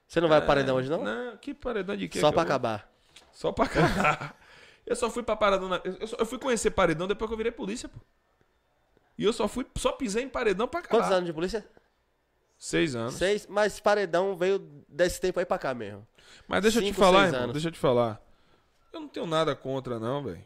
[0.07, 1.03] Você não vai paredão hoje, não?
[1.03, 2.19] Não, que paredão de quê?
[2.19, 2.49] Só que pra vou?
[2.49, 2.89] acabar.
[3.33, 4.35] Só pra acabar.
[4.85, 5.69] eu só fui pra paredão.
[5.69, 7.97] na- Eu, só- eu fui conhecer paredão depois que eu virei polícia, pô.
[9.17, 10.97] E eu só fui, só pisei em paredão pra acabar.
[10.99, 11.65] Quantos anos de polícia?
[12.63, 13.15] Seis anos.
[13.15, 16.07] Seis, mas paredão veio desse tempo aí pra cá mesmo.
[16.47, 17.53] Mas deixa eu te Cinco, falar, irmão, anos.
[17.53, 18.21] deixa eu te falar.
[18.93, 20.43] Eu não tenho nada contra, não, velho.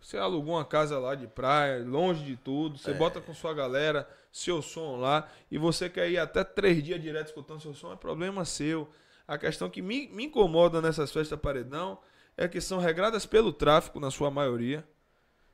[0.00, 2.78] Você alugou uma casa lá de praia, longe de tudo, É.
[2.78, 7.02] você bota com sua galera, seu som lá, e você quer ir até três dias
[7.02, 8.88] direto escutando seu som, é problema seu.
[9.28, 11.98] A questão que me, me incomoda nessas festas paredão
[12.34, 14.88] é que são regradas pelo tráfico, na sua maioria,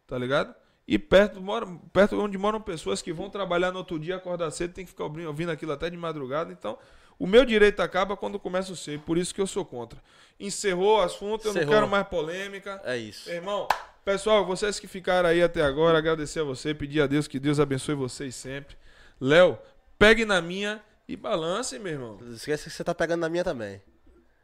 [0.06, 0.54] tá ligado?
[0.88, 4.72] E perto, mora, perto onde moram pessoas que vão trabalhar no outro dia, acordar cedo,
[4.72, 6.50] tem que ficar ouvindo aquilo até de madrugada.
[6.50, 6.78] Então,
[7.18, 10.02] o meu direito acaba quando começa o ser, por isso que eu sou contra.
[10.40, 12.80] Encerrou o assunto, eu não quero mais polêmica.
[12.84, 13.28] É isso.
[13.30, 13.68] Irmão,
[14.02, 17.60] pessoal, vocês que ficaram aí até agora, agradecer a você, pedir a Deus que Deus
[17.60, 18.74] abençoe vocês sempre.
[19.20, 19.58] Léo,
[19.98, 22.18] pegue na minha e balance, meu irmão.
[22.18, 23.82] Não esquece que você tá pegando na minha também.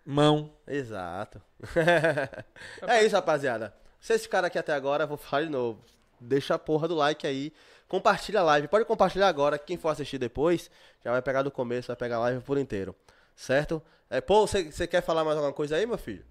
[0.04, 0.52] Mão.
[0.66, 1.40] Exato.
[2.86, 3.74] é isso, rapaziada.
[3.98, 5.80] Vocês ficaram aqui até agora, eu vou falar de novo.
[6.20, 7.52] Deixa a porra do like aí.
[7.88, 8.68] Compartilha a live.
[8.68, 9.58] Pode compartilhar agora.
[9.58, 10.70] Quem for assistir depois,
[11.04, 12.94] já vai pegar do começo, vai pegar a live por inteiro.
[13.36, 13.82] Certo?
[14.08, 16.24] É, pô, você você quer falar mais alguma coisa aí, meu filho?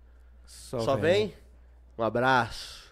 [0.46, 1.34] Só vem.
[1.98, 2.83] Um abraço.